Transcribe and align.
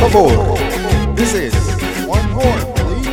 favor. 0.00 0.56
This 1.14 1.34
is 1.34 1.54
one 2.06 2.30
more, 2.32 2.60
please. 2.74 3.06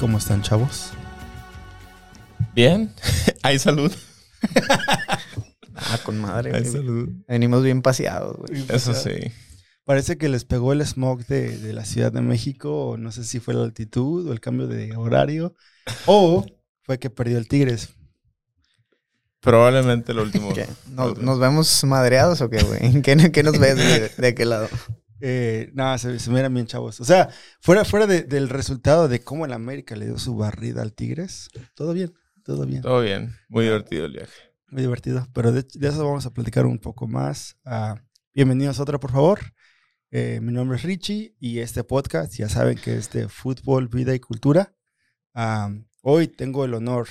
¿Cómo 0.00 0.18
están, 0.18 0.42
chavos? 0.42 0.90
Bien, 2.54 2.92
hay 3.42 3.58
salud. 3.58 3.92
Ah, 5.74 5.98
con 6.04 6.18
madre, 6.20 6.54
Hay 6.54 6.60
güey. 6.60 6.72
salud. 6.72 7.08
Venimos 7.26 7.62
bien 7.62 7.82
paseados, 7.82 8.36
güey. 8.36 8.64
Eso 8.68 8.94
sí. 8.94 9.32
Parece 9.84 10.16
que 10.16 10.28
les 10.28 10.44
pegó 10.44 10.72
el 10.72 10.80
smog 10.86 11.26
de, 11.26 11.58
de 11.58 11.72
la 11.72 11.84
Ciudad 11.84 12.12
de 12.12 12.20
México, 12.20 12.88
o 12.90 12.96
no 12.96 13.10
sé 13.10 13.24
si 13.24 13.40
fue 13.40 13.54
la 13.54 13.64
altitud 13.64 14.28
o 14.28 14.32
el 14.32 14.40
cambio 14.40 14.68
de 14.68 14.96
horario, 14.96 15.54
o 16.06 16.46
fue 16.82 16.98
que 16.98 17.10
perdió 17.10 17.38
el 17.38 17.48
Tigres. 17.48 17.94
Probablemente 19.40 20.14
lo 20.14 20.22
último. 20.22 20.52
¿Qué? 20.54 20.66
¿Nos, 20.90 21.18
nos 21.18 21.38
vemos 21.40 21.82
madreados 21.84 22.40
o 22.40 22.48
qué, 22.50 22.62
güey? 22.62 22.78
¿En 22.86 23.02
qué, 23.02 23.32
qué 23.32 23.42
nos 23.42 23.58
ves? 23.58 23.76
¿De, 23.76 24.08
de 24.08 24.34
qué 24.36 24.44
lado? 24.44 24.68
Eh, 25.20 25.70
nada, 25.74 25.98
se, 25.98 26.18
se 26.18 26.30
miran 26.30 26.54
bien, 26.54 26.66
chavos. 26.66 27.00
O 27.00 27.04
sea, 27.04 27.28
fuera, 27.60 27.84
fuera 27.84 28.06
de- 28.06 28.22
del 28.22 28.48
resultado 28.48 29.08
de 29.08 29.20
cómo 29.22 29.44
el 29.46 29.52
América 29.52 29.96
le 29.96 30.06
dio 30.06 30.18
su 30.18 30.36
barrida 30.36 30.82
al 30.82 30.92
Tigres, 30.94 31.48
todo 31.74 31.92
bien, 31.92 32.12
todo 32.44 32.66
bien. 32.66 32.82
Todo 32.82 33.00
bien. 33.00 33.34
Muy 33.48 33.64
divertido 33.64 34.06
el 34.06 34.12
viaje. 34.12 34.32
Muy 34.68 34.82
divertido. 34.82 35.26
Pero 35.32 35.52
de, 35.52 35.64
de 35.74 35.88
eso 35.88 36.04
vamos 36.04 36.26
a 36.26 36.30
platicar 36.32 36.66
un 36.66 36.78
poco 36.78 37.06
más. 37.08 37.56
Ah, 37.64 38.00
bienvenidos 38.34 38.78
a 38.78 38.82
otra, 38.82 38.98
por 39.00 39.10
favor. 39.12 39.40
Eh, 40.14 40.40
mi 40.42 40.52
nombre 40.52 40.76
es 40.76 40.82
Richie 40.82 41.34
y 41.40 41.60
este 41.60 41.84
podcast 41.84 42.34
ya 42.34 42.46
saben 42.46 42.76
que 42.76 42.98
es 42.98 43.10
de 43.12 43.30
fútbol, 43.30 43.88
vida 43.88 44.14
y 44.14 44.20
cultura. 44.20 44.74
Ah, 45.32 45.72
hoy 46.02 46.28
tengo 46.28 46.66
el 46.66 46.74
honor 46.74 47.08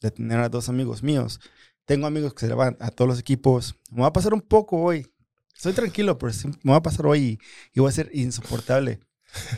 de 0.00 0.12
tener 0.12 0.38
a 0.38 0.48
dos 0.48 0.68
amigos 0.68 1.02
míos. 1.02 1.40
Tengo 1.84 2.06
amigos 2.06 2.32
que 2.32 2.42
se 2.42 2.46
le 2.46 2.54
van 2.54 2.76
a 2.78 2.92
todos 2.92 3.08
los 3.08 3.18
equipos. 3.18 3.74
Me 3.90 4.02
va 4.02 4.06
a 4.06 4.12
pasar 4.12 4.34
un 4.34 4.40
poco 4.40 4.80
hoy. 4.80 5.12
Estoy 5.52 5.72
tranquilo, 5.72 6.16
pero 6.16 6.32
me 6.62 6.70
va 6.70 6.78
a 6.78 6.82
pasar 6.82 7.06
hoy 7.06 7.20
y, 7.20 7.38
y 7.72 7.80
va 7.80 7.88
a 7.88 7.92
ser 7.92 8.08
insoportable. 8.12 9.00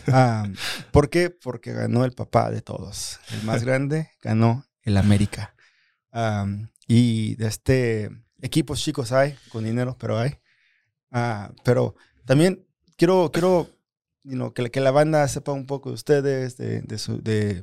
Ah, 0.09 0.49
¿Por 0.91 1.11
qué? 1.11 1.29
Porque 1.29 1.75
ganó 1.75 2.03
el 2.07 2.13
papá 2.13 2.51
de 2.51 2.63
todos. 2.63 3.21
El 3.31 3.43
más 3.43 3.63
grande 3.63 4.11
ganó 4.23 4.65
el 4.81 4.97
América. 4.97 5.55
Am, 6.13 6.71
y 6.89 7.35
de 7.35 7.47
este 7.47 8.11
equipos 8.41 8.81
chicos 8.81 9.13
hay, 9.13 9.37
con 9.51 9.65
dinero, 9.65 9.99
pero 10.01 10.19
hay. 10.19 10.39
Ah, 11.11 11.53
pero 11.63 11.95
también 12.25 12.66
quiero, 12.97 13.31
quiero 13.33 13.69
you 14.25 14.33
know, 14.35 14.53
que, 14.53 14.63
la- 14.63 14.69
que 14.69 14.81
la 14.81 14.91
banda 14.91 15.27
sepa 15.29 15.53
un 15.53 15.67
poco 15.67 15.91
de 15.91 15.95
ustedes, 15.95 16.57
de, 16.57 16.83
de 16.83 16.99
su... 16.99 17.23
De, 17.23 17.63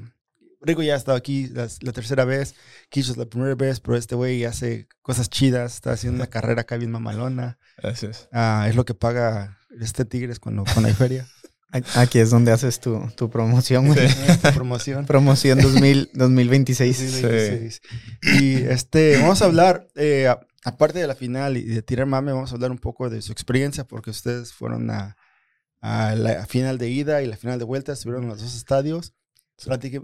Rico 0.65 0.81
ya 0.81 0.93
ha 0.93 0.97
estado 0.97 1.17
aquí 1.17 1.47
la, 1.47 1.67
la 1.81 1.91
tercera 1.91 2.23
vez, 2.23 2.55
es 2.89 3.17
la 3.17 3.25
primera 3.25 3.53
vez, 3.53 3.81
pero 3.81 3.97
este 3.97 4.15
güey 4.15 4.45
hace 4.45 4.87
cosas 5.01 5.29
chidas, 5.29 5.73
está 5.75 5.91
haciendo 5.91 6.15
una 6.15 6.27
carrera 6.29 6.61
acá 6.61 6.77
bien 6.77 6.89
mamalona. 6.89 7.57
Gracias. 7.77 8.29
Ah, 8.31 8.65
es 8.69 8.75
lo 8.77 8.85
que 8.85 8.93
paga 8.93 9.57
este 9.81 10.05
Tigres 10.05 10.39
cuando, 10.39 10.63
cuando 10.63 10.87
hay 10.87 10.93
feria. 10.93 11.27
Aquí 11.95 12.19
es 12.19 12.29
donde 12.29 12.53
haces 12.53 12.79
tu, 12.79 13.09
tu 13.17 13.29
promoción, 13.29 13.87
güey. 13.87 14.05
Esta 14.05 14.51
promoción. 14.53 15.05
Promoción 15.05 15.59
2000, 15.59 16.11
2026. 16.13 16.95
Sí, 16.95 17.09
Sí. 17.09 17.23
26. 17.23 17.81
Y 18.39 18.53
este, 18.63 19.17
vamos 19.17 19.41
a 19.41 19.45
hablar, 19.45 19.87
eh, 19.95 20.33
aparte 20.63 20.99
de 20.99 21.07
la 21.07 21.15
final 21.15 21.57
y 21.57 21.63
de 21.63 21.81
tirar 21.81 22.05
mame, 22.05 22.31
vamos 22.31 22.51
a 22.51 22.55
hablar 22.55 22.71
un 22.71 22.77
poco 22.77 23.09
de 23.09 23.21
su 23.21 23.33
experiencia, 23.33 23.83
porque 23.83 24.11
ustedes 24.11 24.53
fueron 24.53 24.89
a, 24.91 25.17
a 25.83 26.16
la 26.16 26.45
final 26.45 26.77
de 26.77 26.89
ida 26.89 27.21
y 27.21 27.27
la 27.27 27.35
final 27.35 27.59
de 27.59 27.66
vuelta, 27.66 27.91
estuvieron 27.91 28.23
en 28.23 28.29
los 28.29 28.41
dos 28.41 28.55
estadios. 28.55 29.13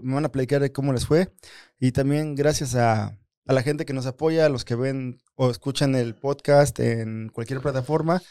Me 0.02 0.14
van 0.14 0.26
a 0.26 0.30
platicar 0.30 0.60
de 0.60 0.72
cómo 0.72 0.92
les 0.92 1.06
fue. 1.06 1.32
Y 1.78 1.92
también 1.92 2.34
gracias 2.34 2.74
a, 2.74 3.18
a 3.46 3.52
la 3.52 3.62
gente 3.62 3.86
que 3.86 3.94
nos 3.94 4.04
apoya, 4.04 4.44
a 4.44 4.50
los 4.50 4.66
que 4.66 4.74
ven 4.74 5.22
o 5.36 5.50
escuchan 5.50 5.94
el 5.94 6.14
podcast 6.14 6.78
en 6.80 7.30
cualquier 7.30 7.62
plataforma, 7.62 8.22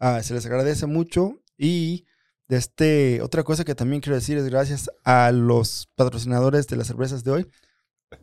ah, 0.00 0.20
se 0.24 0.34
les 0.34 0.46
agradece 0.46 0.86
mucho. 0.86 1.40
Y 1.56 2.06
de 2.48 2.56
este, 2.56 3.22
otra 3.22 3.44
cosa 3.44 3.64
que 3.64 3.76
también 3.76 4.02
quiero 4.02 4.16
decir 4.16 4.36
es 4.36 4.46
gracias 4.46 4.90
a 5.04 5.30
los 5.30 5.88
patrocinadores 5.94 6.66
de 6.66 6.74
las 6.74 6.88
cervezas 6.88 7.22
de 7.22 7.30
hoy, 7.30 7.50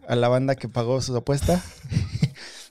a 0.09 0.17
la 0.17 0.27
banda 0.27 0.55
que 0.55 0.67
pagó 0.67 1.01
su 1.01 1.15
apuesta. 1.15 1.63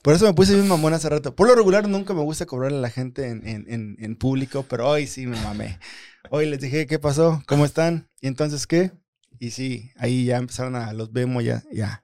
Por 0.03 0.15
eso 0.15 0.27
me 0.27 0.35
puse 0.35 0.55
bien 0.55 0.67
mamón 0.69 0.95
hace 0.95 1.09
rato. 1.09 1.35
Por 1.35 1.47
lo 1.49 1.55
regular 1.55 1.89
nunca 1.89 2.13
me 2.15 2.23
gusta 2.23 2.47
cobrarle 2.47 2.79
a 2.79 2.81
la 2.81 2.91
gente 2.91 3.29
en, 3.29 3.47
en- 3.47 3.97
en- 3.99 4.17
público, 4.17 4.65
pero 4.69 4.89
hoy 4.89 5.07
sí 5.07 5.27
me 5.27 5.41
mamé. 5.43 5.79
Hoy 6.31 6.47
les 6.47 6.61
dije, 6.61 6.87
¿qué 6.87 6.99
pasó? 6.99 7.43
¿Cómo 7.47 7.65
están? 7.65 8.09
¿Y 8.21 8.27
entonces 8.27 8.67
qué? 8.67 8.93
Y 9.39 9.51
sí, 9.51 9.91
ahí 9.97 10.25
ya 10.27 10.37
empezaron 10.39 10.77
a 10.77 10.93
los 10.93 11.13
vemos, 11.13 11.45
ya, 11.45 11.63
ya, 11.73 12.02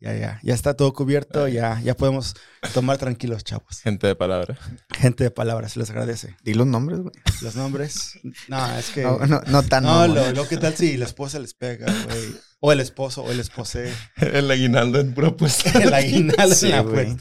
ya, 0.00 0.16
ya, 0.16 0.40
ya 0.42 0.54
está 0.54 0.74
todo 0.74 0.92
cubierto, 0.94 1.46
ya, 1.48 1.80
ya 1.82 1.94
podemos 1.94 2.34
tomar 2.72 2.96
tranquilos, 2.98 3.44
chavos. 3.44 3.80
Gente 3.80 4.06
de 4.06 4.16
palabra. 4.16 4.58
Gente 4.90 5.24
de 5.24 5.30
palabras, 5.30 5.76
les 5.76 5.90
agradece. 5.90 6.36
Di 6.42 6.54
los 6.54 6.66
nombres, 6.66 7.00
güey. 7.00 7.12
Los 7.42 7.54
nombres, 7.56 8.18
no, 8.48 8.78
es 8.78 8.90
que... 8.90 9.02
No, 9.02 9.18
no, 9.26 9.40
no 9.46 9.62
tan 9.62 9.84
No, 9.84 9.90
mamón. 9.90 10.14
lo, 10.14 10.32
lo 10.32 10.48
que 10.48 10.56
tal 10.56 10.74
si 10.74 10.96
la 10.96 11.04
esposa 11.04 11.38
les 11.38 11.54
pega, 11.54 11.86
güey. 12.06 12.34
O 12.60 12.72
el 12.72 12.80
esposo, 12.80 13.22
o 13.24 13.30
el 13.30 13.40
esposé. 13.40 13.92
El 14.16 14.50
aguinaldo 14.50 15.00
en 15.00 15.14
pura 15.14 15.28
apuesta. 15.28 15.70
El 15.82 15.92
aguinaldo 15.94 16.54
Sí, 16.54 16.70
en 16.72 16.92
la. 16.92 17.16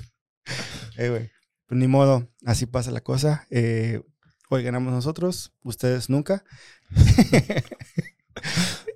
Eh, 0.97 1.09
güey. 1.09 1.31
Pues 1.67 1.79
ni 1.79 1.87
modo, 1.87 2.29
así 2.45 2.65
pasa 2.65 2.91
la 2.91 3.01
cosa. 3.01 3.45
Eh, 3.51 4.01
hoy 4.49 4.63
ganamos 4.63 4.91
nosotros, 4.93 5.53
ustedes 5.63 6.09
nunca. 6.09 6.43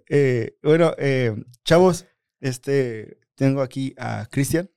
Eh, 0.10 0.58
bueno, 0.62 0.94
eh, 1.00 1.34
chavos, 1.66 2.06
este, 2.40 3.18
tengo 3.36 3.62
aquí 3.62 3.94
a 3.98 4.28
Cristian. 4.30 4.70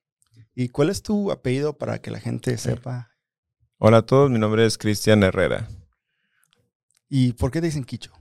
¿Y 0.55 0.69
cuál 0.69 0.91
es 0.91 1.03
tu 1.03 1.31
apellido 1.31 1.77
para 1.77 2.01
que 2.01 2.11
la 2.11 2.21
gente 2.21 2.57
sepa? 2.57 3.11
Hola 3.79 3.99
a 3.99 4.03
todos, 4.07 4.31
mi 4.31 4.39
nombre 4.39 4.65
es 4.65 4.79
Cristian 4.79 5.23
Herrera. 5.23 5.69
¿Y 7.09 7.35
por 7.35 7.51
qué 7.51 7.61
te 7.61 7.67
dicen 7.67 7.85
Quicho? 7.85 8.13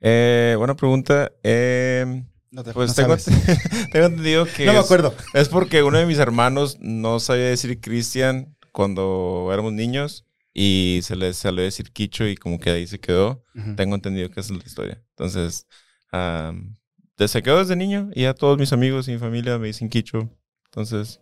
Eh, 0.00 0.54
buena 0.58 0.74
pregunta. 0.74 1.30
Eh, 1.42 2.24
No 2.50 2.64
te 2.64 2.72
pues 2.72 2.88
no 2.88 2.94
tengo, 2.94 3.16
tengo 3.92 4.06
entendido 4.06 4.46
que 4.56 4.66
No 4.66 4.72
me 4.72 4.78
acuerdo. 4.80 5.14
Es 5.32 5.48
porque 5.48 5.82
uno 5.82 5.98
de 5.98 6.06
mis 6.06 6.18
hermanos 6.18 6.76
no 6.80 7.20
sabía 7.20 7.44
decir 7.46 7.80
Cristian 7.80 8.56
cuando 8.72 9.48
éramos 9.52 9.72
niños 9.72 10.26
y 10.52 11.00
se 11.02 11.16
le 11.16 11.32
salió 11.34 11.60
a 11.60 11.64
decir 11.64 11.92
Quicho 11.92 12.26
y 12.26 12.36
como 12.36 12.58
que 12.58 12.70
ahí 12.70 12.86
se 12.86 12.98
quedó. 12.98 13.44
Tengo 13.76 13.94
entendido 13.94 14.28
que 14.30 14.40
esa 14.40 14.52
es 14.52 14.58
la 14.58 14.64
historia. 14.66 15.02
Entonces, 15.10 15.66
am, 16.10 16.74
de- 17.18 17.28
se 17.28 17.42
quedó 17.42 17.58
desde 17.58 17.76
niño 17.76 18.10
y 18.14 18.22
ya 18.22 18.34
todos 18.34 18.58
mis 18.58 18.72
amigos 18.72 19.08
y 19.08 19.12
mi 19.12 19.18
familia 19.18 19.58
me 19.58 19.68
dicen 19.68 19.88
Quicho. 19.88 20.30
Entonces, 20.66 21.20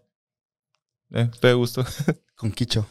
eh, 1.11 1.29
estoy 1.33 1.51
de 1.51 1.55
gusto. 1.55 1.85
Con 2.37 2.51
Quicho. 2.53 2.87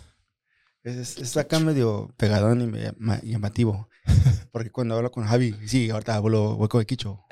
Es, 0.84 0.96
es- 0.96 1.18
es 1.18 1.38
acá 1.38 1.60
medio 1.60 2.14
pegadón 2.18 2.62
y 2.62 2.68
me- 2.68 2.94
ma- 2.98 3.22
llamativo. 3.22 3.90
Porque 4.52 4.70
cuando 4.72 4.96
hablo 4.96 5.12
con 5.12 5.26
Javi, 5.26 5.56
sí, 5.66 5.90
ahorita 5.90 6.16
hablo, 6.16 6.56
voy 6.56 6.68
con 6.68 6.80
el 6.82 6.86
Quicho. 6.88 7.24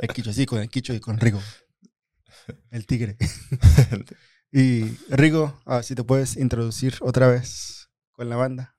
El 0.00 0.08
Quicho, 0.08 0.32
sí, 0.32 0.46
con 0.46 0.60
el 0.60 0.70
Quicho 0.70 0.94
y 0.94 1.00
con 1.00 1.18
Rigo. 1.18 1.40
El 2.70 2.86
tigre. 2.86 3.16
Y 4.50 4.96
Rigo, 5.10 5.60
ah, 5.66 5.82
si 5.82 5.94
te 5.94 6.04
puedes 6.04 6.38
introducir 6.38 6.94
otra 7.00 7.28
vez 7.28 7.90
con 8.12 8.30
la 8.30 8.36
banda. 8.36 8.74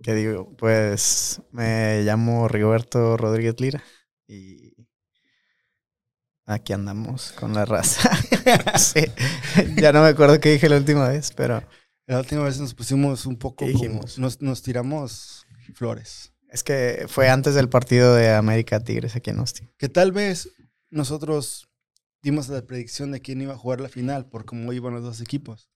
¿Qué 0.00 0.14
digo? 0.14 0.54
Pues 0.56 1.42
me 1.50 2.02
llamo 2.04 2.46
Rigoberto 2.46 3.16
Rodríguez 3.16 3.60
Lira 3.60 3.82
y 4.28 4.74
aquí 6.48 6.72
andamos 6.72 7.32
con 7.32 7.54
la 7.54 7.64
raza. 7.64 8.10
Sí, 8.78 9.00
Ya 9.76 9.92
no 9.92 10.02
me 10.02 10.08
acuerdo 10.08 10.40
qué 10.40 10.50
dije 10.52 10.68
la 10.68 10.76
última 10.78 11.08
vez, 11.08 11.32
pero 11.36 11.62
La 12.06 12.18
última 12.18 12.42
vez 12.44 12.58
nos 12.58 12.74
pusimos 12.74 13.26
un 13.26 13.36
poco 13.36 13.66
¿Qué 13.66 13.72
como- 13.72 13.84
dijimos? 13.84 14.18
nos, 14.18 14.40
nos 14.40 14.62
tiramos 14.62 15.46
flores. 15.74 16.32
es 16.50 16.62
que 16.64 17.04
fue 17.08 17.28
antes 17.28 17.54
del 17.54 17.68
partido 17.68 18.14
de 18.14 18.30
América 18.32 18.80
Tigres 18.80 19.14
aquí 19.16 19.30
en 19.30 19.38
Austin. 19.38 19.70
Que 19.78 19.88
tal 19.88 20.12
vez 20.12 20.48
nosotros 20.90 21.68
dimos 22.22 22.48
la 22.48 22.62
predicción 22.62 23.12
de 23.12 23.20
quién 23.20 23.40
iba 23.42 23.52
a 23.54 23.58
jugar 23.58 23.80
la 23.80 23.88
final 23.90 24.26
por 24.28 24.44
cómo 24.46 24.72
iban 24.72 24.94
los 24.94 25.02
dos 25.02 25.20
equipos. 25.20 25.70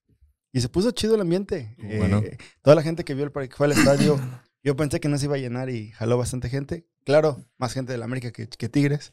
Y 0.54 0.60
se 0.62 0.68
puso 0.68 0.90
chido 0.92 1.14
el 1.14 1.20
ambiente. 1.20 1.76
Eh, 1.78 1.98
Bueno. 1.98 2.22
toda 2.62 2.75
la 2.76 2.82
gente 2.82 3.04
que 3.04 3.14
vio 3.14 3.25
el 3.25 3.32
que 3.48 3.54
fue 3.56 3.66
al 3.66 3.72
estadio, 3.72 4.18
yo 4.64 4.75
pensé 4.76 4.98
que 5.00 5.08
no 5.08 5.18
se 5.18 5.26
iba 5.26 5.36
a 5.36 5.38
llenar 5.38 5.68
y 5.70 5.90
jaló 5.92 6.16
bastante 6.18 6.48
gente. 6.48 6.86
Claro, 7.04 7.44
más 7.58 7.72
gente 7.75 7.92
de 7.92 7.98
la 7.98 8.04
América 8.06 8.32
que, 8.32 8.48
que 8.48 8.68
Tigres. 8.70 9.12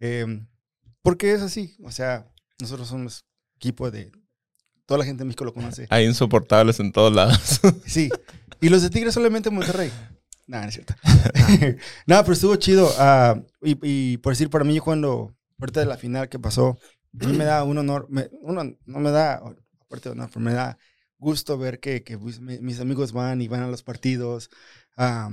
Eh, 0.00 0.26
porque 1.06 1.32
es 1.32 1.40
así. 1.40 1.76
O 1.84 1.92
sea, 1.92 2.26
nosotros 2.60 2.88
somos 2.88 3.24
equipo 3.56 3.92
de... 3.92 4.10
Toda 4.86 4.98
la 4.98 5.04
gente 5.04 5.22
en 5.22 5.28
México 5.28 5.44
lo 5.44 5.54
conoce. 5.54 5.86
Hay 5.90 6.04
insoportables 6.04 6.80
en 6.80 6.90
todos 6.90 7.14
lados. 7.14 7.60
Sí. 7.86 8.10
Y 8.60 8.68
los 8.70 8.82
de 8.82 8.90
Tigres 8.90 9.14
solamente 9.14 9.48
en 9.50 9.54
Monterrey. 9.54 9.92
Nada, 10.48 10.64
no 10.64 10.68
es 10.68 10.74
cierto. 10.74 10.94
Nada, 12.06 12.22
pero 12.22 12.32
estuvo 12.32 12.56
chido. 12.56 12.92
ah, 12.98 13.40
y, 13.62 13.78
y 13.82 14.16
por 14.18 14.32
decir, 14.32 14.50
para 14.50 14.64
mí, 14.64 14.80
cuando, 14.80 15.32
ahorita 15.60 15.78
de 15.80 15.86
la 15.86 15.96
final 15.96 16.28
que 16.28 16.40
pasó, 16.40 16.76
a 17.20 17.26
mí 17.26 17.32
me 17.36 17.44
da 17.44 17.62
un 17.62 17.78
honor, 17.78 18.06
me- 18.10 18.28
uno 18.42 18.64
no 18.84 18.98
me 19.00 19.10
da, 19.12 19.34
aparte 19.80 20.08
de 20.08 20.10
honor, 20.10 20.28
pero 20.32 20.40
me 20.44 20.52
da 20.52 20.76
gusto 21.18 21.56
ver 21.56 21.78
que, 21.78 22.02
que 22.02 22.18
pues, 22.18 22.40
mi- 22.40 22.58
mis 22.58 22.80
amigos 22.80 23.12
van 23.12 23.40
y 23.42 23.48
van 23.48 23.62
a 23.62 23.68
los 23.68 23.82
partidos. 23.84 24.50
ah, 24.96 25.30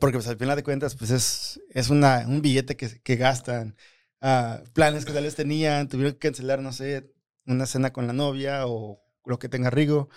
porque 0.00 0.18
pues 0.18 0.28
al 0.28 0.36
final 0.38 0.56
de 0.56 0.62
cuentas, 0.64 0.94
pues 0.96 1.10
es, 1.10 1.60
es 1.70 1.88
una, 1.90 2.24
un 2.26 2.42
billete 2.42 2.76
que, 2.76 3.00
que 3.00 3.16
gastan, 3.16 3.76
ah, 4.20 4.60
planes 4.72 5.04
que 5.04 5.12
tal 5.12 5.24
vez 5.24 5.34
tenían, 5.34 5.88
tuvieron 5.88 6.12
que 6.12 6.18
cancelar, 6.18 6.60
no 6.60 6.72
sé, 6.72 7.12
una 7.46 7.66
cena 7.66 7.92
con 7.92 8.06
la 8.06 8.12
novia 8.12 8.66
o 8.66 9.00
lo 9.24 9.38
que 9.38 9.48
tenga 9.48 9.70
Rigo. 9.70 10.08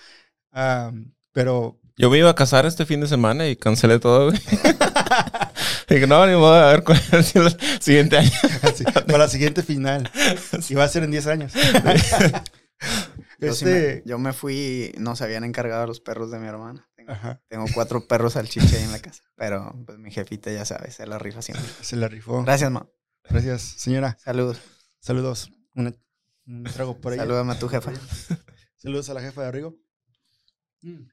Pero 1.33 1.79
Yo 1.97 2.09
me 2.09 2.17
iba 2.17 2.29
a 2.29 2.35
casar 2.35 2.65
este 2.65 2.85
fin 2.85 3.01
de 3.01 3.07
semana 3.07 3.47
y 3.47 3.55
cancelé 3.55 3.99
todo, 3.99 4.31
güey. 4.31 4.41
Dije, 5.91 6.07
no, 6.07 6.25
ni 6.25 6.33
modo, 6.33 6.53
a 6.53 6.71
ver 6.71 6.83
cuál 6.83 7.01
es 7.11 7.35
el 7.35 7.81
siguiente 7.81 8.17
año. 8.17 8.31
sí, 8.75 8.85
para 8.85 9.17
la 9.17 9.27
siguiente 9.27 9.61
final. 9.61 10.09
Y 10.69 10.73
va 10.73 10.85
a 10.85 10.87
ser 10.87 11.03
en 11.03 11.11
10 11.11 11.27
años. 11.27 11.53
Yo, 13.39 13.53
sí 13.53 13.65
me, 13.65 13.71
este, 13.71 14.03
yo 14.05 14.17
me 14.17 14.31
fui, 14.31 14.93
no 14.97 15.15
se 15.15 15.25
habían 15.25 15.43
encargado 15.43 15.87
los 15.87 15.99
perros 15.99 16.31
de 16.31 16.39
mi 16.39 16.47
hermana. 16.47 16.87
Tengo, 17.49 17.65
cuatro 17.73 18.07
perros 18.07 18.33
salchicha 18.33 18.77
ahí 18.77 18.83
en 18.83 18.91
la 18.91 18.99
casa. 18.99 19.23
Pero 19.35 19.75
pues 19.85 19.97
mi 19.97 20.11
jefita 20.11 20.51
ya 20.51 20.63
sabe, 20.63 20.91
se 20.91 21.05
la 21.07 21.19
rifa 21.19 21.41
siempre. 21.41 21.67
se 21.81 21.95
la 21.97 22.07
rifó. 22.07 22.43
Gracias, 22.43 22.71
ma. 22.71 22.87
Gracias, 23.29 23.61
señora. 23.61 24.17
Saludos. 24.19 24.59
Saludos. 24.99 25.51
Una- 25.75 25.93
un 26.47 26.63
trago 26.63 26.99
por 26.99 27.13
ahí. 27.13 27.19
Salúdame 27.19 27.53
a 27.53 27.59
tu 27.59 27.67
jefa. 27.69 27.91
Saludos 28.77 29.09
a 29.09 29.13
la 29.13 29.21
jefa 29.21 29.43
de 29.43 29.51
Rigo. 29.51 29.77
Mm. 30.81 31.05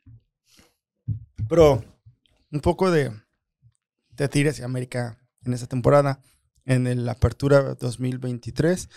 Pero 1.49 1.85
un 2.51 2.61
poco 2.61 2.91
de, 2.91 3.13
de 4.11 4.29
Tigres 4.29 4.59
y 4.59 4.63
América 4.63 5.19
en 5.45 5.53
esta 5.53 5.67
temporada, 5.67 6.21
en 6.65 7.05
la 7.07 7.13
apertura 7.13 7.75
2023. 7.75 8.89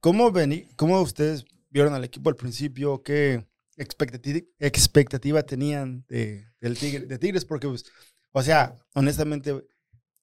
¿Cómo, 0.00 0.30
vení, 0.32 0.66
¿Cómo 0.76 1.00
ustedes 1.00 1.44
vieron 1.70 1.94
al 1.94 2.04
equipo 2.04 2.28
al 2.30 2.36
principio? 2.36 3.02
¿Qué 3.02 3.46
expectativa, 3.76 4.40
expectativa 4.58 5.42
tenían 5.42 6.04
de, 6.08 6.46
del 6.60 6.76
Tigre- 6.78 7.06
de 7.06 7.18
Tigres? 7.18 7.44
Porque, 7.44 7.68
pues, 7.68 7.84
o 8.32 8.42
sea, 8.42 8.76
honestamente, 8.94 9.66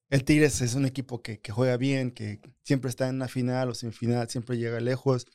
el 0.09 0.23
Tigres 0.23 0.61
es 0.61 0.75
un 0.75 0.85
equipo 0.85 1.21
que, 1.21 1.39
juega 1.51 1.77
bien, 1.77 2.11
que 2.11 2.39
siempre 2.63 2.89
está 2.89 3.09
en 3.09 3.15
una 3.15 3.27
final 3.27 3.69
o 3.69 3.73
semifinal, 3.73 4.29
siempre 4.29 4.57
llega 4.57 4.79
lejos 4.79 5.27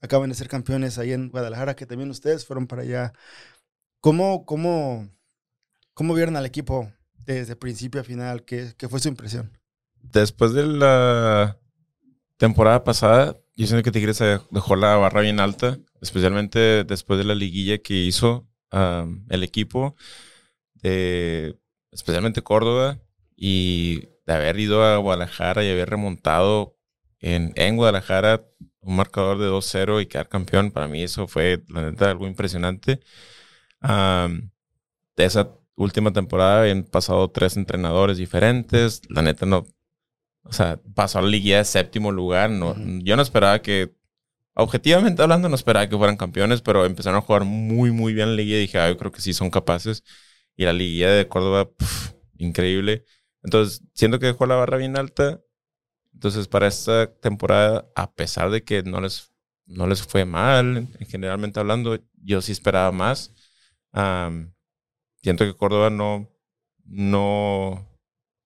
acaban 0.00 0.28
de 0.30 0.34
ser 0.36 0.48
campeones 0.48 0.98
ahí 0.98 1.12
en 1.12 1.30
Guadalajara, 1.30 1.76
que 1.76 1.86
también 1.86 2.10
ustedes 2.10 2.46
fueron 2.46 2.66
para 2.66 2.82
allá. 2.82 3.12
¿Cómo, 4.00 4.44
cómo, 4.44 5.08
cómo 5.94 6.14
vieron 6.14 6.36
al 6.36 6.46
equipo 6.46 6.92
desde 7.26 7.56
principio 7.56 8.00
a 8.00 8.04
final? 8.04 8.44
¿Qué, 8.44 8.74
qué 8.76 8.88
fue 8.88 9.00
su 9.00 9.08
impresión? 9.08 9.58
Después 10.02 10.52
de 10.52 10.66
la 10.66 11.58
temporada 12.36 12.84
pasada, 12.84 13.36
yo 13.56 13.66
siento 13.66 13.82
que 13.82 13.90
Tigres 13.90 14.22
dejó 14.50 14.76
la 14.76 14.96
barra 14.96 15.22
bien 15.22 15.40
alta, 15.40 15.78
especialmente 16.00 16.84
después 16.84 17.18
de 17.18 17.24
la 17.24 17.34
liguilla 17.34 17.78
que 17.78 17.94
hizo 17.94 18.46
el 19.30 19.42
equipo, 19.42 19.96
de- 20.74 21.58
especialmente 21.90 22.42
Córdoba, 22.42 23.00
y 23.36 24.08
de 24.26 24.32
haber 24.34 24.58
ido 24.58 24.84
a 24.84 24.96
Guadalajara 24.98 25.64
y 25.64 25.70
haber 25.70 25.90
remontado 25.90 26.76
en, 27.20 27.52
en 27.56 27.76
Guadalajara 27.76 28.44
un 28.80 28.96
marcador 28.96 29.38
de 29.38 29.46
2-0 29.46 30.00
y 30.00 30.06
quedar 30.06 30.28
campeón. 30.28 30.70
Para 30.70 30.88
mí 30.88 31.02
eso 31.02 31.26
fue, 31.28 31.62
la 31.68 31.90
neta, 31.90 32.10
algo 32.10 32.26
impresionante. 32.26 33.00
Um, 33.82 34.50
de 35.16 35.24
esa 35.24 35.50
última 35.76 36.12
temporada 36.12 36.62
habían 36.62 36.84
pasado 36.84 37.30
tres 37.30 37.56
entrenadores 37.56 38.18
diferentes. 38.18 39.02
La 39.08 39.22
neta 39.22 39.46
no, 39.46 39.66
o 40.44 40.52
sea, 40.52 40.80
pasó 40.94 41.18
a 41.18 41.22
la 41.22 41.28
liguilla 41.28 41.58
de 41.58 41.64
séptimo 41.64 42.12
lugar. 42.12 42.50
No, 42.50 42.70
Ujú. 42.70 43.00
Yo 43.02 43.16
no 43.16 43.22
esperaba 43.22 43.60
que, 43.62 43.94
objetivamente 44.54 45.22
hablando, 45.22 45.48
no 45.48 45.54
esperaba 45.56 45.88
que 45.88 45.96
fueran 45.96 46.16
campeones, 46.16 46.62
pero 46.62 46.84
empezaron 46.84 47.18
a 47.18 47.22
jugar 47.22 47.44
muy, 47.44 47.90
muy 47.90 48.14
bien 48.14 48.30
la 48.30 48.34
liguilla 48.36 48.58
y 48.58 48.60
dije, 48.62 48.78
ah, 48.78 48.88
yo 48.88 48.96
creo 48.96 49.12
que 49.12 49.20
sí 49.20 49.32
son 49.34 49.50
capaces. 49.50 50.04
Y 50.56 50.64
la 50.64 50.72
liguilla 50.72 51.10
de 51.10 51.28
Córdoba, 51.28 51.70
pf, 51.70 52.14
increíble. 52.38 53.04
Entonces, 53.46 53.82
siento 53.94 54.20
que 54.20 54.26
dejó 54.28 54.46
la 54.46 54.56
barra 54.56 54.78
bien 54.78 54.98
alta. 54.98 55.40
Entonces, 56.14 56.48
para 56.48 56.66
esta 56.68 57.12
temporada, 57.20 57.88
a 57.96 58.12
pesar 58.14 58.50
de 58.50 58.64
que 58.64 58.82
no 58.82 59.00
les, 59.00 59.32
no 59.66 59.86
les 59.86 60.02
fue 60.02 60.24
mal, 60.24 60.76
en- 60.78 60.92
generalmente 61.08 61.60
hablando, 61.60 61.98
yo 62.22 62.42
sí 62.42 62.52
esperaba 62.52 62.92
más. 62.92 63.32
Am, 63.92 64.54
siento 65.22 65.44
que 65.44 65.54
Córdoba 65.56 65.90
no, 65.90 66.28
no, 66.84 67.86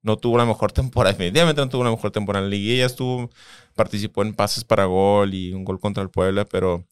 no 0.03 0.17
tuvo 0.19 0.39
la 0.39 0.47
mejor 0.47 0.73
temporada. 0.75 1.13
Definitivamente 1.13 1.61
no 1.63 1.69
tuvo 1.69 1.85
la 1.85 1.91
mejor 1.91 2.11
temporada 2.11 2.45
en 2.45 2.51
la 2.51 2.57
liguilla. 2.57 2.87
Estuvo, 2.87 3.31
participó 3.75 4.23
en 4.23 4.35
pases 4.35 4.65
para 4.65 4.85
gol 4.87 5.35
y 5.35 5.53
un 5.53 5.65
gol 5.65 5.81
contra 5.81 6.03
el 6.03 6.11
Puebla, 6.11 6.45
pero 6.45 6.87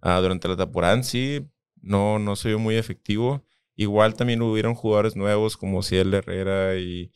ah, 0.00 0.20
durante 0.20 0.48
la 0.48 0.56
temporada 0.56 1.02
sí 1.02 1.46
no, 1.82 2.18
no 2.18 2.36
se 2.36 2.48
vio 2.48 2.58
muy 2.58 2.76
efectivo. 2.76 3.44
Igual 3.76 4.14
también 4.14 4.40
hubieron 4.42 4.74
jugadores 4.74 5.16
nuevos 5.16 5.56
como 5.56 5.82
Ciel 5.82 6.14
Herrera 6.14 6.76
y 6.76 7.12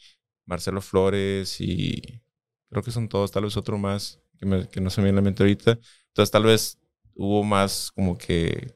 Marcelo 0.48 0.80
Flores 0.80 1.60
y 1.60 2.02
creo 2.70 2.82
que 2.82 2.90
son 2.90 3.08
todos, 3.08 3.30
tal 3.30 3.44
vez 3.44 3.56
otro 3.56 3.78
más 3.78 4.20
que, 4.38 4.46
me- 4.46 4.68
que 4.68 4.80
no 4.80 4.90
se 4.90 5.00
me 5.00 5.06
viene 5.06 5.18
a 5.18 5.22
la 5.22 5.24
mente 5.24 5.42
ahorita. 5.44 5.78
Entonces 6.08 6.30
tal 6.32 6.44
vez 6.44 6.78
hubo 7.14 7.44
más 7.44 7.92
como 7.94 8.18
que 8.18 8.74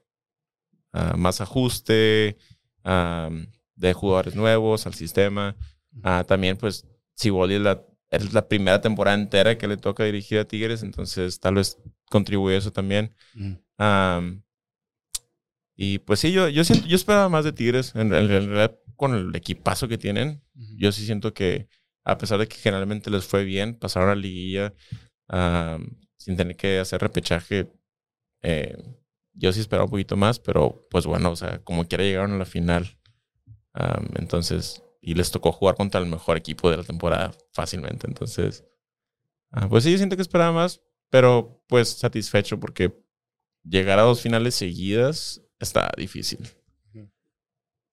ah, 0.93 1.15
más 1.17 1.41
ajuste 1.41 2.37
ah, 2.85 3.31
de 3.77 3.93
jugadores 3.95 4.35
nuevos 4.37 4.87
al 4.87 4.95
sistema. 4.95 5.57
Ah, 6.03 6.25
también 6.27 6.57
pues 6.57 6.87
Siboldi 7.15 7.55
es 7.57 7.61
la, 7.63 7.85
es 8.11 8.33
la 8.33 8.47
primera 8.49 8.81
temporada 8.81 9.17
entera 9.17 9.59
que 9.59 9.69
le 9.69 9.77
toca 9.77 10.05
dirigir 10.05 10.39
a 10.39 10.45
Tigres, 10.47 10.83
entonces 10.83 11.41
tal 11.41 11.55
vez 11.57 11.79
contribuye 12.11 12.57
eso 12.57 12.73
también. 12.73 13.15
Am, 13.79 14.43
y 15.75 15.99
pues 16.01 16.21
sí, 16.21 16.33
yo, 16.33 16.49
yo, 16.49 16.65
siento, 16.65 16.87
yo 16.87 16.97
esperaba 16.97 17.29
más 17.29 17.45
de 17.45 17.53
Tigres. 17.53 17.95
En, 17.95 18.13
en 18.13 18.29
realidad, 18.29 18.79
con 18.97 19.15
el 19.15 19.35
equipazo 19.35 19.89
que 19.89 19.99
tienen, 19.99 20.42
yo 20.55 20.93
sí 20.93 21.05
siento 21.07 21.35
que, 21.35 21.69
a 22.05 22.19
pesar 22.19 22.39
de 22.39 22.49
que 22.49 22.57
generalmente 22.57 23.11
les 23.11 23.25
fue 23.25 23.45
bien, 23.45 23.79
pasaron 23.79 24.11
a 24.11 24.15
la 24.15 24.21
liguilla 24.21 24.75
sin 26.17 26.37
tener 26.37 26.57
que 26.57 26.79
hacer 26.79 27.01
repechaje. 27.01 27.73
eh, 28.43 28.77
yo 29.35 29.53
sí 29.53 29.61
esperaba 29.61 29.87
un 29.87 29.91
poquito 29.91 30.17
más, 30.17 30.39
pero 30.39 30.87
pues 30.91 31.07
bueno, 31.07 31.31
o 31.31 31.37
sea, 31.37 31.61
como 31.65 31.87
quiera 31.89 32.05
llegaron 32.05 32.33
a 32.33 32.39
la 32.39 32.45
final. 32.45 32.99
Am, 33.75 34.09
entonces, 34.17 34.83
y 35.01 35.15
les 35.15 35.31
tocó 35.31 35.53
jugar 35.53 35.77
contra 35.77 36.01
el 36.01 36.07
mejor 36.07 36.37
equipo 36.37 36.71
de 36.71 36.77
la 36.79 36.85
temporada 36.85 37.33
fácilmente. 37.53 38.07
Entonces, 38.07 38.65
ah, 39.53 39.69
pues 39.69 39.85
sí, 39.85 39.97
siento 39.97 40.17
que 40.17 40.23
esperaba 40.23 40.53
más, 40.53 40.83
pero 41.11 41.65
pues 41.69 41.89
satisfecho 41.91 42.61
porque 42.61 42.95
llegar 43.65 43.99
a 43.99 44.03
dos 44.03 44.21
finales 44.23 44.55
seguidas 44.55 45.43
está 45.59 45.91
difícil. 45.97 46.41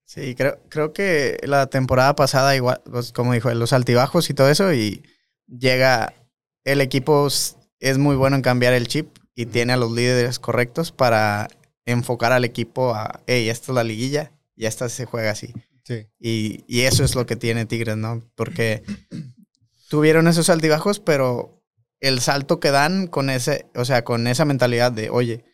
Sí, 0.09 0.33
creo, 0.33 0.59
creo 0.69 0.91
que 0.91 1.37
la 1.43 1.67
temporada 1.67 2.15
pasada, 2.15 2.55
igual, 2.55 2.81
pues, 2.89 3.11
como 3.11 3.33
dijo, 3.33 3.53
los 3.53 3.73
altibajos 3.73 4.31
y 4.31 4.33
todo 4.33 4.49
eso, 4.49 4.73
y 4.73 5.03
llega, 5.45 6.15
el 6.63 6.81
equipo 6.81 7.27
es 7.27 7.97
muy 7.99 8.15
bueno 8.15 8.35
en 8.35 8.41
cambiar 8.41 8.73
el 8.73 8.87
chip 8.87 9.15
y 9.35 9.45
tiene 9.45 9.73
a 9.73 9.77
los 9.77 9.91
líderes 9.91 10.39
correctos 10.39 10.91
para 10.91 11.47
enfocar 11.85 12.31
al 12.31 12.43
equipo 12.43 12.95
a, 12.95 13.21
hey, 13.27 13.49
esta 13.49 13.71
es 13.71 13.75
la 13.75 13.83
liguilla 13.83 14.31
y 14.55 14.65
esta 14.65 14.89
se 14.89 15.05
juega 15.05 15.29
así. 15.29 15.53
Sí. 15.83 16.07
Y, 16.17 16.63
y 16.65 16.81
eso 16.85 17.03
es 17.03 17.13
lo 17.13 17.27
que 17.27 17.35
tiene 17.35 17.67
Tigres, 17.67 17.97
¿no? 17.97 18.23
Porque 18.33 18.81
tuvieron 19.89 20.27
esos 20.27 20.49
altibajos, 20.49 20.99
pero 20.99 21.61
el 21.99 22.19
salto 22.19 22.59
que 22.59 22.71
dan 22.71 23.05
con 23.05 23.29
ese, 23.29 23.67
o 23.75 23.85
sea, 23.85 24.03
con 24.03 24.25
esa 24.25 24.45
mentalidad 24.45 24.91
de, 24.91 25.11
oye, 25.11 25.45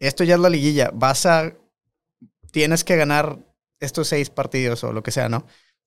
esto 0.00 0.24
ya 0.24 0.34
es 0.34 0.40
la 0.40 0.50
liguilla, 0.50 0.90
vas 0.92 1.26
a, 1.26 1.54
tienes 2.50 2.82
que 2.82 2.96
ganar 2.96 3.38
estos 3.80 4.08
seis 4.08 4.30
partidos 4.30 4.84
o 4.84 4.92
lo 4.92 5.02
que 5.02 5.10
sea, 5.10 5.28
¿no? 5.28 5.46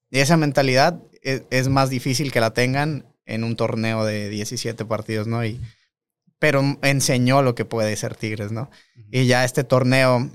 Y 0.10 0.20
esa 0.20 0.38
mentalidad 0.38 1.02
es, 1.22 1.44
es 1.50 1.70
más 1.70 1.90
difícil 1.90 2.32
que 2.32 2.40
la 2.40 2.54
tengan 2.54 3.06
en 3.26 3.44
un 3.44 3.56
torneo 3.56 4.06
de 4.06 4.30
17 4.30 4.86
partidos, 4.86 5.28
¿no? 5.28 5.46
Y, 5.46 5.62
pero 6.40 6.62
enseñó 6.82 7.42
lo 7.42 7.56
que 7.56 7.66
puede 7.66 7.96
ser 7.96 8.16
Tigres, 8.16 8.52
¿no? 8.52 8.70
Y 9.12 9.28
ya 9.28 9.46
este 9.46 9.64
torneo 9.64 10.30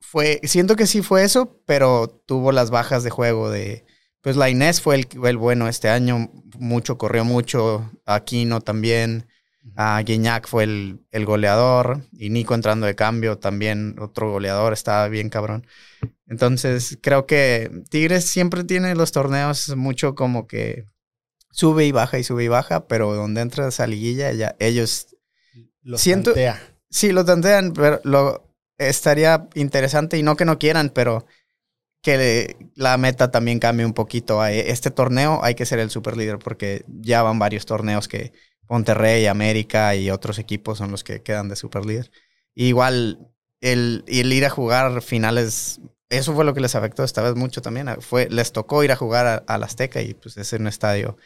fue, 0.00 0.40
siento 0.44 0.76
que 0.76 0.86
sí 0.86 1.02
fue 1.02 1.24
eso, 1.24 1.60
pero 1.64 2.08
tuvo 2.26 2.52
las 2.52 2.70
bajas 2.70 3.04
de 3.04 3.10
juego 3.10 3.50
de, 3.50 3.84
pues 4.20 4.36
la 4.36 4.50
Inés 4.50 4.80
fue 4.80 4.96
el, 4.96 5.08
el 5.24 5.36
bueno 5.36 5.68
este 5.68 5.88
año, 5.88 6.30
mucho, 6.58 6.98
corrió 6.98 7.24
mucho, 7.24 7.90
Aquino 8.04 8.60
también, 8.60 9.27
a 9.76 10.00
Guiñac 10.02 10.46
fue 10.48 10.64
el, 10.64 11.00
el 11.10 11.24
goleador, 11.24 12.02
y 12.12 12.30
Nico 12.30 12.54
entrando 12.54 12.86
de 12.86 12.94
cambio 12.94 13.38
también, 13.38 13.96
otro 14.00 14.30
goleador, 14.30 14.72
estaba 14.72 15.08
bien 15.08 15.30
cabrón. 15.30 15.66
Entonces, 16.26 16.98
creo 17.00 17.26
que 17.26 17.70
Tigres 17.90 18.24
siempre 18.26 18.64
tiene 18.64 18.94
los 18.94 19.12
torneos 19.12 19.74
mucho 19.76 20.14
como 20.14 20.46
que 20.46 20.84
sube 21.50 21.86
y 21.86 21.92
baja 21.92 22.18
y 22.18 22.24
sube 22.24 22.44
y 22.44 22.48
baja, 22.48 22.86
pero 22.86 23.14
donde 23.14 23.40
entra 23.40 23.68
esa 23.68 23.86
liguilla, 23.86 24.32
ya 24.32 24.54
ellos 24.58 25.16
Lo 25.82 25.96
Siento- 25.98 26.32
tantea. 26.32 26.60
Sí, 26.90 27.12
lo 27.12 27.24
tantean, 27.24 27.72
pero 27.72 28.00
lo 28.04 28.46
estaría 28.78 29.48
interesante 29.54 30.16
y 30.18 30.22
no 30.22 30.36
que 30.36 30.44
no 30.44 30.58
quieran, 30.58 30.90
pero 30.90 31.26
que 32.02 32.56
la 32.74 32.96
meta 32.96 33.30
también 33.30 33.58
cambie 33.58 33.84
un 33.84 33.92
poquito. 33.92 34.40
A 34.40 34.52
este 34.52 34.90
torneo 34.90 35.40
hay 35.42 35.54
que 35.54 35.66
ser 35.66 35.78
el 35.80 35.90
super 35.90 36.16
líder 36.16 36.38
porque 36.38 36.84
ya 36.86 37.22
van 37.22 37.38
varios 37.38 37.66
torneos 37.66 38.06
que 38.08 38.32
Monterrey, 38.68 39.26
América 39.26 39.94
y 39.96 40.10
otros 40.10 40.38
equipos 40.38 40.78
son 40.78 40.90
los 40.90 41.04
que 41.04 41.22
quedan 41.22 41.48
de 41.48 41.56
super 41.56 41.84
líder. 41.86 42.10
Igual 42.54 43.18
el, 43.60 44.04
el 44.06 44.32
ir 44.32 44.44
a 44.44 44.50
jugar 44.50 45.02
finales 45.02 45.80
eso 46.10 46.34
fue 46.34 46.44
lo 46.44 46.54
que 46.54 46.60
les 46.60 46.74
afectó 46.74 47.04
esta 47.04 47.22
vez 47.22 47.34
mucho 47.34 47.60
también. 47.60 47.88
Fue, 48.00 48.28
les 48.30 48.52
tocó 48.52 48.82
ir 48.82 48.92
a 48.92 48.96
jugar 48.96 49.26
a- 49.26 49.44
al 49.46 49.62
Azteca 49.62 50.00
y 50.00 50.14
pues 50.14 50.36
es 50.38 50.52
un 50.54 50.66
estadio 50.66 51.16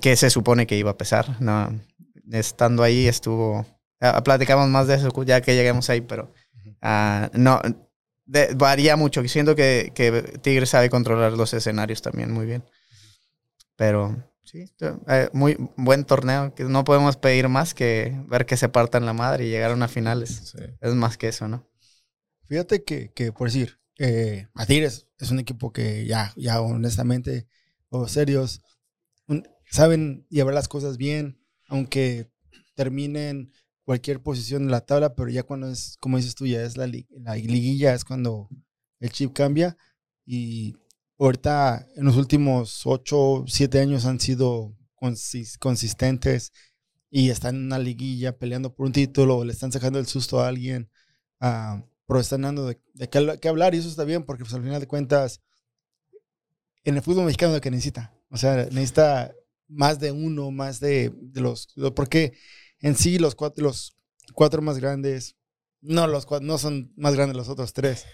que 0.00 0.16
se 0.16 0.30
supone 0.30 0.66
que 0.66 0.76
iba 0.76 0.90
a 0.90 0.96
pesar. 0.96 1.40
No, 1.40 1.78
estando 2.30 2.82
ahí 2.82 3.06
estuvo... 3.06 3.66
platicamos 4.24 4.68
más 4.68 4.86
de 4.86 4.94
eso 4.96 5.24
ya 5.24 5.40
que 5.40 5.54
lleguemos 5.54 5.88
ahí, 5.90 6.00
pero 6.00 6.32
ah, 6.80 7.30
no... 7.34 7.60
de- 8.26 8.54
varía 8.54 8.96
mucho. 8.96 9.22
Siento 9.28 9.54
que, 9.56 9.92
que 9.94 10.38
Tigres 10.42 10.70
sabe 10.70 10.90
controlar 10.90 11.32
los 11.32 11.52
escenarios 11.54 12.02
también 12.02 12.30
muy 12.32 12.46
bien. 12.46 12.64
Pero 13.76 14.16
sí, 14.52 14.64
eh, 15.08 15.28
muy 15.32 15.56
buen 15.76 16.04
torneo. 16.04 16.52
No 16.58 16.84
podemos 16.84 17.16
pedir 17.16 17.48
más 17.48 17.74
que 17.74 18.22
ver 18.28 18.46
que 18.46 18.56
se 18.56 18.68
partan 18.68 19.06
la 19.06 19.12
madre 19.12 19.46
y 19.46 19.50
llegar 19.50 19.70
a 19.82 19.88
finales. 19.88 20.52
Sí. 20.56 20.58
Es 20.80 20.94
más 20.94 21.16
que 21.16 21.28
eso, 21.28 21.48
¿no? 21.48 21.66
Fíjate 22.48 22.84
que, 22.84 23.12
que 23.12 23.32
por 23.32 23.48
decir, 23.48 23.78
eh, 23.98 24.46
es 25.18 25.30
un 25.30 25.38
equipo 25.38 25.72
que 25.72 26.06
ya, 26.06 26.32
ya 26.36 26.60
honestamente, 26.60 27.46
o 27.88 28.08
serios, 28.08 28.60
un- 29.26 29.48
saben 29.70 30.26
llevar 30.28 30.54
las 30.54 30.68
cosas 30.68 30.96
bien, 30.98 31.38
aunque 31.68 32.30
terminen 32.74 33.52
cualquier 33.84 34.22
posición 34.22 34.64
en 34.64 34.70
la 34.70 34.82
tabla, 34.82 35.14
pero 35.14 35.28
ya 35.30 35.42
cuando 35.44 35.68
es, 35.70 35.96
como 36.00 36.16
dices 36.18 36.34
tú, 36.34 36.46
ya 36.46 36.62
es 36.62 36.76
la, 36.76 36.86
la 36.86 37.34
liguilla, 37.36 37.94
es 37.94 38.04
cuando 38.04 38.48
el 39.00 39.10
chip 39.10 39.32
cambia. 39.32 39.76
Y 40.24 40.76
ahorita, 41.26 41.86
en 41.96 42.04
los 42.04 42.16
últimos 42.16 42.82
8, 42.86 43.44
7 43.46 43.80
años 43.80 44.06
han 44.06 44.20
sido 44.20 44.74
consis- 44.96 45.58
consistentes 45.58 46.52
y 47.10 47.30
están 47.30 47.56
en 47.56 47.66
una 47.66 47.78
liguilla 47.78 48.38
peleando 48.38 48.74
por 48.74 48.86
un 48.86 48.92
título, 48.92 49.44
le 49.44 49.52
están 49.52 49.72
sacando 49.72 49.98
el 49.98 50.06
susto 50.06 50.40
a 50.40 50.48
alguien. 50.48 50.90
ah, 51.40 51.84
pero 52.06 52.20
están 52.20 52.42
dando 52.42 52.66
de, 52.66 52.78
qué, 53.10 53.18
habla- 53.18 53.36
qué 53.38 53.48
hablar 53.48 53.74
y 53.74 53.78
eso 53.78 53.88
está 53.88 54.04
bien 54.04 54.24
porque 54.24 54.44
pues, 54.44 54.54
al 54.54 54.62
final 54.62 54.80
de 54.80 54.86
cuentas 54.88 55.40
en 56.84 56.96
el 56.96 57.02
fútbol 57.02 57.24
mexicano 57.26 57.52
es 57.52 57.56
lo 57.58 57.60
que 57.60 57.70
necesita. 57.70 58.14
O 58.30 58.36
sea, 58.36 58.56
necesita 58.66 59.34
más 59.68 59.98
de 60.00 60.12
uno, 60.12 60.50
más 60.50 60.80
de, 60.80 61.12
los... 61.34 61.68
Porque 61.94 62.32
en 62.80 62.96
sí 62.96 63.18
los 63.18 63.34
cuatro, 63.34 63.64
los 63.64 63.96
cuatro 64.34 64.62
más 64.62 64.78
grandes, 64.78 65.36
no, 65.80 66.06
los 66.06 66.26
no 66.42 66.58
son 66.58 66.92
más 66.96 67.14
grandes 67.14 67.36
los 67.36 67.48
otros 67.48 67.72
tres. 67.72 68.04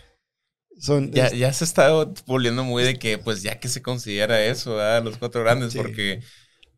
Son, 0.79 1.11
Ya, 1.13 1.31
ya 1.33 1.53
se 1.53 1.65
está 1.65 1.91
volviendo 2.27 2.65
muy 2.65 2.83
de 2.85 2.99
que, 2.99 3.19
pues, 3.19 3.43
ya 3.43 3.59
que 3.59 3.69
se 3.69 3.83
considera 3.83 4.45
eso, 4.45 4.77
¿verdad? 4.77 5.03
Los 5.05 5.19
cuatro 5.19 5.43
grandes, 5.43 5.73
Sí. 5.73 5.79
porque, 5.79 6.21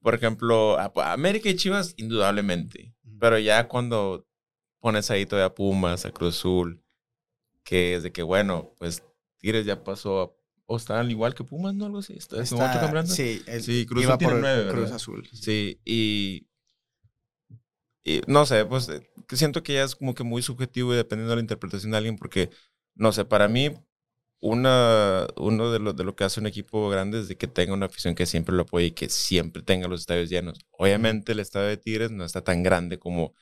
por 0.01 0.15
ejemplo, 0.15 0.79
América 0.79 1.49
y 1.49 1.57
Chivas, 1.57 1.95
indudablemente. 1.97 2.95
Pero 3.21 3.39
ya 3.39 3.69
cuando 3.69 4.27
pones 4.81 5.11
ahí 5.11 5.27
todavía 5.27 5.47
a 5.49 5.55
Pumas, 5.55 6.07
a 6.07 6.11
Cruz 6.13 6.39
Azul, 6.39 6.83
que 7.65 7.97
es 7.97 8.03
de 8.03 8.13
que, 8.13 8.23
bueno, 8.23 8.75
pues 8.79 9.03
Tigres 9.39 9.67
ya 9.67 9.85
pasó 9.85 10.23
a, 10.23 10.33
o 10.67 10.77
están 10.77 11.11
igual 11.11 11.35
que 11.35 11.45
Pumas, 11.45 11.75
¿no? 11.75 11.85
Algo 11.87 11.99
así. 11.99 12.15
Está, 12.15 12.37
¿son 12.47 12.59
Está- 12.59 12.71
ocho 12.71 12.81
campeonatos? 12.81 13.15
Sí, 13.15 13.43
el- 13.47 13.63
Sí, 13.63 13.85
Cruz 13.87 14.07
Azul 14.07 14.19
tiene 14.19 14.35
nueve. 14.41 14.71
Cruz 14.73 14.91
Azul. 14.93 15.29
Sí, 15.33 15.79
y, 15.85 16.47
y 18.03 18.23
no 18.27 18.47
sé, 18.47 18.65
pues 18.65 18.89
eh, 18.89 19.03
siento 19.33 19.63
que 19.63 19.75
ya 19.75 19.85
es 19.85 19.95
como 19.95 20.15
que 20.15 20.25
muy 20.25 20.43
subjetivo 20.43 20.93
y 20.95 20.97
dependiendo 20.97 21.31
de 21.31 21.37
la 21.37 21.43
interpretación 21.43 21.93
de 21.93 21.99
alguien, 21.99 22.17
porque, 22.17 22.51
no 22.95 23.13
sé, 23.13 23.25
para 23.25 23.47
mí, 23.49 23.71
una, 24.41 25.27
uno 25.37 25.71
de 25.71 25.79
lo, 25.79 25.93
de 25.93 26.05
lo 26.05 26.17
que 26.17 26.25
hace 26.25 26.41
un 26.41 26.47
equipo 26.47 26.89
grande 26.89 27.21
es 27.21 27.29
de 27.29 27.37
que 27.37 27.47
tenga 27.47 27.75
una 27.75 27.87
afición 27.87 28.15
que 28.15 28.27
siempre 28.27 28.55
lo 28.55 28.63
apoye 28.63 28.87
y 28.87 28.91
que 28.93 29.09
siempre 29.09 29.63
tenga 29.63 29.89
los 29.89 30.01
estadios 30.01 30.31
llenos. 30.31 30.59
Obviamente 30.73 31.33
el 31.33 31.41
estadio 31.41 31.69
de 31.69 31.77
Tigres 31.77 32.11
no 32.11 32.25
está 32.25 32.43
tan 32.43 32.63
grande 32.63 32.99
como 32.99 33.35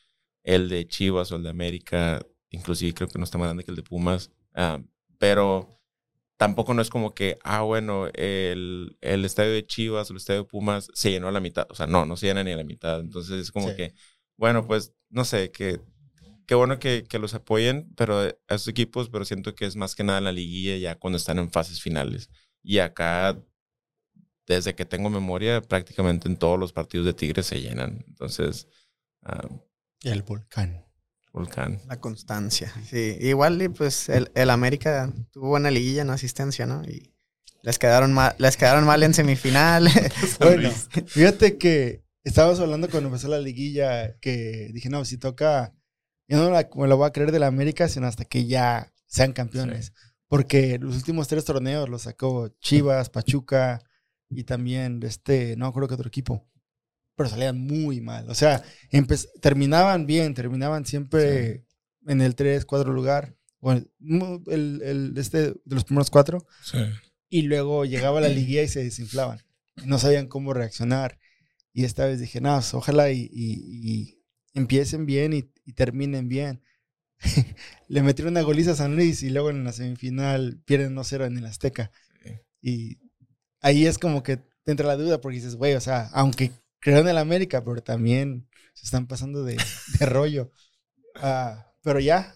el 0.43 0.69
de 0.69 0.87
Chivas 0.89 1.31
o 1.33 1.37
el 1.37 1.43
de 1.45 1.51
América, 1.51 2.21
inclusive 2.51 2.95
creo 2.95 3.09
que 3.09 3.19
no 3.19 3.25
está 3.25 3.39
más 3.39 3.47
grande 3.49 3.65
que 3.65 3.71
el 3.71 3.77
de 3.77 3.83
Pumas, 3.83 4.31
ah, 4.55 4.81
pero 5.19 5.81
tampoco 6.37 6.73
no 6.75 6.83
es 6.83 6.91
como 6.91 7.15
que, 7.15 7.39
ah, 7.45 7.63
bueno, 7.63 8.07
el, 8.15 8.97
el 9.01 9.25
estadio 9.25 9.53
de 9.53 9.67
Chivas 9.67 10.09
o 10.11 10.13
el 10.13 10.19
estadio 10.19 10.43
de 10.43 10.49
Pumas 10.49 10.89
se 10.95 11.11
llenó 11.11 11.29
a 11.29 11.33
la 11.33 11.41
mitad. 11.41 11.67
O 11.71 11.75
sea, 11.75 11.87
no, 11.87 12.07
no 12.07 12.17
se 12.17 12.27
llena 12.27 12.45
ni 12.45 12.53
a 12.53 12.57
la 12.57 12.65
mitad. 12.65 13.01
Entonces 13.01 13.41
es 13.41 13.51
como 13.53 13.69
Sí. 13.71 13.77
que, 13.77 13.95
bueno, 14.37 14.67
pues, 14.67 14.95
no 15.11 15.25
sé, 15.25 15.51
que 15.51 15.81
qué 16.49 16.55
bueno 16.55 16.79
que, 16.79 17.05
que 17.05 17.19
los 17.19 17.35
apoyen, 17.35 17.93
pero 17.95 18.21
a 18.21 18.35
esos 18.49 18.69
equipos, 18.69 19.11
pero 19.11 19.27
siento 19.27 19.55
que 19.55 19.67
es 19.67 19.77
más 19.77 19.95
que 19.95 20.03
nada 20.03 20.19
en 20.19 20.25
la 20.25 20.33
liguilla 20.33 20.79
ya 20.79 20.99
cuando 20.99 21.19
están 21.19 21.39
en 21.39 21.53
fases 21.53 21.83
finales. 21.83 22.31
Y 22.63 22.79
acá, 22.79 23.39
desde 24.47 24.75
que 24.75 24.87
tengo 24.87 25.11
memoria, 25.11 25.61
prácticamente 25.61 26.27
en 26.27 26.39
todos 26.39 26.59
los 26.59 26.73
partidos 26.73 27.05
de 27.05 27.13
Tigres 27.13 27.45
se 27.45 27.61
llenan. 27.61 28.03
Entonces, 28.09 28.67
el 30.03 30.23
volcán. 30.23 30.87
Volcán. 31.35 31.83
La 31.87 32.01
constancia. 32.01 32.73
Sí, 32.89 33.19
igual 33.21 33.61
y 33.61 33.69
pues 33.69 34.09
el, 34.09 34.31
el 34.35 34.49
América 34.49 35.13
tuvo 35.31 35.49
buena 35.49 35.71
liguilla 35.71 36.01
en 36.01 36.11
asistencia, 36.11 36.65
¿no? 36.65 36.83
Y 36.83 37.15
les 37.63 37.79
quedaron 37.79 38.15
mal, 38.15 38.35
les 38.39 38.57
quedaron 38.57 38.87
mal 38.87 39.03
en 39.03 39.13
semifinal. 39.13 39.91
Bueno, 40.41 40.71
fíjate 40.71 41.59
que 41.59 42.05
estábamos 42.25 42.59
hablando 42.59 42.89
cuando 42.89 43.09
empezó 43.11 43.29
la 43.29 43.39
liguilla 43.39 44.19
que 44.21 44.71
dije, 44.73 44.89
no, 44.89 45.05
si 45.05 45.19
toca, 45.19 45.75
yo 46.29 46.39
no 46.39 46.51
la- 46.51 46.69
me 46.77 46.87
lo 46.87 46.97
voy 46.97 47.07
a 47.09 47.13
creer 47.13 47.33
de 47.33 47.39
la 47.41 47.47
América, 47.49 47.89
sino 47.89 48.07
hasta 48.07 48.25
que 48.25 48.47
ya 48.47 48.93
sean 49.07 49.33
campeones. 49.33 49.93
Porque 50.29 50.79
los 50.79 50.95
últimos 50.97 51.27
tres 51.27 51.45
torneos 51.47 51.89
los 51.89 52.03
sacó 52.03 52.49
Chivas, 52.61 53.09
Pachuca 53.11 53.81
y 54.29 54.45
también 54.45 55.01
este, 55.03 55.57
no 55.57 55.73
creo 55.73 55.89
que 55.89 55.95
otro 55.95 56.09
equipo. 56.09 56.47
Pero 57.17 57.31
salían 57.31 57.59
muy 57.59 58.01
mal. 58.03 58.29
O 58.31 58.35
sea, 58.35 58.63
terminaban 59.41 60.07
bien, 60.07 60.35
terminaban 60.35 60.85
siempre 60.87 61.65
en 62.07 62.21
el 62.21 62.35
3, 62.35 62.65
4 62.65 62.93
lugar. 62.93 63.37
Bueno, 63.61 63.87
el, 64.47 64.83
el- 64.85 65.15
este 65.17 65.39
de 65.53 65.75
los 65.75 65.85
primeros 65.85 66.11
cuatro 66.11 66.47
Sí. 66.63 66.79
y 67.29 67.43
luego 67.43 67.85
llegaba 67.85 68.21
la 68.21 68.29
liguilla 68.29 68.63
y 68.63 68.69
se 68.69 68.85
desinflaban. 68.85 69.41
No 69.85 69.99
sabían 69.99 70.29
cómo 70.29 70.53
reaccionar. 70.55 71.19
Y 71.73 71.85
esta 71.85 72.07
vez 72.07 72.21
dije, 72.21 72.41
no, 72.41 72.55
pues, 72.57 72.75
ojalá 72.75 73.11
y, 73.11 73.29
y- 73.33 73.91
y 73.93 74.18
empiecen 74.55 75.07
bien 75.07 75.33
y, 75.33 75.51
y 75.65 75.73
terminen 75.75 76.29
bien. 76.29 76.63
Le 77.89 78.03
metieron 78.03 78.33
una 78.35 78.43
goliza 78.43 78.73
a 78.73 78.77
San 78.77 78.97
Luis 78.97 79.23
y 79.23 79.31
luego 79.31 79.51
en 79.51 79.65
la 79.65 79.73
semifinal 79.73 80.61
pierden 80.65 80.93
1-0 80.93 81.27
en 81.27 81.39
el 81.39 81.47
Azteca. 81.47 81.91
Sí. 82.23 82.31
Y 82.63 82.99
ahí 83.61 83.87
es 83.87 83.99
como 83.99 84.23
que 84.23 84.39
te 84.39 84.73
entra 84.73 84.87
la 84.87 84.97
duda 84.97 85.21
porque 85.21 85.37
dices, 85.37 85.57
güey, 85.57 85.75
o 85.75 85.81
sea, 85.81 86.11
aunque 86.13 86.53
crearon 86.81 87.07
en 87.07 87.13
el 87.13 87.19
América, 87.19 87.65
pero 87.65 87.83
también 87.83 88.49
se 88.75 88.87
están 88.87 89.07
pasando 89.07 89.45
de, 89.45 89.57
de 90.01 90.07
rollo. 90.07 90.53
Ah, 91.17 91.73
pero 91.83 92.01
ya, 92.01 92.35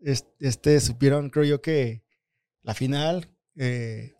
es- 0.00 0.26
este, 0.40 0.80
supieron, 0.80 1.30
creo 1.30 1.44
yo, 1.44 1.62
que 1.62 2.02
la 2.62 2.74
final, 2.74 3.28
eh, 3.56 4.14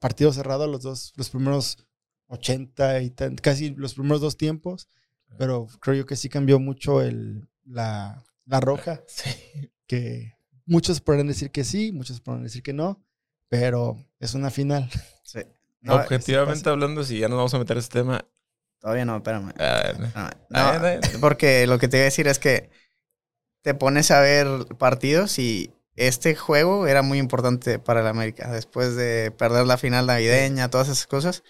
partido 0.00 0.32
cerrado 0.32 0.66
los 0.66 0.82
dos, 0.82 1.12
los 1.16 1.30
primeros 1.30 1.86
80 2.28 3.02
y 3.02 3.10
tan- 3.10 3.36
casi 3.36 3.70
los 3.70 3.94
primeros 3.94 4.20
dos 4.20 4.36
tiempos, 4.36 4.88
pero 5.36 5.66
creo 5.80 5.96
yo 5.96 6.06
que 6.06 6.16
sí 6.16 6.28
cambió 6.28 6.58
mucho 6.58 7.02
el, 7.02 7.48
la, 7.64 8.24
la 8.46 8.60
roja, 8.60 9.02
Sí. 9.06 9.70
que 9.86 10.34
muchos 10.66 11.00
podrán 11.00 11.26
decir 11.26 11.50
que 11.50 11.64
sí, 11.64 11.92
muchos 11.92 12.20
podrán 12.20 12.44
decir 12.44 12.62
que 12.62 12.72
no, 12.72 13.04
pero 13.48 13.96
es 14.20 14.34
una 14.34 14.50
final. 14.50 14.90
Sí. 15.24 15.40
No, 15.80 15.94
Objetivamente 15.94 16.68
hablando, 16.70 17.04
si 17.04 17.18
ya 17.18 17.28
nos 17.28 17.36
vamos 17.36 17.54
a 17.54 17.58
meter 17.58 17.76
a 17.76 17.80
este 17.80 18.00
tema. 18.00 18.24
Todavía 18.80 19.04
no, 19.04 19.16
espérame. 19.16 19.52
Ah, 19.58 19.92
no, 20.50 20.58
ah, 20.58 21.00
porque 21.20 21.66
lo 21.66 21.78
que 21.78 21.88
te 21.88 21.98
iba 21.98 22.02
a 22.02 22.04
decir 22.04 22.28
es 22.28 22.38
que 22.38 22.70
te 23.62 23.74
pones 23.74 24.10
a 24.10 24.20
ver 24.20 24.46
partidos 24.78 25.38
y 25.38 25.72
este 25.96 26.34
juego 26.36 26.86
era 26.86 27.02
muy 27.02 27.18
importante 27.18 27.78
para 27.78 28.00
el 28.00 28.06
América. 28.06 28.50
Después 28.52 28.94
de 28.96 29.32
perder 29.36 29.66
la 29.66 29.78
final 29.78 30.06
navideña, 30.06 30.70
todas 30.70 30.88
esas 30.88 31.06
cosas. 31.06 31.42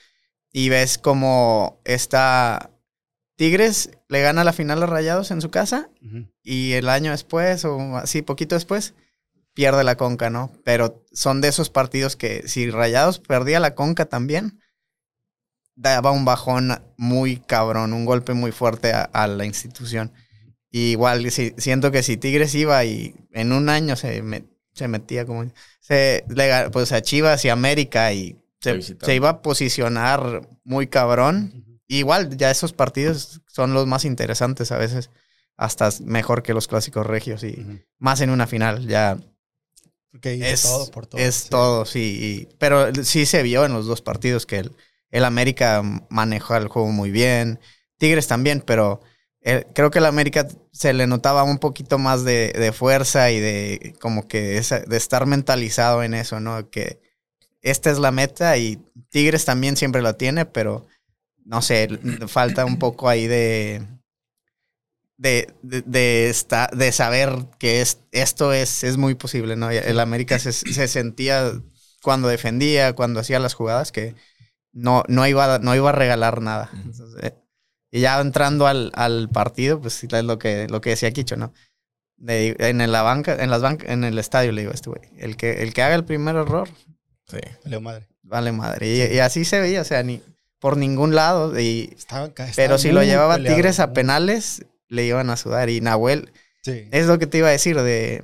Y 0.52 0.68
ves 0.70 0.96
como 0.98 1.80
está 1.84 2.70
Tigres 3.38 3.90
le 4.08 4.20
gana 4.20 4.42
la 4.42 4.52
final 4.52 4.82
a 4.82 4.86
Rayados 4.86 5.30
en 5.30 5.40
su 5.40 5.50
casa 5.50 5.88
y 6.42 6.72
el 6.72 6.88
año 6.88 7.12
después, 7.12 7.64
o 7.64 7.96
así, 7.96 8.20
poquito 8.22 8.56
después, 8.56 8.94
pierde 9.54 9.84
la 9.84 9.96
conca, 9.96 10.28
¿no? 10.28 10.50
Pero 10.64 11.04
son 11.12 11.40
de 11.40 11.46
esos 11.48 11.70
partidos 11.70 12.16
que 12.16 12.48
si 12.48 12.68
Rayados 12.68 13.20
perdía 13.20 13.60
la 13.60 13.76
conca 13.76 14.06
también, 14.06 14.58
daba 15.76 16.10
un 16.10 16.24
bajón 16.24 16.82
muy 16.96 17.36
cabrón, 17.36 17.92
un 17.92 18.04
golpe 18.04 18.34
muy 18.34 18.50
fuerte 18.52 18.92
a, 18.92 19.02
a 19.04 19.26
la 19.28 19.44
institución. 19.44 20.12
Y 20.70 20.90
igual, 20.90 21.30
si- 21.30 21.54
siento 21.58 21.92
que 21.92 22.02
si 22.02 22.16
Tigres 22.16 22.54
iba 22.54 22.84
y 22.84 23.14
en 23.32 23.52
un 23.52 23.68
año 23.68 23.94
se, 23.96 24.20
me- 24.22 24.44
se 24.74 24.88
metía 24.88 25.24
como... 25.24 25.44
Se, 25.80 26.24
le 26.28 26.68
pues 26.70 26.90
a 26.92 27.00
Chivas 27.02 27.44
y 27.44 27.48
América 27.48 28.12
y 28.12 28.36
se 29.06 29.14
iba 29.14 29.28
a 29.30 29.42
posicionar 29.42 30.42
muy 30.64 30.88
cabrón. 30.88 31.64
Igual, 31.88 32.36
ya 32.36 32.50
esos 32.50 32.72
partidos 32.72 33.40
son 33.46 33.72
los 33.74 33.86
más 33.86 34.04
interesantes 34.04 34.72
a 34.72 34.78
veces, 34.78 35.10
hasta 35.56 35.90
mejor 36.04 36.42
que 36.42 36.54
los 36.54 36.68
clásicos 36.68 37.06
regios 37.06 37.42
y 37.44 37.66
más 37.98 38.20
en 38.20 38.30
una 38.30 38.46
final, 38.46 38.86
ya 38.86 39.18
Porque 40.12 40.30
ahí 40.30 40.42
es 40.42 40.62
todo 40.62 40.90
por 40.90 41.06
todo. 41.06 41.20
Es 41.20 41.34
sí. 41.34 41.48
todo, 41.50 41.84
sí. 41.86 42.18
y- 42.50 42.54
pero 42.58 42.94
sí 43.04 43.26
se 43.26 43.42
vio 43.42 43.64
en 43.64 43.72
los 43.72 43.86
dos 43.86 44.02
partidos 44.02 44.46
que 44.46 44.58
el, 44.58 44.72
el 45.10 45.24
América 45.24 45.82
manejó 46.10 46.56
el 46.56 46.68
juego 46.68 46.88
muy 46.92 47.10
bien. 47.10 47.58
Tigres 47.98 48.26
también, 48.28 48.62
pero 48.64 49.00
creo 49.74 49.90
que 49.90 50.00
la 50.00 50.08
América 50.08 50.46
se 50.72 50.92
le 50.92 51.06
notaba 51.06 51.42
un 51.42 51.58
poquito 51.58 51.98
más 51.98 52.22
de, 52.24 52.52
de 52.52 52.72
fuerza 52.72 53.30
y 53.30 53.40
de 53.40 53.94
como 54.00 54.28
que 54.28 54.58
esa- 54.58 54.80
de 54.80 54.96
estar 54.96 55.26
mentalizado 55.26 56.02
en 56.02 56.14
eso, 56.14 56.38
¿no? 56.40 56.68
Que 56.70 57.00
esta 57.62 57.90
es 57.90 57.98
la 57.98 58.10
meta 58.12 58.56
y 58.58 58.78
Tigres 59.10 59.44
también 59.44 59.76
siempre 59.76 60.02
la 60.02 60.14
tiene, 60.18 60.44
pero 60.46 60.86
no 61.48 61.62
sé, 61.62 61.88
falta 62.28 62.64
un 62.66 62.78
poco 62.78 63.08
ahí 63.08 63.26
de 63.26 63.82
de, 65.16 65.52
de, 65.62 65.82
de, 65.82 66.28
esta- 66.28 66.70
de 66.72 66.92
saber 66.92 67.30
que 67.58 67.80
es, 67.80 67.98
esto 68.12 68.52
es, 68.52 68.84
es 68.84 68.96
muy 68.96 69.14
posible, 69.14 69.56
¿no? 69.56 69.70
El 69.70 69.98
América 69.98 70.38
se, 70.38 70.52
se 70.52 70.86
sentía 70.86 71.50
cuando 72.02 72.28
defendía, 72.28 72.92
cuando 72.94 73.18
hacía 73.20 73.40
las 73.40 73.54
jugadas, 73.54 73.90
que 73.90 74.14
no, 74.72 75.02
no, 75.08 75.26
iba, 75.26 75.56
a- 75.56 75.58
no 75.58 75.74
iba 75.74 75.88
a 75.88 75.92
regalar 75.92 76.40
nada. 76.40 76.70
Entonces, 76.72 77.16
eh, 77.22 77.34
y 77.90 78.00
ya 78.00 78.20
entrando 78.20 78.66
al, 78.68 78.92
al 78.94 79.28
partido, 79.30 79.80
pues 79.80 80.04
es 80.04 80.24
lo 80.24 80.38
que, 80.38 80.68
lo 80.68 80.80
que 80.80 80.90
decía 80.90 81.10
Kicho, 81.10 81.36
¿no? 81.36 81.52
Le- 82.18 82.54
en 82.58 82.92
la 82.92 83.02
banca, 83.02 83.42
en 83.42 83.50
las 83.50 83.62
bancas, 83.62 83.88
en 83.90 84.04
el 84.04 84.18
estadio 84.20 84.52
le 84.52 84.60
digo 84.60 84.70
a 84.72 84.74
este 84.74 84.90
güey, 84.90 85.02
el 85.18 85.36
que, 85.36 85.62
el 85.62 85.72
que 85.74 85.82
haga 85.82 85.94
el 85.96 86.04
primer 86.04 86.36
error, 86.36 86.68
Sí. 87.26 87.38
Leo 87.64 87.80
madre. 87.80 88.06
vale 88.22 88.52
madre. 88.52 88.86
Y, 88.88 89.16
y 89.16 89.18
así 89.18 89.44
se 89.44 89.60
veía, 89.60 89.82
o 89.82 89.84
sea, 89.84 90.02
ni 90.02 90.22
por 90.58 90.76
ningún 90.76 91.14
lado. 91.14 91.58
Y, 91.58 91.94
Estaban, 91.96 92.30
ca- 92.30 92.44
pero 92.56 92.74
estaban 92.74 92.78
si 92.78 92.92
lo 92.92 93.02
llevaba 93.02 93.36
peleados, 93.36 93.56
Tigres 93.56 93.80
a 93.80 93.92
penales, 93.92 94.64
le 94.88 95.04
iban 95.06 95.30
a 95.30 95.36
sudar. 95.36 95.70
Y 95.70 95.80
Nahuel, 95.80 96.32
Sí. 96.62 96.88
es 96.90 97.06
lo 97.06 97.18
que 97.18 97.26
te 97.26 97.38
iba 97.38 97.48
a 97.48 97.52
decir 97.52 97.80
de... 97.80 98.22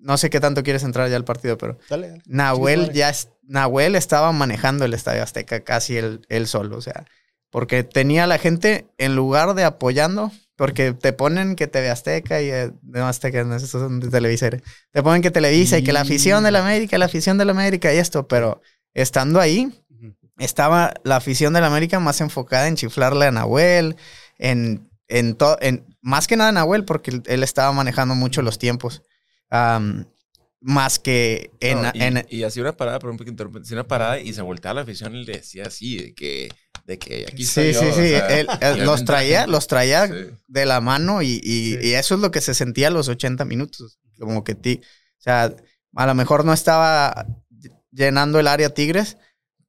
No 0.00 0.16
sé 0.16 0.30
qué 0.30 0.40
tanto 0.40 0.62
quieres 0.62 0.82
entrar 0.84 1.08
ya 1.10 1.16
al 1.16 1.24
partido, 1.24 1.58
pero 1.58 1.78
Dale, 1.90 2.08
dale. 2.10 2.22
Nahuel 2.26 2.80
madre. 2.82 2.94
ya 2.94 3.10
es- 3.10 3.28
Nahuel 3.42 3.94
estaba 3.96 4.30
manejando 4.32 4.84
el 4.84 4.94
Estadio 4.94 5.22
Azteca 5.22 5.60
casi 5.60 5.96
él, 5.96 6.24
él 6.28 6.46
solo, 6.46 6.76
o 6.76 6.80
sea, 6.82 7.04
porque 7.50 7.82
tenía 7.82 8.24
a 8.24 8.26
la 8.26 8.38
gente 8.38 8.86
en 8.98 9.16
lugar 9.16 9.54
de 9.54 9.64
apoyando, 9.64 10.30
porque 10.56 10.92
te 10.92 11.12
ponen 11.12 11.56
que 11.56 11.66
TV 11.66 11.88
Azteca 11.90 12.40
y 12.42 12.50
eh, 12.50 12.70
no 12.82 13.06
Azteca, 13.08 13.42
no, 13.44 13.56
estos 13.56 13.70
son 13.70 14.00
de 14.00 14.08
Televisa, 14.08 14.50
te 14.50 15.02
ponen 15.02 15.22
que 15.22 15.30
Televisa 15.30 15.78
y 15.78 15.82
que 15.84 15.92
la 15.92 16.02
afición 16.02 16.44
de 16.44 16.50
la 16.52 16.60
América, 16.60 16.98
la 16.98 17.06
afición 17.06 17.38
de 17.38 17.44
la 17.46 17.52
América 17.52 17.92
y 17.92 17.96
esto, 17.98 18.28
pero 18.28 18.60
estando 18.94 19.40
ahí. 19.40 19.72
Estaba 20.38 20.94
la 21.04 21.16
afición 21.16 21.52
de 21.52 21.60
la 21.60 21.66
América 21.66 21.98
más 22.00 22.20
enfocada 22.20 22.68
en 22.68 22.76
chiflarle 22.76 23.26
a 23.26 23.30
Nahuel, 23.30 23.96
en, 24.38 24.88
en 25.08 25.34
todo, 25.34 25.56
en, 25.60 25.84
más 26.00 26.26
que 26.26 26.36
nada 26.36 26.52
Nahuel, 26.52 26.84
porque 26.84 27.20
él, 27.26 27.42
estaba 27.42 27.72
manejando 27.72 28.14
mucho 28.14 28.42
los 28.42 28.58
tiempos. 28.58 29.02
Am, 29.50 30.06
más 30.60 30.98
que 30.98 31.50
en, 31.60 31.82
No, 31.82 31.90
y, 31.94 32.02
en- 32.02 32.26
y 32.28 32.42
hacía 32.42 32.62
una 32.62 32.76
parada, 32.76 32.98
perdón 32.98 33.16
que 33.18 33.30
interrumpa, 33.30 33.60
hacía 33.60 33.76
una 33.76 33.86
parada 33.86 34.18
y 34.20 34.32
se 34.32 34.42
volteaba 34.42 34.72
a 34.72 34.74
la 34.76 34.80
afición 34.82 35.14
y 35.14 35.24
le 35.24 35.34
decía 35.34 35.64
así, 35.66 35.96
de 35.96 36.14
que, 36.14 36.48
de 36.84 36.98
que 36.98 37.26
aquí 37.30 37.44
Sí, 37.44 37.72
sí, 37.72 37.80
sí. 37.80 37.86
o 37.88 37.92
sea, 37.94 38.26
él- 38.40 38.48
él 38.60 38.78
y 38.78 38.80
los 38.80 39.04
traía, 39.04 39.46
los 39.46 39.66
traía 39.68 40.06
Sí. 40.08 40.14
de 40.48 40.66
la 40.66 40.80
mano 40.80 41.22
y, 41.22 41.40
y- 41.42 41.74
Sí. 41.74 41.78
y 41.82 41.92
eso 41.94 42.16
es 42.16 42.20
lo 42.20 42.30
que 42.32 42.40
se 42.40 42.54
sentía 42.54 42.88
a 42.88 42.90
los 42.90 43.08
80 43.08 43.44
minutos. 43.44 44.00
Como 44.18 44.42
que 44.42 44.56
ti, 44.56 44.80
o 44.82 45.20
sea, 45.22 45.54
a 45.94 46.06
lo 46.06 46.14
mejor 46.16 46.44
no 46.44 46.52
estaba 46.52 47.26
llenando 47.92 48.40
el 48.40 48.48
área 48.48 48.70
Tigres, 48.74 49.16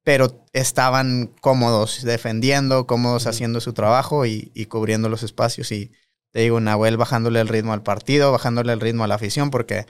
pero 0.04 0.46
estaban 0.52 1.34
cómodos 1.40 2.02
defendiendo, 2.04 2.86
cómodos 2.86 3.26
haciendo 3.26 3.60
su 3.60 3.72
trabajo 3.72 4.26
y, 4.26 4.50
y 4.54 4.66
cubriendo 4.66 5.08
los 5.08 5.22
espacios. 5.22 5.70
Y 5.72 5.92
te 6.32 6.40
digo, 6.40 6.60
Nahuel 6.60 6.96
bajándole 6.96 7.40
el 7.40 7.48
ritmo 7.48 7.72
al 7.72 7.82
partido, 7.82 8.32
bajándole 8.32 8.72
el 8.72 8.80
ritmo 8.80 9.04
a 9.04 9.08
la 9.08 9.16
afición, 9.16 9.50
porque 9.50 9.86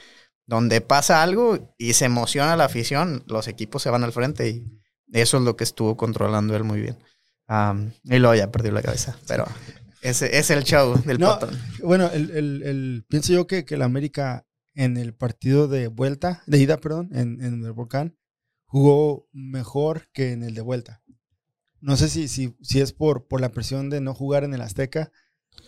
donde 0.47 0.81
pasa 0.81 1.23
algo 1.23 1.75
y 1.79 1.93
se 1.93 2.07
emociona 2.07 2.57
la 2.57 2.65
afición, 2.65 3.23
los 3.27 3.47
equipos 3.47 3.83
se 3.83 3.91
van 3.91 4.03
al 4.05 4.13
frente 4.13 4.49
y 4.49 4.65
eso 5.13 5.37
es 5.39 5.43
lo 5.45 5.57
que 5.57 5.65
estuvo 5.65 5.97
controlando 5.97 6.57
él 6.57 6.65
muy 6.65 6.81
bien. 6.81 6.99
Am, 7.47 7.93
y 8.05 8.19
luego 8.19 8.35
ya 8.35 8.51
perdió 8.51 8.73
la 8.73 8.83
cabeza, 8.83 9.17
pero 9.27 9.45
ese 10.03 10.39
es 10.39 10.51
el 10.51 10.65
show 10.65 10.95
del 11.05 11.19
No. 11.19 11.39
Bueno, 11.83 12.11
el, 12.13 12.31
el- 12.31 12.63
el- 12.63 13.05
pienso 13.09 13.33
yo 13.33 13.47
que, 13.47 13.65
que 13.65 13.75
el 13.75 13.83
América 13.83 14.47
en 14.75 14.97
el 14.97 15.15
partido 15.15 15.69
de 15.69 15.89
vuelta, 15.89 16.43
de 16.47 16.59
ida, 16.59 16.79
perdón, 16.79 17.11
en, 17.13 17.41
en 17.43 17.65
el 17.65 17.73
Volcán, 17.73 18.17
jugó 18.71 19.29
mejor 19.33 20.09
que 20.13 20.31
en 20.31 20.45
el 20.45 20.55
de 20.55 20.61
vuelta. 20.61 21.03
No 21.81 21.97
sé 21.97 22.09
si, 22.09 22.29
si, 22.29 22.57
si 22.63 22.81
es 22.81 22.93
por, 22.93 23.27
por 23.27 23.41
la 23.41 23.51
presión 23.51 23.91
de 23.91 24.01
no 24.01 24.15
jugar 24.15 24.45
en 24.45 24.55
el 24.55 24.61
Azteca, 24.61 25.11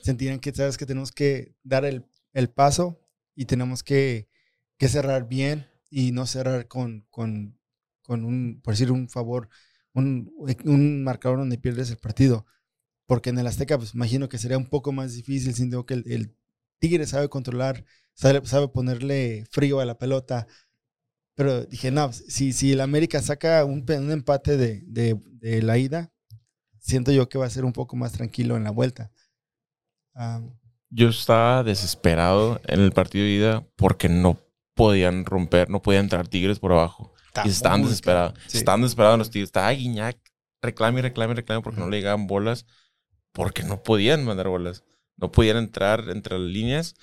sentirán 0.03 0.39
que 0.39 0.55
sabes 0.55 0.79
que 0.79 0.87
tenemos 0.87 1.11
que 1.11 1.57
dar 1.65 1.85
el, 1.85 2.07
el 2.33 2.49
paso 2.49 3.01
y 3.35 3.47
tenemos 3.47 3.83
que, 3.83 4.29
que 4.79 4.89
cerrar 4.89 5.29
bien 5.29 5.67
y 5.91 6.13
no 6.13 6.27
cerrar 6.27 6.69
con, 6.69 7.05
con, 7.11 7.59
con 8.03 8.25
un, 8.25 8.61
por 8.63 8.75
decir 8.75 8.93
un 8.93 9.09
favor, 9.09 9.49
un, 9.95 10.33
un 10.65 11.03
marcador 11.03 11.39
donde 11.39 11.59
pierdes 11.59 11.91
el 11.91 11.97
partido. 11.97 12.47
Porque 13.07 13.31
en 13.31 13.39
el 13.41 13.49
Azteca, 13.49 13.79
pues 13.79 13.95
imagino 13.95 14.29
que 14.29 14.39
sería 14.39 14.59
un 14.59 14.69
poco 14.69 14.93
más 14.93 15.13
difícil, 15.15 15.55
siendo 15.55 15.87
que 15.87 15.95
el, 15.95 16.05
el 16.07 16.37
Tigre 16.79 17.05
sabe 17.07 17.29
controlar, 17.29 17.85
sabe, 18.15 18.47
sabe 18.47 18.69
ponerle 18.69 19.45
frío 19.51 19.81
a 19.81 19.85
la 19.87 19.99
pelota. 19.99 20.47
Pero 21.35 21.65
dije, 21.65 21.91
no, 21.91 22.07
pues, 22.09 22.25
si, 22.29 22.53
si 22.53 22.73
el 22.73 22.81
América 22.81 23.23
saca 23.23 23.65
un, 23.65 23.85
un 23.89 24.11
empate 24.11 24.57
de, 24.57 24.83
de- 24.87 25.19
de 25.41 25.63
la 25.63 25.79
ida, 25.79 26.13
siento 26.79 27.11
yo 27.13 27.29
que 27.29 27.39
va 27.39 27.47
a 27.47 27.51
ser 27.51 27.65
un 27.65 27.73
poco 27.73 27.97
más 27.97 28.13
tranquilo 28.13 28.57
en 28.57 28.65
la 28.65 28.71
vuelta. 28.71 29.11
Yo 30.91 31.09
estaba 31.09 31.63
desesperado 31.65 32.61
en 32.67 32.81
el 32.81 32.93
partido 32.93 33.25
de 33.25 33.31
ida 33.31 33.67
porque 33.77 34.09
no 34.09 34.39
podían 34.75 35.25
romper, 35.25 35.71
no 35.71 35.81
podían 35.81 36.05
entrar 36.05 36.29
Tigres 36.29 36.59
por 36.59 36.73
abajo. 36.73 37.15
está 37.29 37.47
y 37.47 37.51
estaban 37.51 37.81
muy 37.81 37.89
desesperados. 37.89 38.35
Sí. 38.47 38.59
Estaban 38.59 38.83
desesperados 38.83 39.19
los 39.19 39.31
Tigres. 39.31 39.49
Estaba 39.49 39.71
Guiñac, 39.71 40.19
reclame 40.61 41.01
reclame 41.03 41.35
reclame 41.35 41.63
porque 41.63 41.81
no 41.81 41.89
le 41.89 41.97
llegaban 41.97 42.27
bolas, 42.27 42.67
porque 43.33 43.63
no 43.63 43.83
podían 43.83 44.25
mandar 44.25 44.49
bolas. 44.49 44.85
No 45.17 45.31
podían 45.33 45.57
entrar 45.57 46.09
entre 46.11 46.39
las 46.39 46.49
líneas. 46.51 46.95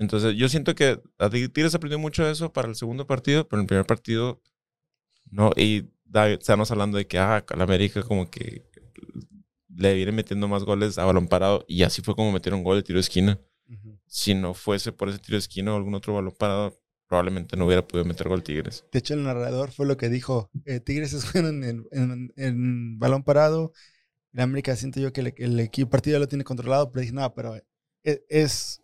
Entonces, 0.00 0.34
yo 0.36 0.48
siento 0.48 0.74
que 0.74 1.00
a 1.18 1.28
Tig- 1.30 1.52
Tigres 1.52 1.74
aprendió 1.74 1.98
mucho 1.98 2.24
de 2.24 2.32
eso 2.32 2.52
para 2.52 2.68
el 2.68 2.74
segundo 2.74 3.06
partido, 3.06 3.46
pero 3.48 3.60
en 3.60 3.64
el 3.64 3.68
primer 3.68 3.86
partido 3.86 4.40
no. 5.30 5.52
Y 5.56 5.88
estamos 6.40 6.70
hablando 6.72 6.98
de 6.98 7.06
que 7.06 7.18
ah, 7.18 7.44
la 7.56 7.64
América 7.64 8.02
como 8.02 8.28
que 8.30 8.64
le 9.76 9.94
viene 9.94 10.12
metiendo 10.12 10.48
más 10.48 10.64
goles 10.64 10.98
a 10.98 11.04
balón 11.04 11.28
parado 11.28 11.64
y 11.68 11.82
así 11.84 12.02
fue 12.02 12.14
como 12.16 12.32
metieron 12.32 12.64
gol 12.64 12.76
de 12.76 12.82
tiro 12.82 12.96
de 12.96 13.02
esquina. 13.02 13.38
Si 14.06 14.34
no 14.34 14.54
fuese 14.54 14.90
por 14.90 15.08
ese 15.08 15.18
tiro 15.20 15.36
de 15.36 15.40
esquina 15.40 15.72
o 15.72 15.76
algún 15.76 15.94
otro 15.94 16.14
balón 16.14 16.34
parado, 16.36 16.76
probablemente 17.06 17.56
no 17.56 17.66
hubiera 17.66 17.86
podido 17.86 18.04
meter 18.04 18.28
gol 18.28 18.42
Tigres. 18.42 18.84
De 18.92 18.98
hecho, 18.98 19.14
el 19.14 19.22
narrador 19.22 19.70
fue 19.70 19.86
lo 19.86 19.96
que 19.96 20.08
dijo. 20.08 20.50
eh, 20.64 20.80
Tigres 20.80 21.12
es 21.12 21.32
bueno 21.32 21.48
en, 21.50 21.62
en- 21.64 21.86
en- 21.92 22.32
en 22.36 22.98
balón 22.98 23.22
parado. 23.22 23.72
En 24.32 24.40
América 24.40 24.74
siento 24.76 24.98
yo 25.00 25.12
que 25.12 25.20
el, 25.20 25.34
el 25.36 25.60
equipo 25.60 25.90
partido 25.90 26.18
lo 26.18 26.26
tiene 26.28 26.42
controlado, 26.44 26.90
pero 26.90 27.00
dije, 27.02 27.12
no, 27.12 27.32
pero 27.34 27.56
e- 28.02 28.24
es... 28.28 28.82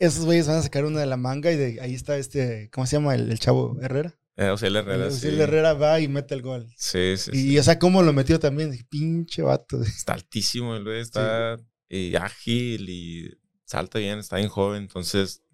Esos 0.00 0.24
güeyes 0.24 0.48
van 0.48 0.56
a 0.56 0.62
sacar 0.62 0.84
una 0.84 0.98
de 0.98 1.06
la 1.06 1.16
manga 1.16 1.52
y 1.52 1.56
de 1.56 1.80
ahí 1.80 1.94
está 1.94 2.16
este, 2.16 2.68
¿cómo 2.72 2.86
se 2.86 2.96
llama? 2.96 3.14
El, 3.14 3.30
el 3.30 3.38
chavo 3.38 3.78
Herrera. 3.80 4.18
Eh, 4.36 4.48
o 4.48 4.56
sea, 4.56 4.68
el 4.68 4.76
Herrera, 4.76 5.06
el, 5.06 5.12
sí. 5.12 5.28
el 5.28 5.40
Herrera 5.40 5.74
va 5.74 6.00
y 6.00 6.08
mete 6.08 6.34
el 6.34 6.42
gol. 6.42 6.66
Sí, 6.76 7.16
sí, 7.16 7.30
sí. 7.32 7.52
Y, 7.52 7.58
o 7.58 7.62
sea, 7.62 7.78
cómo 7.78 8.02
lo 8.02 8.12
metió 8.12 8.40
también. 8.40 8.76
Pinche 8.88 9.42
vato. 9.42 9.80
Está 9.82 10.14
altísimo 10.14 10.74
el 10.74 10.84
güey, 10.84 11.00
está 11.00 11.60
eh, 11.90 12.16
ágil 12.16 12.88
y 12.88 13.38
salta 13.64 13.98
bien, 13.98 14.18
está 14.18 14.36
bien 14.36 14.48
joven, 14.48 14.82
entonces 14.82 15.44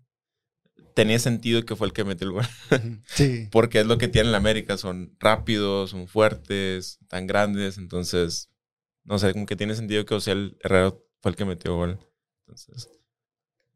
tenía 0.94 1.18
sentido 1.18 1.64
que 1.64 1.76
fue 1.76 1.88
el 1.88 1.92
que 1.92 2.04
metió 2.04 2.26
el 2.26 2.32
gol. 2.32 2.46
Sí. 3.06 3.48
Porque 3.52 3.80
es 3.80 3.86
lo 3.86 3.98
que 3.98 4.08
tiene 4.08 4.30
la 4.30 4.38
América, 4.38 4.78
son 4.78 5.14
rápidos, 5.20 5.90
son 5.90 6.08
fuertes, 6.08 6.98
tan 7.08 7.26
grandes, 7.26 7.76
entonces, 7.78 8.50
no 9.04 9.18
sé, 9.18 9.32
como 9.32 9.46
que 9.46 9.56
tiene 9.56 9.74
sentido 9.74 10.06
que 10.06 10.14
Osiel 10.14 10.56
Herrera 10.62 10.94
fue 11.20 11.30
el 11.32 11.36
que 11.36 11.44
metió 11.44 11.74
gol. 11.74 11.98
Entonces, 12.46 12.88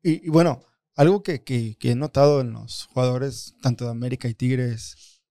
Y, 0.02 0.26
y 0.26 0.30
bueno, 0.30 0.62
algo 0.96 1.22
que, 1.22 1.42
que- 1.44 1.76
que 1.78 1.92
he 1.92 1.94
notado 1.94 2.40
en 2.40 2.52
los 2.52 2.86
jugadores, 2.86 3.54
tanto 3.62 3.84
de 3.84 3.90
América 3.90 4.28
y 4.28 4.34
Tigres, 4.34 5.22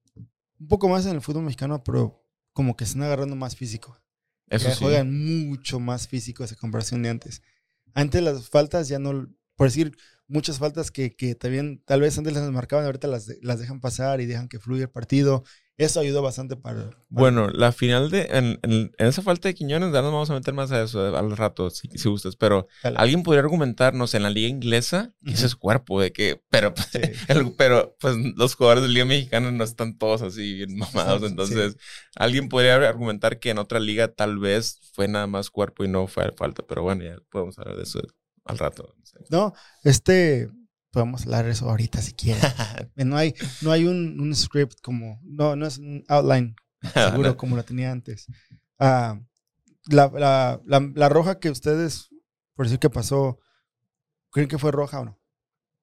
un 0.60 0.68
poco 0.68 0.90
más 0.90 1.06
en 1.06 1.16
el 1.16 1.22
fútbol 1.22 1.44
mexicano, 1.44 1.84
pero 1.84 2.24
como 2.54 2.76
que 2.76 2.84
están 2.84 3.04
agarrando 3.04 3.36
más 3.36 3.56
físico. 3.56 3.98
eso 4.50 4.70
ya 4.70 4.76
sí. 4.76 4.84
juegan 4.84 5.12
mucho 5.50 5.80
más 5.80 6.08
físicos 6.08 6.52
a 6.52 6.56
comparación 6.56 7.04
de 7.04 7.10
antes. 7.10 7.42
Antes 7.94 8.24
las 8.24 8.50
faltas 8.50 8.88
ya 8.88 9.00
no, 9.00 9.28
por 9.56 9.68
decir, 9.68 9.98
muchas 10.28 10.60
faltas 10.60 10.92
que, 10.92 11.16
que 11.16 11.36
también 11.36 11.84
tal 11.86 12.02
vez 12.02 12.18
antes 12.18 12.34
las 12.34 12.50
marcaban, 12.52 12.86
ahorita 12.86 13.08
las, 13.08 13.30
las 13.42 13.60
dejan 13.60 13.80
pasar 13.82 14.22
y 14.22 14.26
dejan 14.28 14.50
que 14.50 14.60
fluya 14.60 14.84
el 14.86 14.90
partido. 14.92 15.44
Eso 15.80 16.00
ayudó 16.02 16.22
bastante 16.22 16.56
para... 16.56 16.84
para- 16.92 16.98
Bueno, 17.10 17.50
la 17.50 17.72
final 17.72 18.12
de. 18.12 18.28
En, 18.32 18.60
en- 18.62 18.92
en 18.98 19.08
esa 19.08 19.22
falta 19.24 19.48
de 19.48 19.56
Quiñones, 19.56 19.92
ya 19.92 20.02
nos 20.04 20.12
vamos 20.12 20.30
a 20.30 20.34
meter 20.34 20.54
más 20.54 20.72
a 20.72 20.84
eso 20.84 21.08
eh, 21.08 21.18
al 21.18 21.36
rato, 21.36 21.70
si, 21.72 21.88
si 21.88 22.08
gustas. 22.10 22.36
Pero 22.36 22.68
Dale. 22.84 22.98
alguien 23.00 23.24
podría 23.24 23.40
argumentar, 23.42 23.94
no 23.96 24.06
sé, 24.06 24.18
en 24.18 24.24
la 24.24 24.30
liga 24.30 24.48
inglesa, 24.48 25.14
que 25.26 25.32
ese 25.32 25.46
es 25.48 25.56
cuerpo, 25.56 26.00
de 26.02 26.12
que. 26.12 26.42
Pero, 26.50 26.74
Sí. 26.92 27.00
el- 27.30 27.54
pero 27.58 27.96
pues 28.00 28.16
los 28.36 28.54
jugadores 28.56 28.84
de 28.84 28.90
la 28.90 28.94
liga 28.94 29.06
mexicana 29.06 29.50
no 29.52 29.64
están 29.64 29.98
todos 29.98 30.22
así 30.22 30.54
bien 30.54 30.78
mamados. 30.78 31.24
Entonces, 31.24 31.78
alguien 32.16 32.50
podría 32.50 32.76
argumentar 32.76 33.40
que 33.40 33.50
en 33.52 33.58
otra 33.58 33.80
liga 33.80 34.10
tal 34.10 34.38
vez 34.38 34.80
fue 34.94 35.08
nada 35.08 35.28
más 35.28 35.50
cuerpo 35.50 35.84
y 35.84 35.88
no 35.88 36.06
fue 36.08 36.32
falta. 36.36 36.62
Pero 36.68 36.84
bueno, 36.84 37.04
ya 37.06 37.16
podemos 37.32 37.58
hablar 37.58 37.78
de 37.78 37.84
eso 37.84 38.02
al 38.46 38.58
rato. 38.58 38.94
No, 39.30 39.54
este, 39.84 40.50
podemos 40.92 41.24
hablar 41.24 41.46
de 41.46 41.52
eso 41.52 41.70
ahorita 41.70 42.02
si 42.02 42.14
quieren. 42.14 42.42
no 42.96 43.18
hay, 43.18 43.34
no 43.62 43.72
hay 43.72 43.86
un, 43.86 44.20
un 44.20 44.36
script 44.36 44.80
como, 44.82 45.20
no, 45.24 45.56
no 45.56 45.66
es 45.68 45.78
un 45.78 46.04
outline 46.08 46.56
seguro 46.94 47.36
como 47.38 47.56
lo 47.56 47.64
tenía 47.64 47.92
antes. 47.92 48.28
Ah, 48.80 49.20
la, 49.88 50.12
la- 50.14 50.62
la- 50.66 50.92
la 50.96 51.10
roja 51.10 51.40
que 51.40 51.50
ustedes 51.50 52.10
por 52.56 52.66
decir 52.66 52.80
que 52.80 52.90
pasó, 52.90 53.40
¿creen 54.32 54.50
que 54.50 54.58
fue 54.58 54.72
roja 54.72 55.00
o 55.00 55.06
no? 55.06 55.20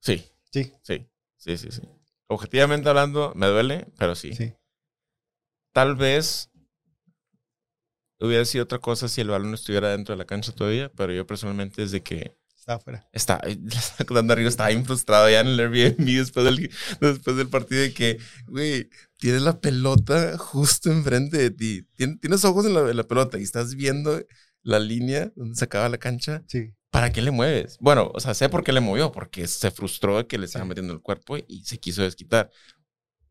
Sí, 0.01 0.23
Sí. 0.53 0.73
sí, 0.83 1.09
sí, 1.37 1.57
sí, 1.57 1.71
sí. 1.71 1.83
Objetivamente 2.29 2.89
hablando, 2.89 3.33
me 3.35 3.47
duele, 3.47 3.87
pero 3.99 4.15
sí. 4.15 4.35
Sí. 4.35 4.53
Tal 5.73 5.97
vez 5.97 6.51
hubiera 8.19 8.45
sido 8.45 8.65
otra 8.65 8.79
cosa 8.79 9.09
si 9.09 9.21
el 9.21 9.29
balón 9.31 9.55
estuviera 9.55 9.91
dentro 9.91 10.15
de 10.15 10.19
la 10.19 10.25
cancha 10.27 10.53
todavía, 10.53 10.91
pero 10.93 11.13
yo 11.13 11.27
personalmente 11.27 11.83
desde 11.83 12.03
que 12.03 12.37
Estaba 12.67 12.79
afuera. 12.79 13.09
está 13.13 13.41
acordando 14.01 14.33
arriba, 14.33 14.49
estaba 14.49 14.71
bien 14.71 14.85
frustrado 14.85 15.31
ya 15.31 15.39
en 15.41 15.47
el 15.47 15.61
Airbnb 15.61 16.05
después 16.05 16.45
del, 16.45 16.69
después 17.01 17.37
del 17.37 17.49
partido 17.49 17.81
de 17.83 17.93
que, 17.95 18.19
güey, 18.49 18.91
tienes 19.19 19.43
la 19.43 19.61
pelota 19.61 20.37
justo 20.37 20.91
enfrente 20.91 21.39
de 21.39 21.51
ti. 21.53 21.87
Tien- 21.97 22.19
Tienes 22.21 22.45
ojos 22.45 22.67
en 22.67 22.75
la, 22.75 22.81
en 22.91 22.97
la 22.97 23.05
pelota 23.05 23.39
y 23.39 23.43
estás 23.45 23.77
viendo 23.77 24.21
la 24.63 24.81
línea 24.81 25.31
donde 25.37 25.55
se 25.55 25.65
acaba 25.65 25.89
la 25.89 25.99
cancha. 25.99 26.43
Sí. 26.49 26.75
¿Para 26.91 27.13
qué 27.13 27.23
le 27.23 27.31
mueves? 27.31 27.77
Bueno, 27.79 28.11
o 28.13 28.19
sea, 28.19 28.35
sé 28.35 28.49
por 28.49 28.65
qué 28.65 28.73
le 28.73 28.81
movió, 28.81 29.13
porque 29.13 29.47
se 29.47 29.71
frustró 29.71 30.17
de 30.17 30.27
que 30.27 30.37
le 30.39 30.47
estaba 30.47 30.65
Sí. 30.65 30.69
metiendo 30.71 30.93
el 30.93 31.03
cuerpo 31.03 31.37
y 31.37 31.63
se 31.65 31.79
quiso 31.79 32.03
desquitar. 32.03 32.51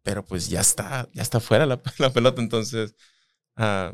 Pero 0.01 0.23
pues 0.23 0.47
ya 0.49 0.61
está, 0.61 1.09
ya 1.13 1.21
está 1.21 1.41
fuera 1.41 1.65
la, 1.65 1.81
la 1.97 2.13
pelota, 2.13 2.41
entonces 2.41 2.95
ah, 3.57 3.93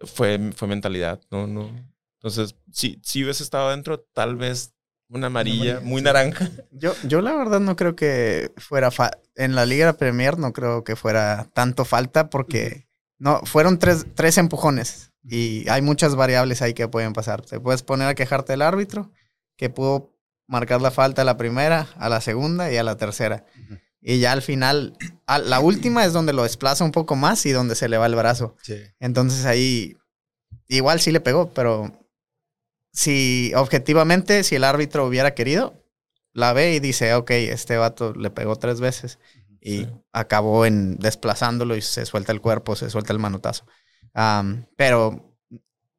fue, 0.00 0.50
fue 0.56 0.66
mentalidad, 0.66 1.20
no, 1.30 1.46
no. 1.46 1.70
Entonces, 2.18 2.56
si, 2.72 3.00
si 3.04 3.22
hubiese 3.22 3.42
estado 3.44 3.68
adentro, 3.68 4.00
tal 4.12 4.36
vez 4.36 4.74
una 5.10 5.26
amarilla, 5.26 5.72
amarilla, 5.72 5.80
muy 5.88 6.02
naranja. 6.02 6.50
Yo, 6.70 6.94
yo 7.04 7.20
la 7.20 7.34
verdad 7.34 7.60
no 7.60 7.76
creo 7.76 7.94
que 7.96 8.52
fuera 8.56 8.90
fa- 8.90 9.10
en 9.36 9.54
la 9.54 9.66
Liga 9.66 9.92
Premier 9.94 10.38
no 10.38 10.52
creo 10.52 10.84
que 10.84 10.96
fuera 10.96 11.48
tanto 11.52 11.84
falta 11.84 12.30
porque 12.30 12.86
no 13.18 13.40
fueron 13.44 13.78
tres, 13.78 14.06
tres 14.14 14.38
empujones 14.38 15.12
y 15.22 15.68
hay 15.68 15.82
muchas 15.82 16.14
variables 16.14 16.62
ahí 16.62 16.72
que 16.74 16.88
pueden 16.88 17.12
pasar. 17.12 17.42
Te 17.42 17.60
puedes 17.60 17.82
poner 17.82 18.08
a 18.08 18.14
quejarte 18.14 18.52
del 18.54 18.62
árbitro 18.62 19.10
que 19.56 19.68
pudo 19.68 20.16
marcar 20.46 20.80
la 20.80 20.90
falta 20.90 21.22
a 21.22 21.24
la 21.26 21.36
primera, 21.36 21.86
a 21.98 22.08
la 22.08 22.20
segunda 22.20 22.72
y 22.72 22.76
a 22.78 22.82
la 22.82 22.96
tercera. 22.96 23.44
Y 24.00 24.18
ya 24.20 24.32
al 24.32 24.40
final, 24.40 24.96
a 25.26 25.38
la 25.38 25.60
última 25.60 26.06
es 26.06 26.12
donde 26.14 26.32
lo 26.32 26.42
desplaza 26.44 26.84
un 26.84 26.90
poco 26.92 27.16
más 27.16 27.44
y 27.44 27.50
donde 27.52 27.74
se 27.74 27.88
le 27.88 27.98
va 27.98 28.06
el 28.06 28.14
brazo. 28.14 28.56
Sí. 28.62 28.76
Entonces 28.98 29.44
ahí 29.44 29.96
igual 30.68 31.00
sí 31.00 31.12
le 31.12 31.20
pegó, 31.20 31.50
pero 31.52 31.92
si 32.92 33.52
objetivamente, 33.56 34.42
si 34.44 34.56
el 34.56 34.64
árbitro 34.64 35.06
hubiera 35.06 35.34
querido, 35.34 35.84
la 36.32 36.52
ve 36.52 36.74
y 36.74 36.80
dice, 36.80 37.14
ok, 37.14 37.30
este 37.30 37.76
vato 37.76 38.14
le 38.14 38.30
pegó 38.30 38.56
tres 38.56 38.80
veces 38.80 39.18
y 39.60 39.78
Sí. 39.80 39.88
acabó 40.12 40.64
en 40.66 40.96
desplazándolo 40.98 41.76
y 41.76 41.82
se 41.82 42.06
suelta 42.06 42.32
el 42.32 42.40
cuerpo, 42.40 42.76
se 42.76 42.90
suelta 42.90 43.12
el 43.12 43.18
manotazo. 43.18 43.66
Am, 44.14 44.66
pero 44.76 45.36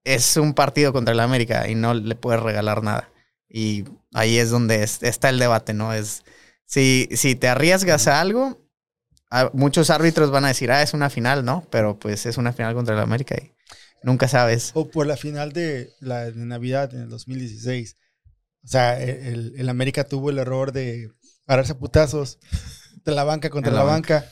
es 0.04 0.38
un 0.38 0.54
partido 0.54 0.94
contra 0.94 1.14
el 1.14 1.20
América 1.20 1.68
y 1.70 1.76
no 1.76 1.94
le 1.94 2.16
puedes 2.16 2.42
regalar 2.42 2.82
nada. 2.84 3.10
Y 3.50 3.86
ahí 4.14 4.38
es 4.38 4.50
donde 4.50 4.84
es- 4.84 5.04
está 5.04 5.30
el 5.30 5.40
debate, 5.40 5.74
¿no? 5.74 5.94
Es 5.94 6.24
si, 6.66 7.08
si 7.14 7.36
te 7.36 7.48
arriesgas 7.50 8.08
a 8.08 8.20
algo, 8.22 8.58
a- 9.30 9.52
muchos 9.54 9.90
árbitros 9.90 10.32
van 10.32 10.46
a 10.46 10.50
decir, 10.50 10.72
ah, 10.72 10.82
es 10.82 10.94
una 10.94 11.10
final, 11.10 11.46
¿no? 11.46 11.66
Pero 11.70 12.00
pues 12.00 12.26
es 12.26 12.38
una 12.38 12.54
final 12.54 12.74
contra 12.74 12.96
el 12.96 13.02
América 13.02 13.36
y 13.36 13.54
nunca 14.04 14.28
sabes. 14.28 14.72
O 14.74 14.90
por 14.90 15.08
la 15.08 15.18
final 15.18 15.52
de 15.54 15.92
la 16.00 16.32
de 16.32 16.46
Navidad 16.46 16.94
en 16.94 17.02
el 17.02 17.10
2016. 17.10 17.98
O 18.64 18.68
sea, 18.68 19.02
el, 19.02 19.54
el 19.58 19.70
América 19.70 20.04
tuvo 20.04 20.30
el 20.30 20.38
error 20.38 20.72
de 20.72 21.12
agarrarse 21.48 21.72
a 21.74 21.78
putazos 21.80 22.38
de 23.04 23.12
la 23.14 23.24
banca 23.24 23.50
contra 23.50 23.72
En 23.72 23.76
la, 23.78 23.84
la 23.84 23.92
banca. 23.92 24.32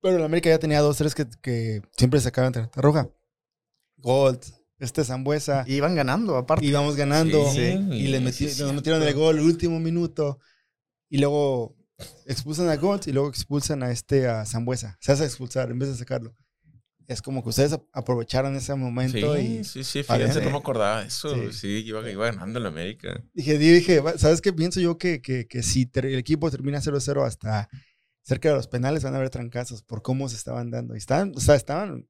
Pero 0.00 0.16
el 0.16 0.24
América 0.24 0.50
ya 0.50 0.58
tenía 0.58 0.80
dos, 0.80 0.96
tres 0.98 1.14
que, 1.14 1.26
que 1.42 1.82
siempre 1.96 2.20
sacaban 2.20 2.52
tarjeta 2.52 2.80
roja. 2.80 3.08
Gold, 3.98 4.40
este 4.78 5.04
Zambuesa. 5.04 5.64
Iban 5.66 5.94
ganando, 5.94 6.36
aparte. 6.36 6.64
íbamos 6.64 6.96
ganando 6.96 7.50
Sí, 7.52 7.60
y 7.92 8.06
les 8.08 8.34
sí, 8.34 8.44
meti- 8.46 8.50
sí, 8.50 8.62
nos 8.62 8.74
metieron 8.74 9.02
el 9.02 9.14
gol 9.14 9.38
el 9.38 9.44
último 9.44 9.80
minuto 9.80 10.38
y 11.08 11.18
luego 11.18 11.76
expulsan 12.26 12.68
a 12.68 12.76
Gold 12.76 13.06
y 13.08 13.12
luego 13.12 13.28
expulsan 13.28 13.82
a 13.82 13.90
este 13.90 14.28
a 14.28 14.44
Zambuesa. 14.44 14.98
Se 15.00 15.12
hace 15.12 15.24
expulsar 15.24 15.70
en 15.70 15.78
vez 15.78 15.88
de 15.90 15.96
sacarlo. 15.96 16.34
Es 17.06 17.20
como 17.22 17.42
que 17.42 17.50
ustedes 17.50 17.72
ap- 17.74 17.86
aprovecharon 17.92 18.56
ese 18.56 18.74
momento 18.74 19.36
Sí, 19.36 19.40
y 19.60 19.64
sí, 19.64 19.84
sí, 19.84 20.02
fíjense, 20.02 20.42
no 20.42 20.50
me 20.50 20.56
acordaba 20.56 21.02
de 21.02 21.08
eso. 21.08 21.34
Sí. 21.34 21.52
Sí, 21.52 21.68
iba, 21.86 22.08
iba 22.10 22.26
ganando 22.26 22.58
el 22.58 22.66
América. 22.66 23.22
dije, 23.34 23.58
dije, 23.58 24.00
"Va- 24.00 24.16
¿sabes 24.18 24.40
qué? 24.40 24.52
Pienso 24.52 24.80
yo 24.80 24.96
que, 24.98 25.20
que, 25.20 25.46
que 25.46 25.62
si 25.62 25.90
el 25.94 26.18
equipo 26.18 26.50
termina 26.50 26.80
0-0 26.80 27.24
hasta 27.24 27.68
cerca 28.22 28.48
de 28.48 28.54
los 28.54 28.68
penales 28.68 29.04
van 29.04 29.12
a 29.14 29.18
haber 29.18 29.30
trancazos 29.30 29.82
por 29.82 30.00
cómo 30.02 30.28
se 30.28 30.36
estaban 30.36 30.70
dando. 30.70 30.94
Y 30.94 30.98
estaban, 30.98 31.32
o 31.36 31.40
sea, 31.40 31.54
estaban, 31.56 32.08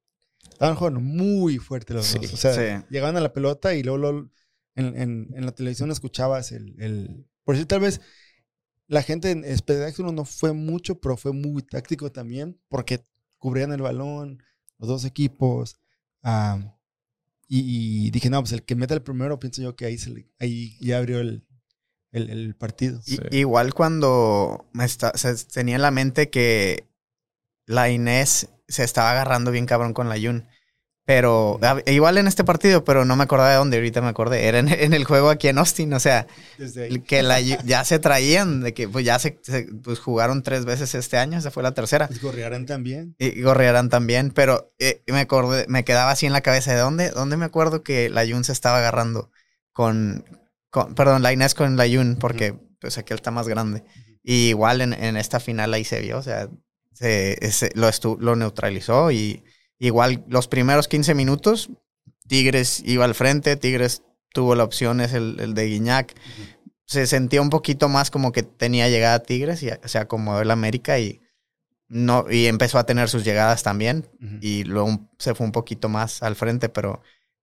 estaban 0.48 0.76
jugando 0.76 1.00
muy 1.00 1.58
fuerte 1.58 1.92
los 1.94 2.06
Sí, 2.06 2.18
dos. 2.20 2.32
O 2.34 2.36
sea, 2.36 2.54
sí. 2.54 2.84
llegaban 2.90 3.16
a 3.16 3.20
la 3.20 3.32
pelota 3.32 3.74
y 3.74 3.82
luego, 3.82 3.98
luego 3.98 4.30
en, 4.76 4.96
en- 5.00 5.28
en 5.34 5.44
la 5.46 5.52
televisión 5.52 5.90
escuchabas 5.90 6.52
el, 6.52 6.74
el... 6.80 7.26
Por 7.44 7.56
decir, 7.56 7.66
tal 7.66 7.80
vez 7.80 8.00
la 8.86 9.02
gente 9.02 9.30
en 9.30 9.44
espectáculo 9.44 10.12
no 10.12 10.24
fue 10.24 10.52
mucho, 10.52 11.00
pero 11.00 11.16
fue 11.16 11.32
muy 11.32 11.62
táctico 11.62 12.12
también, 12.12 12.60
porque 12.68 13.04
cubrían 13.38 13.72
el 13.72 13.82
balón, 13.82 14.42
los 14.84 14.88
dos 14.88 15.04
equipos. 15.04 15.76
y, 17.48 18.06
y 18.06 18.10
dije, 18.10 18.30
no, 18.30 18.40
pues 18.40 18.52
el 18.52 18.62
que 18.64 18.74
meta 18.74 18.94
el 18.94 19.02
primero, 19.02 19.38
pienso 19.38 19.62
yo 19.62 19.76
que 19.76 19.84
ahí, 19.86 19.98
se 19.98 20.10
le- 20.10 20.28
ahí 20.38 20.76
ya 20.80 20.98
abrió 20.98 21.20
el, 21.20 21.46
el, 22.12 22.30
el 22.30 22.54
partido. 22.56 23.00
Sí. 23.02 23.18
Igual 23.30 23.74
cuando 23.74 24.66
me 24.72 24.84
está- 24.84 25.16
se 25.16 25.34
tenía 25.46 25.76
en 25.76 25.82
la 25.82 25.90
mente 25.90 26.30
que 26.30 26.88
la 27.66 27.90
Inés 27.90 28.48
se 28.68 28.82
estaba 28.84 29.10
agarrando 29.12 29.50
bien 29.50 29.66
cabrón 29.66 29.92
con 29.92 30.08
la 30.08 30.16
Yun. 30.16 30.46
Pero 31.06 31.60
igual 31.84 32.16
en 32.16 32.26
este 32.26 32.44
partido, 32.44 32.82
pero 32.82 33.04
no 33.04 33.14
me 33.14 33.24
acordaba 33.24 33.50
de 33.50 33.56
dónde, 33.56 33.76
ahorita 33.76 34.00
me 34.00 34.08
acordé. 34.08 34.46
Era 34.46 34.58
en, 34.58 34.68
en 34.68 34.94
el 34.94 35.04
juego 35.04 35.28
aquí 35.28 35.48
en 35.48 35.58
Austin, 35.58 35.92
o 35.92 36.00
sea, 36.00 36.26
que 37.06 37.22
la, 37.22 37.40
ya 37.40 37.84
se 37.84 37.98
traían, 37.98 38.62
de 38.62 38.72
que 38.72 38.88
pues 38.88 39.04
ya 39.04 39.18
se, 39.18 39.38
se- 39.42 39.68
pues 39.82 39.98
jugaron 39.98 40.42
tres 40.42 40.64
veces 40.64 40.94
este 40.94 41.18
año, 41.18 41.38
esa 41.38 41.50
fue 41.50 41.62
la 41.62 41.74
tercera. 41.74 42.06
Pues 42.08 42.22
Gorriarán 42.22 42.64
también. 42.64 43.14
Y 43.18 43.42
Gorriarán 43.42 43.90
también, 43.90 44.30
pero 44.30 44.72
eh, 44.78 45.02
me 45.06 45.20
acordé, 45.20 45.66
me 45.68 45.84
quedaba 45.84 46.10
así 46.10 46.24
en 46.24 46.32
la 46.32 46.40
cabeza 46.40 46.72
de 46.72 46.78
dónde, 46.80 47.10
dónde 47.10 47.36
me 47.36 47.44
acuerdo 47.44 47.82
que 47.82 48.08
la 48.08 48.24
Yun 48.24 48.44
se 48.44 48.52
estaba 48.52 48.78
agarrando 48.78 49.30
con, 49.72 50.24
con 50.70 50.94
perdón, 50.94 51.22
la 51.22 51.34
Inés 51.34 51.54
con 51.54 51.76
la 51.76 51.86
Yun, 51.86 52.16
porque 52.16 52.54
pues 52.80 52.96
aquel 52.96 53.16
está 53.16 53.30
más 53.30 53.46
grande. 53.46 53.84
Y 54.22 54.48
igual 54.48 54.80
en, 54.80 54.94
en 54.94 55.18
esta 55.18 55.38
final 55.38 55.74
ahí 55.74 55.84
se 55.84 56.00
vio, 56.00 56.16
o 56.16 56.22
sea, 56.22 56.48
se, 56.94 57.36
se- 57.52 57.72
lo, 57.74 57.88
estu- 57.90 58.18
lo 58.20 58.36
neutralizó 58.36 59.10
y 59.10 59.44
igual 59.78 60.24
los 60.28 60.48
primeros 60.48 60.88
15 60.88 61.14
minutos, 61.14 61.70
Tigres 62.26 62.82
iba 62.84 63.04
al 63.04 63.14
frente, 63.14 63.56
Tigres 63.56 64.02
tuvo 64.32 64.54
la 64.54 64.64
opción, 64.64 65.00
es 65.00 65.12
el, 65.12 65.38
el 65.40 65.54
de 65.54 65.66
Guiñac. 65.66 66.14
Se 66.86 67.06
sentía 67.06 67.40
un 67.40 67.50
poquito 67.50 67.88
más 67.88 68.10
como 68.10 68.32
que 68.32 68.42
tenía 68.42 68.88
llegada 68.88 69.20
Tigres 69.20 69.62
y 69.62 69.70
se 69.84 69.98
acomodó 69.98 70.40
el 70.40 70.50
América 70.50 70.98
y 70.98 71.20
no 71.88 72.26
y 72.30 72.46
empezó 72.46 72.78
a 72.78 72.86
tener 72.86 73.08
sus 73.08 73.24
llegadas 73.24 73.62
también 73.62 74.08
y 74.40 74.64
luego 74.64 75.08
se 75.18 75.34
fue 75.34 75.46
un 75.46 75.52
poquito 75.52 75.88
más 75.88 76.22
al 76.22 76.34
frente, 76.34 76.68
pero 76.68 77.02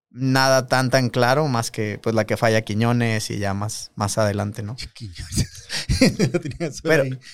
nada 0.09 0.67
tan 0.67 0.89
tan 0.89 1.09
claro 1.09 1.47
más 1.47 1.71
que 1.71 1.99
pues 2.01 2.15
la 2.15 2.25
que 2.25 2.37
falla 2.37 2.61
Quiñones 2.61 3.29
y 3.29 3.37
ya 3.37 3.53
más 3.53 3.91
más 3.95 4.17
adelante, 4.17 4.61
¿no? 4.63 4.75
Solo 4.75 5.50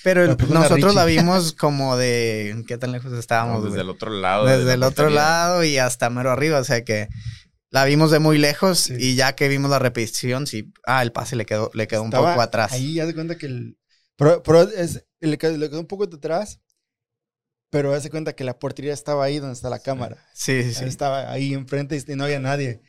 Pero 0.02 0.26
La 0.26 0.36
nosotros 0.48 0.94
la 0.94 1.04
vimos 1.04 1.52
como 1.52 1.96
de 1.96 2.64
qué 2.66 2.78
tan 2.78 2.92
lejos 2.92 3.12
estábamos, 3.12 3.64
desde 3.64 3.80
el 3.80 3.90
otro 3.90 4.10
lado. 4.10 4.46
de 4.46 4.58
desde 4.58 4.66
la 4.66 4.74
el 4.74 4.82
otro 4.82 5.10
lado 5.10 5.64
y 5.64 5.78
hasta 5.78 6.10
mero 6.10 6.30
arriba, 6.30 6.58
o 6.58 6.64
sea 6.64 6.84
que 6.84 7.08
la 7.70 7.84
vimos 7.84 8.10
de 8.10 8.18
muy 8.18 8.38
lejos 8.38 8.78
Sí. 8.78 8.94
y 8.98 9.14
ya 9.14 9.34
que 9.34 9.48
vimos 9.48 9.70
la 9.70 9.78
repetición, 9.78 10.46
sí, 10.46 10.72
ah, 10.86 11.02
el 11.02 11.12
pase 11.12 11.36
le 11.36 11.46
quedó 11.46 11.70
le 11.74 11.86
quedó 11.86 12.02
un 12.02 12.10
poco 12.10 12.40
atrás. 12.40 12.72
Ahí, 12.72 12.98
haz 13.00 13.06
de 13.08 13.14
cuenta 13.14 13.36
que 13.36 13.46
el. 13.46 13.78
Pero, 14.16 14.42
pero 14.42 14.62
es, 14.62 15.04
le, 15.20 15.38
quedó, 15.38 15.56
le 15.56 15.68
quedó 15.68 15.80
un 15.80 15.86
poco 15.86 16.04
atrás, 16.04 16.60
pero 17.70 17.92
haz 17.94 18.02
de 18.02 18.10
cuenta 18.10 18.32
que 18.32 18.44
la 18.44 18.58
portería 18.58 18.92
estaba 18.92 19.24
ahí 19.24 19.38
donde 19.38 19.54
está 19.54 19.70
la 19.70 19.78
cámara. 19.78 20.16
Sí, 20.34 20.62
sí, 20.64 20.74
sí. 20.74 20.84
Estaba 20.84 21.30
ahí 21.30 21.54
enfrente 21.54 22.02
y 22.04 22.16
no 22.16 22.24
había 22.24 22.40
nadie. 22.40 22.80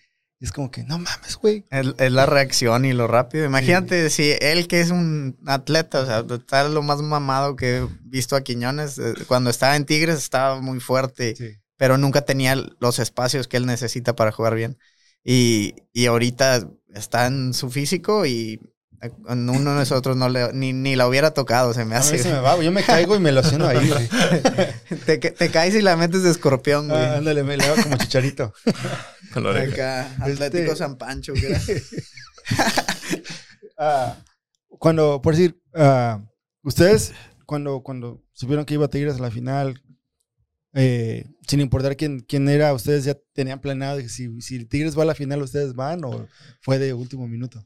Y 0.42 0.46
es 0.46 0.52
como 0.54 0.72
que, 0.72 0.84
no 0.86 0.98
mames, 1.00 1.36
güey. 1.36 1.66
Es, 1.70 1.88
es 1.98 2.12
la 2.14 2.26
reacción 2.26 2.86
y 2.86 2.94
lo 2.94 3.08
rápido. 3.08 3.46
Imagínate 3.46 4.10
si 4.10 4.32
él 4.40 4.68
que 4.70 4.80
es 4.80 4.90
un 4.90 5.38
atleta, 5.46 6.02
o 6.02 6.06
sea, 6.06 6.26
está 6.34 6.68
lo 6.70 6.82
más 6.82 7.02
mamado 7.02 7.58
que 7.58 7.80
he 7.80 7.88
visto 8.04 8.36
a 8.38 8.42
Quiñones. 8.42 8.98
eh, 9.00 9.14
Cuando 9.28 9.50
estaba 9.50 9.76
en 9.76 9.86
Tigres 9.86 10.18
estaba 10.18 10.62
muy 10.62 10.80
fuerte, 10.80 11.36
Sí. 11.36 11.58
pero 11.76 11.98
nunca 11.98 12.22
tenía 12.22 12.56
los 12.80 13.00
espacios 13.00 13.48
que 13.50 13.58
él 13.58 13.66
necesita 13.66 14.16
para 14.16 14.32
jugar 14.32 14.56
bien. 14.56 14.78
Y, 15.26 15.76
y 15.92 16.06
ahorita 16.06 16.70
está 16.94 17.28
en 17.28 17.54
su 17.54 17.70
físico 17.70 18.26
y 18.26 18.62
uno 19.28 19.54
de 19.54 19.62
nosotros 19.64 20.18
no 20.18 20.28
le, 20.30 20.52
ni, 20.54 20.74
ni 20.74 20.96
la 20.96 21.08
hubiera 21.08 21.32
tocado, 21.32 21.74
se 21.74 21.86
me 21.86 21.96
A 21.96 22.00
mí 22.00 22.06
hace. 22.06 22.18
se 22.20 22.32
me 22.34 22.40
va. 22.40 22.62
Yo 22.62 22.72
me 22.72 22.84
caigo 22.84 23.16
y 23.16 23.20
me 23.20 23.32
lociono 23.32 23.68
ahí, 23.68 23.88
güey. 23.88 24.10
te, 25.06 25.20
ca- 25.20 25.32
te 25.34 25.50
caes 25.50 25.76
y 25.76 25.82
la 25.82 25.96
metes 25.96 26.24
de 26.24 26.32
escorpión, 26.32 26.88
güey. 26.90 27.00
Ah, 27.02 27.18
ándale, 27.18 27.44
me 27.44 27.56
le 27.58 27.64
hago 27.66 27.82
como 27.84 27.98
chicharito. 27.98 28.54
Con 29.34 29.44
la. 29.44 29.52
Acá, 29.62 30.08
Este- 30.28 30.46
Atlético 30.46 30.76
San 30.76 30.98
Pancho, 30.98 31.34
que 31.34 31.48
era. 31.48 31.60
Ah, 33.78 34.18
cuando, 34.68 35.22
por 35.22 35.36
decir, 35.36 35.62
ah, 35.76 36.22
ustedes, 36.64 37.14
cuando, 37.46 37.82
cuando 37.82 38.22
supieron 38.34 38.66
que 38.66 38.74
iba 38.74 38.86
a 38.86 38.90
Tigres 38.90 39.16
a 39.16 39.20
la 39.22 39.32
final, 39.32 39.82
eh, 40.74 41.26
sin 41.48 41.62
importar 41.62 41.96
quién, 41.96 42.20
quién 42.20 42.48
era, 42.50 42.74
ustedes 42.74 43.06
ya 43.06 43.18
tenían 43.34 43.60
planeado 43.62 43.98
que 44.00 44.10
si, 44.10 44.42
si 44.42 44.56
el 44.58 44.68
Tigres 44.68 44.98
va 44.98 45.04
a 45.04 45.08
la 45.08 45.16
final, 45.16 45.42
ustedes 45.42 45.74
van 45.74 46.04
o 46.04 46.28
fue 46.62 46.78
de 46.80 46.94
último 46.94 47.28
minuto. 47.28 47.66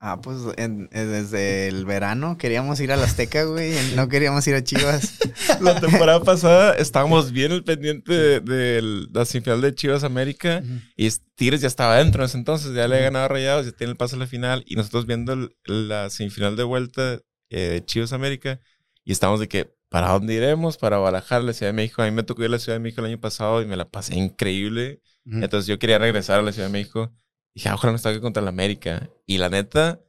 Ah, 0.00 0.20
pues 0.20 0.38
en- 0.58 0.88
eh, 0.92 1.00
desde 1.04 1.66
el 1.66 1.84
verano 1.84 2.38
queríamos 2.38 2.78
ir 2.78 2.92
a 2.92 2.96
la 2.96 3.06
Azteca, 3.06 3.42
güey. 3.44 3.74
No 3.96 4.08
queríamos 4.08 4.46
ir 4.46 4.54
a 4.54 4.62
Chivas. 4.62 5.14
La 5.60 5.80
temporada 5.80 6.22
pasada 6.22 6.74
estábamos 6.74 7.32
bien 7.32 7.50
al 7.50 7.64
pendiente 7.64 8.12
de, 8.12 8.40
de 8.40 8.80
la 9.12 9.24
semifinal 9.24 9.60
de 9.60 9.74
Chivas 9.74 10.04
América 10.04 10.62
y 10.96 11.10
Tigres 11.34 11.62
ya 11.62 11.66
estaba 11.66 11.96
dentro 11.96 12.22
en 12.22 12.26
ese 12.26 12.38
entonces, 12.38 12.74
ya 12.74 12.86
le 12.86 12.94
había 12.96 13.06
ganado 13.06 13.24
a 13.24 13.28
Rayados, 13.28 13.66
ya 13.66 13.72
tiene 13.72 13.90
el 13.90 13.96
paso 13.96 14.14
a 14.14 14.20
la 14.20 14.28
final 14.28 14.62
y 14.66 14.76
nosotros 14.76 15.06
viendo 15.06 15.32
el- 15.32 15.50
la 15.64 16.10
semifinal 16.10 16.54
de 16.54 16.62
vuelta 16.62 17.20
eh, 17.50 17.60
de 17.68 17.84
Chivas 17.84 18.12
América 18.12 18.60
y 19.04 19.10
estábamos 19.10 19.40
de 19.40 19.48
que, 19.48 19.74
¿para 19.88 20.10
dónde 20.10 20.34
iremos? 20.34 20.76
Para 20.76 20.98
Guadalajara, 20.98 21.42
la 21.42 21.52
Ciudad 21.54 21.70
de 21.72 21.76
México. 21.76 22.02
A 22.02 22.04
mí 22.04 22.12
me 22.12 22.22
tocó 22.22 22.42
ir 22.42 22.48
a 22.48 22.52
la 22.52 22.58
Ciudad 22.60 22.76
de 22.76 22.80
México 22.82 23.00
el 23.00 23.08
año 23.08 23.18
pasado 23.20 23.62
y 23.62 23.66
me 23.66 23.76
la 23.76 23.88
pasé 23.88 24.14
increíble. 24.14 25.00
Ujú. 25.26 25.38
Entonces 25.42 25.66
yo 25.66 25.78
quería 25.80 25.98
regresar 25.98 26.38
a 26.38 26.42
la 26.42 26.52
Ciudad 26.52 26.68
de 26.68 26.72
México. 26.72 27.10
Dije, 27.54 27.68
ah, 27.68 27.74
ojalá 27.74 27.92
nos 27.92 28.02
toque 28.02 28.20
contra 28.20 28.42
la 28.42 28.50
América. 28.50 29.10
Y 29.26 29.38
la 29.38 29.48
neta, 29.48 30.00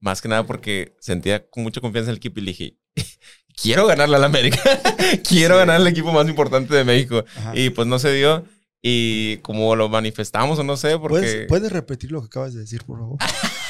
más 0.00 0.20
que 0.20 0.28
nada 0.28 0.44
porque 0.44 0.96
sentía 1.00 1.48
con 1.48 1.62
mucha 1.62 1.80
confianza 1.80 2.10
en 2.10 2.12
el 2.12 2.18
equipo 2.18 2.40
y 2.40 2.44
dije, 2.44 2.76
quiero 3.62 3.86
ganarle 3.86 4.16
a 4.16 4.18
la 4.20 4.26
América. 4.26 4.60
quiero 5.28 5.56
ganar 5.56 5.76
al 5.76 5.86
equipo 5.86 6.12
más 6.12 6.28
importante 6.28 6.74
de 6.74 6.84
México. 6.84 7.24
Ajá. 7.36 7.52
Y 7.54 7.70
pues 7.70 7.86
no 7.86 7.98
se 7.98 8.12
dio. 8.12 8.44
Y 8.82 9.36
como 9.38 9.76
lo 9.76 9.88
manifestamos 9.88 10.58
o 10.58 10.62
no 10.62 10.76
sé, 10.76 10.98
porque... 10.98 11.20
¿Puedes, 11.20 11.46
puedes 11.46 11.72
repetir 11.72 12.12
lo 12.12 12.20
que 12.20 12.26
acabas 12.26 12.54
de 12.54 12.60
decir, 12.60 12.84
por 12.84 12.98
favor? 12.98 13.18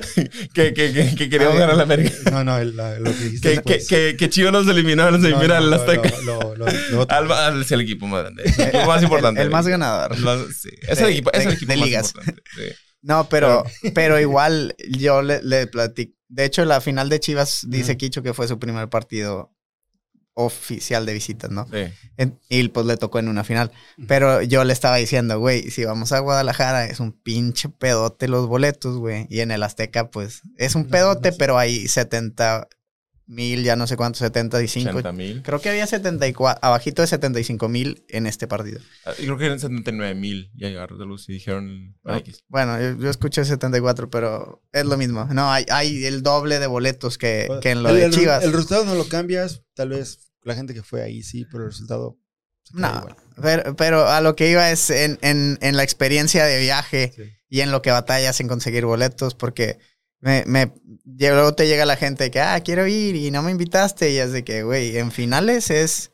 que, 0.54 0.72
que, 0.74 0.92
que, 0.92 1.14
que 1.16 1.28
queríamos 1.30 1.58
ganar 1.58 1.76
la 1.76 1.82
América. 1.84 2.14
No, 2.32 2.44
no, 2.44 2.58
el- 2.58 2.76
la- 2.76 2.98
lo 2.98 3.10
que 3.12 3.24
dijiste. 3.24 3.62
Que, 3.62 3.78
que, 3.78 3.86
que, 3.86 4.16
que 4.16 4.28
Chivas 4.30 4.52
nos 4.52 4.66
eliminó 4.68 5.06
en 5.06 5.12
la 5.12 5.18
No, 5.18 5.24
semifinal 5.24 5.48
no, 5.48 5.64
en 5.64 5.70
la 5.70 5.76
lo- 5.76 5.82
Azteca. 5.82 6.10
lo- 6.24 6.40
lo- 6.56 6.66
lo- 6.66 6.66
lo 6.90 7.00
otro. 7.00 7.16
Al, 7.16 7.32
al- 7.32 7.62
es 7.62 7.72
el 7.72 7.80
equipo 7.80 8.06
más 8.06 8.22
grande. 8.22 8.42
El 8.44 8.68
equipo 8.68 8.86
más 8.86 9.02
importante. 9.02 9.40
El, 9.40 9.46
el 9.46 9.52
más 9.52 9.66
ganador. 9.66 10.16
Sí. 10.54 10.70
Es 10.82 10.98
el 11.00 11.06
De- 11.06 11.12
equipo, 11.12 11.32
es 11.32 11.40
el 11.42 11.48
de- 11.48 11.54
equipo 11.54 11.72
de 11.72 11.78
más 11.78 11.86
ligas. 11.86 12.06
importante. 12.08 12.42
sí. 12.56 12.62
No, 13.00 13.28
pero, 13.28 13.64
pero 13.94 14.18
igual 14.18 14.74
yo 14.90 15.22
le, 15.22 15.40
le 15.42 15.66
platico. 15.68 16.14
De 16.28 16.44
hecho, 16.44 16.64
la 16.64 16.80
final 16.80 17.08
de 17.08 17.20
Chivas 17.20 17.64
dice 17.68 17.92
Ujú. 17.92 17.98
Kicho 17.98 18.22
que 18.22 18.34
fue 18.34 18.48
su 18.48 18.58
primer 18.58 18.88
partido 18.88 19.54
oficial 20.40 21.04
de 21.04 21.12
visitas, 21.14 21.50
¿no? 21.50 21.66
Sí. 21.72 21.92
En- 22.16 22.38
y 22.48 22.68
pues 22.68 22.86
le 22.86 22.96
tocó 22.96 23.18
en 23.18 23.26
una 23.28 23.42
final. 23.42 23.72
Pero 24.06 24.40
yo 24.42 24.62
le 24.62 24.72
estaba 24.72 24.96
diciendo, 24.96 25.38
güey, 25.40 25.70
si 25.70 25.84
vamos 25.84 26.12
a 26.12 26.20
Guadalajara 26.20 26.84
es 26.86 27.00
un 27.00 27.10
pinche 27.12 27.68
pedote 27.68 28.28
los 28.28 28.46
boletos, 28.46 28.96
güey. 28.98 29.26
Y 29.30 29.40
en 29.40 29.50
el 29.50 29.62
Azteca, 29.64 30.10
pues 30.10 30.42
es 30.56 30.76
un 30.76 30.84
No, 30.84 30.90
pedote, 30.90 31.30
no 31.30 31.32
sé. 31.32 31.38
pero 31.40 31.58
hay 31.58 31.88
70 31.88 32.68
mil, 33.30 33.62
ya 33.62 33.76
no 33.76 33.86
sé 33.86 33.96
cuántos, 33.98 34.20
75. 34.20 34.90
80 34.90 35.12
mil. 35.12 35.42
Creo 35.42 35.60
que 35.60 35.68
había 35.68 35.86
74, 35.86 36.60
abajito 36.62 37.02
de 37.02 37.08
75 37.08 37.68
mil 37.68 38.02
en 38.08 38.26
este 38.26 38.46
partido. 38.46 38.80
Creo 39.18 39.36
que 39.36 39.44
eran 39.44 39.60
79 39.60 40.14
mil. 40.14 40.50
Ya 40.54 40.68
llegaron 40.68 40.98
de 40.98 41.04
luz 41.04 41.28
y 41.28 41.32
dijeron. 41.34 41.94
No. 42.04 42.16
X. 42.16 42.44
Bueno, 42.48 42.80
yo, 42.80 42.96
yo 42.96 43.10
escuché 43.10 43.44
74, 43.44 44.08
pero 44.08 44.62
es 44.72 44.86
lo 44.86 44.96
mismo. 44.96 45.26
No, 45.32 45.52
hay, 45.52 45.66
hay 45.68 46.06
el 46.06 46.22
doble 46.22 46.58
de 46.58 46.68
boletos 46.68 47.18
que, 47.18 47.48
que 47.60 47.72
en 47.72 47.82
lo 47.82 47.90
el, 47.90 47.96
de 47.96 48.04
el- 48.06 48.12
Chivas. 48.14 48.44
El 48.44 48.52
resultado 48.52 48.84
no 48.86 48.94
lo 48.94 49.06
cambias, 49.08 49.62
tal 49.74 49.90
vez 49.90 50.27
la 50.42 50.54
gente 50.54 50.74
que 50.74 50.82
fue 50.82 51.02
ahí 51.02 51.22
sí, 51.22 51.44
pero 51.50 51.64
el 51.64 51.70
resultado 51.70 52.16
No, 52.72 53.06
pero, 53.40 53.74
pero 53.76 54.06
a 54.08 54.20
lo 54.20 54.36
que 54.36 54.50
iba 54.50 54.70
es 54.70 54.90
en, 54.90 55.18
en, 55.22 55.58
en 55.62 55.76
la 55.76 55.82
experiencia 55.82 56.44
de 56.44 56.58
viaje 56.60 57.12
Sí. 57.16 57.22
y 57.48 57.60
en 57.60 57.70
lo 57.70 57.80
que 57.82 57.90
batallas 57.90 58.40
en 58.40 58.48
conseguir 58.48 58.84
boletos, 58.84 59.34
porque 59.34 59.78
me, 60.20 60.44
luego 61.04 61.54
te 61.54 61.66
llega 61.68 61.86
la 61.86 61.96
gente 61.96 62.30
que, 62.30 62.40
ah, 62.40 62.60
quiero 62.60 62.86
ir 62.86 63.14
y 63.16 63.30
no 63.30 63.42
me 63.42 63.50
invitaste, 63.52 64.10
y 64.10 64.18
es 64.18 64.32
de 64.32 64.42
que, 64.44 64.62
güey, 64.64 64.96
en 64.98 65.12
finales 65.12 65.70
es 65.70 66.10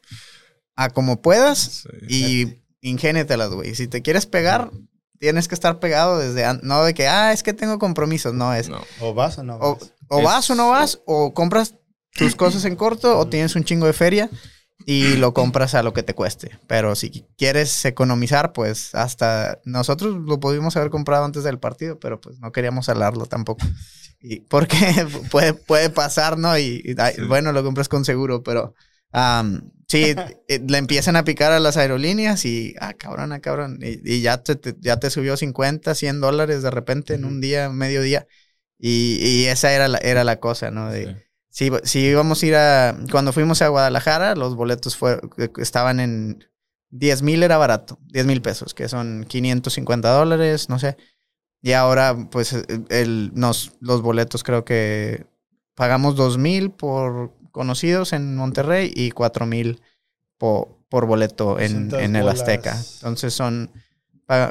a 0.76 0.90
como 0.90 1.22
puedas 1.22 1.84
Sí. 2.08 2.58
y 2.82 2.88
ingénetelas, 2.88 3.50
güey. 3.50 3.74
Si 3.74 3.88
te 3.88 4.02
quieres 4.02 4.26
pegar, 4.26 4.70
tienes 5.18 5.48
que 5.48 5.54
estar 5.54 5.80
pegado 5.80 6.18
desde, 6.18 6.44
no 6.62 6.84
de 6.84 6.92
que, 6.94 7.08
ah, 7.08 7.32
es 7.32 7.42
que 7.42 7.54
tengo 7.54 7.78
compromisos, 7.78 8.34
no, 8.34 8.52
es, 8.54 8.68
No. 8.68 8.84
O 9.00 9.14
vas 9.14 9.38
o 9.38 9.42
no 9.42 9.58
vas. 9.58 9.90
o 10.08 10.18
Es- 10.18 10.24
vas 10.24 10.50
o 10.50 10.54
no 10.54 10.68
vas, 10.68 11.00
o 11.06 11.32
compras 11.32 11.74
tus 12.14 12.36
cosas 12.36 12.64
en 12.64 12.76
corto, 12.76 13.18
o 13.18 13.26
tienes 13.28 13.56
un 13.56 13.64
chingo 13.64 13.86
de 13.86 13.92
feria 13.92 14.30
y 14.86 15.16
lo 15.16 15.32
compras 15.34 15.74
a 15.74 15.82
lo 15.82 15.92
que 15.94 16.02
te 16.02 16.14
cueste. 16.14 16.58
Pero 16.66 16.94
si 16.94 17.24
quieres 17.38 17.84
economizar, 17.84 18.52
pues 18.52 18.94
hasta 18.94 19.60
nosotros 19.64 20.16
lo 20.16 20.40
pudimos 20.40 20.76
haber 20.76 20.90
comprado 20.90 21.24
antes 21.24 21.44
del 21.44 21.58
partido, 21.58 21.98
pero 21.98 22.20
pues 22.20 22.38
no 22.40 22.52
queríamos 22.52 22.88
alarlo 22.88 23.26
tampoco. 23.26 23.66
Y 24.20 24.40
porque 24.40 24.76
puede, 25.30 25.54
puede 25.54 25.90
pasar, 25.90 26.38
¿no? 26.38 26.58
Y, 26.58 26.82
y, 26.84 26.94
Sí. 27.14 27.22
bueno, 27.22 27.52
lo 27.52 27.62
compras 27.62 27.88
con 27.88 28.04
seguro, 28.04 28.42
pero 28.42 28.74
am, 29.12 29.70
sí, 29.88 30.14
eh, 30.48 30.60
le 30.66 30.78
empiezan 30.78 31.16
a 31.16 31.24
picar 31.24 31.52
a 31.52 31.60
las 31.60 31.76
aerolíneas 31.76 32.44
y, 32.44 32.74
ah, 32.80 32.94
cabrón, 32.94 33.32
ah, 33.32 33.40
cabrón, 33.40 33.78
y, 33.82 34.00
y 34.16 34.20
ya, 34.22 34.42
te, 34.42 34.56
te- 34.56 34.76
ya 34.80 34.98
te 34.98 35.10
subió 35.10 35.36
50, 35.36 35.94
100 35.94 36.20
dólares 36.20 36.62
de 36.62 36.70
repente 36.70 37.14
en 37.14 37.24
un 37.24 37.40
día, 37.40 37.68
medio 37.70 38.02
día. 38.02 38.26
Y, 38.78 39.18
y 39.22 39.44
esa 39.46 39.72
era 39.72 39.88
la, 39.88 39.98
era 39.98 40.24
la 40.24 40.40
cosa, 40.40 40.70
¿no? 40.70 40.90
De, 40.90 41.06
Sí. 41.06 41.20
Sí, 41.54 41.70
sí 41.84 42.00
íbamos 42.00 42.42
a 42.42 42.46
ir 42.46 42.56
a... 42.56 42.98
Cuando 43.12 43.32
fuimos 43.32 43.62
a 43.62 43.68
Guadalajara, 43.68 44.34
los 44.34 44.56
boletos 44.56 44.96
fue, 44.96 45.20
eh, 45.38 45.48
estaban 45.58 46.00
en... 46.00 46.44
10 46.90 47.22
mil 47.22 47.44
era 47.44 47.58
barato, 47.58 47.98
10 48.08 48.26
mil 48.26 48.42
pesos, 48.42 48.74
que 48.74 48.88
son 48.88 49.24
550 49.28 50.10
dólares, 50.10 50.68
no 50.68 50.80
sé. 50.80 50.96
Y 51.62 51.72
ahora, 51.72 52.28
pues, 52.32 52.54
eh, 52.54 52.64
el, 52.88 53.30
nos, 53.34 53.72
los 53.78 54.02
boletos 54.02 54.42
creo 54.42 54.64
que 54.64 55.26
pagamos 55.76 56.16
2 56.16 56.38
mil 56.38 56.72
por 56.72 57.32
conocidos 57.52 58.12
en 58.12 58.34
Monterrey 58.34 58.92
y 58.92 59.12
4 59.12 59.46
mil 59.46 59.80
por, 60.38 60.76
boleto 60.90 61.60
en, 61.60 61.94
en 61.94 62.16
el 62.16 62.28
Azteca. 62.28 62.76
Entonces 62.96 63.32
son, 63.32 63.70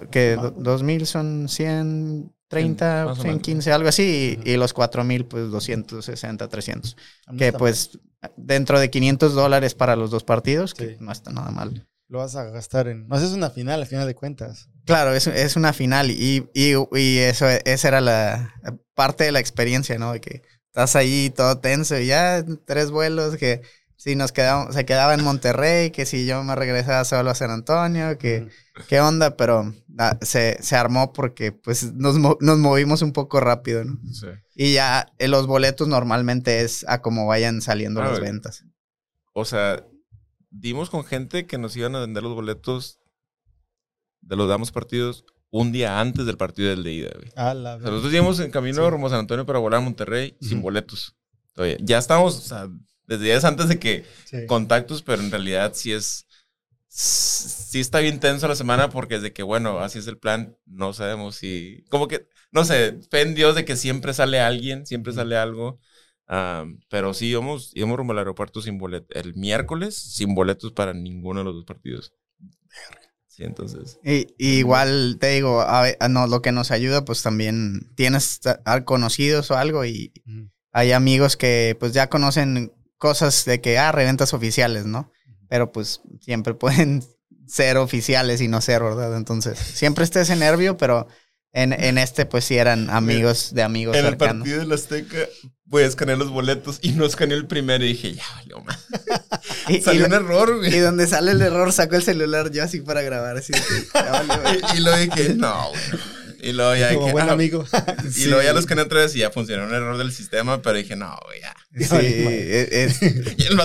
que 0.10 0.38
2 0.38 0.84
mil 0.84 1.06
son 1.06 1.50
100, 1.50 2.34
30, 2.54 3.16
115, 3.16 3.72
algo 3.72 3.90
así, 3.90 4.40
y, 4.44 4.52
y 4.52 4.58
los 4.58 4.74
4000, 4.74 5.26
pues 5.26 5.50
260, 5.50 6.48
300. 6.48 6.98
Que 7.38 7.54
pues 7.54 8.00
mal. 8.22 8.32
dentro 8.38 8.80
de 8.80 8.90
500 8.90 9.34
dólares 9.34 9.76
para 9.76 9.96
los 9.96 10.12
dos 10.12 10.24
partidos, 10.24 10.72
sí. 10.72 10.78
que 10.78 10.98
no 11.00 11.12
está 11.12 11.32
nada 11.32 11.52
mal. 11.52 11.88
Lo 12.08 12.20
vas 12.20 12.36
a 12.36 12.44
gastar 12.46 12.88
en. 12.88 13.08
No, 13.08 13.18
es 13.18 13.24
una 13.32 13.50
final, 13.50 13.82
al 13.82 13.88
final 13.88 14.06
de 14.06 14.16
cuentas. 14.16 14.70
Claro, 14.86 15.14
es, 15.14 15.28
es 15.28 15.56
una 15.56 15.74
final, 15.74 16.12
y, 16.12 16.50
y, 16.54 16.74
y, 16.98 17.18
eso 17.20 17.48
esa 17.48 17.88
era 17.88 18.02
la 18.02 18.54
parte 18.94 19.24
de 19.24 19.32
la 19.32 19.40
experiencia, 19.40 19.98
¿no? 19.98 20.14
De 20.14 20.22
que 20.22 20.42
estás 20.68 20.96
ahí 20.96 21.32
todo 21.36 21.60
tenso 21.60 22.00
y 22.00 22.08
ya 22.08 22.44
tres 22.66 22.90
vuelos 22.90 23.38
que 23.38 23.62
si 24.04 24.18
nos 24.18 24.34
quedamos, 24.34 24.76
se 24.76 24.86
quedaba 24.86 25.14
en 25.14 25.24
Monterrey, 25.24 25.92
que 25.92 26.06
si 26.06 26.26
yo 26.26 26.44
me 26.44 26.56
regresaba 26.56 27.06
solo 27.06 27.30
a 27.30 27.36
San 27.36 27.52
Antonio, 27.52 28.18
que 28.18 28.50
qué 28.90 29.00
onda, 29.00 29.38
pero 29.38 29.74
ah, 29.98 30.18
se, 30.22 30.62
se 30.62 30.76
armó 30.76 31.14
porque 31.14 31.54
pues 31.54 31.94
nos, 31.94 32.18
nos 32.20 32.58
movimos 32.60 33.02
un 33.02 33.14
poco 33.14 33.40
rápido, 33.40 33.86
¿no? 33.86 33.98
Sí. 34.12 34.28
Y 34.56 34.74
ya 34.74 35.08
eh, 35.20 35.30
los 35.30 35.48
boletos 35.48 35.88
normalmente 35.88 36.62
es 36.62 36.86
a 36.90 37.02
como 37.02 37.28
vayan 37.28 37.62
saliendo 37.62 38.02
Ah, 38.02 38.10
las 38.10 38.20
ventas. 38.20 38.66
O 39.34 39.46
sea, 39.46 39.82
dimos 40.50 40.90
con 40.90 41.06
gente 41.06 41.48
que 41.48 41.58
nos 41.58 41.74
iban 41.78 41.96
a 41.96 42.02
vender 42.02 42.24
los 42.24 42.34
boletos 42.36 43.00
de 44.20 44.36
los 44.36 44.50
damos 44.50 44.74
partidos 44.74 45.24
un 45.50 45.72
día 45.72 46.02
antes 46.02 46.26
del 46.26 46.36
partido 46.36 46.72
del 46.72 46.84
de 46.84 46.92
ida, 46.92 47.10
güey. 47.16 47.32
A 47.38 47.54
la 47.54 47.76
O 47.76 47.80
sea, 47.80 47.90
nosotros 47.90 48.14
íbamos 48.14 48.40
en 48.42 48.52
camino 48.52 48.84
Sí. 48.84 48.90
rumbo 48.90 49.08
a 49.08 49.12
San 49.12 49.20
Antonio 49.20 49.46
para 49.46 49.60
volar 49.60 49.80
a 49.80 49.84
Monterrey 49.84 50.36
sin 50.42 50.62
boletos. 50.62 51.16
Oye, 51.56 51.78
ya 51.82 52.00
estamos, 52.00 52.36
o 52.38 52.42
sea, 52.42 52.68
desde 53.08 53.26
días 53.26 53.44
antes 53.46 53.68
de 53.70 53.80
que 53.80 54.06
Sí. 54.26 54.46
contactos, 54.48 55.02
pero 55.02 55.22
en 55.22 55.32
realidad 55.32 55.74
sí 55.76 55.92
es. 55.92 56.26
Sí 56.88 57.80
está 57.80 58.00
bien 58.00 58.20
tenso 58.20 58.48
la 58.48 58.56
semana 58.56 58.90
porque 58.90 59.16
es 59.16 59.22
de 59.24 59.34
que, 59.34 59.42
bueno, 59.42 59.80
así 59.80 59.98
es 60.00 60.06
el 60.08 60.18
plan, 60.20 60.56
no 60.66 60.94
sabemos 60.94 61.36
si. 61.36 61.84
Como 61.90 62.08
que, 62.08 62.28
no 62.52 62.66
sé, 62.66 63.00
fe 63.10 63.22
en 63.22 63.34
Dios 63.34 63.56
de 63.56 63.66
que 63.66 63.76
siempre 63.76 64.14
sale 64.14 64.40
alguien, 64.40 64.86
siempre 64.86 65.12
sale 65.14 65.36
algo. 65.38 65.80
Pero 66.90 67.14
sí 67.14 67.28
íbamos, 67.28 67.72
íbamos 67.76 67.98
rumbo 67.98 68.14
al 68.14 68.20
aeropuerto 68.20 68.62
sin 68.62 68.78
boletos. 68.78 69.10
El 69.16 69.34
miércoles 69.36 69.96
sin 69.96 70.36
boletos 70.36 70.72
para 70.72 70.94
ninguno 70.94 71.40
de 71.40 71.46
los 71.46 71.56
dos 71.56 71.66
partidos. 71.66 72.14
Sí, 73.28 73.44
entonces. 73.44 74.00
Y, 74.04 74.28
y 74.38 74.60
igual 74.60 75.18
te 75.20 75.30
digo, 75.30 75.62
a 75.62 75.82
ve- 75.82 75.98
a 76.00 76.08
no, 76.08 76.28
lo 76.28 76.42
que 76.44 76.52
nos 76.52 76.70
ayuda, 76.70 77.04
pues 77.04 77.24
también 77.24 77.92
tienes 77.96 78.42
a- 78.66 78.86
conocidos 78.86 79.50
o 79.50 79.58
algo 79.58 79.86
y 79.86 80.14
hay 80.72 80.92
amigos 80.92 81.36
que 81.38 81.76
pues 81.80 81.94
ya 81.94 82.10
conocen 82.10 82.72
cosas 83.04 83.44
de 83.44 83.60
que, 83.60 83.78
ah, 83.78 83.92
reventas 83.92 84.34
oficiales, 84.34 84.86
¿no? 84.86 85.12
Pero 85.50 85.74
pues 85.74 86.00
siempre 86.22 86.54
pueden 86.64 87.04
ser 87.46 87.76
oficiales 87.76 88.40
y 88.40 88.48
no 88.48 88.62
ser, 88.62 88.82
¿verdad? 88.82 89.18
Entonces, 89.18 89.60
siempre 89.60 90.06
está 90.06 90.22
ese 90.22 90.38
nervio, 90.38 90.78
pero 90.78 91.06
en, 91.52 91.74
en 91.74 91.98
este 91.98 92.26
pues 92.26 92.46
sí 92.46 92.58
eran 92.58 92.90
amigos 93.02 93.54
de 93.54 93.62
amigos 93.62 93.98
En 93.98 94.06
el 94.06 94.16
partido 94.16 94.60
de 94.60 94.66
la 94.66 94.76
Azteca, 94.76 95.18
voy 95.66 95.84
a 95.84 95.88
escanear 95.88 96.18
los 96.18 96.30
boletos 96.30 96.80
y 96.82 96.94
no 96.94 97.06
escaneé 97.06 97.36
el 97.36 97.46
primero 97.46 97.84
y 97.84 97.90
dije, 97.90 98.14
ya, 98.14 98.24
valió 98.36 98.62
más. 98.62 98.80
Y 99.68 99.82
Salió 99.82 100.06
un 100.06 100.14
error, 100.14 100.58
güey. 100.60 100.74
y 100.74 100.80
donde 100.80 101.08
sale 101.08 101.32
el 101.32 101.42
error, 101.42 101.74
saco 101.74 101.96
el 101.98 102.04
celular 102.04 102.52
yo 102.52 102.64
así 102.64 102.80
para 102.80 103.02
grabar, 103.02 103.36
así. 103.38 103.52
de 103.52 103.60
que, 103.60 103.88
ya 103.94 104.12
valió, 104.12 104.42
güey. 104.42 104.62
Y, 104.74 104.78
y 104.78 104.80
luego 104.82 104.98
dije, 104.98 105.34
no, 105.36 105.70
güey. 105.70 106.02
Y 106.44 106.52
luego 106.54 106.76
ya 106.76 106.88
Como 106.90 107.02
dije, 107.02 107.12
buen 107.14 107.30
ah, 107.30 107.34
amigo. 107.34 107.66
Y 108.06 108.12
Sí. 108.12 108.26
luego 108.28 108.42
ya 108.44 108.54
los 108.54 108.62
escaneé 108.64 108.86
otra 108.86 109.00
vez 109.02 109.16
y 109.16 109.20
ya 109.20 109.30
funcionó 109.32 109.66
un 109.66 109.74
error 109.74 109.98
del 109.98 110.12
sistema, 110.12 110.62
pero 110.62 110.78
dije, 110.78 110.96
no, 110.96 111.18
güey, 111.26 111.42
ya. 111.42 111.56
Sí, 111.76 111.86
es- 112.72 113.02
Y 113.38 113.46
el 113.48 113.58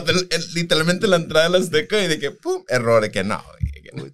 literalmente 0.55 1.07
la 1.07 1.17
entrada 1.17 1.47
de 1.47 1.59
la 1.59 1.65
Azteca 1.65 2.03
y 2.03 2.09
de 2.09 2.19
que, 2.19 2.31
pum, 2.31 2.63
error, 2.69 3.03
de 3.03 3.11
que 3.11 3.25
no. 3.25 3.43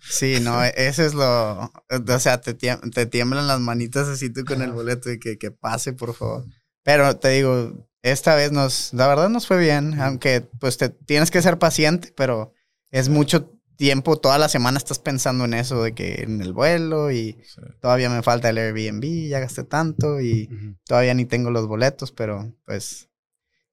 Sí, 0.09 0.39
no, 0.41 0.65
e- 0.65 0.73
eso 0.77 1.03
es 1.05 1.15
lo. 1.15 1.61
O 1.61 2.19
sea, 2.21 2.41
te, 2.41 2.55
te 2.55 3.07
tiemblan 3.07 3.47
las 3.47 3.61
manitas 3.61 4.09
así 4.09 4.31
tú 4.33 4.45
con 4.45 4.63
el 4.63 4.73
boleto 4.73 5.11
y 5.13 5.19
que, 5.19 5.37
que 5.39 5.51
pase, 5.51 5.93
por 5.93 6.15
favor. 6.15 6.45
Pero 6.83 7.17
te 7.17 7.29
digo, 7.31 7.89
esta 8.03 8.35
vez 8.35 8.53
nos. 8.53 8.93
La 8.95 9.07
verdad 9.09 9.29
nos 9.29 9.47
fue 9.47 9.59
bien, 9.59 10.01
aunque 10.01 10.41
pues 10.61 10.77
te 10.77 10.89
tienes 10.91 11.31
que 11.31 11.43
ser 11.43 11.59
paciente, 11.59 12.13
pero 12.17 12.53
es 12.91 13.09
mucho 13.09 13.51
tiempo. 13.77 14.17
Toda 14.19 14.39
la 14.39 14.49
semana 14.49 14.79
estás 14.79 14.99
pensando 15.01 15.45
en 15.45 15.55
eso, 15.55 15.83
de 15.83 15.95
que 15.95 16.23
en 16.23 16.41
el 16.41 16.53
vuelo 16.53 17.11
y 17.11 17.33
Sí. 17.45 17.61
todavía 17.81 18.11
me 18.11 18.23
falta 18.23 18.51
el 18.51 18.59
Airbnb, 18.59 19.29
ya 19.29 19.41
gasté 19.41 19.65
tanto 19.65 20.21
y 20.21 20.49
todavía 20.87 21.15
ni 21.15 21.25
tengo 21.25 21.51
los 21.51 21.67
boletos, 21.67 22.11
pero 22.13 22.53
pues. 22.67 23.09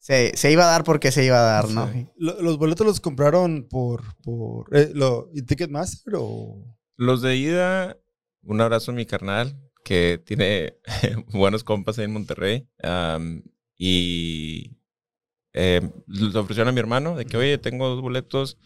Se, 0.01 0.35
se 0.35 0.51
iba 0.51 0.63
a 0.63 0.71
dar 0.71 0.83
porque 0.83 1.11
se 1.11 1.23
iba 1.23 1.37
a 1.37 1.43
dar, 1.43 1.69
¿no? 1.69 1.91
Sí. 1.93 2.07
Lo- 2.17 2.41
¿Los 2.41 2.57
boletos 2.57 2.87
los 2.87 2.99
compraron 2.99 3.67
por, 3.69 4.01
por 4.23 4.75
eh, 4.75 4.89
lo, 4.95 5.29
¿y 5.33 5.43
Ticketmaster 5.43 6.15
o...? 6.17 6.57
Los 6.97 7.21
de 7.21 7.35
ida, 7.37 7.97
un 8.43 8.61
abrazo 8.61 8.91
a 8.91 8.95
mi 8.95 9.05
carnal, 9.05 9.55
que 9.85 10.19
tiene 10.25 10.75
buenos 11.33 11.63
compas 11.63 11.99
ahí 11.99 12.05
en 12.05 12.13
Monterrey. 12.13 12.67
am, 12.81 13.43
y 13.77 14.75
eh, 15.53 15.81
le 16.07 16.39
ofrecieron 16.39 16.69
a 16.69 16.71
mi 16.71 16.79
hermano 16.79 17.15
de 17.15 17.25
que, 17.25 17.37
oye, 17.37 17.57
tengo 17.59 17.87
dos 17.87 18.01
boletos 18.01 18.57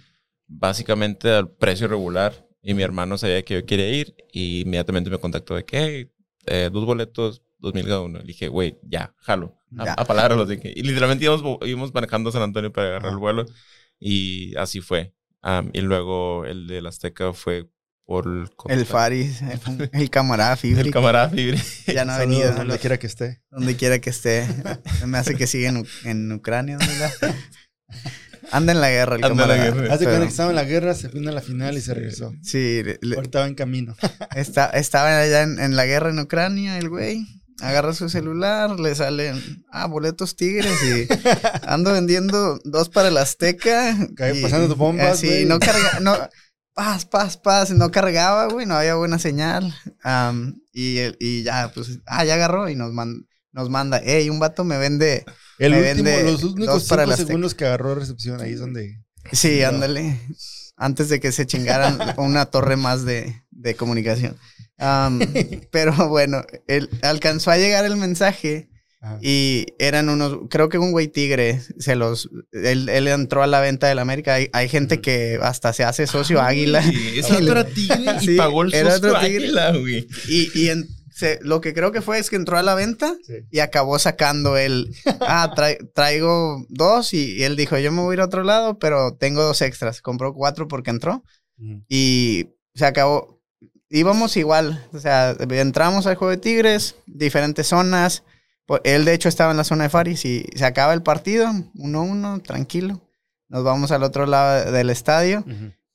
básicamente 0.48 1.30
al 1.32 1.50
precio 1.52 1.88
regular. 1.88 2.48
Y 2.62 2.74
mi 2.74 2.82
hermano 2.84 3.17
sabía 3.17 3.43
que 3.43 3.56
yo 3.56 3.65
quería 3.65 3.89
ir 3.89 4.15
y 4.32 4.62
inmediatamente 4.62 5.10
me 5.10 5.19
contactó 5.19 5.54
de 5.56 5.65
que, 5.65 5.78
"Hey, 5.78 6.12
eh, 6.48 6.69
dos 6.71 6.86
boletos, 6.86 7.43
dos 7.60 7.74
mil 7.74 7.86
cada 7.86 8.02
uno. 8.02 8.19
Le 8.19 8.26
dije, 8.26 8.48
güey, 8.48 8.78
ya, 8.84 9.13
jalo. 9.17 9.56
A, 9.77 10.05
palabras 10.05 10.38
los 10.38 10.47
dije. 10.49 10.73
Y 10.75 10.83
literalmente 10.83 11.25
íbamos, 11.25 11.57
íbamos 11.65 11.93
manejando 11.93 12.29
a 12.29 12.33
San 12.33 12.41
Antonio 12.41 12.71
para 12.71 12.88
agarrar 12.88 13.07
Ajá. 13.07 13.13
el 13.15 13.19
vuelo. 13.19 13.45
Y 13.99 14.55
así 14.57 14.81
fue. 14.81 15.13
Am, 15.41 15.69
y 15.73 15.81
luego 15.81 16.45
el 16.45 16.67
del 16.67 16.88
Azteca 16.88 17.33
fue 17.33 17.69
por 18.05 18.25
el... 18.27 18.47
El 18.69 18.85
Faris, 18.85 19.41
el, 19.41 19.89
el 19.93 20.09
camarada 20.09 20.55
Fibri. 20.55 20.81
El 20.88 20.91
camarada 20.91 21.29
Fibri. 21.29 21.59
Ya 21.88 22.05
no 22.05 22.13
ha 22.13 22.17
venido. 22.19 22.49
donde 22.51 22.65
lo- 22.75 22.79
quiera 22.79 22.97
que 22.97 23.07
esté. 23.07 23.41
donde 23.49 23.75
quiera 23.75 23.99
que 23.99 24.09
esté. 24.11 24.47
Me 25.05 25.17
hace 25.17 25.35
que 25.35 25.47
siga 25.47 25.69
en, 25.69 25.85
en 26.03 26.31
Ucrania. 26.31 26.77
¿dónde 26.77 26.93
anda? 28.51 28.71
En 28.73 28.81
la 28.81 28.89
guerra 28.89 29.15
el 29.15 29.23
Anda 29.23 29.43
en 29.43 29.49
la 29.49 29.55
camarada. 29.55 29.63
guerra. 29.81 29.93
Hace 29.93 30.05
Pero- 30.05 30.11
cuando 30.17 30.25
estaba 30.27 30.49
en 30.51 30.55
la 30.55 30.63
guerra, 30.65 30.93
se 30.93 31.07
vino 31.09 31.29
a 31.29 31.33
la 31.33 31.41
final 31.41 31.77
y 31.77 31.81
se 31.81 31.93
regresó. 31.93 32.31
Sí, 32.43 32.83
le- 32.83 32.99
le- 33.01 33.15
Ahorita 33.15 33.39
va 33.39 33.47
en 33.47 33.55
camino. 33.55 33.95
está, 34.35 34.67
estaba 34.69 35.19
allá 35.21 35.41
en, 35.43 35.59
en 35.59 35.75
la 35.75 35.85
guerra 35.85 36.09
en 36.11 36.19
Ucrania 36.19 36.77
el 36.77 36.89
güey. 36.89 37.25
Agarra 37.62 37.94
su 37.94 38.10
celular, 38.10 38.80
le 38.80 38.94
salen, 38.96 39.63
ah, 39.72 39.88
boletos 39.88 40.36
tigres 40.36 40.76
y 40.84 41.08
ando 41.68 41.94
vendiendo 41.94 42.60
dos 42.65 42.89
para 42.89 43.08
el 43.08 43.18
Azteca. 43.18 43.96
Cae 44.15 44.38
y- 44.38 44.41
pasando 44.41 44.76
bombas, 44.76 45.20
Sí, 45.20 45.28
güey. 45.28 45.46
no 45.46 45.58
carga, 45.60 46.00
no, 46.02 46.18
paz, 46.74 47.06
paz, 47.06 47.38
paz, 47.38 47.72
no 47.72 47.91
cargaba, 47.91 48.48
güey, 48.48 48.65
no 48.65 48.76
había 48.76 48.96
buena 48.96 49.20
señal. 49.20 49.74
Am, 50.04 50.56
y, 50.74 51.00
y 51.20 51.44
ya, 51.44 51.72
pues, 51.74 52.00
ah, 52.06 52.26
ya 52.26 52.34
agarró 52.34 52.68
y 52.70 52.76
nos, 52.76 52.91
man- 52.91 53.26
nos 53.54 53.70
manda, 53.70 54.02
hey, 54.04 54.30
un 54.30 54.39
vato 54.39 54.65
me 54.65 54.78
vende 54.78 55.24
El 55.58 55.72
Me 55.72 55.78
último, 55.91 56.10
vende 56.10 56.32
los 56.34 56.44
únicos 56.44 56.65
dos 56.74 56.88
para 56.89 57.04
el 57.04 57.12
Azteca. 57.12 57.28
segundos 57.28 57.56
que 57.56 57.65
agarró 57.65 57.96
recepción 57.96 58.41
ahí 58.41 58.52
es 58.54 58.60
donde... 58.60 59.02
Sí, 59.32 59.60
No. 59.62 59.70
ándale. 59.70 60.20
Antes 60.76 61.08
de 61.08 61.22
que 61.22 61.32
se 61.32 61.46
chingaran 61.48 61.98
una 62.18 62.48
torre 62.48 62.76
más 62.76 63.06
de, 63.06 63.41
de 63.50 63.76
comunicación. 63.76 64.36
Pero 65.71 66.09
bueno, 66.09 66.43
él 66.67 66.89
alcanzó 67.01 67.51
a 67.51 67.57
llegar 67.57 67.85
el 67.85 67.95
mensaje 67.97 68.69
Ajá. 69.01 69.19
y 69.21 69.67
eran 69.79 70.09
unos, 70.09 70.39
creo 70.49 70.67
que 70.69 70.77
un 70.77 70.91
güey 70.91 71.07
tigre, 71.07 71.61
se 71.77 71.95
los, 71.95 72.29
él, 72.51 72.89
él 72.89 73.07
entró 73.07 73.43
a 73.43 73.47
la 73.47 73.59
venta 73.61 73.88
del 73.88 73.99
América. 73.99 74.33
Hay, 74.35 74.49
hay 74.53 74.67
gente 74.67 74.99
que 75.01 75.39
hasta 75.41 75.73
se 75.73 75.83
hace 75.83 76.07
socio 76.07 76.41
águila. 76.41 76.81
Sí, 76.81 77.19
ese 77.19 77.33
otro 77.43 77.65
tigre 77.65 78.15
y 78.21 78.25
Sí, 78.25 78.35
pagó 78.38 78.63
el 78.63 78.73
era 78.73 78.91
susto 78.93 79.07
otro 79.09 79.19
tigre. 79.21 79.45
águila, 79.45 79.71
güey. 79.77 80.07
Y, 80.27 80.59
y 80.59 80.69
en- 80.69 80.88
se- 81.13 81.39
lo 81.43 81.61
que 81.61 81.73
creo 81.73 81.93
que 81.93 82.01
fue 82.01 82.19
es 82.19 82.29
que 82.29 82.35
entró 82.35 82.57
a 82.57 82.61
la 82.63 82.75
venta 82.75 83.15
Sí. 83.25 83.35
y 83.49 83.59
acabó 83.59 83.97
sacando 83.99 84.57
él, 84.57 84.93
ah, 85.21 85.53
trai- 85.55 85.77
traigo 85.93 86.65
dos 86.67 87.13
y, 87.13 87.35
y 87.38 87.43
él 87.43 87.55
dijo, 87.55 87.77
yo 87.77 87.89
me 87.93 88.01
voy 88.01 88.11
a 88.11 88.15
ir 88.15 88.19
a 88.21 88.25
otro 88.25 88.43
lado, 88.43 88.79
pero 88.79 89.15
tengo 89.15 89.41
dos 89.41 89.61
extras. 89.61 90.01
Compró 90.01 90.33
cuatro 90.33 90.67
porque 90.67 90.89
entró. 90.89 91.23
Y 91.88 92.47
se 92.73 92.85
acabó. 92.85 93.35
Íbamos 93.89 94.36
igual, 94.38 94.84
o 94.93 95.00
sea, 95.00 95.36
entramos 95.39 96.08
al 96.08 96.15
juego 96.15 96.32
de 96.32 96.38
Tigres, 96.38 96.95
diferentes 97.06 97.67
zonas. 97.67 98.24
Po- 98.65 98.80
Él, 98.84 99.06
de 99.06 99.13
hecho, 99.13 99.30
estaba 99.30 99.52
en 99.52 99.58
la 99.58 99.63
zona 99.63 99.84
de 99.84 99.89
Faris 99.89 100.26
y 100.26 100.45
se 100.56 100.65
acaba 100.65 100.93
el 100.93 101.04
partido, 101.04 101.48
1-1, 101.76 102.41
tranquilo. 102.41 103.02
Nos 103.48 103.63
vamos 103.63 103.91
al 103.91 104.02
otro 104.04 104.26
lado 104.26 104.71
del 104.71 104.89
estadio. 104.89 105.45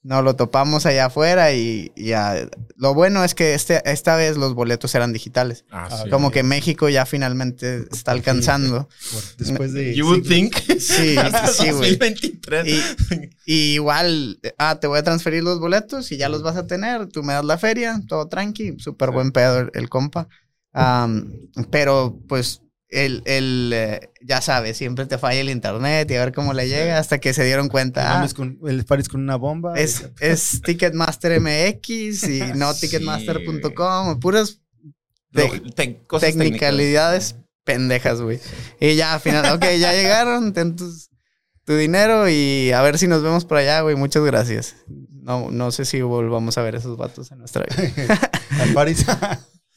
Nos 0.03 0.25
lo 0.25 0.35
topamos 0.35 0.87
allá 0.87 1.07
afuera 1.07 1.53
y, 1.53 1.93
y 1.95 2.07
ya. 2.07 2.49
Lo 2.77 2.95
bueno 2.95 3.23
es 3.23 3.35
que 3.35 3.55
este, 3.55 3.83
esta 3.91 4.17
vez 4.17 4.39
los 4.39 4.55
boletos 4.55 4.95
eran 4.95 5.13
digitales. 5.13 5.65
Ah, 5.71 5.89
sí. 6.05 6.09
Como 6.09 6.31
que 6.31 6.43
México 6.43 6.89
ya 6.89 7.05
finalmente 7.05 7.85
está 7.93 8.13
alcanzando. 8.13 8.89
Después 9.37 9.75
de... 9.75 9.95
You 9.95 10.07
would 10.07 10.27
think. 10.27 10.57
Sí, 10.81 11.17
sí, 11.53 11.71
güey. 11.71 11.97
2023. 11.97 12.67
Y, 12.67 12.83
y 13.45 13.75
igual, 13.75 14.41
ah, 14.57 14.81
te 14.81 14.87
voy 14.87 14.99
a 14.99 15.03
transferir 15.03 15.43
los 15.43 15.61
boletos 15.61 16.11
y 16.13 16.17
ya 16.17 16.29
los 16.31 16.43
vas 16.43 16.57
a 16.57 16.67
tener. 16.67 17.07
Tú 17.09 17.23
me 17.23 17.35
das 17.35 17.45
la 17.45 17.59
feria, 17.59 18.01
todo 18.09 18.29
tranqui, 18.29 18.79
súper 18.79 19.11
buen 19.11 19.33
pedo 19.33 19.61
el, 19.61 19.71
el 19.75 19.89
compa. 19.91 20.29
Am, 20.73 21.33
pero 21.71 22.19
pues, 22.29 22.63
el, 22.91 23.23
el, 23.25 23.71
eh, 23.75 24.11
ya 24.21 24.41
sabes, 24.41 24.77
siempre 24.77 25.07
te 25.07 25.17
falla 25.17 25.41
el 25.41 25.49
internet 25.51 26.11
y 26.11 26.15
a 26.15 26.25
ver 26.25 26.33
cómo 26.35 26.53
le 26.53 26.69
llega 26.69 26.99
hasta 26.99 27.19
que 27.19 27.33
se 27.33 27.45
dieron 27.45 27.69
cuenta. 27.69 28.21
ah, 28.23 28.29
con, 28.35 28.59
el 28.67 28.85
Paris 28.85 29.09
con 29.09 29.21
una 29.23 29.37
bomba. 29.37 29.79
es, 29.79 30.11
es 30.21 30.61
Ticketmaster 30.63 31.41
MX 31.41 32.23
y 32.29 32.41
no 32.57 32.73
Sí, 32.75 32.83
Ticketmaster.com, 32.89 34.19
puras 34.21 34.61
te- 35.33 35.61
te- 35.77 36.03
cosas 36.07 36.31
tecnicalidades 36.37 37.37
pendejas, 37.65 38.21
güey. 38.21 38.41
Y 38.81 38.97
ya, 38.97 39.15
al 39.15 39.21
final, 39.21 39.55
ok, 39.55 39.65
ya 39.79 39.93
llegaron, 39.95 40.53
ten 40.53 40.75
tus- 40.77 41.11
tu 41.65 41.77
dinero 41.77 42.29
y 42.29 42.73
a 42.73 42.83
ver 42.83 42.99
si 42.99 43.07
nos 43.07 43.23
vemos 43.23 43.45
por 43.45 43.59
allá, 43.59 43.83
güey. 43.83 43.95
Muchas 43.95 44.25
gracias. 44.25 44.75
No, 45.23 45.51
no 45.53 45.71
sé 45.71 45.85
si 45.85 46.01
volvamos 46.01 46.59
a 46.59 46.63
ver 46.63 46.75
esos 46.75 46.97
vatos 46.97 47.31
en 47.31 47.39
nuestra 47.39 47.65
vida. 47.65 48.19
Al 48.61 48.73
Paris. 48.73 49.05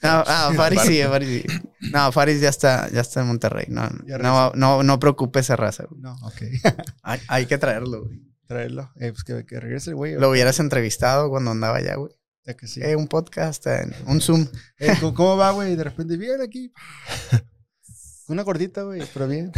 No, 0.04 0.10
ah, 0.28 0.52
Faris 0.56 0.82
sí, 0.82 1.02
Faris 1.04 1.30
sí. 1.30 1.46
No, 1.92 2.12
Faris 2.12 2.42
ya 2.42 2.50
está, 2.50 2.90
ya 2.90 3.02
está 3.02 3.22
en 3.22 3.28
Monterrey. 3.28 3.66
No, 3.70 3.90
no, 4.20 4.52
no, 4.54 4.84
no 4.84 5.00
preocupe 5.00 5.40
esa 5.40 5.56
raza, 5.56 5.86
güey. 5.90 6.02
no, 6.02 6.14
ok. 6.24 6.42
Hay, 7.04 7.20
hay 7.28 7.46
que 7.46 7.58
traerlo, 7.58 8.06
güey. 8.06 8.22
Traerlo. 8.46 8.92
Eh, 9.00 9.12
pues 9.12 9.24
que, 9.24 9.46
que 9.46 9.60
regrese, 9.60 9.94
güey. 9.94 10.16
Lo 10.16 10.30
hubieras 10.30 10.60
entrevistado 10.60 11.30
cuando 11.30 11.52
andaba 11.52 11.78
allá, 11.78 11.96
güey. 11.96 12.14
Ya 12.46 12.56
que 12.56 12.68
sí. 12.68 12.82
Eh, 12.84 12.96
un 12.96 13.08
podcast, 13.08 13.66
un 14.06 14.20
Zoom. 14.20 14.48
Eh, 14.78 14.94
¿cómo, 15.00 15.38
va, 15.38 15.52
güey? 15.52 15.76
De 15.76 15.84
repente, 15.84 16.18
bien 16.18 16.42
aquí. 16.42 16.74
Una 18.28 18.44
gordita, 18.44 18.84
güey, 18.84 19.02
pero 19.14 19.28
bien. 19.28 19.52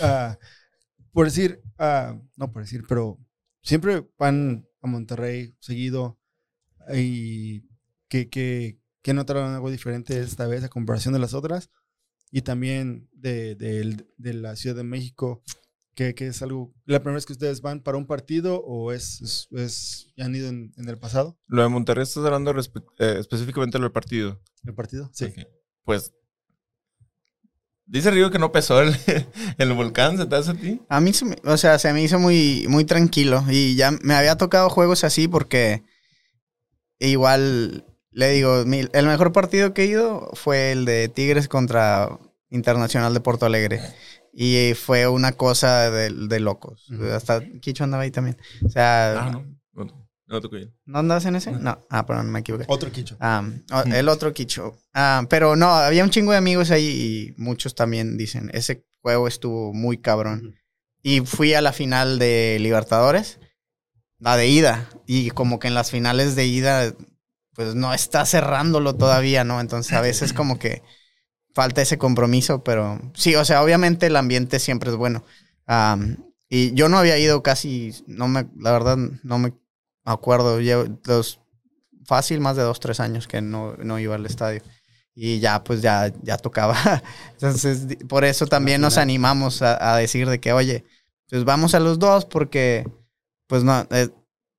Ah, 0.00 0.38
por 1.12 1.26
decir, 1.26 1.60
ah, 1.78 2.16
no 2.36 2.52
por 2.52 2.62
decir, 2.62 2.84
pero 2.88 3.18
siempre 3.62 4.06
van 4.18 4.66
a 4.82 4.86
Monterrey 4.86 5.56
seguido 5.60 6.18
y 6.92 7.62
que, 8.08 8.28
que, 8.28 8.78
que 9.04 9.12
notaron 9.14 9.52
algo 9.54 9.70
diferente 9.70 10.18
esta 10.18 10.46
vez 10.46 10.64
a 10.64 10.68
comparación 10.70 11.12
de 11.12 11.20
las 11.20 11.34
otras 11.34 11.68
y 12.32 12.40
también 12.40 13.08
de, 13.12 13.54
de- 13.54 14.06
de 14.16 14.32
la 14.34 14.56
Ciudad 14.56 14.74
de 14.74 14.82
México, 14.82 15.42
que, 15.94 16.14
que 16.14 16.26
es 16.28 16.40
algo, 16.42 16.72
la 16.86 17.00
primera 17.00 17.16
vez 17.16 17.26
que 17.26 17.34
ustedes 17.34 17.60
van 17.60 17.80
para 17.82 17.98
un 17.98 18.06
partido 18.06 18.60
o 18.64 18.92
es, 18.92 19.20
es, 19.20 19.46
es- 19.52 20.06
ya 20.16 20.24
han 20.24 20.34
ido 20.34 20.48
en, 20.48 20.72
en 20.78 20.88
el 20.88 20.98
pasado, 20.98 21.38
Lo 21.46 21.62
de 21.62 21.68
Monterrey 21.68 22.02
estás 22.02 22.24
hablando 22.24 22.50
eh, 22.98 23.16
específicamente 23.20 23.78
del 23.78 23.92
partido. 23.92 24.40
el 24.64 24.74
partido, 24.74 25.10
sí. 25.12 25.26
Ok. 25.26 25.46
Pues. 25.84 26.12
Dice 27.86 28.10
Rigo 28.10 28.30
que 28.30 28.38
no 28.38 28.50
pesó 28.50 28.80
el, 28.80 28.96
el 29.58 29.72
volcán, 29.74 30.16
¿se 30.16 30.24
te 30.24 30.34
hace 30.34 30.52
a 30.52 30.54
ti? 30.54 30.80
A 30.88 31.00
mí, 31.02 31.12
se 31.12 31.26
me- 31.26 31.36
o 31.44 31.58
sea, 31.58 31.78
se 31.78 31.92
me 31.92 32.02
hizo 32.02 32.18
muy, 32.18 32.64
muy 32.70 32.86
tranquilo 32.86 33.44
y 33.50 33.76
ya 33.76 33.90
me 34.02 34.14
había 34.14 34.36
tocado 34.38 34.70
juegos 34.70 35.04
así 35.04 35.28
porque 35.28 35.84
igual, 36.98 37.84
le 38.14 38.30
digo, 38.30 38.64
mi- 38.64 38.88
el 38.92 39.06
mejor 39.06 39.32
partido 39.32 39.74
que 39.74 39.82
he 39.82 39.86
ido 39.86 40.30
fue 40.34 40.72
el 40.72 40.84
de 40.84 41.08
Tigres 41.08 41.48
contra 41.48 42.18
Internacional 42.50 43.12
de 43.12 43.20
Porto 43.20 43.46
Alegre 43.46 43.80
y 44.32 44.72
fue 44.74 45.06
una 45.08 45.32
cosa 45.32 45.90
de, 45.90 46.10
de 46.10 46.40
locos. 46.40 46.88
Hasta 47.14 47.40
Kicho 47.60 47.84
andaba 47.84 48.04
ahí 48.04 48.10
también. 48.10 48.36
O 48.64 48.68
sea, 48.68 49.12
Ah, 49.26 49.30
no. 49.30 49.44
No, 49.72 49.84
no. 49.84 50.08
¿no 50.86 50.98
andabas 50.98 51.26
en 51.26 51.36
ese? 51.36 51.52
No, 51.52 51.78
ah, 51.90 52.06
pero 52.06 52.22
me 52.24 52.40
equivoqué. 52.40 52.64
Otro 52.68 52.90
quicho. 52.90 53.16
Ah, 53.20 53.44
el 53.92 54.08
otro 54.08 54.32
Kicho. 54.32 54.78
Ah, 54.94 55.26
pero 55.28 55.54
no, 55.54 55.68
había 55.68 56.02
un 56.02 56.10
chingo 56.10 56.32
de 56.32 56.38
amigos 56.38 56.70
ahí 56.70 57.34
y 57.36 57.40
muchos 57.42 57.74
también 57.74 58.16
dicen, 58.16 58.50
ese 58.54 58.86
juego 59.02 59.28
estuvo 59.28 59.74
muy 59.74 59.98
cabrón. 59.98 60.54
Y 61.02 61.20
fui 61.20 61.52
a 61.52 61.60
la 61.60 61.72
final 61.74 62.18
de 62.18 62.56
Libertadores, 62.60 63.38
la 64.18 64.36
de 64.38 64.48
ida. 64.48 64.88
Y 65.06 65.30
como 65.30 65.58
que 65.58 65.68
en 65.68 65.74
las 65.74 65.90
finales 65.90 66.34
de 66.36 66.46
ida, 66.46 66.94
pues 67.54 67.74
no 67.74 67.94
está 67.94 68.26
cerrándolo 68.26 68.94
todavía, 68.94 69.44
¿no? 69.44 69.60
Entonces 69.60 69.92
a 69.92 70.00
veces 70.00 70.32
como 70.34 70.58
que 70.58 70.82
falta 71.52 71.82
ese 71.82 71.98
compromiso, 71.98 72.64
pero 72.64 73.00
sí, 73.14 73.34
o 73.36 73.44
sea, 73.44 73.62
obviamente 73.62 74.06
el 74.06 74.16
ambiente 74.16 74.58
siempre 74.58 74.90
es 74.90 74.96
bueno. 74.96 75.24
Y 76.48 76.74
yo 76.74 76.88
no 76.88 76.98
había 76.98 77.18
ido 77.18 77.42
casi, 77.42 77.92
no 78.06 78.28
me, 78.28 78.46
la 78.58 78.72
verdad, 78.72 78.96
no 78.96 79.38
me 79.38 79.54
acuerdo, 80.04 80.60
llevo 80.60 80.84
dos, 81.04 81.40
fácil 82.06 82.40
más 82.40 82.56
de 82.56 82.62
dos, 82.62 82.80
tres 82.80 83.00
años 83.00 83.26
que 83.26 83.40
no, 83.40 83.74
no 83.78 83.98
iba 83.98 84.14
al 84.14 84.26
estadio. 84.26 84.62
Y 85.14 85.38
ya, 85.38 85.62
pues 85.62 85.80
ya, 85.80 86.12
ya 86.22 86.36
tocaba. 86.36 86.76
Entonces, 87.32 87.96
por 88.08 88.24
eso 88.24 88.46
también 88.46 88.80
nos 88.80 88.98
animamos 88.98 89.62
a, 89.62 89.94
a 89.94 89.96
decir 89.96 90.28
de 90.28 90.40
que, 90.40 90.52
oye, 90.52 90.84
pues 91.28 91.44
vamos 91.44 91.74
a 91.74 91.80
los 91.80 91.98
dos 91.98 92.24
porque, 92.24 92.86
pues 93.46 93.64
no, 93.64 93.86
eh, 93.90 94.10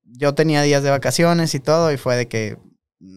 yo 0.03 0.33
tenía 0.33 0.61
días 0.61 0.83
de 0.83 0.89
vacaciones 0.89 1.53
y 1.55 1.59
todo 1.59 1.91
y 1.91 1.97
fue 1.97 2.15
de 2.15 2.27
que 2.27 2.57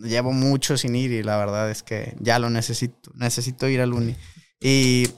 llevo 0.03 0.33
mucho 0.33 0.77
sin 0.77 0.95
ir 0.97 1.11
y 1.13 1.23
la 1.23 1.37
verdad 1.37 1.71
es 1.71 1.83
que 1.83 2.15
ya 2.21 2.39
lo 2.39 2.51
necesito, 2.51 3.11
necesito 3.15 3.69
ir 3.69 3.81
al 3.81 3.93
uni. 3.93 4.17
Y, 4.61 5.09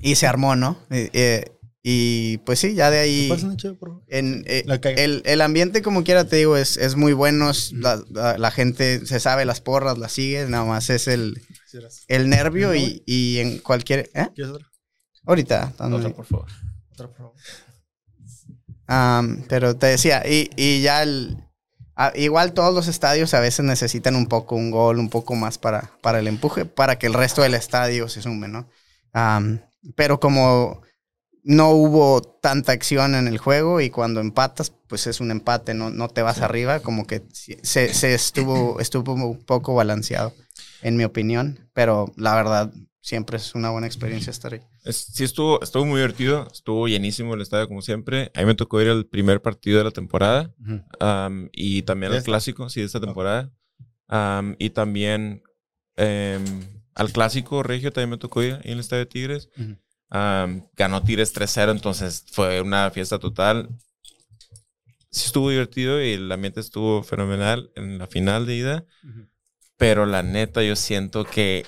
y 0.00 0.14
se 0.16 0.26
armó, 0.26 0.56
¿no? 0.56 0.78
Eh, 0.90 1.10
eh, 1.12 1.44
y 1.82 2.38
pues 2.38 2.58
sí, 2.58 2.74
ya 2.74 2.90
de 2.90 2.98
ahí... 2.98 3.28
¿Pasa 3.28 3.46
una 3.46 3.56
chévere, 3.56 3.78
por 3.78 3.88
favor? 3.90 4.04
En, 4.08 4.44
eh, 4.46 4.64
el, 4.96 5.22
el 5.24 5.40
ambiente, 5.40 5.80
como 5.82 6.04
quiera 6.04 6.24
te 6.24 6.36
digo, 6.36 6.56
es, 6.56 6.76
es 6.76 6.96
muy 6.96 7.12
bueno. 7.14 7.50
es- 7.50 7.72
la, 7.72 8.02
la- 8.10 8.36
la 8.36 8.50
gente 8.50 9.06
se 9.06 9.18
sabe 9.20 9.44
las 9.46 9.60
porras, 9.62 9.96
las 9.96 10.12
sigue. 10.12 10.46
Nada 10.46 10.64
más 10.64 10.90
es 10.90 11.08
el, 11.08 11.40
¿Quieres 11.70 12.04
el 12.08 12.28
nervio 12.28 12.74
y, 12.74 13.02
y 13.06 13.38
en 13.38 13.58
cualquier... 13.60 14.10
¿eh? 14.14 14.28
¿Quieres 14.34 14.52
otra? 14.54 14.66
Ahorita. 15.24 15.72
dándole. 15.78 16.04
Otra, 16.06 16.16
por 16.16 16.26
favor. 16.26 16.46
Otra, 16.92 17.06
por 17.08 17.16
favor. 17.16 17.32
Am, 18.86 19.44
pero 19.48 19.76
te 19.76 19.86
decía, 19.86 20.22
y, 20.28 20.50
y 20.56 20.82
ya 20.82 21.02
el... 21.02 21.36
a- 22.00 22.12
igual 22.16 22.52
todos 22.54 22.74
los 22.74 22.88
estadios 22.88 23.34
a 23.34 23.40
veces 23.40 23.64
necesitan 23.64 24.16
un 24.16 24.26
poco 24.26 24.56
un 24.56 24.70
gol, 24.70 24.98
un 24.98 25.10
poco 25.10 25.34
más 25.34 25.58
para, 25.58 25.90
para 26.00 26.18
el 26.18 26.28
empuje, 26.28 26.64
para 26.64 26.98
que 26.98 27.06
el 27.06 27.14
resto 27.14 27.42
del 27.42 27.54
estadio 27.54 28.08
se 28.08 28.22
sume, 28.22 28.48
¿no? 28.48 28.68
Am, 29.12 29.60
pero 29.96 30.18
como 30.20 30.82
no 31.42 31.70
hubo 31.70 32.22
tanta 32.22 32.72
acción 32.72 33.14
en 33.14 33.26
el 33.28 33.38
juego 33.38 33.80
y 33.80 33.90
cuando 33.90 34.20
empatas, 34.20 34.72
pues 34.88 35.06
es 35.06 35.20
un 35.20 35.30
empate, 35.30 35.74
no, 35.74 35.90
no 35.90 36.08
te 36.08 36.22
vas 36.22 36.40
arriba, 36.42 36.80
como 36.80 37.06
que 37.06 37.22
se, 37.32 37.92
se 37.94 38.14
estuvo, 38.14 38.80
estuvo 38.80 39.14
un 39.14 39.44
poco 39.44 39.74
balanceado, 39.74 40.34
en 40.82 40.96
mi 40.96 41.04
opinión, 41.04 41.68
pero 41.72 42.12
la 42.16 42.34
verdad 42.34 42.72
siempre 43.00 43.36
es 43.38 43.54
una 43.54 43.70
buena 43.70 43.86
experiencia 43.86 44.30
estar 44.30 44.52
ahí. 44.54 44.60
Es- 44.84 45.08
sí, 45.12 45.24
estuvo, 45.24 45.62
estuvo 45.62 45.84
muy 45.86 45.96
divertido. 46.00 46.46
Estuvo 46.52 46.86
llenísimo 46.88 47.34
el 47.34 47.40
estadio, 47.40 47.66
como 47.68 47.82
siempre. 47.82 48.30
A 48.34 48.40
mí 48.40 48.46
me 48.46 48.54
tocó 48.54 48.80
ir 48.82 48.88
al 48.88 49.06
primer 49.06 49.40
partido 49.42 49.78
de 49.78 49.84
la 49.84 49.90
temporada. 49.90 50.54
Ujú. 50.60 50.82
am, 51.00 51.48
y 51.52 51.82
también 51.82 52.10
¿De 52.10 52.16
al 52.16 52.18
esta? 52.20 52.30
clásico, 52.30 52.68
sí, 52.68 52.80
de 52.80 52.86
esta 52.86 53.00
temporada. 53.00 53.50
Am, 54.08 54.56
y 54.58 54.70
también 54.70 55.42
em, 55.96 56.44
al 56.94 57.12
clásico 57.12 57.62
regio 57.62 57.92
también 57.92 58.10
me 58.10 58.18
tocó 58.18 58.42
ir 58.42 58.54
ahí 58.54 58.60
en 58.64 58.72
el 58.72 58.80
estadio 58.80 59.00
de 59.04 59.06
Tigres. 59.06 59.48
Ujú. 59.58 59.76
Am, 60.10 60.66
ganó 60.76 61.02
Tigres 61.02 61.32
3-0, 61.32 61.70
entonces 61.72 62.24
fue 62.32 62.60
una 62.60 62.90
fiesta 62.90 63.18
total. 63.18 63.68
Sí 65.10 65.26
estuvo 65.26 65.50
divertido 65.50 66.02
y 66.02 66.12
el 66.12 66.30
ambiente 66.30 66.60
estuvo 66.60 67.02
fenomenal 67.02 67.70
en 67.74 67.98
la 67.98 68.06
final 68.06 68.46
de 68.46 68.54
ida. 68.56 68.84
Ujú. 69.04 69.28
Pero 69.76 70.06
la 70.06 70.22
neta, 70.22 70.62
yo 70.62 70.76
siento 70.76 71.24
que 71.24 71.64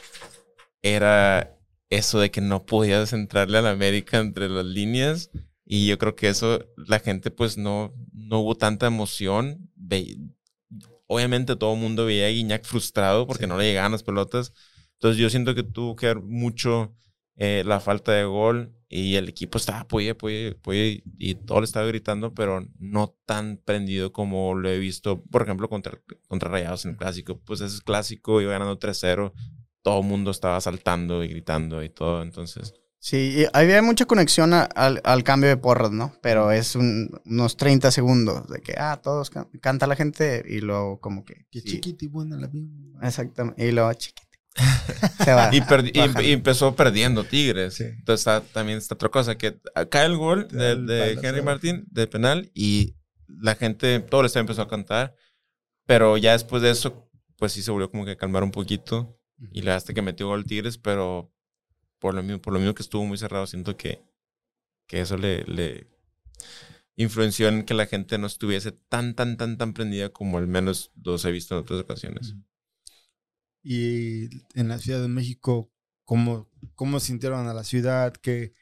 era 0.82 1.58
eso 1.90 2.20
de 2.20 2.30
que 2.30 2.40
no 2.40 2.66
podías 2.66 3.12
entrarle 3.12 3.58
a 3.58 3.62
la 3.62 3.70
América 3.70 4.18
entre 4.18 4.48
las 4.48 4.64
líneas. 4.66 5.30
Y 5.64 5.86
yo 5.86 5.98
creo 5.98 6.16
que 6.16 6.28
eso, 6.28 6.66
la 6.76 6.98
gente, 6.98 7.30
pues 7.30 7.56
no, 7.56 7.94
no 8.12 8.40
hubo 8.40 8.56
tanta 8.56 8.86
emoción. 8.86 9.70
Obviamente 11.06 11.56
todo 11.56 11.74
el 11.74 11.80
mundo 11.80 12.06
veía 12.06 12.26
a 12.26 12.30
Guiñac 12.30 12.64
frustrado 12.64 13.26
porque 13.26 13.44
Sí. 13.44 13.48
no 13.48 13.58
le 13.58 13.64
llegaban 13.64 13.92
las 13.92 14.02
pelotas. 14.02 14.52
Entonces 14.94 15.18
yo 15.20 15.28
siento 15.30 15.54
que 15.54 15.62
tuvo 15.62 15.96
que 15.96 16.06
ver 16.06 16.20
mucho 16.20 16.94
eh, 17.36 17.62
la 17.66 17.80
falta 17.80 18.12
de 18.12 18.24
gol 18.24 18.74
y 18.88 19.14
el 19.16 19.28
equipo 19.28 19.56
estaba 19.58 19.80
apoye, 19.80 20.10
apoye, 20.10 20.48
apoye 20.58 21.02
y 21.18 21.34
todo 21.34 21.60
le 21.60 21.64
estaba 21.64 21.86
gritando, 21.86 22.34
pero 22.34 22.66
no 22.78 23.16
tan 23.24 23.56
prendido 23.64 24.12
como 24.12 24.54
lo 24.54 24.68
he 24.68 24.78
visto, 24.78 25.22
por 25.24 25.42
ejemplo, 25.42 25.68
contra, 25.68 25.98
contra 26.28 26.50
Rayados 26.50 26.84
en 26.84 26.92
el 26.92 26.96
clásico. 26.98 27.40
Pues 27.40 27.60
ese 27.62 27.76
es 27.76 27.80
clásico, 27.82 28.40
iba 28.42 28.52
ganando 28.52 28.78
3-0, 28.78 29.32
todo 29.82 30.00
el 30.00 30.06
mundo 30.06 30.30
estaba 30.30 30.60
saltando 30.60 31.22
y 31.24 31.28
gritando 31.28 31.82
y 31.82 31.88
todo, 31.88 32.22
entonces... 32.22 32.74
Sí, 33.04 33.16
y 33.42 33.46
había 33.52 33.82
mucha 33.82 34.04
conexión 34.04 34.54
a- 34.54 34.62
al, 34.62 35.00
al 35.02 35.24
cambio 35.24 35.48
de 35.48 35.56
porras, 35.56 35.90
¿no? 35.90 36.14
Pero 36.22 36.52
es 36.52 36.76
un- 36.76 37.10
unos 37.24 37.56
30 37.56 37.90
segundos 37.90 38.48
de 38.48 38.60
que, 38.60 38.74
ah, 38.78 39.00
todos 39.02 39.28
can- 39.30 39.48
canta 39.60 39.88
la 39.88 39.96
gente 39.96 40.44
y 40.48 40.60
luego 40.60 41.00
como 41.00 41.24
que... 41.24 41.46
Que 41.50 41.60
sí, 41.62 41.66
chiquita 41.72 42.04
y 42.04 42.08
buena 42.08 42.36
la 42.36 42.46
vida. 42.46 42.70
Exactamente. 43.02 43.66
Y 43.66 43.72
luego 43.72 43.92
chiquito. 43.94 44.28
Se 45.24 45.32
va. 45.32 45.50
Y, 45.52 45.58
y- 45.98 46.26
y 46.28 46.32
empezó 46.32 46.76
perdiendo 46.76 47.24
Tigres. 47.24 47.74
Sí. 47.74 47.84
Entonces 47.84 48.20
está, 48.20 48.40
también 48.52 48.78
está 48.78 48.94
otra 48.94 49.08
cosa, 49.08 49.36
que 49.36 49.58
cae 49.90 50.06
el 50.06 50.16
gol 50.16 50.46
de. 50.48 51.18
Henry 51.20 51.42
Martín 51.42 51.84
de 51.90 52.06
penal 52.06 52.52
y 52.54 52.94
la 53.26 53.56
gente, 53.56 53.98
todo 53.98 54.20
el 54.20 54.26
estadio 54.26 54.42
empezó 54.42 54.62
a 54.62 54.68
cantar, 54.68 55.16
pero 55.86 56.18
ya 56.18 56.32
después 56.32 56.62
de 56.62 56.70
eso, 56.70 57.10
pues 57.36 57.50
sí 57.52 57.62
se 57.62 57.70
volvió 57.72 57.90
como 57.90 58.04
que 58.04 58.12
a 58.12 58.16
calmar 58.16 58.44
un 58.44 58.52
poquito 58.52 59.18
y 59.50 59.62
le 59.62 59.72
hasta 59.72 59.94
que 59.94 60.02
metió 60.02 60.28
gol 60.28 60.44
Tigres, 60.44 60.78
pero 60.78 61.32
por 61.98 62.14
lo 62.14 62.22
mismo, 62.22 62.40
por 62.40 62.52
lo 62.52 62.58
mismo 62.58 62.74
que 62.74 62.82
estuvo 62.82 63.04
muy 63.04 63.18
cerrado, 63.18 63.46
siento 63.46 63.76
que, 63.76 64.02
que 64.86 65.00
eso 65.00 65.16
le, 65.16 65.44
le 65.44 65.88
influenció 66.96 67.48
en 67.48 67.64
que 67.64 67.74
la 67.74 67.86
gente 67.86 68.18
no 68.18 68.26
estuviese 68.26 68.72
tan, 68.72 69.14
tan, 69.14 69.36
tan, 69.36 69.58
tan 69.58 69.72
prendida 69.72 70.10
como 70.10 70.38
al 70.38 70.46
menos 70.46 70.90
los 71.02 71.24
he 71.24 71.30
visto 71.30 71.54
en 71.54 71.62
otras 71.62 71.80
ocasiones. 71.80 72.34
Y 73.62 74.24
en 74.58 74.68
la 74.68 74.78
Ciudad 74.78 75.00
de 75.00 75.08
México, 75.08 75.70
¿cómo, 76.04 76.50
cómo 76.74 77.00
sintieron 77.00 77.46
a 77.46 77.54
la 77.54 77.64
ciudad? 77.64 78.12
¿Qué, 78.14 78.54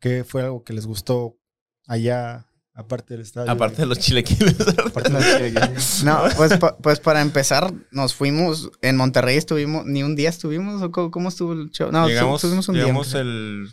¿Qué 0.00 0.24
fue 0.24 0.42
algo 0.42 0.64
que 0.64 0.72
les 0.72 0.86
gustó 0.86 1.38
allá, 1.86 2.49
aparte 2.74 3.14
del 3.14 3.22
estadio? 3.22 3.50
Aparte 3.50 3.82
de 3.82 3.86
los 3.86 3.98
chilequiles. 3.98 4.56
Aparte 4.78 5.10
de 5.10 5.50
los- 5.74 6.02
No, 6.04 6.22
pues, 6.36 6.56
pa- 6.58 6.76
pues 6.78 7.00
para 7.00 7.20
empezar, 7.20 7.72
nos 7.90 8.14
fuimos, 8.14 8.70
en 8.82 8.96
Monterrey 8.96 9.36
estuvimos, 9.36 9.84
ni 9.86 10.02
un 10.02 10.16
día 10.16 10.28
estuvimos, 10.30 10.80
o 10.82 10.90
cómo, 10.90 11.10
cómo 11.10 11.28
estuvo 11.28 11.52
el 11.52 11.70
show. 11.70 11.90
No, 11.92 12.06
llegamos 12.08 12.36
estuvimos 12.42 12.68
un 12.68 12.76
llegamos 12.76 13.12
día. 13.12 13.20
el, 13.22 13.68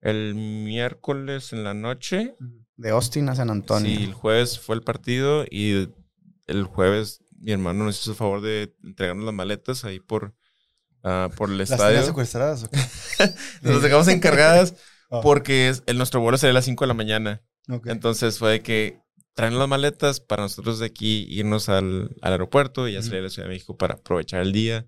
el 0.00 0.34
miércoles 0.34 1.52
en 1.52 1.64
la 1.64 1.74
noche. 1.74 2.34
De 2.76 2.90
Austin 2.90 3.28
a 3.28 3.34
San 3.36 3.50
Antonio. 3.50 3.96
Sí, 3.96 4.04
el 4.04 4.12
jueves 4.14 4.58
fue 4.58 4.74
el 4.76 4.82
partido 4.82 5.44
y 5.50 5.88
el 6.46 6.64
jueves 6.64 7.20
mi 7.38 7.52
hermano 7.52 7.84
nos 7.84 8.00
hizo 8.00 8.10
el 8.12 8.16
favor 8.16 8.40
de 8.40 8.74
entregarnos 8.84 9.24
las 9.24 9.34
maletas 9.34 9.84
ahí 9.84 9.98
por, 10.00 10.34
ah, 11.02 11.28
por 11.36 11.50
el 11.50 11.58
¿Las 11.58 11.70
estadio. 11.70 11.88
tenías 11.90 12.06
secuestradas 12.06 12.64
o 12.64 12.70
qué? 12.70 12.78
Nos 13.62 13.74
las 13.74 13.82
dejamos 13.82 14.08
encargadas 14.08 14.74
Ah, 15.10 15.20
porque 15.22 15.68
es- 15.68 15.82
el, 15.86 15.98
nuestro 15.98 16.20
vuelo 16.20 16.38
sería 16.38 16.52
a 16.52 16.54
las 16.54 16.64
5 16.64 16.84
de 16.84 16.88
la 16.88 16.94
mañana. 16.94 17.42
Entonces 17.86 18.38
fue 18.38 18.50
de 18.52 18.62
que 18.62 18.98
traen 19.34 19.58
las 19.58 19.68
maletas 19.68 20.20
para 20.20 20.42
nosotros 20.42 20.78
de 20.78 20.86
aquí 20.86 21.26
irnos 21.30 21.68
al, 21.68 22.14
al 22.20 22.32
aeropuerto 22.32 22.86
y 22.88 22.92
ya 22.94 23.02
salir 23.02 23.20
a 23.20 23.22
la 23.22 23.30
Ciudad 23.30 23.48
de 23.48 23.54
México 23.54 23.76
para 23.76 23.94
aprovechar 23.94 24.40
el 24.42 24.52
día. 24.52 24.86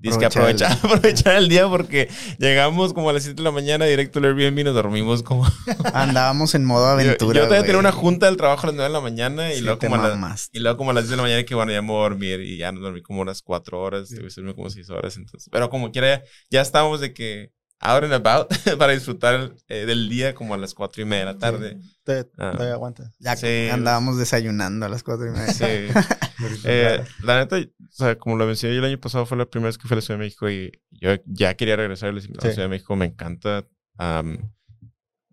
Dice 0.00 0.18
que 0.18 0.26
Aprovechar 0.26 1.36
el 1.36 1.48
día 1.48 1.66
porque 1.68 2.08
llegamos 2.38 2.92
como 2.92 3.08
a 3.08 3.12
las 3.14 3.22
7 3.22 3.36
de 3.38 3.42
la 3.42 3.50
mañana 3.50 3.86
directo 3.86 4.18
al 4.18 4.26
Airbnb 4.26 4.58
y 4.58 4.64
nos 4.64 4.74
dormimos 4.74 5.22
como... 5.22 5.46
Andábamos 5.94 6.54
en 6.54 6.64
modo 6.66 6.86
aventura. 6.86 7.40
yo 7.40 7.46
todavía 7.46 7.64
tenía 7.64 7.80
una 7.80 7.90
junta 7.90 8.26
del 8.26 8.36
trabajo 8.36 8.64
a 8.64 8.66
las 8.66 8.74
9 8.76 8.88
de 8.88 8.92
la 8.92 9.00
mañana 9.00 9.50
y, 9.50 9.56
Sí, 9.56 9.60
luego 9.62 9.78
como 9.78 9.94
a 9.94 10.08
la- 10.08 10.36
y 10.52 10.58
luego 10.60 10.76
como 10.76 10.90
a 10.90 10.94
las 10.94 11.04
10 11.04 11.10
de 11.12 11.16
la 11.16 11.22
mañana 11.22 11.42
que 11.44 11.54
bueno, 11.54 11.72
ya 11.72 11.80
me 11.80 11.88
voy 11.88 12.00
a 12.00 12.02
dormir 12.10 12.40
y 12.40 12.58
ya 12.58 12.70
nos 12.70 12.82
dormí 12.82 13.00
como 13.02 13.22
unas 13.22 13.40
4 13.40 13.80
horas, 13.80 14.08
Sí. 14.10 14.16
debí 14.16 14.28
dormir 14.36 14.54
como 14.54 14.68
6 14.68 14.90
horas 14.90 15.16
entonces. 15.16 15.48
Pero 15.50 15.70
como 15.70 15.90
quiera, 15.90 16.18
ya, 16.18 16.24
ya 16.50 16.60
estábamos 16.60 17.00
de 17.00 17.14
que 17.14 17.50
out 17.80 18.02
and 18.04 18.12
about 18.12 18.48
para 18.78 18.92
disfrutar 18.92 19.54
eh, 19.68 19.86
del 19.86 20.08
día 20.08 20.34
como 20.34 20.54
a 20.54 20.56
las 20.56 20.74
4 20.74 21.02
y 21.02 21.04
media 21.04 21.26
de 21.26 21.32
la 21.32 21.38
tarde. 21.38 21.78
Te- 22.04 22.26
Ah. 22.38 22.52
todavía 22.52 22.74
aguanta. 22.74 23.12
Ya 23.18 23.36
Sí. 23.36 23.68
andábamos 23.70 24.18
desayunando 24.18 24.86
a 24.86 24.88
las 24.88 25.02
cuatro 25.02 25.26
y 25.28 25.30
media. 25.30 25.48
Sí. 25.52 25.64
Eh, 26.64 27.04
la 27.24 27.38
neta, 27.40 27.56
o 27.56 27.62
sea, 27.90 28.16
como 28.16 28.36
lo 28.36 28.46
mencioné 28.46 28.74
yo 28.76 28.78
el 28.80 28.84
año 28.86 29.00
pasado, 29.00 29.26
fue 29.26 29.36
la 29.36 29.46
primera 29.46 29.70
vez 29.70 29.76
que 29.76 29.88
fui 29.88 29.94
a 29.94 29.96
la 29.96 30.02
Ciudad 30.02 30.20
de 30.20 30.24
México 30.24 30.48
y 30.48 30.70
yo 30.92 31.10
ya 31.26 31.54
quería 31.54 31.74
regresar 31.74 32.10
a 32.10 32.12
la 32.12 32.20
Ciudad 32.20 32.48
Sí. 32.52 32.60
de 32.60 32.68
México. 32.68 32.94
Me 32.94 33.06
encanta, 33.06 33.66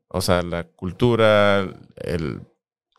o 0.07 0.21
sea, 0.21 0.41
la 0.41 0.63
cultura, 0.63 1.67
el, 1.97 2.41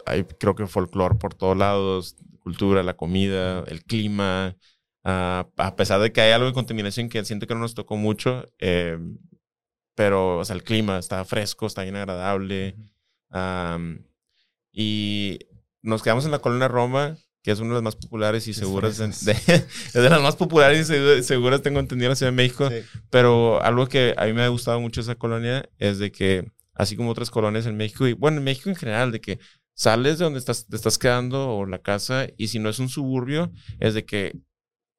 hay 0.05 0.25
creo 0.25 0.55
que 0.55 0.67
folclore 0.67 1.17
por 1.17 1.35
todos 1.35 1.57
lados, 1.57 2.17
cultura, 2.41 2.83
la 2.83 2.95
comida, 2.97 3.65
el 3.67 3.83
clima. 3.85 4.57
ah, 5.09 5.47
a 5.57 5.77
pesar 5.77 6.01
de 6.01 6.13
que 6.13 6.21
hay 6.21 6.33
algo 6.33 6.47
de 6.49 6.53
contaminación 6.53 7.09
que 7.09 7.25
siento 7.25 7.47
que 7.47 7.55
no 7.55 7.61
nos 7.61 7.75
tocó 7.75 7.97
mucho, 7.97 8.49
eh, 8.59 8.99
pero, 9.97 10.39
o 10.39 10.45
sea, 10.45 10.55
el 10.55 10.63
clima 10.63 10.99
está 10.99 11.25
fresco, 11.25 11.67
está 11.67 11.83
bien 11.83 11.97
agradable. 11.97 12.77
am, 13.31 14.05
y 14.73 15.39
nos 15.83 16.03
quedamos 16.03 16.25
en 16.25 16.31
la 16.31 16.39
colonia 16.39 16.69
Roma, 16.69 17.17
que 17.43 17.51
es 17.53 17.61
una 17.61 17.71
de 17.71 17.75
las 17.77 17.83
más 17.83 17.97
populares 17.97 18.47
y 18.49 18.55
seguras. 18.55 18.99
de- 18.99 19.07
de- 19.09 19.33
es 19.87 19.93
de 19.95 20.11
las 20.11 20.21
más 20.21 20.37
populares 20.37 20.89
y 20.89 20.93
segu- 20.93 21.23
seguras, 21.23 21.63
tengo 21.63 21.81
entendido, 21.81 22.07
en 22.07 22.11
la 22.13 22.17
Ciudad 22.17 22.33
de 22.33 22.37
México. 22.37 22.69
Sí. 22.71 22.77
Pero 23.11 23.63
algo 23.63 23.87
que 23.89 24.15
a 24.17 24.27
mí 24.27 24.33
me 24.33 24.43
ha 24.43 24.49
gustado 24.49 24.81
mucho 24.81 25.01
esa 25.01 25.15
colonia 25.17 25.69
es 25.79 25.99
de 25.99 26.11
que, 26.13 26.51
así 26.75 26.97
como 26.97 27.11
otras 27.11 27.31
colonias 27.31 27.67
en 27.67 27.77
México, 27.77 28.07
y 28.07 28.13
bueno, 28.13 28.39
en 28.39 28.45
México 28.45 28.69
en 28.69 28.77
general, 28.77 29.13
de 29.13 29.21
que 29.21 29.39
sales 29.75 30.19
de 30.19 30.25
donde 30.25 30.39
estás, 30.41 30.67
te 30.67 30.77
estás 30.77 30.99
quedando 30.99 31.51
o 31.57 31.67
la 31.67 31.79
casa, 31.79 32.27
y 32.37 32.49
si 32.49 32.59
no 32.59 32.69
es 32.69 32.79
un 32.79 32.89
suburbio, 32.89 33.53
es 33.79 33.95
de 33.95 34.05
que 34.05 34.37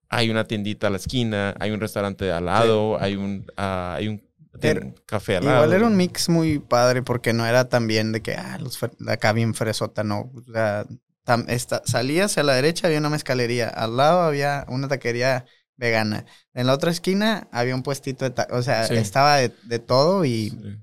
hay 0.10 0.30
una 0.30 0.45
tiendita 0.45 0.88
a 0.88 0.89
la 0.89 0.98
esquina, 0.98 1.54
hay 1.60 1.72
un 1.72 1.82
restaurante 1.82 2.32
al 2.32 2.45
lado, 2.45 2.98
hay 3.02 3.16
un, 3.16 3.45
ah, 3.58 3.95
hay 3.98 4.08
un, 4.08 4.24
Era- 4.62 4.93
café 5.05 5.38
al 5.38 5.45
lado. 5.45 5.58
Igual 5.64 5.74
era 5.78 5.88
un 5.88 5.97
mix 5.97 6.30
muy 6.30 6.60
padre 6.60 7.03
porque 7.03 7.34
no 7.34 7.45
era 7.45 7.70
tan 7.70 7.88
bien 7.88 8.12
de 8.12 8.22
que, 8.22 8.36
ah, 8.36 8.58
los 8.60 8.80
acá 9.08 9.34
bien 9.34 9.53
fresota, 9.53 10.03
no. 10.03 10.32
O 10.34 10.41
sea, 10.51 10.86
tam- 11.26 11.45
esta- 11.49 11.82
salías 11.86 12.38
a 12.38 12.43
la 12.43 12.53
derecha, 12.53 12.88
había 12.88 12.99
una 12.99 13.10
mezcalería. 13.10 13.70
Al 13.70 13.97
lado 13.97 14.22
había 14.22 14.66
una 14.70 14.88
taquería 14.88 15.45
vegana. 15.76 16.26
En 16.53 16.66
la 16.68 16.74
otra 16.74 16.89
esquina 16.91 17.47
había 17.51 17.76
un 17.76 17.84
puestito 17.84 18.28
de 18.30 18.47
O 18.51 18.62
sea, 18.64 18.88
Sí. 18.88 18.95
estaba 18.95 19.38
de, 19.38 19.53
de 19.64 19.80
todo 19.80 20.26
y 20.26 20.49
Sí. 20.49 20.80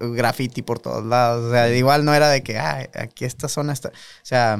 graffiti 0.00 0.62
por 0.62 0.78
todos 0.80 1.04
lados. 1.04 1.44
O 1.46 1.50
sea, 1.50 1.74
igual 1.74 2.04
no 2.04 2.14
era 2.14 2.28
de 2.28 2.42
que, 2.42 2.58
ah, 2.58 2.88
aquí 2.94 3.24
esta 3.24 3.48
zona 3.48 3.72
está. 3.72 3.88
O 3.88 3.92
sea, 4.24 4.58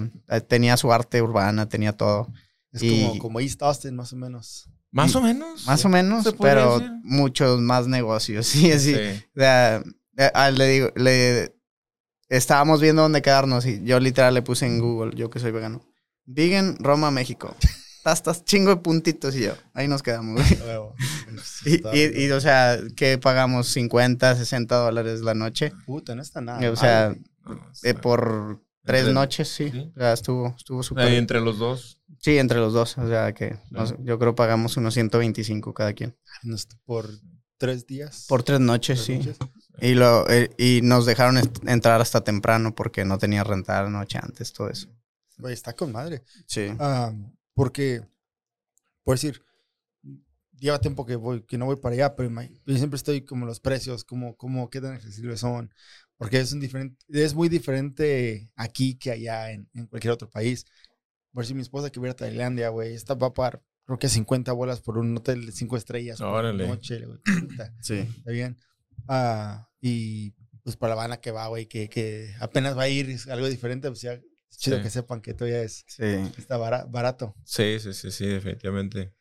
tenía 0.48 0.76
su 0.76 0.92
arte 0.92 1.20
urbana, 1.22 1.68
tenía 1.68 1.92
todo. 1.92 2.28
Es 2.72 2.82
Y- 2.82 3.06
como, 3.06 3.18
como 3.18 3.40
East 3.40 3.62
Austin, 3.62 3.94
más 3.96 4.12
o 4.12 4.16
menos. 4.16 4.68
Más 4.94 5.14
o 5.16 5.20
menos. 5.20 5.66
Más 5.66 5.84
o 5.84 5.88
menos, 5.88 6.24
¿Se 6.24 6.32
podría 6.32 6.54
pero 6.54 6.78
decir? 6.78 6.92
muchos 7.02 7.60
más 7.60 7.86
negocios. 7.86 8.46
Sí, 8.54 8.70
sí. 8.78 8.94
Sí. 8.94 9.24
O 9.36 9.40
sea, 9.40 9.82
eh, 10.16 10.30
ah, 10.34 10.50
le 10.50 10.66
digo, 10.68 10.90
le 10.96 11.54
estábamos 12.28 12.80
viendo 12.80 13.02
dónde 13.02 13.20
quedarnos 13.22 13.66
y 13.66 13.82
yo 13.84 13.98
literal 14.00 14.32
le 14.34 14.42
puse 14.42 14.66
en 14.66 14.78
Google, 14.80 15.12
yo 15.16 15.30
que 15.30 15.40
soy 15.40 15.50
vegano. 15.50 15.82
Vegan, 16.26 16.76
Roma, 16.78 17.10
México. 17.10 17.54
Estás 18.04 18.44
chingo 18.44 18.68
de 18.70 18.76
puntitos 18.76 19.34
y 19.34 19.40
yo. 19.44 19.54
Ahí 19.72 19.88
nos 19.88 20.02
quedamos. 20.02 20.40
Y, 21.64 21.76
y- 21.98 22.24
y, 22.26 22.30
o 22.30 22.40
sea, 22.40 22.78
que 22.96 23.18
pagamos 23.18 23.68
50, 23.68 24.36
60 24.36 24.76
dólares 24.76 25.20
la 25.22 25.34
noche. 25.34 25.72
Puta, 25.86 26.14
no 26.14 26.22
está 26.22 26.40
nada. 26.40 26.70
o 26.70 26.76
sea, 26.76 27.14
mal. 27.44 27.56
No, 27.56 27.64
eh, 27.64 27.68
está- 27.90 28.00
por 28.00 28.60
tres 28.84 29.08
noches, 29.08 29.48
sí. 29.48 29.70
sí. 29.70 29.90
O 29.96 29.98
sea, 29.98 30.12
estuvo, 30.12 30.54
estuvo 30.56 30.82
súper. 30.82 31.06
Ahí 31.08 31.16
entre 31.16 31.40
los 31.40 31.58
dos. 31.58 31.98
Sí, 32.24 32.38
entre 32.38 32.58
los 32.58 32.72
dos. 32.72 32.96
O 32.96 33.06
sea, 33.06 33.34
que 33.34 33.58
no 33.68 33.86
sé, 33.86 33.96
yo 34.00 34.18
creo 34.18 34.34
pagamos 34.34 34.78
unos 34.78 34.94
125 34.94 35.74
cada 35.74 35.92
quien. 35.92 36.16
Por 36.86 37.10
tres 37.58 37.86
días. 37.86 38.24
Por 38.26 38.42
tres 38.42 38.60
noches, 38.60 39.04
tres 39.04 39.22
sí. 39.22 39.28
noches. 39.28 39.36
Y, 39.82 39.92
lo, 39.92 40.26
eh, 40.30 40.48
y 40.56 40.80
nos 40.82 41.04
dejaron 41.04 41.38
entrar 41.66 42.00
hasta 42.00 42.24
temprano 42.24 42.74
porque 42.74 43.04
no 43.04 43.18
tenía 43.18 43.44
rentada 43.44 43.82
la 43.82 43.90
noche 43.90 44.18
antes, 44.22 44.54
todo 44.54 44.70
eso. 44.70 44.88
Está 45.50 45.74
con 45.74 45.92
madre. 45.92 46.22
Sí. 46.46 46.68
Ah, 46.78 47.12
porque, 47.52 48.00
por 49.02 49.16
decir, 49.16 49.42
lleva 50.58 50.80
tiempo 50.80 51.04
que 51.04 51.16
voy, 51.16 51.42
que 51.42 51.58
no 51.58 51.66
voy 51.66 51.76
para 51.76 51.94
allá, 51.94 52.16
pero 52.16 52.30
yo 52.64 52.78
siempre 52.78 52.96
estoy 52.96 53.20
como 53.26 53.44
los 53.44 53.60
precios, 53.60 54.02
como, 54.02 54.34
como 54.38 54.70
qué 54.70 54.80
tan 54.80 54.94
accesibles 54.94 55.40
son, 55.40 55.74
porque 56.16 56.40
es 56.40 56.54
un 56.54 56.60
diferente, 56.60 57.04
es 57.10 57.34
muy 57.34 57.50
diferente 57.50 58.50
aquí 58.56 58.94
que 58.94 59.10
allá 59.10 59.50
en, 59.50 59.68
en 59.74 59.86
cualquier 59.88 60.14
otro 60.14 60.30
país. 60.30 60.64
Por 61.34 61.44
si 61.44 61.52
mi 61.52 61.60
esposa 61.60 61.90
que 61.90 61.98
hubiera 62.00 62.12
a 62.12 62.16
Tailandia, 62.16 62.70
güey, 62.70 62.94
esta 62.94 63.14
va 63.14 63.26
a 63.26 63.34
pagar, 63.34 63.62
creo 63.84 63.98
que 63.98 64.08
50 64.08 64.52
bolas 64.52 64.80
por 64.80 64.96
un 64.96 65.14
hotel 65.16 65.44
de 65.46 65.52
5 65.52 65.76
estrellas. 65.76 66.18
por 66.18 66.28
Órale. 66.28 66.66
noche, 66.66 67.04
güey, 67.04 67.18
puta, 67.18 67.74
Sí. 67.82 67.96
está 68.16 68.30
bien. 68.30 68.56
Ah, 69.08 69.68
y 69.80 70.30
pues 70.62 70.76
para 70.76 70.94
la 70.94 71.02
Habana 71.02 71.16
que 71.20 71.30
va, 71.32 71.46
güey, 71.48 71.66
que, 71.66 71.88
que 71.90 72.32
apenas 72.40 72.78
va 72.78 72.84
a 72.84 72.88
ir, 72.88 73.10
es 73.10 73.26
algo 73.28 73.48
diferente, 73.48 73.88
pues 73.88 74.00
ya 74.00 74.12
es 74.14 74.22
chido 74.56 74.76
Sí. 74.78 74.82
que 74.84 74.90
sepan 74.90 75.20
que 75.20 75.34
todavía 75.34 75.60
es, 75.62 75.84
Sí. 75.88 76.04
está 76.38 76.56
bara- 76.56 76.84
barato. 76.84 77.34
Sí, 77.44 77.78
sí, 77.80 77.92
sí, 77.92 78.10
sí, 78.10 78.26
definitivamente. 78.26 79.12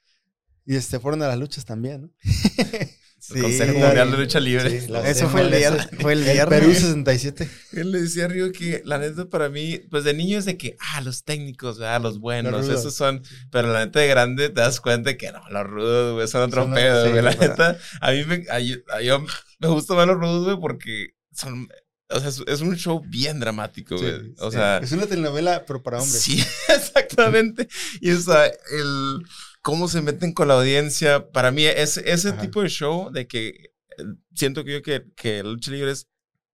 Y 0.66 0.76
este, 0.76 1.00
fueron 1.00 1.22
a 1.24 1.28
las 1.28 1.38
luchas 1.38 1.66
también, 1.66 2.04
¿no? 2.04 2.12
El 3.34 3.42
Consejo 3.42 3.72
Sí, 3.74 3.78
Mundial 3.78 4.12
de 4.12 4.16
sí, 4.18 4.22
Lucha 4.22 4.40
Libre. 4.42 4.82
sí, 4.82 4.88
la- 4.90 5.10
Eso 5.10 5.30
fue 5.30 5.42
el, 5.42 5.50
viernes, 5.50 5.88
fue 6.02 6.14
el 6.14 6.24
viernes. 6.24 6.60
Perú 6.60 6.74
67. 6.74 7.50
Él 7.72 7.92
le 7.92 8.02
decía 8.02 8.26
a 8.26 8.28
Río 8.28 8.52
que 8.52 8.82
la 8.86 8.98
neta 8.98 9.30
para 9.30 9.48
mí, 9.50 9.80
pues 9.90 10.04
de 10.04 10.14
niño 10.14 10.38
es 10.40 10.46
de 10.46 10.58
que, 10.58 10.76
ah, 10.80 11.02
los 11.02 11.24
técnicos, 11.24 11.80
ah, 11.82 12.00
los 12.00 12.20
buenos, 12.20 12.68
esos 12.68 12.94
son, 12.94 13.24
pero 13.52 13.72
la 13.72 13.86
neta 13.86 14.00
de 14.02 14.08
grande 14.08 14.50
te 14.50 14.60
das 14.60 14.82
cuenta 14.82 15.16
que 15.16 15.32
no, 15.32 15.42
los 15.50 15.64
rudos, 15.66 16.14
güey, 16.16 16.28
son 16.28 16.42
otro 16.44 16.64
Son- 16.64 16.74
pedo, 16.74 17.06
sí, 17.06 17.12
güey. 17.12 17.22
La 17.24 17.34
neta, 17.36 17.78
a 18.02 18.12
mí 18.12 18.24
me, 18.26 18.44
a, 18.50 18.60
yo, 18.60 18.76
a 18.94 19.02
yo 19.02 19.26
me 19.60 19.68
gusta 19.70 19.94
más 19.94 20.06
los 20.08 20.18
rudos, 20.18 20.46
güey, 20.46 20.58
porque 20.60 21.08
son, 21.34 21.70
o 22.10 22.20
sea, 22.20 22.28
es, 22.30 22.42
es 22.46 22.60
un 22.62 22.76
show 22.76 23.02
bien 23.08 23.40
dramático, 23.40 23.98
Sí, 23.98 24.04
güey. 24.04 24.34
o 24.40 24.52
sí. 24.52 24.58
sea, 24.58 24.80
es 24.80 24.92
una 24.92 25.08
telenovela, 25.08 25.64
pero 25.66 25.82
para 25.82 26.00
hombres. 26.02 26.22
Sí, 26.22 26.44
exactamente. 26.68 27.68
Y 28.02 28.12
o 28.12 28.20
sea, 28.20 28.46
el 28.48 29.24
cómo 29.64 29.88
se 29.88 30.02
meten 30.02 30.34
con 30.34 30.50
la 30.50 30.56
audiencia, 30.56 31.32
para 31.32 31.50
mí 31.50 31.66
es 31.66 31.98
ese 31.98 32.30
Ajá. 32.30 32.42
tipo 32.42 32.62
de 32.62 32.70
show 32.70 33.10
de 33.12 33.28
que 33.28 33.48
eh, 33.48 34.04
siento 34.36 34.64
que 34.64 34.74
yo 34.74 34.82
que, 34.84 35.06
que 35.16 35.42
lucha 35.42 35.72
libre 35.72 35.94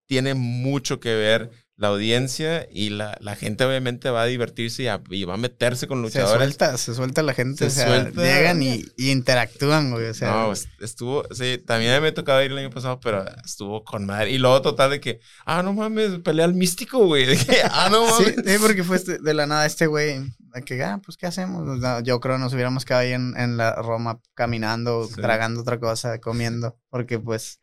tiene 0.06 0.36
mucho 0.36 1.00
que 1.00 1.14
ver 1.16 1.50
la 1.80 1.88
audiencia 1.88 2.68
y 2.70 2.90
la, 2.90 3.18
la 3.22 3.38
gente 3.38 3.64
obviamente 3.64 4.10
va 4.10 4.24
a 4.24 4.26
divertirse 4.26 4.84
y, 4.84 4.88
a- 4.88 5.02
y 5.10 5.24
va 5.24 5.36
a 5.36 5.38
meterse 5.38 5.88
con 5.88 6.00
Se 6.00 6.02
luchadores. 6.04 6.38
suelta, 6.38 6.78
se 6.78 6.94
suelta 6.94 7.24
la 7.24 7.34
gente. 7.34 7.70
Se 7.70 7.82
o 7.82 7.86
sea, 7.86 7.88
suelta. 8.02 8.22
llegan 8.22 8.62
y, 8.62 8.84
y 8.98 9.12
interactúan, 9.12 9.92
güey. 9.92 10.08
O 10.08 10.14
sea, 10.14 10.30
no, 10.32 10.52
es- 10.52 10.68
estuvo, 10.82 11.24
sí, 11.34 11.58
también 11.66 12.02
me 12.02 12.12
tocaba 12.12 12.44
ir 12.44 12.52
el 12.52 12.58
año 12.58 12.70
pasado, 12.70 13.00
pero 13.00 13.24
estuvo 13.46 13.86
con 13.86 14.06
madre. 14.06 14.32
Y 14.32 14.38
luego 14.40 14.62
total 14.62 14.92
de 14.92 15.00
que, 15.00 15.22
ah, 15.46 15.64
no 15.64 15.72
mames, 15.74 16.20
pelea 16.20 16.44
al 16.46 16.54
místico, 16.54 17.06
güey. 17.06 17.26
De 17.28 17.38
que, 17.38 17.62
ah, 17.72 17.88
no 17.90 18.06
mames. 18.08 18.36
sí, 18.46 18.58
porque 18.60 18.84
fue 18.84 18.98
este- 18.98 19.20
de 19.20 19.34
la 19.34 19.48
nada 19.48 19.66
este 19.66 19.88
güey, 19.88 20.20
de 20.54 20.62
que, 20.66 20.84
ah, 20.84 21.00
pues, 21.04 21.16
¿qué 21.16 21.28
hacemos? 21.28 21.80
Yo 22.04 22.20
creo 22.20 22.38
nos 22.38 22.54
hubiéramos 22.54 22.84
quedado 22.84 23.04
ahí 23.04 23.14
en, 23.14 23.36
en 23.38 23.56
la 23.56 23.76
Roma 23.76 24.20
caminando, 24.34 25.08
Sí. 25.08 25.14
tragando 25.22 25.62
otra 25.62 25.80
cosa, 25.80 26.20
comiendo, 26.20 26.78
porque 26.90 27.20
pues, 27.20 27.44
es- 27.44 27.60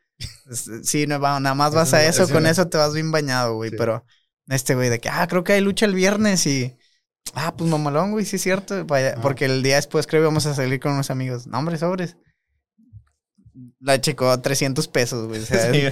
sí, 0.82 1.06
no, 1.06 1.20
va- 1.20 1.40
nada 1.40 1.54
más 1.54 1.74
vas 1.74 1.92
a 1.94 2.04
eso, 2.06 2.22
es 2.24 2.30
con 2.32 2.46
eso 2.46 2.68
te 2.68 2.78
vas 2.78 2.94
bien 2.94 3.10
bañado, 3.12 3.54
güey, 3.54 3.70
Sí. 3.70 3.76
pero 3.78 4.04
este 4.48 4.74
güey 4.74 4.88
de 4.88 5.00
que, 5.00 5.08
ah, 5.08 5.26
creo 5.28 5.44
que 5.44 5.52
hay 5.54 5.60
lucha 5.60 5.86
el 5.86 5.94
viernes 5.94 6.46
y, 6.46 6.76
ah, 7.34 7.54
pues 7.56 7.68
mamalón, 7.70 8.12
güey, 8.12 8.24
sí 8.24 8.36
es 8.36 8.42
cierto, 8.42 8.84
vaya, 8.86 9.14
Ah. 9.16 9.20
porque 9.20 9.44
el 9.46 9.62
día 9.62 9.76
después 9.76 10.06
creo 10.06 10.20
que 10.20 10.24
íbamos 10.24 10.46
a 10.46 10.54
salir 10.54 10.80
con 10.80 10.92
unos 10.92 11.10
amigos, 11.10 11.46
no, 11.46 11.58
hombre, 11.58 11.76
sobres. 11.78 12.16
La 13.80 13.98
checó 14.00 14.38
300 14.38 14.86
pesos, 14.86 15.28
güey. 15.28 15.40
O 15.40 15.46
sea, 15.46 15.72
Sí. 15.72 15.88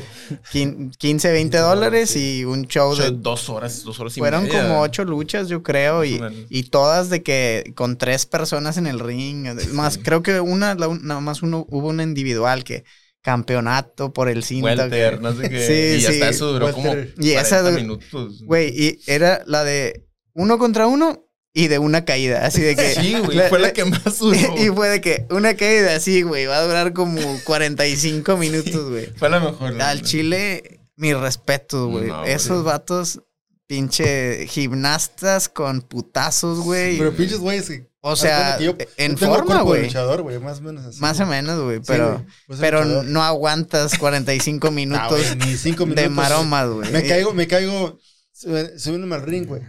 quin- 0.53 0.95
15, 0.99 1.33
20 1.33 1.57
dólares 1.59 2.15
y 2.15 2.45
un 2.45 2.67
show 2.67 2.95
de 2.95 3.11
dos 3.11 3.49
horas, 3.49 3.85
dos 3.85 3.99
horas 4.01 4.15
y 4.17 4.21
fueron 4.21 4.45
media. 4.45 4.63
como 4.63 4.81
ocho 4.83 5.05
luchas, 5.05 5.49
yo 5.49 5.63
creo, 5.63 6.05
y, 6.05 6.21
y 6.51 6.65
todas 6.65 7.09
de 7.09 7.23
que 7.23 7.73
con 7.75 7.97
tres 7.97 8.27
personas 8.27 8.77
en 8.77 8.87
el 8.87 9.01
ring. 9.01 9.47
Más, 9.73 9.95
Sí. 9.95 10.01
creo 10.03 10.23
que 10.23 10.41
una, 10.41 10.75
la 10.75 10.89
nada 11.01 11.21
más 11.21 11.43
uno, 11.43 11.65
hubo 11.71 11.89
una 11.89 12.03
individual 12.03 12.65
que 12.65 12.85
campeonato 13.25 14.13
por 14.13 14.29
el 14.29 14.45
cinto. 14.45 14.67
Welter, 14.67 15.15
que- 15.17 15.21
no 15.21 15.35
sé 15.35 15.49
qué. 15.51 15.67
Sí, 15.67 16.03
y 16.03 16.07
hasta 16.07 16.13
sí. 16.29 16.35
eso 16.37 16.53
duró 16.53 16.73
como. 16.73 16.95
Y 17.19 17.31
esa 17.33 17.61
40 17.63 17.71
du- 17.71 17.77
minutos. 17.77 18.43
Güey, 18.45 18.69
y 18.69 19.01
era 19.07 19.43
la 19.47 19.65
de 19.65 20.07
uno 20.35 20.59
contra 20.59 20.87
uno 20.87 21.27
y 21.57 21.69
de 21.69 21.79
una 21.79 22.05
caída, 22.05 22.45
así 22.45 22.61
de 22.61 22.75
que... 22.77 22.95
Sí, 23.01 23.15
güey, 23.25 23.49
fue 23.49 23.59
la 23.61 23.73
que 23.73 23.85
más 23.85 24.19
duró. 24.19 24.37
y 24.59 24.67
fue 24.69 24.89
de 24.89 25.01
que 25.01 25.27
una 25.31 25.55
caída 25.57 25.97
así, 25.97 26.23
güey, 26.23 26.47
va 26.47 26.59
a 26.59 26.65
durar 26.67 26.93
como 26.93 27.21
45 27.45 28.37
minutos, 28.37 28.91
güey. 28.91 29.07
Fue 29.17 29.31
la 29.31 29.41
mejor. 29.41 29.81
Al 29.81 30.03
Chile, 30.03 30.81
güey. 30.97 32.09
No, 32.09 32.21
güey. 32.21 32.33
Esos 32.33 32.65
vatos, 32.65 33.21
pinche 33.67 34.47
gimnastas 34.49 35.49
con 35.49 35.81
putazos, 35.83 36.61
güey. 36.61 36.99
Pero 36.99 37.15
pinches 37.15 37.39
güeyes 37.39 37.69
que- 37.69 37.89
o 38.07 38.17
sea, 38.17 38.59
yo- 38.59 38.77
en 38.99 39.17
yo 39.17 39.27
forma, 39.27 39.57
de 39.57 39.63
güey. 39.63 40.41
más 40.41 40.59
o 40.59 40.63
menos 40.63 40.85
así. 40.85 41.01
Más 41.01 41.19
o 41.21 41.27
menos, 41.27 41.61
güey. 41.63 41.81
Pero, 41.87 42.25
pues, 42.47 42.61
pero 42.61 42.85
no 43.03 43.23
aguantas 43.23 43.97
45 43.99 44.69
Ah, 44.69 44.71
minutos 44.71 45.37
ni 45.39 45.57
cinco 45.57 45.87
minutos. 45.87 46.03
de 46.05 46.11
maromas, 46.11 46.69
güey. 46.69 46.93
Me 46.93 47.03
caigo, 47.07 47.33
me 47.33 47.47
caigo 47.49 47.99
sub- 48.33 48.79
subiéndome 48.79 49.15
al 49.15 49.23
ring, 49.23 49.47
güey. 49.47 49.63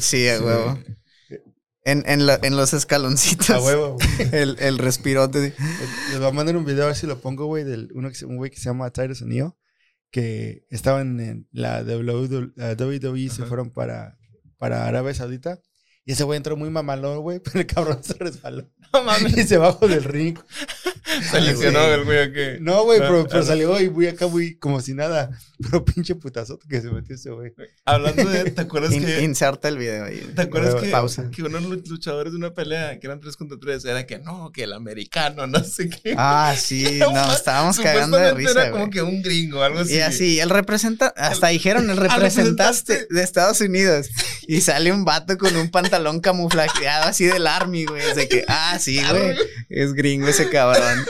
Sí, 0.00 0.28
a 0.28 0.38
huevo. 0.40 0.78
En, 1.84 2.02
en, 2.06 2.26
la- 2.26 2.38
en 2.42 2.56
los 2.56 2.74
escaloncitos. 2.74 3.48
A 3.50 3.60
huevo, 3.60 3.94
güey. 3.94 4.28
El, 4.32 4.56
el 4.58 4.76
respirote. 4.78 5.54
Les 6.10 6.18
voy 6.18 6.28
a 6.28 6.32
mandar 6.32 6.56
un 6.56 6.64
video 6.64 6.84
a 6.84 6.86
ver 6.88 6.96
si 6.96 7.06
lo 7.06 7.20
pongo, 7.20 7.46
güey, 7.46 7.64
del 7.64 7.88
uno 7.94 8.08
que 8.08 8.16
se- 8.16 8.26
un 8.26 8.36
güey 8.36 8.50
que 8.50 8.58
se 8.58 8.64
llama 8.64 8.90
Tyrus 8.90 9.22
O'Neill, 9.22 9.52
que 10.10 10.66
estaban 10.68 11.20
en 11.20 11.48
la 11.52 11.82
WWE, 11.84 12.50
la 12.56 12.72
WWE 12.74 13.30
se 13.30 13.44
fueron 13.44 13.70
para, 13.70 14.18
para 14.58 14.86
Arabia 14.86 15.14
Saudita. 15.14 15.58
Y 16.06 16.12
ese 16.12 16.24
güey 16.24 16.36
entró 16.36 16.56
muy 16.56 16.70
mamalón, 16.70 17.18
güey, 17.18 17.40
pero 17.44 17.60
el 17.60 17.66
cabrón 17.66 18.02
se 18.02 18.14
resbaló. 18.14 18.64
No 18.92 19.02
mames. 19.02 19.36
Y 19.36 19.44
se 19.44 19.56
bajó 19.58 19.86
del 19.88 20.04
ring. 20.04 20.38
Se 21.30 21.40
lesionó 21.40 21.78
güey. 22.04 22.18
el 22.18 22.32
güey. 22.32 22.60
No, 22.60 22.82
güey, 22.84 22.98
pero, 22.98 23.20
Ah, 23.22 23.26
pero 23.30 23.42
salió 23.44 23.80
y 23.80 23.88
muy 23.88 24.06
acá, 24.08 24.26
muy 24.26 24.56
como 24.56 24.80
si 24.80 24.92
nada. 24.92 25.30
Pero 25.62 25.84
pinche 25.84 26.14
putazote 26.16 26.66
que 26.68 26.80
se 26.80 26.90
metió 26.90 27.14
ese 27.14 27.30
güey. 27.30 27.52
Hablando 27.84 28.24
de. 28.28 28.50
¿Te 28.50 28.60
acuerdas 28.62 28.92
In- 28.92 29.04
que.? 29.06 29.22
inserta 29.22 29.68
el 29.68 29.78
video 29.78 30.04
ahí. 30.04 30.18
¿Te 30.34 30.42
acuerdas 30.42 30.74
que, 30.74 30.88
pausa. 30.90 31.30
que 31.30 31.42
unos 31.42 31.62
lu- 31.62 31.82
luchadores 31.86 32.32
de 32.32 32.38
una 32.38 32.52
pelea, 32.52 32.98
que 32.98 33.06
eran 33.06 33.20
3 33.20 33.36
contra 33.36 33.56
3, 33.58 33.84
era 33.86 34.04
que 34.06 34.18
no, 34.18 34.50
que 34.52 34.64
el 34.64 34.72
americano, 34.72 35.46
no 35.46 35.62
sé 35.64 35.88
qué? 35.88 36.14
Ah, 36.18 36.54
sí, 36.58 36.98
No, 36.98 37.32
estábamos 37.32 37.78
cagando 37.78 38.16
de 38.18 38.34
risa, 38.34 38.50
Era 38.50 38.70
como 38.72 38.90
que 38.90 39.00
un 39.00 39.22
gringo, 39.22 39.62
algo 39.62 39.78
así. 39.80 39.94
Y 39.94 40.00
así, 40.00 40.40
el 40.40 40.50
representante, 40.50 41.18
hasta 41.20 41.48
dijeron 41.48 41.88
el 41.88 41.98
Ah, 41.98 42.02
representaste 42.02 42.92
representaste. 42.94 43.14
de 43.14 43.22
Estados 43.22 43.60
Unidos. 43.60 44.08
Y 44.48 44.60
sale 44.60 44.92
un 44.92 45.04
vato 45.04 45.38
con 45.38 45.56
un 45.56 45.70
pantalón 45.70 46.20
camuflajeado 46.20 47.06
así 47.08 47.24
del 47.24 47.46
army, 47.46 47.84
güey. 47.84 48.02
Es 48.02 48.16
de 48.16 48.28
que, 48.28 48.44
ah, 48.48 48.75
sí, 48.78 49.00
güey. 49.10 49.36
Es 49.68 49.92
gringo 49.94 50.28
ese 50.28 50.48
cabrón. 50.50 50.82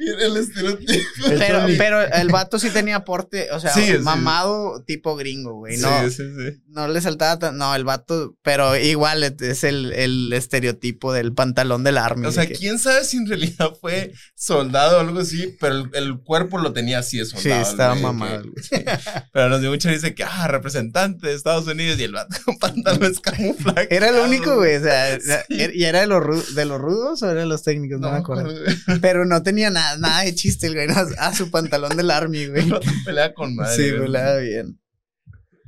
cabrón. 0.00 0.20
el 0.20 0.36
estereotipo. 0.36 1.02
Pero, 1.38 1.66
pero 1.78 2.00
el 2.02 2.28
vato 2.32 2.58
sí 2.58 2.70
tenía 2.70 3.04
porte, 3.04 3.48
o 3.52 3.60
sea, 3.60 3.72
Sí, 3.72 3.84
sí. 3.86 3.98
mamado 3.98 4.82
tipo 4.84 5.16
gringo, 5.16 5.54
güey. 5.54 5.76
No, 5.78 6.08
Sí, 6.08 6.16
sí, 6.16 6.22
sí. 6.36 6.62
no 6.68 6.88
le 6.88 7.00
saltaba 7.00 7.38
tan. 7.38 7.56
No, 7.58 7.74
el 7.74 7.84
vato, 7.84 8.36
pero 8.42 8.76
igual 8.76 9.22
es- 9.24 9.64
el, 9.64 9.92
el 9.92 10.32
estereotipo 10.32 11.12
del 11.12 11.32
pantalón 11.34 11.84
del 11.84 11.98
army. 11.98 12.26
O 12.26 12.32
sea, 12.32 12.46
que- 12.46 12.54
quién 12.54 12.78
sabe 12.78 13.04
si 13.04 13.16
en 13.18 13.26
realidad 13.28 13.70
fue 13.80 14.12
soldado 14.34 14.98
o 14.98 15.00
algo 15.00 15.20
así, 15.20 15.56
pero 15.60 15.74
el, 15.76 15.90
el 15.94 16.18
cuerpo 16.20 16.58
lo 16.58 16.72
tenía 16.72 16.98
así 17.00 17.18
de 17.18 17.24
soldado. 17.26 17.64
Sí, 17.64 17.70
estaba 17.70 17.94
mamado. 17.94 18.42
que-. 18.70 18.84
Pero 19.32 19.48
nos 19.48 19.60
dio 19.60 19.70
mucha 19.70 19.90
risa 19.90 20.10
que, 20.12 20.24
ah, 20.24 20.48
representante 20.48 21.28
de 21.28 21.34
Estados 21.34 21.66
Unidos 21.66 21.98
y 21.98 22.04
el 22.04 22.12
vato 22.12 22.36
con 22.44 22.58
pantalones 22.58 23.20
camuflaje. 23.20 23.88
Era 23.94 24.08
el 24.10 24.16
único, 24.16 24.56
güey. 24.56 24.76
O 24.76 24.82
sea. 24.82 25.18
¿y 25.48 25.84
era 25.84 26.00
de 26.00 26.06
los, 26.06 26.54
de 26.54 26.64
los 26.64 26.80
rudos 26.80 26.99
o 27.00 27.30
era 27.30 27.40
de 27.40 27.46
los 27.46 27.62
técnicos? 27.62 28.00
No, 28.00 28.08
No 28.08 28.12
me 28.14 28.18
acuerdo. 28.20 28.44
güey. 28.44 28.76
Pero 29.00 29.24
no 29.24 29.42
tenía 29.42 29.70
nada, 29.70 29.96
nada 29.98 30.22
de 30.22 30.34
chiste, 30.34 30.66
el 30.68 30.74
güey. 30.74 30.86
no, 30.88 30.94
a 31.18 31.34
su 31.34 31.50
pantalón 31.50 31.96
del 31.96 32.10
army, 32.10 32.46
güey. 32.46 32.68
Vato 32.68 32.88
pelea 33.04 33.32
con 33.34 33.54
madre. 33.54 33.76
Sí, 33.76 33.88
güey. 33.90 34.02
volaba 34.02 34.36
bien. 34.38 34.80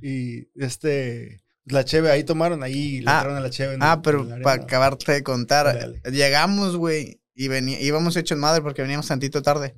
Y 0.00 0.48
este. 0.56 1.40
La 1.64 1.84
cheve, 1.84 2.10
ahí 2.10 2.24
tomaron, 2.24 2.62
ahí 2.64 3.00
le 3.02 3.10
Ah. 3.10 3.18
entraron 3.18 3.36
a 3.36 3.40
la 3.40 3.50
cheve. 3.50 3.76
Ah, 3.80 4.02
pero 4.02 4.28
para 4.42 4.64
acabarte 4.64 5.12
de 5.12 5.22
contar, 5.22 5.66
Dale, 5.66 6.00
llegamos, 6.10 6.76
güey, 6.76 7.20
y 7.36 7.46
venía, 7.46 7.80
íbamos 7.80 8.16
hechos 8.16 8.36
madre 8.36 8.62
porque 8.62 8.82
veníamos 8.82 9.06
tantito 9.06 9.42
tarde. 9.42 9.76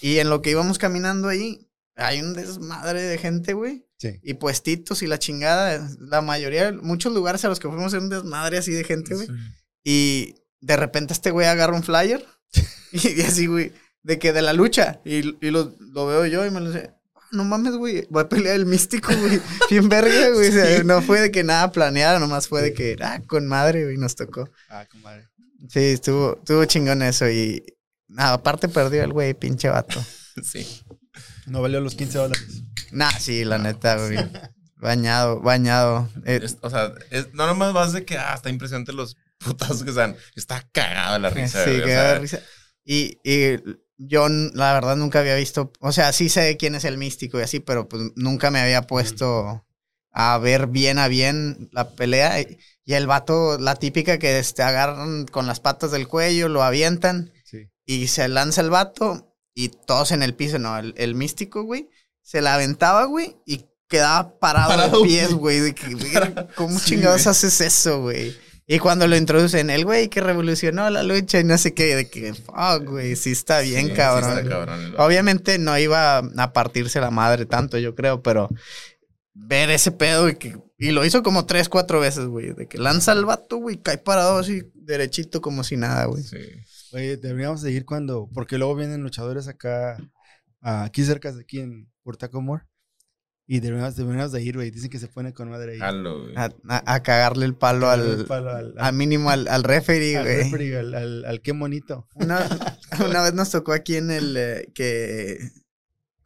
Y 0.00 0.18
en 0.18 0.30
lo 0.30 0.42
que 0.42 0.50
íbamos 0.50 0.78
caminando 0.78 1.26
ahí, 1.28 1.68
hay 1.96 2.20
un 2.20 2.34
desmadre 2.34 3.02
de 3.02 3.18
gente, 3.18 3.52
güey. 3.52 3.84
Sí. 3.98 4.20
Y 4.22 4.34
puestitos 4.34 5.02
y 5.02 5.08
la 5.08 5.18
chingada. 5.18 5.88
La 5.98 6.20
mayoría, 6.20 6.70
muchos 6.70 7.12
lugares 7.12 7.44
a 7.44 7.48
los 7.48 7.58
que 7.58 7.66
fuimos 7.68 7.92
era 7.92 8.02
un 8.02 8.10
desmadre 8.10 8.58
así 8.58 8.70
de 8.70 8.84
gente, 8.84 9.14
güey. 9.16 9.26
Sí. 9.26 9.32
Y 9.82 10.34
de 10.64 10.76
repente 10.76 11.12
este 11.12 11.30
güey 11.30 11.46
agarra 11.46 11.74
un 11.76 11.82
flyer. 11.82 12.24
y 12.92 13.20
así, 13.22 13.46
güey, 13.46 13.72
de 14.02 14.18
que 14.18 14.32
de 14.32 14.42
la 14.42 14.52
lucha. 14.52 15.00
Y, 15.04 15.36
y 15.46 15.50
lo, 15.50 15.74
lo 15.78 16.06
veo 16.06 16.26
yo 16.26 16.44
y 16.46 16.50
me 16.50 16.60
lo 16.60 16.70
dice. 16.72 16.90
"Ah, 17.14 17.20
No 17.32 17.44
mames, 17.44 17.74
güey, 17.74 18.06
voy 18.10 18.22
a 18.22 18.28
pelear 18.28 18.56
el 18.56 18.66
místico, 18.66 19.12
güey. 19.14 19.40
Bien 19.70 19.88
verga, 19.88 20.30
güey. 20.30 20.48
O 20.48 20.52
sea, 20.52 20.82
no 20.84 21.02
fue 21.02 21.20
de 21.20 21.30
que 21.30 21.44
nada 21.44 21.70
planeado, 21.72 22.18
nomás 22.18 22.48
fue 22.48 22.62
de 22.62 22.72
que, 22.72 22.96
ah, 23.02 23.20
con 23.26 23.46
madre, 23.46 23.84
güey, 23.84 23.96
nos 23.98 24.14
tocó. 24.16 24.48
Ah, 24.70 24.86
comadre. 24.90 25.28
Sí, 25.68 25.80
estuvo, 25.80 26.36
estuvo 26.38 26.64
chingón 26.66 27.02
eso. 27.02 27.28
Y 27.28 27.62
nada, 28.08 28.34
aparte 28.34 28.68
perdió 28.68 29.02
el 29.04 29.12
güey, 29.12 29.34
pinche 29.34 29.68
vato. 29.68 30.02
Sí. 30.42 30.66
No 31.46 31.60
valió 31.62 31.80
los 31.80 31.94
15 31.94 32.18
dólares. 32.18 32.62
Nah, 32.90 33.10
sí, 33.20 33.44
la 33.44 33.58
neta, 33.58 33.96
güey. 33.98 34.16
Bañado, 34.76 35.40
bañado. 35.40 36.08
Eh, 36.24 36.40
Es- 36.42 36.58
o 36.60 36.70
sea, 36.70 36.92
es, 37.10 37.32
no 37.34 37.46
nomás 37.46 37.72
vas 37.72 37.92
de 37.92 38.04
que, 38.04 38.18
ah, 38.18 38.34
está 38.34 38.50
impresionante 38.50 38.92
los 38.92 39.16
putazos 39.44 39.82
que 39.84 39.90
están. 39.90 40.16
Está 40.34 40.66
cagado 40.72 41.18
la 41.18 41.30
risa. 41.30 41.64
sí, 41.64 41.70
güey, 41.70 41.80
o 41.82 41.84
que 41.84 41.90
sea, 41.90 42.02
da 42.02 42.18
risa. 42.18 42.40
Y, 42.84 43.18
y 43.24 43.56
yo, 43.96 44.28
la 44.28 44.72
verdad, 44.74 44.96
nunca 44.96 45.20
había 45.20 45.36
visto. 45.36 45.72
O 45.80 45.92
sea, 45.92 46.12
sí 46.12 46.28
sé 46.28 46.56
quién 46.56 46.74
es 46.74 46.84
el 46.84 46.98
místico 46.98 47.38
y 47.38 47.42
así, 47.42 47.60
pero 47.60 47.88
pues 47.88 48.02
nunca 48.16 48.50
me 48.50 48.60
había 48.60 48.82
puesto 48.82 49.64
a 50.16 50.38
ver 50.38 50.66
bien 50.68 50.98
a 50.98 51.08
bien 51.08 51.68
la 51.72 51.90
pelea. 51.90 52.40
Y, 52.40 52.58
y 52.84 52.94
el 52.94 53.06
vato, 53.06 53.58
la 53.58 53.76
típica 53.76 54.18
que 54.18 54.42
te 54.54 54.62
agarran 54.62 55.26
con 55.26 55.46
las 55.46 55.60
patas 55.60 55.90
del 55.90 56.08
cuello, 56.08 56.48
lo 56.48 56.62
avientan 56.62 57.32
Sí. 57.44 57.70
y 57.86 58.08
se 58.08 58.28
lanza 58.28 58.60
el 58.62 58.70
vato 58.70 59.34
y 59.54 59.68
todos 59.68 60.12
en 60.12 60.22
el 60.22 60.34
piso. 60.34 60.58
No, 60.58 60.76
el, 60.78 60.94
el 60.98 61.14
místico, 61.14 61.62
güey, 61.62 61.88
se 62.22 62.40
la 62.42 62.54
aventaba, 62.54 63.04
güey, 63.04 63.36
y 63.46 63.64
quedaba 63.88 64.38
parado, 64.38 64.68
Parado, 64.70 65.00
de 65.02 65.06
pies, 65.08 65.32
güey. 65.32 65.74
¿Cómo 66.56 66.78
Sí, 66.78 66.86
chingados 66.86 67.22
güey. 67.22 67.30
haces 67.30 67.60
eso, 67.60 68.00
güey? 68.02 68.36
Y 68.66 68.78
cuando 68.78 69.06
lo 69.06 69.16
introducen, 69.16 69.68
el 69.68 69.84
güey 69.84 70.08
que 70.08 70.22
revolucionó 70.22 70.88
la 70.88 71.02
lucha 71.02 71.38
y 71.38 71.44
no 71.44 71.58
sé 71.58 71.74
qué, 71.74 71.94
de 71.96 72.08
que, 72.08 72.32
fuck, 72.32 72.84
güey, 72.86 73.14
sí 73.14 73.32
está 73.32 73.60
bien, 73.60 73.82
sí, 73.82 73.90
sí 73.90 73.96
cabrón. 73.96 74.38
está 74.38 74.48
cabrón 74.48 74.80
el 74.80 74.92
vato. 74.92 75.04
Obviamente 75.04 75.58
no 75.58 75.78
iba 75.78 76.18
a 76.18 76.52
partirse 76.54 76.98
la 77.00 77.10
madre 77.10 77.44
tanto, 77.44 77.76
yo 77.76 77.94
creo, 77.94 78.22
pero 78.22 78.48
ver 79.34 79.70
ese 79.70 79.90
pedo 79.90 80.28
y 80.28 80.36
que. 80.36 80.56
Y 80.78 80.92
lo 80.92 81.04
hizo 81.04 81.22
como 81.22 81.46
tres, 81.46 81.68
cuatro 81.68 82.00
veces, 82.00 82.26
güey. 82.26 82.54
De 82.54 82.66
que 82.66 82.78
lanza 82.78 83.12
el 83.12 83.24
vato, 83.24 83.58
güey, 83.58 83.80
cae 83.82 83.98
parado 83.98 84.38
así, 84.38 84.62
derechito, 84.74 85.40
como 85.40 85.62
si 85.62 85.76
nada, 85.76 86.06
güey. 86.06 86.22
Sí. 86.22 86.38
Oye, 86.92 87.16
deberíamos 87.16 87.62
de 87.62 87.72
ir 87.72 87.84
cuando. 87.84 88.28
Porque 88.32 88.58
luego 88.58 88.74
vienen 88.74 89.02
luchadores 89.02 89.46
acá. 89.46 89.98
aquí 90.60 91.04
cerca 91.04 91.32
de 91.32 91.42
aquí 91.42 91.60
en 91.60 91.90
Portacomor. 92.02 92.66
Y 93.46 93.60
deberíamos, 93.60 93.94
deberíamos 93.96 94.32
de 94.32 94.42
ir, 94.42 94.56
güey. 94.56 94.70
Dicen 94.70 94.88
que 94.88 94.98
se 94.98 95.06
pone 95.08 95.34
con 95.34 95.50
madre 95.50 95.74
ahí. 95.74 95.80
A, 96.36 96.44
a- 96.68 96.94
a 96.94 97.02
cagarle 97.02 97.44
el 97.44 97.54
palo 97.54 97.92
El 97.92 98.00
al. 98.00 98.24
palo 98.24 98.50
al, 98.50 98.74
A 98.78 98.90
mínimo 98.90 99.28
al, 99.30 99.48
al 99.48 99.64
referee, 99.64 100.16
al 100.16 100.24
güey. 100.24 100.36
referee, 100.44 100.78
al, 100.78 100.94
al- 100.94 101.24
al 101.26 101.40
qué 101.42 101.52
bonito. 101.52 102.08
Una, 102.14 102.38
una 103.06 103.22
vez 103.22 103.34
nos 103.34 103.50
tocó 103.50 103.72
aquí 103.72 103.96
en 103.96 104.10
el 104.10 104.36
eh, 104.38 104.72
que. 104.74 105.38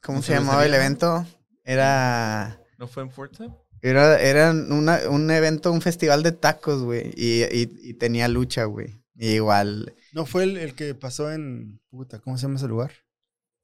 ¿Cómo 0.01 0.19
¿En 0.19 0.23
se 0.25 0.33
llamaba 0.35 0.64
el 0.64 0.75
evento? 0.75 1.27
Era. 1.64 2.61
¿No 2.79 2.87
fue 2.87 3.03
en 3.03 3.11
Fuerte? 3.11 3.49
Era, 3.83 4.21
era 4.21 4.51
una- 4.53 5.01
un 5.11 5.31
evento, 5.31 5.71
un 5.73 5.81
festival 5.83 6.23
de 6.23 6.33
tacos, 6.33 6.83
güey. 6.83 7.12
Y, 7.16 7.43
y- 7.45 7.79
y 7.83 7.95
tenía 7.95 8.29
lucha, 8.29 8.64
güey. 8.64 9.03
Igual. 9.16 9.93
No 10.12 10.25
fue 10.25 10.45
el, 10.45 10.57
el 10.57 10.75
que 10.75 10.95
pasó 10.95 11.33
en. 11.33 11.81
Puta, 11.91 12.21
¿cómo 12.21 12.39
se 12.39 12.43
llama 12.43 12.57
ese 12.57 12.69
lugar? 12.69 12.93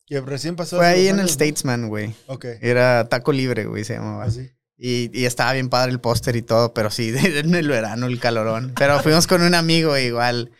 Que 0.07 0.21
recién 0.21 0.55
pasó. 0.57 0.77
Fue 0.77 0.87
ahí 0.87 1.09
en 1.09 1.19
el. 1.19 1.29
Statesman, 1.29 1.89
güey. 1.89 2.15
Ok. 2.27 2.45
Era 2.61 3.09
taco 3.09 3.33
libre, 3.33 3.65
güey, 3.67 3.85
se 3.85 3.95
llamaba. 3.95 4.25
Así. 4.25 4.51
Y, 4.77 5.11
y 5.19 5.25
estaba 5.25 5.53
bien 5.53 5.69
padre 5.69 5.93
el 5.93 6.01
póster 6.01 6.35
y 6.37 6.43
todo, 6.43 6.75
pero 6.75 6.91
sí, 6.91 7.13
en 7.25 7.55
el 7.55 7.69
verano, 7.69 8.07
el 8.07 8.19
calorón. 8.21 8.73
Pero 8.77 9.01
fuimos 9.01 9.27
con 9.27 9.43
un 9.43 9.55
amigo 9.55 9.97
igual. 9.97 10.51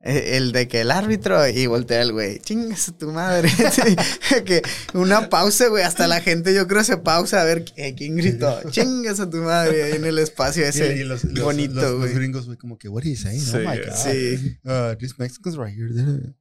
eh, 0.00 0.36
El 0.36 0.52
de 0.52 0.68
que 0.68 0.80
el 0.82 0.90
árbitro 0.90 1.46
y 1.48 1.66
voltea 1.66 2.00
el 2.02 2.12
güey, 2.12 2.38
chingas 2.38 2.88
a 2.90 2.96
tu 2.96 3.10
madre. 3.10 3.50
Que 4.46 4.62
una 4.94 5.28
pausa, 5.28 5.66
güey, 5.68 5.82
hasta 5.84 6.06
la 6.06 6.20
gente 6.20 6.54
yo 6.54 6.66
creo 6.66 6.84
se 6.84 6.96
pausa 6.98 7.40
a 7.40 7.44
ver 7.44 7.64
eh, 7.76 7.94
quién 7.94 8.16
gritó, 8.16 8.60
chingas 8.70 9.20
a 9.20 9.28
tu 9.28 9.38
madre 9.38 9.82
ahí 9.84 9.92
en 9.92 10.04
el 10.04 10.18
espacio 10.18 10.64
ese. 10.64 10.96
y 10.96 11.04
los, 11.04 11.24
los- 11.24 11.44
bonito, 11.44 11.74
los- 11.74 11.82
los 11.84 11.98
güey. 12.00 12.14
gringos, 12.14 12.46
güey, 12.46 12.56
como 12.58 12.78
que, 12.78 12.88
what 12.88 13.02
is 13.04 13.20
he 13.20 13.22
saying? 13.28 13.40
Sí, 13.40 13.56
oh 13.56 13.58
my 13.70 13.78
God. 13.78 13.94
sí. 13.96 14.58
Uh, 14.64 14.96
these 14.98 15.14
Mexicans 15.18 15.56
right 15.56 15.74
here. 15.76 15.90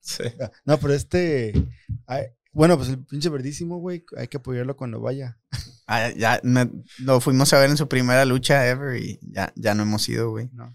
Sí. 0.01 0.23
Ah, 0.39 0.51
No, 0.65 0.79
pero 0.79 0.93
este. 0.93 1.53
ay, 2.07 2.25
bueno, 2.53 2.77
pues 2.77 2.89
el 2.89 2.99
pinche 3.03 3.29
verdísimo, 3.29 3.77
güey. 3.79 4.05
Hay 4.17 4.27
que 4.27 4.37
apoyarlo 4.37 4.75
cuando 4.77 5.01
vaya. 5.01 5.37
Ah, 5.87 6.09
ya 6.11 6.39
me- 6.43 6.71
lo 6.99 7.19
fuimos 7.19 7.51
a 7.53 7.59
ver 7.59 7.69
en 7.69 7.77
su 7.77 7.87
primera 7.89 8.23
lucha 8.25 8.67
ever 8.67 9.01
y 9.01 9.19
ya, 9.21 9.51
ya 9.55 9.73
no 9.75 9.83
hemos 9.83 10.07
ido, 10.07 10.29
güey. 10.29 10.49
No. 10.53 10.73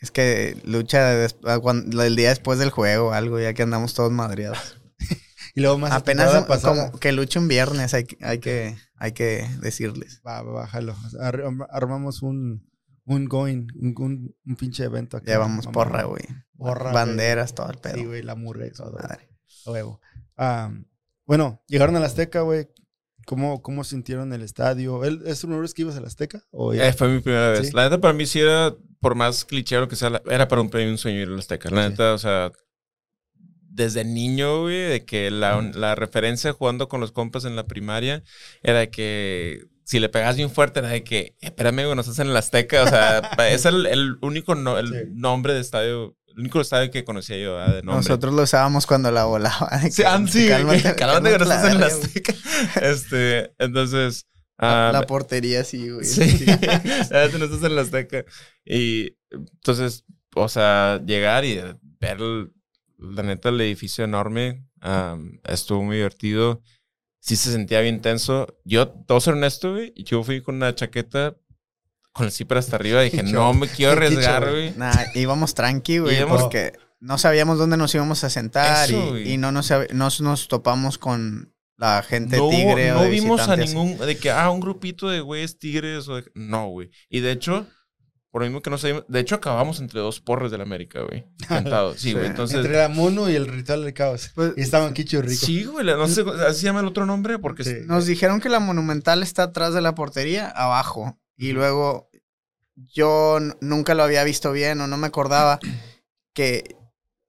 Es 0.00 0.10
que 0.10 0.60
lucha 0.64 1.10
des- 1.14 1.36
ah, 1.44 1.58
cuan- 1.58 1.90
el 1.92 2.16
día 2.16 2.28
después 2.30 2.58
del 2.58 2.70
juego 2.70 3.08
o 3.08 3.12
algo, 3.12 3.38
ya 3.40 3.52
que 3.54 3.62
andamos 3.62 3.94
todos 3.94 4.12
madreados. 4.12 4.76
Y 5.52 5.62
luego 5.62 5.78
más. 5.78 5.90
Apenas 5.90 6.32
como 6.62 6.92
que 7.00 7.10
lucha 7.10 7.40
un 7.40 7.48
viernes, 7.48 7.92
hay, 7.92 8.04
que- 8.04 8.16
hay 8.24 8.38
que, 8.38 8.76
hay 8.94 9.10
que 9.10 9.48
decirles. 9.60 10.22
Va, 10.24 10.42
va, 10.42 10.52
bájalo. 10.52 10.94
Ar- 11.20 11.42
armamos 11.70 12.22
un, 12.22 12.70
un 13.04 13.24
going, 13.24 13.66
un, 13.74 13.94
un, 13.98 14.36
un 14.46 14.56
pinche 14.56 14.84
evento 14.84 15.16
acá. 15.16 15.26
Llevamos 15.26 15.66
Vamos, 15.66 15.74
porra, 15.74 16.04
güey. 16.04 16.22
Porra, 16.56 16.92
Banderas, 16.92 17.52
todo 17.56 17.68
el 17.68 17.78
pedo. 17.78 17.96
Sí, 17.96 18.04
güey, 18.04 18.22
la 18.22 18.36
murra 18.36 18.68
y 18.68 18.70
todo. 18.70 18.92
Madre. 18.92 19.28
Huevo. 19.66 20.00
Am, 20.36 20.86
bueno, 21.30 21.62
llegaron 21.68 21.94
al 21.94 22.02
Azteca, 22.02 22.40
güey. 22.40 22.66
¿Cómo, 23.24 23.62
¿Cómo 23.62 23.84
sintieron 23.84 24.32
el 24.32 24.42
estadio? 24.42 25.04
¿El- 25.04 25.22
¿Es 25.28 25.44
una 25.44 25.58
vez 25.58 25.74
que 25.74 25.82
ibas 25.82 25.96
al 25.96 26.04
Azteca? 26.04 26.42
¿O 26.50 26.74
ya? 26.74 26.88
Eh, 26.88 26.92
fue 26.92 27.06
mi 27.06 27.20
primera 27.20 27.50
vez. 27.50 27.68
Sí. 27.68 27.72
La 27.72 27.84
neta, 27.84 28.00
para 28.00 28.12
mí 28.14 28.26
sí 28.26 28.40
era, 28.40 28.74
por 29.00 29.14
más 29.14 29.44
cliché 29.44 29.76
o 29.76 29.80
lo 29.82 29.86
que 29.88 29.94
sea, 29.94 30.20
era 30.28 30.48
para 30.48 30.60
un 30.60 30.70
premio 30.70 30.90
un 30.90 30.98
sueño 30.98 31.20
ir 31.20 31.28
al 31.28 31.38
Azteca. 31.38 31.70
La 31.70 31.84
Sí. 31.84 31.90
neta, 31.90 32.14
o 32.14 32.18
sea, 32.18 32.50
desde 33.68 34.04
niño, 34.04 34.62
güey, 34.62 34.88
de 34.88 35.04
que 35.04 35.30
la, 35.30 35.62
la 35.62 35.94
referencia 35.94 36.52
jugando 36.52 36.88
con 36.88 37.00
los 37.00 37.12
compas 37.12 37.44
en 37.44 37.54
la 37.54 37.68
primaria 37.68 38.24
era 38.64 38.80
de 38.80 38.90
que 38.90 39.60
si 39.84 40.00
le 40.00 40.08
pegabas 40.08 40.36
bien 40.36 40.50
fuerte 40.50 40.80
era 40.80 40.88
de 40.88 41.04
que, 41.04 41.18
eh, 41.20 41.34
espérame, 41.42 41.84
güey, 41.84 41.94
nos 41.94 42.08
hacen 42.08 42.26
el 42.28 42.36
Azteca. 42.36 42.82
O 42.82 42.88
sea, 42.88 43.18
es 43.50 43.64
el, 43.66 43.86
el 43.86 44.16
único 44.22 44.56
no- 44.56 44.78
el 44.78 44.88
Sí. 44.88 44.94
nombre 45.12 45.54
de 45.54 45.60
estadio, 45.60 46.16
el 46.40 46.44
único 46.44 46.60
estadio 46.62 46.90
que 46.90 47.04
conocía 47.04 47.36
yo, 47.36 47.54
¿verdad? 47.54 47.74
De 47.74 47.82
nombre. 47.82 47.96
Nosotros 47.96 48.34
lo 48.34 48.42
usábamos 48.42 48.86
cuando 48.86 49.10
la 49.10 49.24
volaba. 49.24 49.68
Sí, 49.90 50.02
ah, 50.06 50.18
sí, 50.26 50.48
cálmate, 50.48 50.94
cálmate, 50.96 51.32
que 51.32 51.38
nos 51.38 51.48
cálmate 51.48 51.78
la. 51.78 51.86
Azteca. 51.86 52.34
Este, 52.82 53.52
entonces... 53.58 54.26
La, 54.58 54.88
ah, 54.88 54.92
la 54.92 55.06
portería 55.06 55.64
sí, 55.64 55.90
güey. 55.90 56.04
Sí, 56.04 56.44
ya 56.46 56.58
te 57.30 57.38
nos 57.38 57.62
en 57.62 57.76
la 57.76 57.82
Azteca. 57.82 58.24
Y 58.64 59.16
entonces, 59.30 60.04
o 60.34 60.48
sea, 60.48 61.00
llegar 61.04 61.44
y 61.44 61.60
ver 62.00 62.20
el- 62.20 62.52
la 62.98 63.22
neta 63.22 63.48
el 63.48 63.60
edificio 63.60 64.04
enorme, 64.04 64.66
estuvo 65.44 65.82
muy 65.82 65.96
divertido. 65.96 66.62
Sí 67.20 67.36
se 67.36 67.52
sentía 67.52 67.80
bien 67.80 68.00
tenso. 68.02 68.58
Yo, 68.64 68.88
todo 68.88 69.20
ser 69.20 69.34
honesto, 69.34 69.72
güey, 69.72 69.92
yo 69.96 70.22
fui 70.22 70.42
con 70.42 70.56
una 70.56 70.74
chaqueta 70.74 71.36
con 72.12 72.26
el 72.26 72.32
zipper 72.32 72.58
hasta 72.58 72.76
arriba. 72.76 73.00
Dije, 73.02 73.22
no 73.24 73.52
me 73.54 73.68
quiero 73.68 73.92
arriesgar, 73.96 74.50
güey. 74.50 74.72
Nah, 74.76 74.92
íbamos 75.14 75.54
tranqui, 75.54 75.98
güey, 75.98 76.24
porque 76.26 76.72
no 77.00 77.18
sabíamos 77.18 77.58
dónde 77.58 77.76
nos 77.76 77.94
íbamos 77.94 78.24
a 78.24 78.30
sentar 78.30 78.90
Eso, 78.90 79.18
y, 79.18 79.38
no 79.38 79.52
nos, 79.52 79.72
nos, 79.92 80.20
nos 80.20 80.48
topamos 80.48 80.98
con 80.98 81.54
la 81.78 82.02
gente 82.02 82.36
No, 82.36 82.50
tigre 82.50 82.92
o 82.92 83.02
no 83.02 83.08
vimos 83.08 83.48
a 83.48 83.56
ningún, 83.56 83.96
de 83.96 84.18
que, 84.18 84.30
ah, 84.30 84.50
un 84.50 84.60
grupito 84.60 85.08
de 85.08 85.20
güeyes 85.20 85.58
tigres 85.58 86.06
o 86.08 86.16
de- 86.16 86.30
No, 86.34 86.68
güey. 86.68 86.90
Y 87.08 87.20
de 87.20 87.32
hecho, 87.32 87.66
Por 88.30 88.42
lo 88.42 88.46
mismo 88.48 88.60
que 88.62 88.70
no 88.70 88.78
sabíamos. 88.78 89.06
De 89.08 89.18
hecho, 89.18 89.34
acabamos 89.34 89.80
entre 89.80 89.98
dos 89.98 90.20
porres 90.20 90.52
del 90.52 90.60
América, 90.60 91.00
güey. 91.02 91.24
Sentados. 91.48 91.98
Sí, 91.98 92.12
güey. 92.12 92.26
Sí. 92.26 92.30
Entonces. 92.30 92.58
Entre 92.58 92.76
la 92.76 92.88
mono 92.88 93.28
y 93.30 93.34
el 93.34 93.48
ritual 93.48 93.82
del 93.82 93.94
caos. 93.94 94.30
Pues- 94.34 94.52
y 94.56 94.60
estaban 94.60 94.92
Kicho 94.94 95.20
Rico. 95.22 95.46
Sí, 95.46 95.64
güey. 95.64 95.84
No 95.86 96.06
sé, 96.06 96.22
así 96.46 96.60
se 96.60 96.66
llama 96.66 96.80
el 96.80 96.86
otro 96.86 97.06
nombre 97.06 97.38
porque. 97.38 97.64
Sí. 97.64 97.76
Nos 97.86 98.06
dijeron 98.06 98.40
que 98.40 98.48
la 98.50 98.60
monumental 98.60 99.22
está 99.22 99.44
atrás 99.44 99.72
de 99.74 99.80
la 99.80 99.94
portería, 99.96 100.48
abajo. 100.48 101.18
Y 101.40 101.52
luego 101.52 102.10
yo 102.76 103.38
nunca 103.60 103.94
lo 103.94 104.02
había 104.02 104.24
visto 104.24 104.52
bien 104.52 104.80
o 104.80 104.86
no 104.86 104.96
me 104.96 105.06
acordaba 105.06 105.58
que 106.34 106.76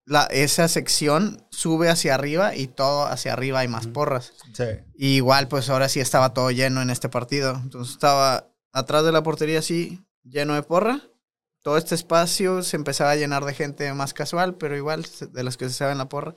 la, 0.05 0.23
esa 0.25 0.67
sección 0.67 1.45
sube 1.51 1.89
hacia 1.89 2.15
arriba 2.15 2.55
y 2.55 2.67
todo 2.67 3.05
hacia 3.05 3.33
arriba 3.33 3.59
hay 3.59 3.67
más 3.67 3.87
porras. 3.87 4.33
Sí. 4.53 4.63
Y 4.95 5.15
igual, 5.15 5.47
pues 5.47 5.69
ahora 5.69 5.87
sí 5.89 5.99
estaba 5.99 6.33
todo 6.33 6.51
lleno 6.51 6.81
en 6.81 6.89
este 6.89 7.07
partido. 7.09 7.55
Entonces 7.63 7.93
estaba 7.93 8.49
atrás 8.73 9.03
de 9.05 9.11
la 9.11 9.23
portería 9.23 9.59
así, 9.59 10.03
lleno 10.23 10.55
de 10.55 10.63
porra. 10.63 11.01
Todo 11.63 11.77
este 11.77 11.93
espacio 11.95 12.63
se 12.63 12.75
empezaba 12.75 13.11
a 13.11 13.15
llenar 13.15 13.45
de 13.45 13.53
gente 13.53 13.93
más 13.93 14.13
casual, 14.13 14.55
pero 14.55 14.75
igual 14.75 15.05
de 15.31 15.43
los 15.43 15.57
que 15.57 15.69
se 15.69 15.75
saben 15.75 15.99
la 15.99 16.09
porra. 16.09 16.33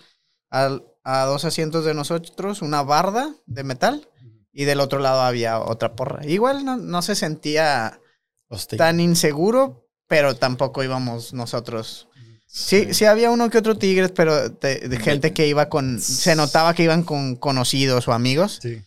Al- 0.51 0.85
a 1.03 1.25
dos 1.25 1.45
asientos 1.45 1.85
de 1.85 1.95
nosotros, 1.95 2.63
una 2.63 2.83
barda 2.83 3.35
de 3.47 3.65
metal. 3.65 4.09
Y 4.57 4.65
del 4.65 4.79
otro 4.81 5.01
lado 5.01 5.21
había 5.23 5.59
otra 5.59 5.97
porra. 5.97 6.25
Igual 6.27 6.65
no, 6.65 6.77
no 6.77 7.03
se 7.03 7.17
sentía 7.17 8.01
Hostia. 8.49 8.79
tan 8.79 9.01
inseguro, 9.01 9.89
pero 10.07 10.37
tampoco 10.37 10.85
íbamos 10.85 11.33
nosotros. 11.35 12.09
Sí, 12.47 12.95
sí 12.95 13.05
había 13.05 13.33
uno 13.33 13.51
que 13.51 13.59
otro 13.59 13.77
Tigres, 13.77 14.13
pero 14.13 14.49
de, 14.49 14.77
de 14.89 14.97
gente 15.01 15.33
que 15.33 15.49
iba 15.49 15.69
con... 15.69 16.01
Se 16.01 16.37
notaba 16.37 16.73
que 16.73 16.85
iban 16.85 17.03
con 17.03 17.35
conocidos 17.35 18.07
o 18.07 18.13
amigos. 18.13 18.61
Sí. 18.63 18.81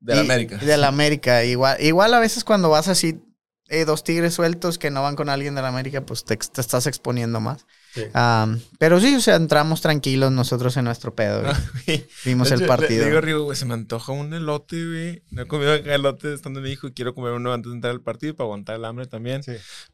De 0.00 0.14
la 0.14 0.16
y- 0.16 0.18
América. 0.26 0.56
De 0.58 0.76
la 0.76 0.88
América. 0.88 1.44
Igual, 1.44 1.82
igual 1.82 2.12
a 2.14 2.20
veces 2.20 2.44
cuando 2.44 2.68
vas 2.68 2.88
así, 2.88 3.22
eh, 3.68 3.84
dos 3.86 4.04
tigres 4.04 4.34
sueltos 4.34 4.78
que 4.78 4.90
no 4.90 5.02
van 5.02 5.16
con 5.16 5.28
alguien 5.30 5.54
de 5.54 5.62
la 5.62 5.68
América, 5.68 6.02
pues 6.04 6.24
te, 6.24 6.36
te 6.36 6.60
estás 6.60 6.86
exponiendo 6.86 7.40
más. 7.40 7.66
Sí. 7.94 8.02
Am, 8.12 8.60
pero 8.78 9.00
sí, 9.00 9.16
o 9.16 9.20
sea, 9.20 9.36
entramos 9.36 9.80
tranquilos 9.80 10.30
nosotros 10.30 10.76
en 10.76 10.84
nuestro 10.84 11.14
pedo. 11.14 11.42
güey. 11.42 12.06
Vimos 12.24 12.50
el 12.52 12.64
partido. 12.66 13.02
Le, 13.02 13.10
digo 13.10 13.20
Rigo, 13.20 13.44
güey, 13.44 13.56
se 13.56 13.66
me 13.66 13.74
antoja 13.74 14.12
un 14.12 14.32
elote, 14.32 14.86
güey. 14.86 15.22
No 15.30 15.42
he 15.42 15.46
comido 15.46 15.74
elote 15.74 16.32
estando 16.32 16.60
en 16.60 16.64
México 16.64 16.86
y 16.86 16.92
quiero 16.92 17.14
comer 17.14 17.32
uno 17.32 17.52
antes 17.52 17.70
de 17.70 17.76
entrar 17.76 17.92
al 17.92 18.00
partido 18.00 18.36
para 18.36 18.46
aguantar 18.46 18.76
el 18.76 18.84
hambre 18.84 19.06
también. 19.06 19.42
Sí. 19.42 19.52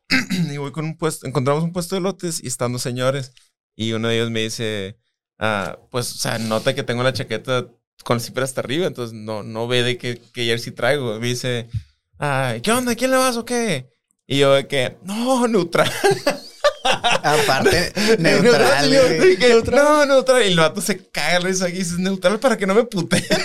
y 0.53 0.57
voy 0.59 0.73
con 0.73 0.85
un 0.85 0.97
puesto, 0.97 1.27
encontramos 1.27 1.65
un 1.65 1.73
puesto 1.73 1.95
de 1.95 2.01
elotes 2.01 2.43
y 2.43 2.49
están 2.49 2.73
dos 2.73 2.83
señores. 2.83 3.33
Y 3.75 3.93
uno 3.93 4.09
de 4.09 4.17
ellos 4.17 4.31
me 4.31 4.41
dice, 4.41 4.99
ah, 5.39 5.79
pues, 5.91 6.15
o 6.15 6.19
sea, 6.19 6.39
nota 6.39 6.75
que 6.75 6.83
tengo 6.83 7.03
la 7.03 7.13
chaqueta 7.13 7.67
con 8.05 8.17
el 8.17 8.21
zipper 8.21 8.45
hasta 8.45 8.61
arriba, 8.61 8.87
entonces 8.87 9.15
no, 9.15 9.43
no 9.43 9.67
ve 9.67 9.83
de 9.83 9.99
qué, 9.99 10.21
qué 10.33 10.45
jersey 10.45 10.73
traigo. 10.73 11.19
Me 11.19 11.29
dice, 11.29 11.69
ah, 12.19 12.55
¿qué 12.63 12.73
onda? 12.73 12.95
¿Quién 12.95 13.11
le 13.11 13.17
vas 13.17 13.37
o 13.37 13.45
qué? 13.45 13.91
Y 14.27 14.39
yo 14.39 14.55
de 14.55 14.67
que, 14.67 14.97
no, 15.05 15.47
neutral. 15.49 15.91
Aparte, 17.23 17.93
Neutral, 18.19 18.91
neutral. 19.39 19.85
No, 19.85 20.07
neutral. 20.07 20.43
Y 20.43 20.49
el 20.49 20.57
vato 20.57 20.81
se 20.81 20.99
caga 21.09 21.41
la 21.41 21.49
risa 21.49 21.69
y 21.69 21.73
dice, 21.73 21.95
neutral 21.99 22.39
para 22.39 22.57
que 22.57 22.67
no 22.67 22.75
me 22.75 22.85
pute. 22.85 23.25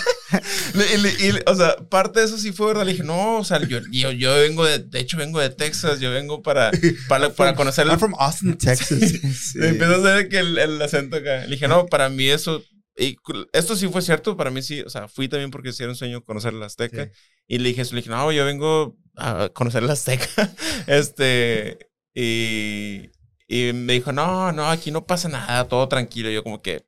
O 1.45 1.55
sea, 1.55 1.75
parte 1.89 2.21
de 2.21 2.25
eso 2.25 2.37
sí 2.37 2.53
fue 2.53 2.67
verdad. 2.67 2.85
Le 2.85 2.93
dije, 2.93 3.03
no, 3.03 3.39
o 3.39 3.43
sea, 3.43 3.59
yo, 3.67 3.79
yo, 3.91 4.11
yo 4.11 4.33
vengo 4.35 4.65
de, 4.65 4.79
de 4.79 4.99
hecho, 4.99 5.17
vengo 5.17 5.39
de 5.39 5.49
Texas. 5.49 5.99
Yo 5.99 6.09
vengo 6.11 6.41
para, 6.41 6.71
para, 7.09 7.33
para 7.33 7.53
conocer 7.53 7.85
el. 7.85 7.91
I'm 7.91 7.99
from 7.99 8.15
Austin, 8.17 8.57
Texas. 8.57 9.55
Le 9.55 9.69
empiezo 9.69 9.95
a 9.95 9.97
hacer 9.97 10.29
que 10.29 10.39
el, 10.39 10.57
el 10.57 10.81
acento 10.81 11.17
acá. 11.17 11.41
Le 11.45 11.55
dije, 11.55 11.67
no, 11.67 11.85
para 11.87 12.07
mí 12.09 12.29
eso. 12.29 12.63
y 12.97 13.17
esto 13.51 13.75
sí 13.75 13.89
fue 13.89 14.01
cierto, 14.01 14.37
para 14.37 14.51
mí 14.51 14.61
sí, 14.61 14.81
o 14.81 14.89
sea, 14.89 15.07
fui 15.09 15.27
también 15.27 15.51
porque 15.51 15.73
sí 15.73 15.83
era 15.83 15.91
un 15.91 15.97
sueño 15.97 16.23
conocer 16.23 16.53
la 16.53 16.67
Azteca. 16.67 17.05
Sí. 17.05 17.11
Y 17.47 17.57
le 17.57 17.69
dije 17.69 17.83
le 17.83 17.97
dije, 17.97 18.09
no, 18.09 18.31
yo 18.31 18.45
vengo 18.45 18.97
a 19.17 19.49
conocer 19.53 19.83
la 19.83 19.93
Azteca. 19.93 20.53
este, 20.87 21.91
y, 22.13 23.09
y 23.51 23.73
me 23.73 23.93
dijo, 23.93 24.11
no, 24.13 24.51
no, 24.53 24.69
aquí 24.69 24.91
no 24.91 25.05
pasa 25.05 25.27
nada, 25.29 25.67
todo 25.67 25.87
tranquilo. 25.89 26.29
Y 26.29 26.35
yo 26.35 26.43
como 26.43 26.61
que, 26.61 26.85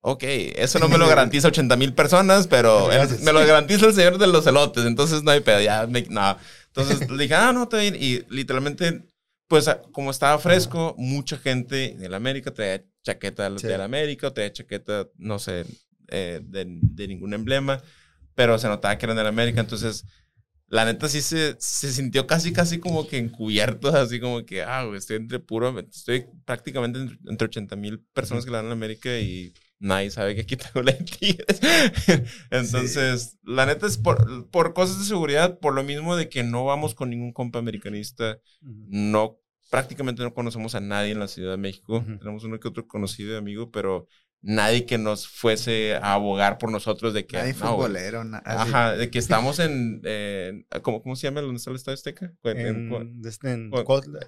ok, 0.00 0.22
eso 0.56 0.78
no 0.78 0.88
me 0.88 0.98
lo 0.98 1.08
garantiza 1.08 1.48
80 1.48 1.76
mil 1.76 1.94
personas, 1.94 2.46
pero 2.46 2.90
el- 2.92 3.20
me 3.20 3.32
lo 3.32 3.40
garantiza 3.46 3.86
el 3.86 3.94
señor 3.94 4.18
de 4.18 4.26
los 4.28 4.46
elotes, 4.46 4.84
entonces 4.86 5.22
no 5.22 5.30
hay 5.30 5.40
pedo, 5.40 5.60
ya, 5.60 5.86
me- 5.86 6.02
no. 6.10 6.36
Entonces 6.68 7.10
le 7.10 7.22
dije, 7.22 7.34
ah, 7.34 7.52
no, 7.52 7.66
bien. 7.68 7.96
Y 7.98 8.24
literalmente, 8.30 9.02
pues 9.48 9.68
a- 9.68 9.82
como 9.92 10.10
estaba 10.10 10.38
fresco, 10.38 10.94
mucha 10.98 11.36
gente 11.38 11.96
en 12.04 12.14
América 12.14 12.52
traía 12.52 12.84
chaqueta 13.04 13.44
del 13.44 13.58
Sí. 13.58 13.66
del 13.68 13.80
América, 13.80 14.32
traía 14.32 14.52
chaqueta, 14.52 15.08
no 15.16 15.38
sé, 15.38 15.64
eh, 16.08 16.40
de, 16.42 16.64
de 16.68 17.08
ningún 17.08 17.34
emblema, 17.34 17.82
pero 18.34 18.58
se 18.58 18.68
notaba 18.68 18.96
que 18.98 19.06
eran 19.06 19.16
del 19.16 19.26
América, 19.26 19.60
entonces 19.60 20.04
la 20.68 20.84
neta 20.84 21.08
sí 21.08 21.22
se, 21.22 21.56
se 21.58 21.92
sintió 21.92 22.26
casi, 22.26 22.52
casi 22.52 22.78
como 22.78 23.06
que 23.06 23.18
encubierto, 23.18 23.88
así 23.96 24.20
como 24.20 24.44
que, 24.44 24.62
ah, 24.62 24.84
güey, 24.84 24.98
estoy 24.98 25.16
entre 25.16 25.40
puro, 25.40 25.78
estoy 25.80 26.26
prácticamente 26.44 27.00
entre, 27.00 27.18
entre 27.26 27.46
80 27.46 27.76
mil 27.76 28.00
personas 28.12 28.44
que 28.44 28.50
le 28.50 28.58
dan 28.58 28.66
la 28.66 28.72
América 28.72 29.18
y 29.18 29.52
nadie 29.78 30.10
sabe 30.10 30.34
que 30.34 30.42
aquí 30.42 30.56
tengo 30.56 30.82
la 30.82 30.92
de 30.92 31.04
Tigres. 31.04 31.60
Entonces, 32.50 33.38
la 33.42 33.66
neta 33.66 33.86
es 33.86 33.96
por, 33.96 34.48
por 34.50 34.74
cosas 34.74 34.98
de 34.98 35.04
seguridad, 35.04 35.58
por 35.58 35.74
lo 35.74 35.82
mismo 35.82 36.16
de 36.16 36.28
que 36.28 36.42
no 36.42 36.64
vamos 36.64 36.94
con 36.94 37.10
ningún 37.10 37.32
compa 37.32 37.58
americanista, 37.58 38.38
no, 38.60 39.38
prácticamente 39.70 40.22
no 40.22 40.34
conocemos 40.34 40.74
a 40.74 40.80
nadie 40.80 41.12
en 41.12 41.20
la 41.20 41.28
Ciudad 41.28 41.52
de 41.52 41.58
México, 41.58 41.98
Ujú. 41.98 42.18
tenemos 42.18 42.44
uno 42.44 42.58
que 42.60 42.68
otro 42.68 42.86
conocido 42.86 43.38
amigo, 43.38 43.70
pero 43.70 44.06
nadie 44.40 44.86
que 44.86 44.98
nos 44.98 45.26
fuese 45.28 45.96
a 45.96 46.14
abogar 46.14 46.58
por 46.58 46.70
nosotros 46.70 47.12
de 47.14 47.26
que... 47.26 47.36
Nadie 47.38 47.54
no, 47.54 47.58
futbolero. 47.70 48.24
na- 48.24 48.38
así. 48.38 48.70
Ajá, 48.70 48.92
de 48.96 49.10
que 49.10 49.18
estamos 49.18 49.58
en. 49.58 50.00
en- 50.04 50.66
¿cómo, 50.82 51.02
¿Cómo 51.02 51.16
se 51.16 51.26
llama? 51.26 51.40
¿Dónde 51.40 51.56
está 51.58 51.70
el 51.70 51.76
Estadio 51.76 51.94
Azteca? 51.94 52.32
En- 52.44 52.58
en- 52.58 52.92
En, 52.92 53.22
este, 53.26 53.50
en, 53.52 53.70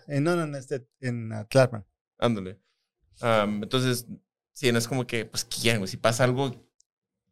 en- 0.08 0.24
no, 0.24 0.36
no, 0.36 0.42
en, 0.44 0.54
este, 0.54 0.86
en 1.00 1.32
uh, 1.32 1.44
Tlalpan. 1.46 1.86
ándale. 2.18 2.58
Entonces, 3.22 4.06
sí, 4.52 4.72
no 4.72 4.78
es 4.78 4.88
como 4.88 5.06
que, 5.06 5.26
pues, 5.26 5.44
¿quién, 5.44 5.78
güey? 5.78 5.88
Si 5.88 5.96
pasa 5.96 6.24
algo, 6.24 6.68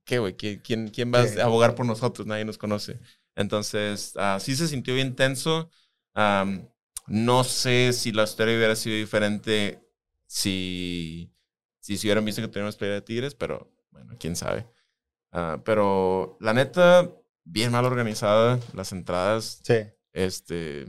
¿qué, 0.04 0.18
güey? 0.18 0.36
¿Quién, 0.36 0.60
quién, 0.60 0.88
quién 0.88 1.12
va 1.12 1.20
a 1.22 1.44
abogar 1.44 1.74
por 1.74 1.86
nosotros? 1.86 2.26
Nadie 2.26 2.44
nos 2.44 2.58
conoce. 2.58 3.00
Entonces, 3.34 4.12
ah, 4.16 4.38
sí 4.40 4.54
se 4.56 4.68
sintió 4.68 4.94
bien 4.94 5.16
tenso. 5.16 5.70
No 7.06 7.44
sé 7.44 7.92
si 7.94 8.12
la 8.12 8.24
historia 8.24 8.56
hubiera 8.56 8.76
sido 8.76 8.96
diferente 8.96 9.80
si, 10.26 11.32
si 11.88 11.96
se 11.96 12.06
hubieran 12.06 12.24
visto 12.24 12.42
que 12.42 12.48
teníamos 12.48 12.76
pelea 12.76 12.96
de 12.96 13.00
Tigres, 13.02 13.34
pero 13.34 13.72
bueno, 13.90 14.14
quién 14.20 14.36
sabe. 14.36 14.66
Ah, 15.32 15.60
pero 15.64 16.36
la 16.40 16.52
neta, 16.52 17.10
bien 17.44 17.72
mal 17.72 17.84
organizada, 17.86 18.58
las 18.74 18.92
entradas. 18.92 19.60
Sí. 19.62 19.74
Este. 20.12 20.86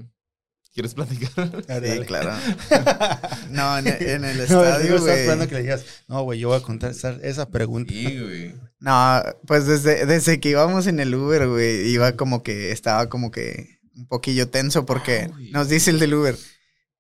¿Quieres 0.74 0.94
platicar? 0.94 1.32
Ah, 1.70 1.80
Sí, 1.82 1.88
dale. 1.88 2.06
claro. 2.06 2.32
No, 3.50 3.78
en, 3.80 3.88
en 4.00 4.24
el 4.26 4.38
No, 4.38 4.44
estadio, 4.44 4.96
estaba 4.96 5.00
güey. 5.00 5.14
esperando 5.20 5.48
que 5.48 5.56
le 5.56 5.62
digas, 5.62 5.86
no, 6.08 6.22
güey, 6.24 6.40
yo 6.40 6.50
voy 6.50 6.58
a 6.58 6.62
contestar 6.62 7.20
esa 7.24 7.50
pregunta. 7.50 7.92
Sí, 7.94 8.20
güey. 8.20 8.56
No, 8.80 9.22
pues 9.48 9.66
desde, 9.66 10.06
desde 10.06 10.40
que 10.40 10.50
íbamos 10.50 10.86
en 10.88 11.00
el 11.00 11.16
Uber, 11.16 11.48
güey, 11.48 11.88
iba 11.90 12.12
como 12.18 12.44
que, 12.44 12.72
estaba 12.72 13.08
como 13.10 13.32
que 13.32 13.80
un 13.96 14.06
poquillo 14.08 14.50
tenso 14.50 14.86
porque 14.86 15.28
güey. 15.28 15.52
nos 15.52 15.70
dice 15.70 15.92
el 15.92 16.00
del 16.00 16.14
Uber, 16.14 16.38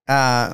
ah, 0.08 0.54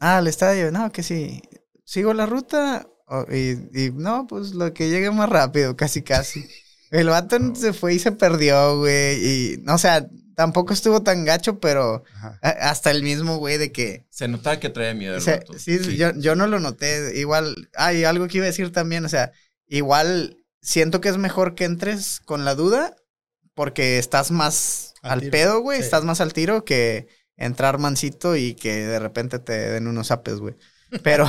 ah, 0.00 0.16
al 0.18 0.26
estadio, 0.26 0.72
no, 0.72 0.90
que 0.90 1.02
sí, 1.02 1.42
sigo 1.84 2.12
la 2.14 2.26
ruta 2.26 2.86
y, 3.30 3.50
y 3.86 3.90
no, 3.94 4.26
pues 4.26 4.52
lo 4.54 4.72
que 4.72 4.88
llegue 4.90 5.10
más 5.10 5.28
rápido, 5.28 5.76
casi, 5.76 6.02
casi. 6.02 6.46
El 6.90 7.08
vato 7.08 7.36
se 7.56 7.72
fue 7.72 7.94
y 7.94 7.98
se 7.98 8.12
perdió, 8.12 8.78
güey, 8.78 9.16
y, 9.54 9.56
no, 9.64 9.74
o 9.74 9.78
sea, 9.78 10.06
tampoco 10.36 10.72
estuvo 10.72 11.02
tan 11.02 11.24
gacho, 11.24 11.58
pero 11.58 12.04
a- 12.40 12.48
hasta 12.70 12.90
el 12.92 13.02
mismo, 13.02 13.38
güey, 13.38 13.58
de 13.58 13.72
que 13.72 14.04
Se 14.10 14.28
notaba 14.28 14.60
que 14.60 14.68
traía 14.70 14.94
miedo. 14.94 15.16
el 15.16 15.20
sea, 15.22 15.38
vato. 15.38 15.58
sí, 15.58 15.78
Yo, 15.96 16.12
yo 16.14 16.36
no 16.36 16.46
lo 16.46 16.60
noté. 16.60 17.18
Igual, 17.18 17.68
hay 17.76 18.04
algo 18.04 18.28
que 18.28 18.36
iba 18.38 18.44
a 18.44 18.48
decir 18.50 18.70
también. 18.70 19.04
O 19.04 19.08
sea, 19.08 19.32
igual 19.66 20.38
siento 20.60 21.00
que 21.00 21.08
es 21.08 21.16
mejor 21.18 21.54
que 21.56 21.64
entres 21.64 22.20
con 22.24 22.44
la 22.44 22.54
duda 22.54 22.94
porque 23.54 23.98
estás 23.98 24.30
más 24.30 24.94
Al 25.02 25.22
pedo, 25.30 25.60
güey. 25.60 25.78
Sí. 25.78 25.84
Estás 25.84 26.04
más 26.04 26.20
al 26.20 26.32
tiro 26.32 26.64
que 26.64 27.08
entrar 27.36 27.78
mansito 27.78 28.36
y 28.36 28.54
que 28.54 28.86
de 28.86 28.98
repente 29.00 29.40
te 29.40 29.52
den 29.52 29.88
unos 29.88 30.10
apes, 30.12 30.36
güey. 30.36 30.54
Pero, 31.02 31.26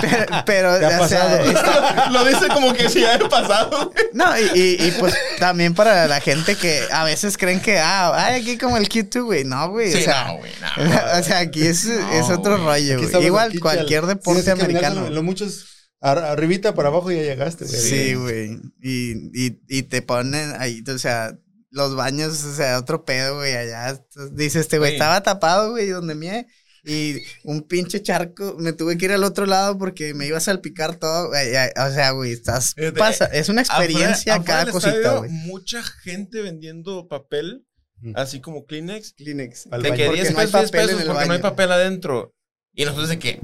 pero, 0.00 0.26
pero, 0.44 0.78
¿Te 0.78 0.86
ha 0.86 0.88
sea, 0.90 0.98
pasado? 0.98 1.36
está- 1.44 2.10
Lo 2.10 2.24
dice 2.24 2.48
como 2.48 2.72
que 2.72 2.88
si 2.88 3.04
haya 3.04 3.28
pasado. 3.28 3.90
güey. 3.90 4.06
no, 4.12 4.38
y, 4.38 4.42
y, 4.58 4.86
y, 4.86 4.90
pues 4.98 5.14
también 5.38 5.74
para 5.74 6.06
la 6.06 6.20
gente 6.20 6.56
que 6.56 6.82
a 6.90 7.04
veces 7.04 7.36
creen 7.38 7.60
que, 7.60 7.78
ah, 7.78 8.12
ay, 8.14 8.42
aquí 8.42 8.58
como 8.58 8.76
el 8.76 8.88
Q2, 8.88 9.24
güey. 9.24 9.44
No, 9.44 9.70
güey. 9.70 9.92
Sí, 9.92 9.98
o 9.98 10.02
sea, 10.02 10.24
no, 10.28 10.36
güey, 10.38 10.52
no. 10.60 11.18
o 11.18 11.22
sea, 11.22 11.38
aquí 11.38 11.66
es, 11.66 11.84
No, 11.86 12.12
es 12.12 12.30
otro 12.30 12.62
güey. 12.62 12.64
rollo, 12.92 13.08
güey. 13.10 13.26
Igual 13.26 13.48
aquí, 13.48 13.58
cualquier 13.58 14.06
deporte 14.06 14.50
americano. 14.50 15.02
Lo, 15.02 15.10
lo 15.10 15.22
muchos, 15.22 15.88
ar- 16.00 16.18
arribita 16.24 16.74
para 16.74 16.88
abajo 16.88 17.10
ya 17.10 17.22
llegaste, 17.22 17.64
güey. 17.64 17.80
Sí, 17.80 18.14
güey. 18.14 18.58
Y, 18.82 19.12
y, 19.34 19.60
y 19.68 19.82
te 19.84 20.02
ponen 20.02 20.54
ahí, 20.58 20.82
o 20.86 20.98
sea, 20.98 21.32
los 21.70 21.94
baños, 21.96 22.42
o 22.44 22.54
sea, 22.54 22.78
otro 22.78 23.04
pedo, 23.04 23.36
güey, 23.36 23.54
allá. 23.56 24.00
Dice 24.32 24.60
este 24.60 24.78
güey, 24.78 24.92
estaba 24.94 25.22
tapado, 25.22 25.70
güey, 25.72 25.88
donde 25.88 26.14
me... 26.14 26.46
Y 26.86 27.16
un 27.42 27.62
pinche 27.62 28.00
charco, 28.00 28.54
me 28.58 28.72
tuve 28.72 28.96
que 28.96 29.06
ir 29.06 29.12
al 29.12 29.24
otro 29.24 29.44
lado 29.44 29.76
porque 29.76 30.14
me 30.14 30.26
iba 30.26 30.36
a 30.38 30.40
salpicar 30.40 30.96
todo. 30.96 31.30
O 31.30 31.90
sea, 31.92 32.12
güey, 32.12 32.30
estás... 32.32 32.74
Pasa- 32.96 33.24
es 33.26 33.48
una 33.48 33.62
experiencia 33.62 34.34
Afuera- 34.36 34.36
afuera 34.36 34.44
cada 34.44 34.64
del 34.66 34.72
cosita, 34.72 34.96
estadio, 34.96 35.18
güey. 35.18 35.30
Mucha 35.30 35.82
gente 35.82 36.42
vendiendo 36.42 37.08
papel 37.08 37.66
así 38.14 38.40
como 38.40 38.66
Kleenex. 38.66 39.14
Kleenex. 39.14 39.66
Baño. 39.68 39.82
que 39.82 39.88
Porque 40.06 40.12
10 40.12 40.30
no 40.30 40.36
pesos, 40.38 40.52
10 40.52 40.70
papel 40.70 40.80
en 40.80 40.86
pesos 40.96 41.04
porque 41.06 41.12
no 41.26 41.32
hay 41.32 41.40
baño. 41.40 41.42
papel 41.42 41.72
adentro. 41.72 42.34
Y 42.72 42.84
nosotros 42.84 43.08
de 43.08 43.18
que 43.18 43.40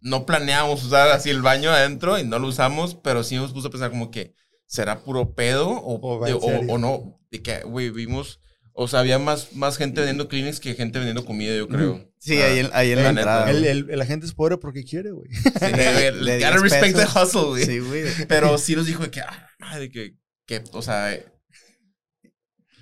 no 0.00 0.24
planeamos 0.26 0.84
usar 0.84 1.08
así 1.10 1.30
el 1.30 1.42
baño 1.42 1.70
adentro 1.70 2.18
y 2.18 2.24
no 2.24 2.38
lo 2.38 2.46
usamos, 2.46 2.94
pero 2.94 3.24
sí 3.24 3.34
nos 3.34 3.52
puso 3.52 3.66
a 3.68 3.70
pensar 3.72 3.90
como 3.90 4.10
que 4.12 4.34
será 4.66 5.00
puro 5.00 5.34
pedo 5.34 5.68
o, 5.70 5.98
O 6.20 6.24
de- 6.24 6.34
o- 6.34 6.38
o 6.74 6.78
no. 6.78 7.18
De 7.32 7.42
que, 7.42 7.62
güey, 7.62 7.90
vimos, 7.90 8.38
o 8.76 8.88
sea, 8.88 9.00
había 9.00 9.18
más, 9.18 9.54
más 9.54 9.76
gente 9.78 10.00
vendiendo 10.00 10.28
Kleenex 10.28 10.60
que 10.60 10.74
gente 10.74 10.98
vendiendo 10.98 11.24
comida, 11.24 11.56
yo 11.56 11.66
creo. 11.68 12.08
Sí, 12.18 12.40
Ah, 12.40 12.46
ahí 12.46 12.58
en, 12.60 12.70
ahí 12.72 12.92
en 12.92 12.98
la, 12.98 13.02
la 13.04 13.12
neta, 13.12 13.20
entrada. 13.20 13.50
El, 13.50 13.64
el, 13.64 13.90
el 13.90 14.00
agente 14.02 14.26
es 14.26 14.34
pobre 14.34 14.58
porque 14.58 14.84
quiere, 14.84 15.10
güey. 15.12 15.28
Sí, 15.32 15.40
güey, 15.50 16.10
gotta 16.40 16.50
10 16.50 16.60
respect 16.62 16.96
the 16.96 17.04
hustle, 17.20 17.42
güey. 17.48 17.64
Sí, 17.64 17.78
güey. 17.78 18.04
Pero 18.28 18.58
sí 18.58 18.76
nos 18.76 18.86
dijo 18.86 19.02
de 19.04 19.10
que, 19.10 19.20
ah, 19.22 19.48
madre, 19.58 19.90
que, 19.90 20.14
que, 20.46 20.62
o 20.72 20.82
sea, 20.82 21.12
eh, 21.14 21.26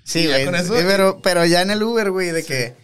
Sí, 0.03 0.19
¿Y 0.19 0.27
ya 0.27 0.43
güey. 0.45 0.61
eso? 0.61 0.75
sí, 0.77 0.83
Pero, 0.85 1.19
pero 1.21 1.45
ya 1.45 1.61
en 1.61 1.71
el 1.71 1.81
Uber, 1.81 2.11
güey, 2.11 2.31
de 2.31 2.43
que 2.43 2.75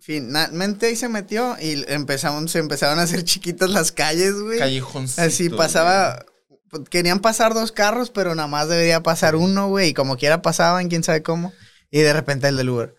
finalmente 0.00 0.86
ahí 0.86 0.96
se 0.96 1.08
metió 1.08 1.56
y 1.60 1.84
empezamos, 1.88 2.50
se 2.50 2.58
empezaron 2.58 2.98
a 2.98 3.02
hacer 3.02 3.24
chiquitas 3.24 3.70
las 3.70 3.92
calles, 3.92 4.34
güey. 4.34 4.58
callejoncito. 4.58 5.22
Así 5.22 5.48
pasaba. 5.50 6.24
pues, 6.70 6.88
Querían 6.88 7.20
pasar 7.20 7.52
dos 7.54 7.72
carros, 7.72 8.10
pero 8.10 8.34
nada 8.34 8.48
más 8.48 8.68
debería 8.68 9.02
pasar 9.02 9.36
uno, 9.36 9.68
güey. 9.68 9.88
Y 9.90 9.94
como 9.94 10.16
quiera 10.16 10.40
pasaban, 10.42 10.88
quién 10.88 11.02
sabe 11.02 11.22
cómo. 11.22 11.52
Y 11.96 12.00
de 12.02 12.12
repente 12.12 12.48
el 12.48 12.56
del 12.56 12.70
Uber. 12.70 12.96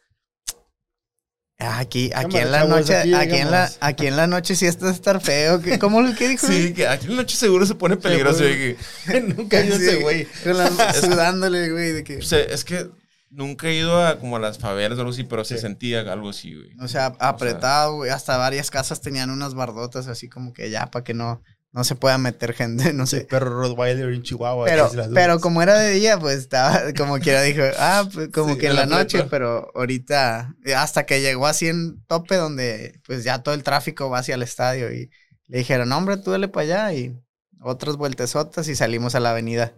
"Ah, 1.60 1.80
Aquí, 1.80 2.12
aquí 2.16 2.38
en 2.38 2.52
la 2.52 2.60
chavos, 2.60 2.70
noche, 2.80 2.96
aquí 2.98 3.14
aquí, 3.14 3.36
en 3.36 3.52
la, 3.52 3.66
llegamos". 3.66 3.78
aquí 3.82 4.08
en 4.08 4.16
la 4.18 4.28
noche 4.28 4.56
sí 4.56 4.66
está 4.68 4.88
a 4.88 4.92
estar 4.92 5.20
feo. 5.22 5.62
¿Qué- 5.62 5.78
¿Cómo 5.80 6.02
lo 6.02 6.16
que 6.16 6.30
dijo? 6.30 6.48
Sí, 6.48 6.74
que 6.74 6.88
aquí 6.88 7.06
en 7.08 7.12
la 7.18 7.22
noche 7.24 7.36
seguro 7.36 7.66
se 7.66 7.76
pone 7.76 7.98
peligroso. 7.98 8.44
de 8.46 8.78
que- 9.06 9.22
Nunca 9.36 9.60
he 9.60 9.66
ido 9.66 9.78
Sí, 9.78 9.84
ese 9.86 9.96
güey. 10.02 10.28
sudándole, 11.02 11.72
güey, 11.72 11.92
de 11.92 12.04
que. 12.06 12.18
O 12.18 12.22
sea, 12.22 12.40
es 12.40 12.64
que 12.64 12.90
nunca 13.30 13.68
he 13.68 13.76
ido 13.76 14.02
a 14.06 14.18
como 14.20 14.38
a 14.38 14.40
las 14.40 14.60
favelas 14.60 14.98
o 14.98 15.02
algo 15.02 15.12
así, 15.14 15.26
pero 15.26 15.44
se 15.44 15.56
Sí. 15.56 15.62
sentía 15.62 16.00
algo 16.12 16.30
así, 16.30 16.54
güey. 16.56 16.70
O 16.82 16.88
sea, 16.88 17.08
apretado, 17.20 17.96
güey. 17.96 18.12
Hasta 18.12 18.38
varias 18.38 18.72
casas 18.72 19.02
tenían 19.02 19.30
unas 19.30 19.56
bardotas 19.56 20.08
así 20.08 20.30
como 20.30 20.54
que 20.54 20.70
ya 20.70 20.86
para 20.88 21.04
que 21.04 21.14
no, 21.14 21.42
no 21.76 21.84
se 21.84 21.96
pueda 21.96 22.18
meter 22.18 22.54
gente, 22.54 22.94
no 22.94 23.06
sé. 23.06 23.28
Perro 23.30 23.62
Rottweiler 23.62 24.10
en 24.14 24.24
Chihuahua. 24.24 24.66
Pero, 24.66 24.90
pero 25.14 25.40
como 25.42 25.62
era 25.62 25.78
de 25.78 25.92
día, 25.92 26.18
pues 26.18 26.38
estaba, 26.40 26.82
como 26.98 27.20
quiera 27.20 27.42
dijo, 27.42 27.62
ah, 27.78 28.08
pues 28.12 28.30
como 28.30 28.54
Sí, 28.54 28.60
que 28.62 28.68
en 28.68 28.76
la 28.78 28.86
la 28.86 28.98
noche, 28.98 29.26
pero 29.30 29.72
ahorita, 29.76 30.56
hasta 30.76 31.06
que 31.06 31.20
llegó 31.22 31.46
así 31.48 31.68
en 31.68 32.02
tope 32.08 32.36
donde 32.38 33.00
pues 33.06 33.24
ya 33.26 33.44
todo 33.44 33.54
el 33.54 33.64
tráfico 33.64 34.10
va 34.10 34.20
hacia 34.20 34.36
el 34.36 34.42
estadio 34.42 34.92
y 34.94 35.12
le 35.48 35.58
dijeron, 35.60 35.90
"No, 35.90 35.98
hombre, 35.98 36.16
tú 36.18 36.32
dale 36.32 36.48
para 36.48 36.64
allá 36.64 36.94
y 36.94 37.14
otras 37.62 37.98
vueltesotas 37.98 38.68
y 38.70 38.76
salimos 38.76 39.14
a 39.16 39.20
la 39.20 39.32
avenida. 39.32 39.74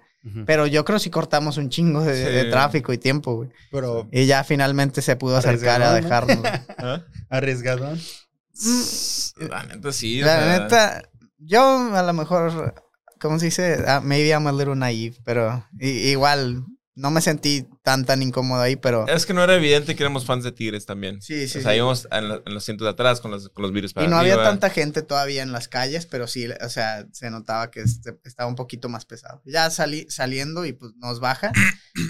Pero 0.46 0.68
yo 0.68 0.84
creo 0.84 1.00
si 1.00 1.10
cortamos 1.10 1.56
un 1.58 1.70
chingo 1.70 2.04
de, 2.04 2.14
de 2.14 2.44
Sí. 2.44 2.50
tráfico 2.52 2.92
y 2.92 2.98
tiempo, 2.98 3.36
güey. 3.36 3.50
Pero 3.72 4.10
Y 4.12 4.26
ya 4.26 4.44
finalmente 4.44 5.02
se 5.02 5.16
pudo 5.16 5.38
acercar 5.38 5.82
a 5.82 5.94
dejarnos. 5.94 6.40
¿Ah? 6.78 7.02
arriesgadón. 7.30 7.98
La 9.38 9.64
neta 9.64 9.92
sí. 9.94 10.20
La 10.20 10.60
neta, 10.60 11.10
yo 11.38 11.96
a 11.96 12.04
lo 12.04 12.14
mejor, 12.14 12.76
¿cómo 13.20 13.40
se 13.40 13.46
dice? 13.46 13.84
Ah, 13.88 14.02
maybe 14.04 14.30
I'm 14.30 14.48
a 14.48 14.52
little 14.52 14.76
naive, 14.76 15.18
pero 15.24 15.66
i- 15.80 16.10
igual 16.12 16.64
no 17.00 17.12
me 17.12 17.22
sentí 17.22 17.64
tan 17.84 18.06
tan 18.06 18.24
incómodo 18.24 18.60
ahí, 18.60 18.76
pero... 18.76 19.08
Es 19.08 19.28
que 19.28 19.34
no 19.36 19.44
era 19.44 19.54
evidente 19.54 19.96
que 19.96 20.02
éramos 20.02 20.26
fans 20.26 20.44
de 20.44 20.52
Tigres 20.52 20.88
también. 20.88 21.22
Sí, 21.22 21.48
sí, 21.48 21.60
O 21.60 21.62
sea, 21.62 21.72
sí. 21.72 21.78
íbamos 21.78 22.08
en, 22.12 22.28
la- 22.30 22.42
en 22.44 22.54
los 22.56 22.64
cientos 22.64 22.86
de 22.86 22.90
atrás 22.90 23.22
con 23.22 23.30
los, 23.30 23.50
con 23.50 23.62
los 23.62 23.72
virus 23.72 23.94
para 23.94 24.08
Y 24.08 24.10
no 24.10 24.18
había 24.18 24.36
tanta 24.42 24.72
gente 24.72 25.04
todavía 25.04 25.44
en 25.44 25.52
las 25.52 25.68
calles, 25.68 26.08
pero 26.08 26.26
sí, 26.26 26.48
o 26.50 26.70
sea, 26.70 27.06
se 27.12 27.30
notaba 27.30 27.70
que 27.70 27.82
este- 27.82 28.18
estaba 28.24 28.50
un 28.50 28.56
poquito 28.56 28.90
más 28.90 29.06
pesado. 29.06 29.44
Ya 29.46 29.70
salí 29.70 30.08
saliendo 30.10 30.66
y 30.66 30.74
pues 30.74 30.94
nos 30.98 31.20
baja 31.20 31.52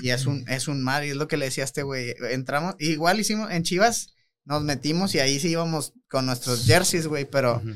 y 0.02 0.12
es 0.12 0.26
un, 0.26 0.48
es 0.48 0.70
un 0.70 0.82
mar 0.82 1.04
y 1.04 1.10
es 1.10 1.18
lo 1.18 1.28
que 1.28 1.36
le 1.36 1.46
decía 1.46 1.66
a 1.66 1.66
este 1.66 1.84
güey. 1.84 2.16
Entramos, 2.32 2.76
igual 2.80 3.20
hicimos, 3.20 3.52
en 3.52 3.64
Chivas 3.64 4.14
nos 4.46 4.64
metimos 4.64 5.14
y 5.16 5.20
ahí 5.20 5.38
sí 5.42 5.50
íbamos 5.50 5.96
con 6.10 6.26
nuestros 6.26 6.66
jerseys, 6.66 7.08
güey, 7.08 7.26
pero 7.26 7.58
Ujú. 7.58 7.76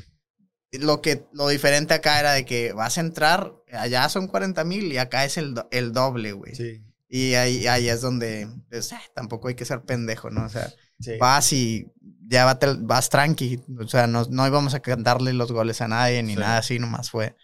Lo 0.78 1.02
que, 1.02 1.24
lo 1.32 1.48
diferente 1.48 1.94
acá 1.94 2.18
era 2.20 2.32
de 2.32 2.44
que 2.44 2.72
vas 2.72 2.96
a 2.98 3.02
entrar, 3.02 3.52
allá 3.72 4.08
son 4.08 4.26
40 4.26 4.64
mil 4.64 4.92
y 4.92 4.98
acá 4.98 5.24
es 5.24 5.36
el, 5.36 5.54
do- 5.54 5.68
el 5.70 5.92
doble, 5.92 6.32
güey. 6.32 6.54
Sí. 6.54 6.82
Y 7.08 7.34
ahí, 7.34 7.66
ahí 7.66 7.88
es 7.90 8.00
donde, 8.00 8.48
pues, 8.70 8.90
eh, 8.92 8.96
tampoco 9.14 9.48
hay 9.48 9.54
que 9.54 9.66
ser 9.66 9.82
pendejo, 9.82 10.30
¿no? 10.30 10.44
O 10.46 10.48
sea, 10.48 10.72
Sí. 10.98 11.16
vas 11.18 11.52
y 11.52 11.90
ya 12.28 12.56
vas 12.78 13.08
tranqui. 13.10 13.60
O 13.78 13.88
sea, 13.88 14.06
no, 14.06 14.24
no 14.30 14.46
íbamos 14.46 14.72
a 14.74 14.80
cantarle 14.80 15.32
los 15.32 15.50
goles 15.52 15.80
a 15.80 15.88
nadie 15.88 16.22
ni 16.22 16.34
Sí. 16.34 16.38
nada 16.40 16.58
así, 16.58 16.78
nomás 16.78 17.10
fue. 17.10 17.34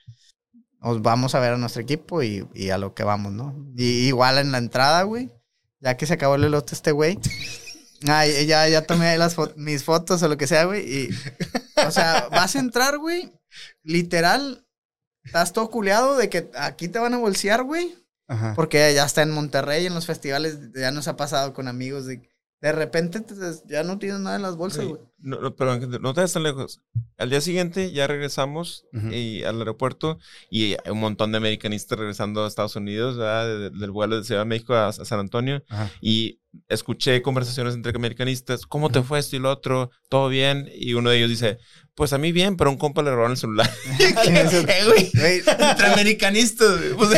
Nos 0.80 1.02
vamos 1.02 1.34
a 1.34 1.40
ver 1.40 1.52
a 1.54 1.56
nuestro 1.58 1.82
equipo 1.82 2.22
y, 2.22 2.46
y 2.54 2.70
a 2.70 2.78
lo 2.78 2.94
que 2.94 3.02
vamos, 3.02 3.32
¿no? 3.32 3.66
Y 3.76 4.06
igual 4.06 4.38
en 4.38 4.52
la 4.52 4.58
entrada, 4.58 5.02
güey, 5.02 5.28
ya 5.80 5.96
que 5.96 6.06
se 6.06 6.14
acabó 6.14 6.36
el 6.36 6.44
elote 6.44 6.74
este 6.74 6.92
güey. 6.92 7.18
Ay, 8.06 8.46
ya, 8.46 8.68
ya 8.68 8.82
tomé 8.82 9.06
ahí 9.08 9.18
las 9.18 9.36
fo- 9.36 9.52
mis 9.56 9.82
fotos 9.82 10.22
o 10.22 10.28
lo 10.28 10.36
que 10.36 10.46
sea, 10.46 10.64
güey. 10.64 10.86
Y, 10.88 11.08
o 11.86 11.90
sea, 11.90 12.28
vas 12.30 12.54
a 12.54 12.60
entrar, 12.60 12.98
güey. 12.98 13.32
Literal, 13.82 14.66
estás 15.24 15.52
todo 15.52 15.70
culeado 15.70 16.16
de 16.16 16.28
que 16.28 16.50
aquí 16.54 16.88
te 16.88 16.98
van 16.98 17.14
a 17.14 17.18
bolsear, 17.18 17.62
güey. 17.64 17.96
Ajá. 18.28 18.52
Porque 18.54 18.92
ya 18.94 19.04
está 19.04 19.22
en 19.22 19.30
Monterrey, 19.30 19.86
en 19.86 19.94
los 19.94 20.06
festivales, 20.06 20.58
ya 20.74 20.90
nos 20.92 21.08
ha 21.08 21.16
pasado 21.16 21.54
con 21.54 21.66
amigos 21.68 22.06
de 22.06 22.28
de 22.60 22.72
repente 22.72 23.20
te- 23.20 23.34
ya 23.66 23.84
no 23.84 23.98
tienes 24.00 24.18
nada 24.20 24.34
en 24.36 24.42
las 24.42 24.56
bolsas, 24.56 24.84
Güey, 24.84 24.96
güey. 24.96 25.08
No, 25.20 25.40
no, 25.40 25.56
pero 25.56 25.76
no 25.78 26.14
te 26.14 26.20
vayas 26.20 26.32
tan 26.32 26.44
lejos. 26.44 26.80
Al 27.16 27.30
día 27.30 27.40
siguiente 27.40 27.90
ya 27.92 28.06
regresamos 28.06 28.84
Ujú. 28.92 29.08
y, 29.12 29.42
al 29.42 29.58
aeropuerto 29.58 30.18
y 30.50 30.74
hay 30.84 30.92
un 30.92 31.00
montón 31.00 31.32
de 31.32 31.38
americanistas 31.38 31.98
regresando 31.98 32.44
a 32.44 32.48
Estados 32.48 32.76
Unidos, 32.76 33.16
¿verdad? 33.16 33.46
De- 33.48 33.70
del 33.70 33.90
vuelo 33.90 34.16
de 34.16 34.24
Ciudad 34.24 34.42
de 34.42 34.46
México 34.46 34.74
a, 34.74 34.88
a 34.88 34.92
San 34.92 35.18
Antonio. 35.18 35.64
Ajá. 35.68 35.90
Y 36.00 36.38
escuché 36.68 37.20
conversaciones 37.22 37.74
entre 37.74 37.92
americanistas. 37.96 38.64
¿Cómo 38.64 38.90
te 38.90 39.02
fue 39.02 39.18
esto 39.18 39.34
y 39.36 39.38
lo 39.40 39.50
otro? 39.50 39.90
¿Todo 40.08 40.28
bien? 40.28 40.70
Y 40.74 40.94
uno 40.94 41.10
de 41.10 41.18
ellos 41.18 41.30
dice, 41.30 41.58
pues 41.94 42.12
a 42.12 42.18
mí 42.18 42.30
bien, 42.32 42.56
pero 42.56 42.70
a 42.70 42.72
un 42.72 42.78
compa 42.78 43.02
le 43.02 43.10
robaron 43.10 43.32
el 43.32 43.36
celular. 43.38 43.68
Eh, 43.98 44.84
Güey, 44.86 45.10
entre 45.46 45.86
americanistas. 45.88 46.78
Pues, 46.96 47.10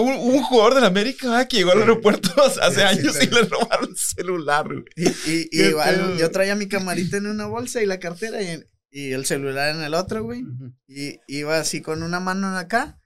un, 0.00 0.12
un 0.34 0.42
jugador 0.42 0.74
del 0.74 0.84
América 0.84 1.38
ah, 1.38 1.48
que 1.48 1.58
llegó 1.58 1.72
al 1.72 1.80
aeropuerto 1.80 2.30
hace 2.62 2.82
años 2.82 3.16
y 3.22 3.26
le 3.26 3.42
robaron 3.42 3.90
el 3.90 3.96
celular. 3.96 4.66
güey. 4.66 4.84
Y, 4.96 5.08
y- 5.08 5.40
y 5.42 5.48
Qué 5.50 5.68
igual, 5.70 6.16
yo 6.18 6.30
traía 6.30 6.54
mi 6.54 6.68
camarita 6.68 7.15
en 7.16 7.26
una 7.26 7.46
bolsa 7.46 7.82
y 7.82 7.86
la 7.86 7.98
cartera 8.00 8.42
y, 8.42 8.64
y 8.90 9.12
el 9.12 9.26
celular 9.26 9.74
en 9.74 9.82
el 9.82 9.94
otro, 9.94 10.22
güey. 10.24 10.42
Ujú. 10.44 10.72
Y 10.86 11.18
iba 11.28 11.58
así 11.58 11.80
con 11.82 12.02
una 12.02 12.20
mano 12.20 12.56
acá 12.56 12.98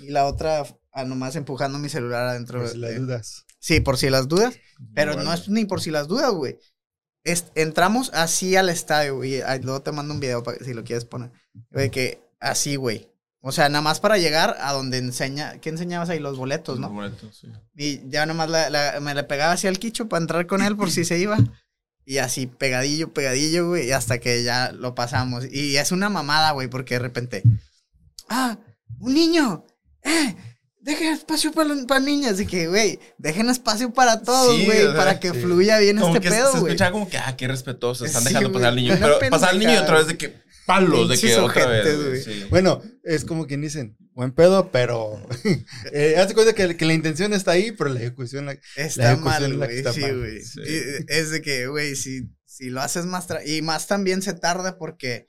y 0.00 0.10
la 0.10 0.26
otra 0.26 0.64
ah, 0.92 1.04
nomás 1.04 1.36
empujando 1.36 1.78
mi 1.78 1.88
celular 1.88 2.26
adentro. 2.28 2.60
Por 2.60 2.68
si 2.70 2.78
las 2.78 2.90
de- 2.90 2.98
dudas. 2.98 3.44
Sí, 3.60 3.80
por 3.80 3.96
si 3.98 4.08
las 4.10 4.28
dudas. 4.28 4.54
Pero 4.94 5.12
Igual. 5.12 5.26
no 5.26 5.32
es 5.34 5.48
ni 5.48 5.64
por 5.64 5.80
si 5.80 5.90
las 5.90 6.06
dudas, 6.08 6.30
güey. 6.32 6.58
Es- 7.24 7.46
entramos 7.54 8.10
así 8.14 8.56
al 8.56 8.68
estadio, 8.68 9.16
güey. 9.16 9.40
Luego 9.62 9.82
te 9.82 9.92
mando 9.92 10.14
un 10.14 10.20
video 10.20 10.42
para 10.42 10.58
si 10.64 10.74
lo 10.74 10.84
quieres 10.84 11.04
poner. 11.04 11.30
Güey, 11.70 11.90
que 11.90 12.20
así, 12.40 12.76
güey. 12.76 13.08
O 13.40 13.52
sea, 13.52 13.68
nada 13.68 13.82
más 13.82 14.00
para 14.00 14.18
llegar 14.18 14.56
a 14.60 14.72
donde 14.72 14.98
enseña. 14.98 15.58
¿Qué 15.60 15.68
enseñabas 15.70 16.08
ahí? 16.10 16.18
Los 16.18 16.36
boletos, 16.36 16.78
Los 16.78 16.88
¿no? 16.90 16.94
boletos, 16.94 17.36
sí. 17.38 17.48
Y 17.76 18.08
ya 18.08 18.26
nomás 18.26 18.50
la- 18.50 18.68
la- 18.70 18.98
me 19.00 19.14
le 19.14 19.22
pegaba 19.24 19.52
así 19.52 19.66
al 19.68 19.78
quicho 19.78 20.08
para 20.08 20.20
entrar 20.22 20.46
con 20.46 20.62
él 20.62 20.76
por 20.76 20.90
si 20.90 21.04
se 21.04 21.18
iba. 21.18 21.36
Y 22.10 22.16
así 22.18 22.46
pegadillo, 22.46 23.12
pegadillo, 23.12 23.68
güey. 23.68 23.88
Y 23.88 23.92
hasta 23.92 24.16
que 24.18 24.42
ya 24.42 24.72
lo 24.72 24.94
pasamos. 24.94 25.44
Y 25.52 25.76
es 25.76 25.92
una 25.92 26.08
mamada, 26.08 26.52
güey, 26.52 26.66
porque 26.66 26.94
de 26.94 27.00
repente. 27.00 27.42
¡Ah! 28.30 28.56
¡Un 28.98 29.12
niño! 29.12 29.66
¡Eh! 30.02 30.34
Dejen 30.80 31.12
espacio 31.12 31.52
para, 31.52 31.74
para 31.86 32.00
niñas. 32.00 32.32
Así 32.32 32.46
que, 32.46 32.66
güey, 32.66 32.98
dejen 33.18 33.50
espacio 33.50 33.92
para 33.92 34.22
todos, 34.22 34.56
Sí, 34.56 34.64
güey. 34.64 34.86
para 34.96 35.20
que 35.20 35.32
sí. 35.32 35.38
fluya 35.40 35.76
bien 35.80 35.98
Como 35.98 36.14
este 36.16 36.26
que 36.26 36.34
pedo, 36.34 36.50
se 36.52 36.60
güey. 36.60 36.72
escuchaba 36.72 36.92
como 36.92 37.10
que, 37.10 37.18
ah, 37.18 37.36
qué 37.36 37.46
respetuoso, 37.46 38.06
están 38.06 38.22
Sí, 38.22 38.28
dejando 38.28 38.52
pasar 38.52 38.68
al 38.68 38.76
niño. 38.76 38.96
Pero 38.98 39.18
pasar 39.30 39.50
al 39.50 39.58
niño 39.58 39.74
y 39.74 39.76
otra 39.76 39.98
vez 39.98 40.06
de 40.06 40.16
que 40.16 40.34
palos, 40.68 41.08
de 41.08 41.14
que 41.16 41.20
Pinches 41.22 41.38
otra 41.38 41.66
vez. 41.66 41.80
ojetes, 41.86 41.96
güey, 41.98 42.08
güey. 42.10 42.22
sí. 42.42 42.46
Bueno, 42.50 42.82
es 43.02 43.24
como 43.24 43.46
quien 43.46 43.60
dicen, 43.62 43.96
buen 44.12 44.32
pedo, 44.32 44.70
pero. 44.70 45.20
eh, 45.92 46.16
hazte 46.18 46.34
cuenta 46.34 46.52
que, 46.54 46.76
que 46.76 46.84
la 46.86 46.94
intención 46.94 47.32
está 47.32 47.52
ahí, 47.52 47.72
pero 47.72 47.90
la 47.90 48.00
ejecución. 48.00 48.46
la- 48.46 48.58
Está 48.76 49.12
ejecución 49.12 49.22
mal, 49.24 49.44
es 49.52 49.56
güey. 49.56 49.78
está 49.78 49.92
Sí, 49.92 50.00
mal. 50.02 50.18
güey. 50.18 50.42
Sí. 50.42 50.60
Y 50.64 51.12
Es 51.12 51.30
de 51.30 51.42
que, 51.42 51.66
güey, 51.66 51.96
si, 51.96 52.28
si 52.44 52.70
lo 52.70 52.80
haces 52.80 53.06
más. 53.06 53.28
tra- 53.28 53.42
Y 53.44 53.62
más 53.62 53.86
también 53.86 54.22
se 54.22 54.34
tarda 54.34 54.78
porque. 54.78 55.28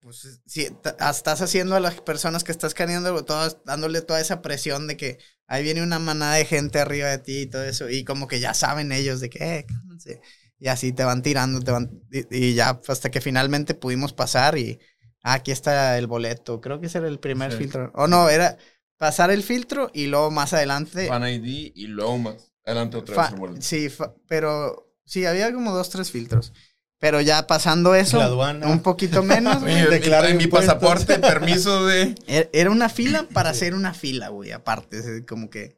Pues 0.00 0.40
si 0.46 0.62
estás 0.62 1.42
haciendo 1.42 1.76
a 1.76 1.80
las 1.80 2.00
personas 2.00 2.42
que 2.42 2.50
estás 2.50 2.74
caneando, 2.74 3.24
todas, 3.24 3.58
dándole 3.64 4.00
toda 4.02 4.20
esa 4.20 4.42
presión 4.42 4.88
de 4.88 4.96
que 4.96 5.18
ahí 5.46 5.62
viene 5.62 5.80
una 5.80 6.00
manada 6.00 6.34
de 6.34 6.44
gente 6.44 6.80
arriba 6.80 7.08
de 7.08 7.18
ti 7.18 7.38
y 7.42 7.46
todo 7.46 7.62
eso. 7.62 7.88
Y 7.88 8.02
como 8.02 8.26
que 8.26 8.40
ya 8.40 8.52
saben 8.52 8.90
ellos 8.90 9.20
de 9.20 9.30
que, 9.30 9.38
eh, 9.58 9.64
cálmense. 9.68 10.20
Y 10.62 10.68
así 10.68 10.92
te 10.92 11.02
van 11.02 11.22
tirando, 11.22 11.58
te 11.60 11.72
van. 11.72 11.90
Y, 12.12 12.36
y 12.50 12.54
ya 12.54 12.80
hasta 12.86 13.10
que 13.10 13.20
finalmente 13.20 13.74
pudimos 13.74 14.12
pasar 14.12 14.56
y. 14.56 14.78
ah, 15.24 15.32
aquí 15.34 15.50
está 15.50 15.98
el 15.98 16.06
boleto. 16.06 16.60
Creo 16.60 16.78
que 16.78 16.86
ese 16.86 16.98
era 16.98 17.08
el 17.08 17.18
primer 17.18 17.50
Sí. 17.50 17.58
filtro. 17.58 17.90
O 17.96 18.06
no, 18.06 18.28
era 18.28 18.56
pasar 18.96 19.32
el 19.32 19.42
filtro 19.42 19.90
y 19.92 20.06
luego 20.06 20.30
más 20.30 20.52
adelante. 20.52 21.08
Fan 21.08 21.26
ID 21.28 21.72
y 21.74 21.86
luego 21.88 22.16
más. 22.18 22.52
Adelante 22.64 22.96
otra 22.96 23.14
Fa- 23.16 23.22
vez 23.22 23.32
el 23.32 23.38
boleto. 23.40 23.60
sí, 23.62 23.88
fa- 23.88 24.14
pero 24.28 24.94
sí, 25.04 25.26
había 25.26 25.52
como 25.52 25.72
dos, 25.74 25.90
tres 25.90 26.12
filtros. 26.12 26.52
Pero 27.00 27.20
ya 27.20 27.48
pasando 27.48 27.96
eso, 27.96 28.18
La 28.18 28.26
aduana. 28.26 28.68
un 28.68 28.78
poquito 28.82 29.24
menos, 29.24 29.60
Declara 29.90 30.32
mi, 30.34 30.46
pasaporte, 30.46 31.18
permiso 31.18 31.84
de. 31.86 32.14
Er- 32.28 32.50
Era 32.52 32.70
una 32.70 32.88
fila 32.88 33.26
para 33.34 33.50
hacer 33.50 33.74
una 33.74 33.94
fila, 33.94 34.28
güey, 34.28 34.52
aparte, 34.52 34.98
es 35.00 35.26
como 35.26 35.50
que... 35.50 35.76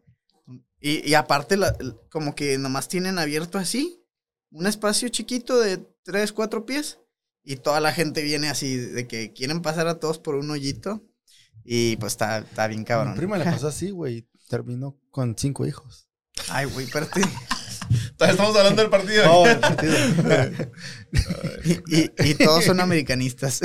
Y, 0.79 1.09
y 1.09 1.15
aparte, 1.15 1.57
la- 1.57 1.75
como 2.11 2.35
que 2.35 2.59
nomás 2.59 2.89
tienen 2.89 3.19
abierto 3.19 3.57
así, 3.57 4.04
un 4.55 4.67
espacio 4.67 5.09
chiquito 5.09 5.59
de 5.61 5.79
tres, 6.03 6.33
cuatro 6.33 6.65
pies. 6.65 6.99
Y 7.47 7.57
toda 7.57 7.79
la 7.81 7.93
gente 7.93 8.23
viene 8.23 8.49
así, 8.49 8.77
de 8.77 9.07
que 9.07 9.33
quieren 9.35 9.61
pasar 9.61 9.87
a 9.87 10.01
todos 10.01 10.19
por 10.19 10.35
un 10.35 10.51
hoyito. 10.51 11.05
Y 11.63 11.97
pues 11.97 12.15
está, 12.15 12.39
está 12.39 12.67
bien 12.69 12.81
Mi 12.81 12.87
cabrón. 12.87 13.15
prima 13.17 13.37
le 13.37 13.45
pasó 13.51 13.69
así, 13.69 13.91
güey. 13.91 14.27
Terminó 14.49 14.99
con 15.11 15.37
cinco 15.37 15.67
hijos. 15.67 16.09
Ay, 16.49 16.67
güey, 16.67 16.87
pero 16.93 17.07
te- 17.07 17.21
Estamos 18.31 18.57
hablando 18.57 18.81
del 18.81 18.91
partido. 18.91 19.25
No, 19.27 19.47
el 19.47 19.59
partido. 19.61 19.95
y, 21.65 21.73
y- 22.03 22.11
y 22.31 22.35
todos 22.35 22.65
son 22.65 22.81
americanistas. 22.81 23.61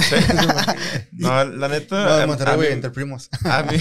No, 1.13 1.43
la 1.45 1.67
neta. 1.69 2.03
No, 2.03 2.09
a- 2.11 2.19
de 2.19 2.27
Monterrey, 2.27 2.53
a 2.53 2.57
mí- 2.57 2.65
entre 2.67 2.91
primos. 2.91 3.29
A 3.45 3.63
mí, 3.63 3.77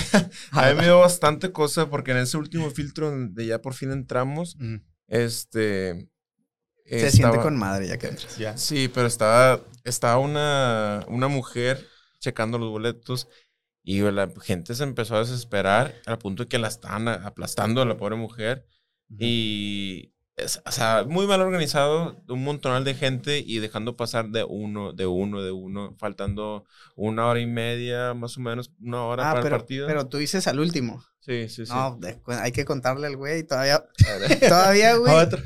a 0.53 0.69
mí 0.71 0.75
me 0.77 0.85
dio 0.85 1.01
bastante 1.01 1.51
cosa 1.53 1.91
porque 1.91 2.13
en 2.13 2.19
ese 2.19 2.37
último 2.37 2.71
filtro 2.71 3.11
donde 3.11 3.47
ya 3.47 3.61
por 3.61 3.75
fin 3.75 3.91
entramos, 3.91 4.57
Mm, 4.59 4.77
Se 6.89 6.97
este... 6.97 7.11
siente 7.11 7.29
estaba- 7.29 7.43
con 7.43 7.57
madre 7.57 7.87
ya 7.89 7.99
que 7.99 8.09
entras. 8.09 8.37
ya. 8.39 8.57
Sí, 8.57 8.89
pero 8.89 9.07
estaba, 9.07 9.61
estaba 9.85 10.19
una, 10.19 11.05
una 11.09 11.29
mujer 11.29 11.87
checando 12.21 12.59
los 12.59 12.71
boletos 12.71 13.29
y 13.85 14.01
la 14.03 14.29
gente 14.43 14.75
se 14.75 14.85
empezó 14.85 15.17
a 15.17 15.21
desesperar 15.21 15.95
al 16.07 16.19
punto 16.19 16.43
de 16.45 16.49
que 16.49 16.59
la 16.59 16.69
estaban 16.69 17.09
aplastando 17.09 17.81
a 17.83 17.85
la 17.87 17.97
pobre 17.97 18.17
mujer. 18.17 18.67
Y, 19.19 20.13
es- 20.37 20.61
o 20.65 20.71
sea, 20.73 21.05
muy 21.09 21.27
mal 21.27 21.41
organizado, 21.41 22.23
un 22.29 22.45
montonal 22.45 22.85
de 22.85 22.95
gente 22.95 23.39
y 23.39 23.59
dejando 23.59 23.97
pasar 23.97 24.29
de 24.29 24.45
uno, 24.45 24.93
de 24.93 25.07
uno, 25.07 25.43
de 25.43 25.51
uno, 25.51 25.95
faltando 25.99 26.65
una 26.97 27.27
hora 27.27 27.41
y 27.41 27.47
media, 27.47 28.15
más 28.15 28.37
o 28.37 28.41
menos, 28.41 28.71
una 28.81 29.03
hora 29.05 29.29
Ah, 29.29 29.33
para 29.33 29.43
pero, 29.43 29.57
el 29.57 29.61
partido. 29.63 29.87
pero 29.87 30.07
tú 30.09 30.19
dices 30.19 30.47
al 30.47 30.61
último. 30.61 31.03
sí, 31.21 31.49
sí, 31.49 31.67
sí. 31.67 31.73
No, 31.73 31.97
de- 32.01 32.21
hay 32.29 32.53
que 32.53 32.65
contarle 32.65 33.07
al 33.07 33.17
güey. 33.17 33.43
Todavía, 33.45 33.85
todavía, 34.49 34.97
güey. 34.97 35.13
Otro. 35.27 35.43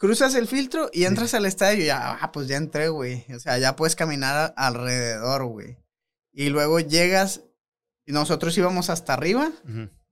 Cruzas 0.00 0.34
el 0.34 0.48
filtro 0.48 0.88
y 0.92 1.04
entras 1.04 1.34
al 1.34 1.44
estadio 1.44 1.82
y 1.82 1.86
ya, 1.86 2.12
ah, 2.20 2.32
pues 2.32 2.48
ya 2.48 2.56
entré, 2.56 2.88
güey. 2.88 3.26
O 3.36 3.38
sea, 3.38 3.58
ya 3.58 3.76
puedes 3.76 3.94
caminar 3.94 4.54
alrededor, 4.56 5.44
güey. 5.44 5.76
Y 6.32 6.48
luego 6.48 6.80
llegas, 6.80 7.42
y 8.06 8.12
nosotros 8.12 8.56
íbamos 8.56 8.88
hasta 8.88 9.12
arriba, 9.12 9.52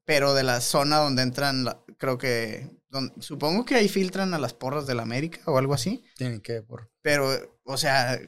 pero 0.05 0.34
de 0.34 0.43
la 0.43 0.61
zona 0.61 0.99
donde 0.99 1.22
entran, 1.22 1.64
la- 1.64 1.80
creo 1.97 2.18
que, 2.18 2.70
don- 2.91 3.14
supongo 3.20 3.64
que 3.64 3.76
ahí 3.76 3.89
filtran 3.89 4.34
a 4.34 4.39
las 4.39 4.53
porras 4.53 4.86
del 4.86 5.01
América 5.01 5.41
o 5.47 5.57
algo 5.59 5.72
así. 5.74 6.05
Tienen 6.16 6.41
que, 6.43 6.61
por. 6.62 6.91
Pero, 7.03 7.59
o 7.64 7.76
sea, 7.78 8.20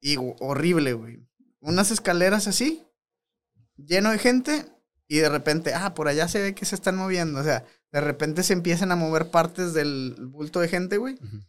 y 0.00 0.16
horrible, 0.18 0.92
güey. 0.92 1.26
Unas 1.60 1.90
escaleras 1.90 2.46
así, 2.46 2.86
lleno 3.76 4.10
de 4.10 4.18
gente, 4.18 4.66
y 5.08 5.18
de 5.18 5.28
repente, 5.28 5.72
ah, 5.72 5.94
por 5.94 6.08
allá 6.08 6.28
se 6.28 6.42
ve 6.42 6.54
que 6.54 6.64
se 6.66 6.74
están 6.74 6.96
moviendo. 6.96 7.40
O 7.40 7.44
sea, 7.44 7.64
de 7.92 8.00
repente 8.00 8.42
se 8.42 8.52
empiezan 8.52 8.92
a 8.92 8.96
mover 8.96 9.30
partes 9.30 9.72
del 9.74 10.14
bulto 10.28 10.60
de 10.60 10.68
gente, 10.68 10.96
güey. 10.98 11.14
Ujú. 11.14 11.40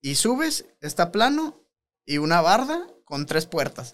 Y 0.00 0.14
subes, 0.16 0.64
está 0.80 1.12
plano, 1.12 1.60
y 2.04 2.18
una 2.18 2.40
barda 2.40 2.86
con 3.04 3.26
tres 3.26 3.46
puertas 3.46 3.92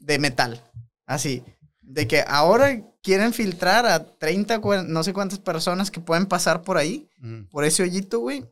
de 0.00 0.18
metal. 0.18 0.62
Así. 1.06 1.44
De 1.82 2.06
que 2.08 2.24
ahora 2.26 2.80
quieren 3.02 3.32
filtrar 3.34 3.84
a 3.86 4.04
30, 4.16 4.60
cua- 4.60 4.86
no 4.86 5.02
sé 5.02 5.12
cuántas 5.12 5.40
personas 5.40 5.90
que 5.90 6.00
pueden 6.00 6.26
pasar 6.26 6.62
por 6.62 6.78
ahí, 6.78 7.08
por 7.50 7.64
ese 7.64 7.82
hoyito, 7.82 8.20
güey. 8.20 8.44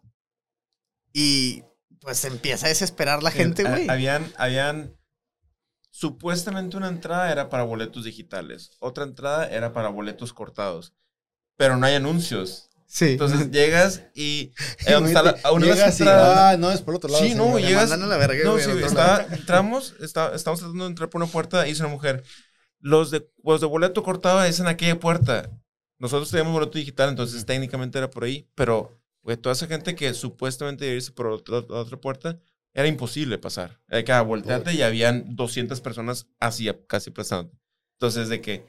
Y 1.12 1.62
pues 2.00 2.24
empieza 2.24 2.66
a 2.66 2.70
desesperar 2.70 3.22
la 3.22 3.30
gente, 3.30 3.62
güey. 3.64 3.88
Habían, 3.88 4.30
habían. 4.36 4.96
Supuestamente 5.92 6.76
una 6.76 6.88
entrada 6.88 7.30
era 7.32 7.48
para 7.48 7.64
boletos 7.64 8.04
digitales, 8.04 8.70
otra 8.78 9.04
entrada 9.04 9.48
era 9.48 9.72
para 9.72 9.88
boletos 9.88 10.32
cortados, 10.32 10.94
pero 11.56 11.76
no 11.76 11.84
hay 11.86 11.94
anuncios. 11.96 12.69
Sí. 12.92 13.10
Entonces 13.10 13.50
llegas 13.52 14.02
y 14.14 14.52
eh, 14.86 14.98
está 15.04 15.22
la- 15.22 15.36
a 15.44 15.52
una 15.52 15.64
de 15.66 15.70
las 15.70 15.78
Llegas 15.78 16.00
y, 16.00 16.02
entradas- 16.02 16.38
ah, 16.38 16.56
no, 16.56 16.72
es 16.72 16.80
por 16.82 16.96
otro 16.96 17.08
lado. 17.08 17.24
Sí, 17.24 17.34
no. 17.36 17.50
Me 17.54 17.62
llegas- 17.62 17.92
a 17.92 17.96
la 17.96 18.16
verga, 18.16 18.42
No, 18.44 18.52
güey, 18.52 18.64
sí, 18.64 18.70
está- 18.84 19.26
entramos, 19.32 19.94
está- 20.00 20.34
estamos 20.34 20.58
tratando 20.58 20.84
de 20.84 20.90
entrar 20.90 21.08
por 21.08 21.22
una 21.22 21.30
puerta 21.30 21.64
y 21.66 21.70
dice 21.70 21.82
una 21.84 21.92
mujer, 21.92 22.24
los 22.80 23.10
de, 23.12 23.30
los 23.44 23.60
de 23.60 23.66
boleto 23.68 24.02
cortado 24.02 24.42
es 24.44 24.58
en 24.58 24.66
aquella 24.66 24.98
puerta. 24.98 25.50
Nosotros 25.98 26.30
teníamos 26.30 26.52
boleto 26.54 26.78
digital, 26.78 27.10
entonces 27.10 27.44
técnicamente 27.46 27.98
era 27.98 28.10
por 28.10 28.24
ahí, 28.24 28.48
pero 28.54 28.98
güey, 29.22 29.36
toda 29.36 29.52
esa 29.52 29.66
gente 29.66 29.94
que 29.94 30.12
supuestamente 30.14 30.86
iba 30.86 30.92
a 30.92 30.96
irse 30.96 31.12
por 31.12 31.26
otra, 31.28 31.58
otra 31.58 31.96
puerta, 32.00 32.38
era 32.72 32.88
imposible 32.88 33.36
pasar. 33.38 33.78
Era 33.88 34.02
que 34.02 34.12
ah, 34.12 34.22
voltearte 34.22 34.72
y 34.72 34.82
habían 34.82 35.36
200 35.36 35.80
personas 35.80 36.26
así, 36.40 36.68
casi 36.88 37.10
aplastando. 37.10 37.52
Entonces, 37.98 38.28
de 38.30 38.40
que, 38.40 38.64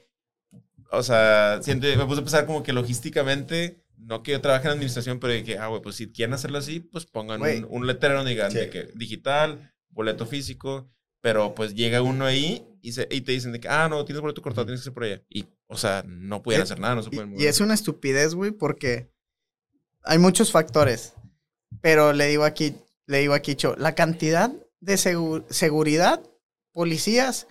o 0.92 1.02
sea, 1.04 1.60
siento, 1.64 1.88
me 1.88 2.06
puse 2.06 2.20
a 2.20 2.24
pensar 2.24 2.46
como 2.46 2.64
que 2.64 2.74
logísticamente, 2.74 3.82
no 4.02 4.24
que 4.24 4.32
yo 4.32 4.42
trabaje 4.42 4.66
en 4.68 4.74
administración, 4.74 5.20
pero 5.20 5.44
que, 5.46 5.58
ah, 5.58 5.68
güey, 5.68 5.82
pues 5.82 5.96
si 5.96 6.12
quieren 6.12 6.34
hacerlo 6.34 6.58
así, 6.58 6.80
pues 6.80 7.06
pongan 7.06 7.42
un, 7.42 7.68
un 7.70 7.88
letrero 7.88 8.24
digan 8.26 8.52
Sí. 8.52 8.58
de 8.58 8.70
que 8.70 8.90
digital, 8.96 9.74
boleto 9.90 10.26
físico, 10.26 10.90
pero 11.22 11.54
pues 11.56 11.76
llega 11.76 12.02
uno 12.02 12.26
ahí 12.26 12.66
y, 12.82 12.94
se, 12.94 13.08
y 13.12 13.22
te 13.22 13.32
dicen 13.32 13.52
de 13.52 13.60
que, 13.60 13.68
ah, 13.70 13.88
no, 13.90 14.04
tienes 14.06 14.22
boleto 14.22 14.42
cortado, 14.42 14.66
tienes 14.66 14.82
que 14.82 14.86
ser 14.86 14.94
por 14.94 15.04
allá. 15.04 15.22
Y, 15.30 15.46
o 15.68 15.78
sea, 15.78 16.04
no 16.08 16.42
pueden 16.42 16.62
Eh, 16.62 16.64
hacer 16.64 16.80
nada, 16.80 16.96
no 16.96 17.04
se 17.04 17.10
pueden 17.12 17.30
mover. 17.30 17.44
y 17.44 17.48
es 17.48 17.60
una 17.62 17.74
estupidez, 17.76 18.34
güey, 18.34 18.52
porque 18.52 19.12
hay 20.04 20.18
muchos 20.18 20.52
factores. 20.52 21.14
Pero 21.82 22.12
le 22.14 22.26
digo 22.28 22.44
aquí, 22.44 22.76
le 23.06 23.20
digo 23.20 23.34
aquí, 23.34 23.56
Cho, 23.56 23.76
la 23.78 23.94
cantidad 23.96 24.52
de 24.80 24.96
segu- 24.96 25.46
seguridad, 25.50 26.22
policías, 26.74 27.48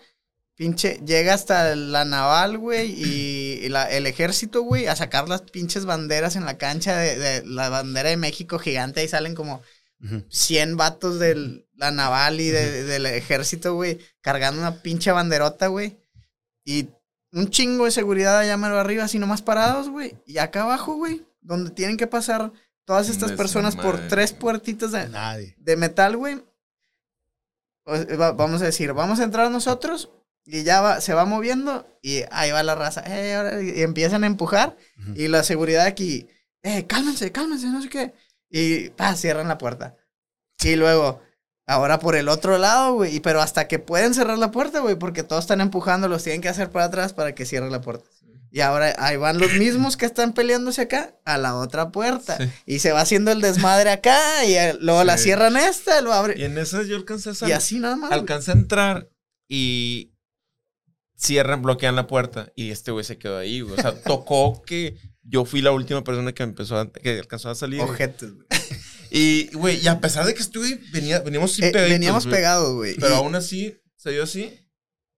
pinche, 0.61 1.01
llega 1.07 1.33
hasta 1.33 1.75
la 1.75 2.05
naval, 2.05 2.59
güey, 2.59 2.91
y, 2.93 3.61
y 3.65 3.69
la- 3.71 3.91
el 3.91 4.07
ejército, 4.07 4.61
güey, 4.61 4.89
a 4.89 4.95
sacar 4.95 5.27
las 5.27 5.41
pinches 5.41 5.87
banderas 5.87 6.37
en 6.37 6.45
la 6.45 6.59
cancha 6.59 6.99
de, 6.99 7.17
de 7.19 7.47
la 7.47 7.71
bandera 7.71 8.11
de 8.11 8.19
México 8.19 8.59
gigante 8.59 9.03
y 9.03 9.09
salen 9.09 9.35
como 9.35 9.63
Ujú. 10.05 10.23
100 10.29 10.77
vatos 10.77 11.19
de 11.19 11.65
la 11.77 11.93
naval 11.93 12.43
y 12.43 12.51
de- 12.51 12.85
del 12.85 13.07
ejército, 13.07 13.73
güey, 13.75 14.01
cargando 14.21 14.61
una 14.61 14.83
pinche 14.83 15.11
banderota, 15.13 15.69
güey. 15.69 15.97
Y 16.67 16.89
un 17.33 17.49
chingo 17.49 17.87
de 17.87 17.91
seguridad 17.91 18.37
allá 18.39 18.59
mero 18.59 18.79
arriba, 18.79 19.05
así 19.05 19.19
nomás 19.19 19.41
parados, 19.41 19.89
güey. 19.89 20.19
Y 20.27 20.37
acá 20.37 20.65
abajo, 20.65 20.95
güey, 20.97 21.25
donde 21.41 21.71
tienen 21.71 21.97
que 21.97 22.07
pasar 22.07 22.53
todas 22.85 23.09
estas 23.09 23.33
personas 23.33 23.77
por 23.77 24.09
tres 24.09 24.35
puertitas 24.35 24.93
de, 24.93 25.09
Nadie. 25.09 25.55
de 25.59 25.77
metal, 25.79 26.19
güey. 26.19 26.43
Vamos 28.37 28.61
a 28.61 28.67
decir, 28.67 28.93
vamos 28.93 29.21
a 29.21 29.25
entrar 29.25 29.51
nosotros 29.51 30.11
y 30.45 30.63
ya 30.65 30.81
va, 30.81 31.01
se 31.01 31.15
va 31.15 31.25
moviendo 31.25 31.87
y 32.03 32.23
ahí 32.31 32.51
va 32.51 32.63
la 32.63 32.75
raza. 32.75 33.03
eh, 33.07 33.35
ahora- 33.35 33.63
y 33.63 33.83
empiezan 33.83 34.25
a 34.25 34.27
empujar 34.27 34.77
y 35.15 35.29
la 35.29 35.43
seguridad 35.45 35.85
aquí, 35.87 36.29
eh, 36.63 36.87
cálmense, 36.87 37.31
cálmense, 37.33 37.67
no 37.69 37.83
sé 37.83 37.89
qué. 37.89 38.13
Y 38.51 38.91
pa, 38.91 39.15
cierran 39.17 39.49
la 39.49 39.59
puerta. 39.59 39.97
Y 40.63 40.77
luego, 40.77 41.21
ahora 41.67 41.99
por 42.01 42.17
el 42.17 42.29
otro 42.29 42.59
lado, 42.59 42.95
güey. 42.95 43.17
y 43.17 43.21
Pero 43.21 43.41
hasta 43.41 43.69
que 43.69 43.79
pueden 43.79 44.13
cerrar 44.15 44.39
la 44.39 44.51
puerta, 44.51 44.81
güey, 44.81 44.97
porque 44.97 45.23
todos 45.23 45.45
están 45.45 45.61
empujando, 45.61 46.09
los 46.09 46.23
tienen 46.25 46.41
que 46.41 46.49
hacer 46.49 46.71
para 46.71 46.87
atrás 46.87 47.13
para 47.13 47.35
que 47.35 47.47
cierre 47.47 47.71
la 47.71 47.81
puerta. 47.81 48.05
Y 48.53 48.63
ahora 48.63 48.93
ahí 48.99 49.17
van 49.17 49.39
los 49.39 49.53
mismos 49.53 49.97
que 49.97 50.07
están 50.07 50.33
peleándose 50.33 50.83
acá 50.83 51.15
a 51.25 51.39
la 51.39 51.55
otra 51.55 51.91
puerta. 51.93 52.37
Sí. 52.37 52.51
Y 52.67 52.79
se 52.81 52.91
va 52.91 53.01
haciendo 53.03 53.31
el 53.31 53.41
desmadre 53.41 53.91
acá 53.91 54.45
y 54.45 54.57
luego 54.81 55.05
la 55.05 55.17
Sí. 55.19 55.25
cierran 55.25 55.57
esta, 55.57 56.01
lo 56.01 56.11
Y 56.11 56.13
abre. 56.15 56.45
en 56.45 56.59
esas 56.59 56.89
yo 56.89 56.97
alcancé 56.97 57.29
a 57.29 57.33
Y, 57.33 57.37
salir. 57.37 57.55
así 57.55 57.79
nada 57.79 57.95
más. 57.95 58.11
Alcancé 58.11 58.51
a 58.51 58.55
entrar 58.55 59.09
y 59.49 60.13
cierran, 61.21 61.63
bloquean 61.63 61.97
la 61.97 62.07
puerta 62.07 62.51
y 62.57 62.71
este 62.71 62.91
güey 62.91 63.05
se 63.05 63.19
quedó 63.19 63.39
ahí, 63.39 63.61
güey. 63.61 63.75
O 63.79 63.83
sea, 63.83 64.01
tocó 64.03 64.63
que 64.67 64.97
yo 65.23 65.45
fui 65.45 65.61
la 65.61 65.73
última 65.73 66.03
persona 66.03 66.33
que 66.33 66.43
empezó 66.43 66.79
a, 66.79 66.91
que 66.93 67.19
alcanzó 67.19 67.51
a 67.51 67.55
salir. 67.55 67.81
Ojetes, 67.81 68.33
güey. 68.35 68.47
Y, 69.13 69.49
güey, 69.57 69.81
y 69.83 69.89
a 69.89 69.99
pesar 69.99 70.25
de 70.25 70.35
que 70.35 70.41
estuve, 70.41 70.79
venía, 70.93 71.19
veníamos 71.19 71.51
sin 71.53 71.65
Eh, 71.65 71.71
pegaditos, 71.73 71.99
veníamos 71.99 72.27
pegados, 72.29 72.75
güey. 72.77 72.95
Pero 72.95 73.15
y- 73.15 73.17
aún 73.17 73.35
así, 73.35 73.77
se 73.97 74.13
dio 74.13 74.23
así. 74.23 74.55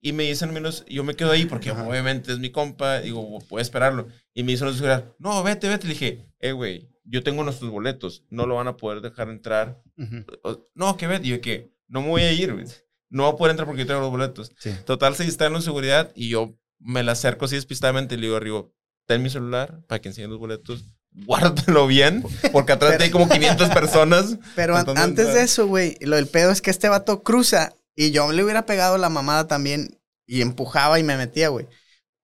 Y 0.01 0.15
me 0.15 0.23
dicen 0.25 0.51
menos, 0.55 0.87
yo 0.89 1.05
me 1.05 1.15
quedo 1.15 1.31
ahí 1.31 1.45
porque 1.45 1.69
Ajá. 1.71 1.87
obviamente 1.87 2.33
es 2.33 2.39
mi 2.39 2.49
compa, 2.51 3.01
digo, 3.01 3.39
puedo 3.51 3.61
esperarlo. 3.61 4.09
Y 4.33 4.45
me 4.45 4.53
dicen 4.53 4.67
los 4.67 4.77
seguridad, 4.77 5.13
no, 5.19 5.43
vete, 5.43 5.69
vete. 5.69 5.87
Le 5.87 5.93
dije, 5.93 6.27
eh, 6.41 6.53
güey, 6.53 6.89
yo 7.05 7.23
tengo 7.23 7.45
nuestros 7.45 7.71
boletos, 7.71 8.25
no 8.31 8.47
lo 8.47 8.55
van 8.55 8.67
a 8.69 8.79
poder 8.79 9.03
dejar 9.03 9.29
entrar. 9.29 9.83
Ujú. 9.99 10.25
O- 10.43 10.67
No, 10.75 10.97
que 10.97 11.07
vete. 11.07 11.27
Y 11.27 11.31
yo, 11.33 11.41
que 11.43 11.75
no 11.87 12.01
me 12.01 12.09
voy 12.09 12.23
a 12.23 12.33
ir, 12.33 12.55
güey. 12.55 12.65
No 13.13 13.25
voy 13.25 13.33
a 13.33 13.37
poder 13.37 13.51
entrar 13.53 13.67
porque 13.67 13.83
yo 13.83 13.87
tengo 13.87 14.01
los 14.01 14.11
boletos. 14.11 14.51
Sí. 14.59 14.75
Total, 14.87 15.15
se 15.15 15.25
distraen 15.25 15.55
en 15.55 15.63
seguridad 15.63 16.11
y 16.15 16.29
yo 16.31 16.55
me 16.81 17.03
la 17.03 17.13
acerco 17.13 17.45
así 17.45 17.55
despistadamente 17.55 18.15
y 18.15 18.19
le 18.19 18.23
digo 18.27 18.37
arriba, 18.37 18.65
ten 19.07 19.23
mi 19.23 19.31
celular 19.31 19.81
para 19.87 20.01
que 20.01 20.09
enseñen 20.09 20.31
los 20.31 20.39
boletos. 20.39 20.85
Guárdalo 21.27 21.87
bien, 21.87 22.25
porque 22.53 22.73
atrás 22.73 22.99
hay 23.01 23.11
como 23.11 23.29
500 23.29 23.69
personas. 23.69 24.39
Pero 24.57 24.75
an- 24.77 24.89
antes 24.89 25.05
entrar. 25.27 25.35
de 25.35 25.43
eso, 25.43 25.67
güey, 25.67 25.97
lo 26.01 26.17
del 26.17 26.27
pedo 26.27 26.51
es 26.51 26.63
que 26.63 26.71
este 26.71 26.89
vato 26.89 27.23
cruza 27.23 27.75
y 27.95 28.11
yo 28.13 28.33
le 28.33 28.43
hubiera 28.43 28.65
pegado 28.65 28.97
la 28.97 29.11
mamada 29.11 29.47
también 29.47 30.01
y 30.27 30.41
empujaba 30.41 30.99
y 30.99 31.03
me 31.03 31.19
metía, 31.19 31.49
güey. 31.49 31.67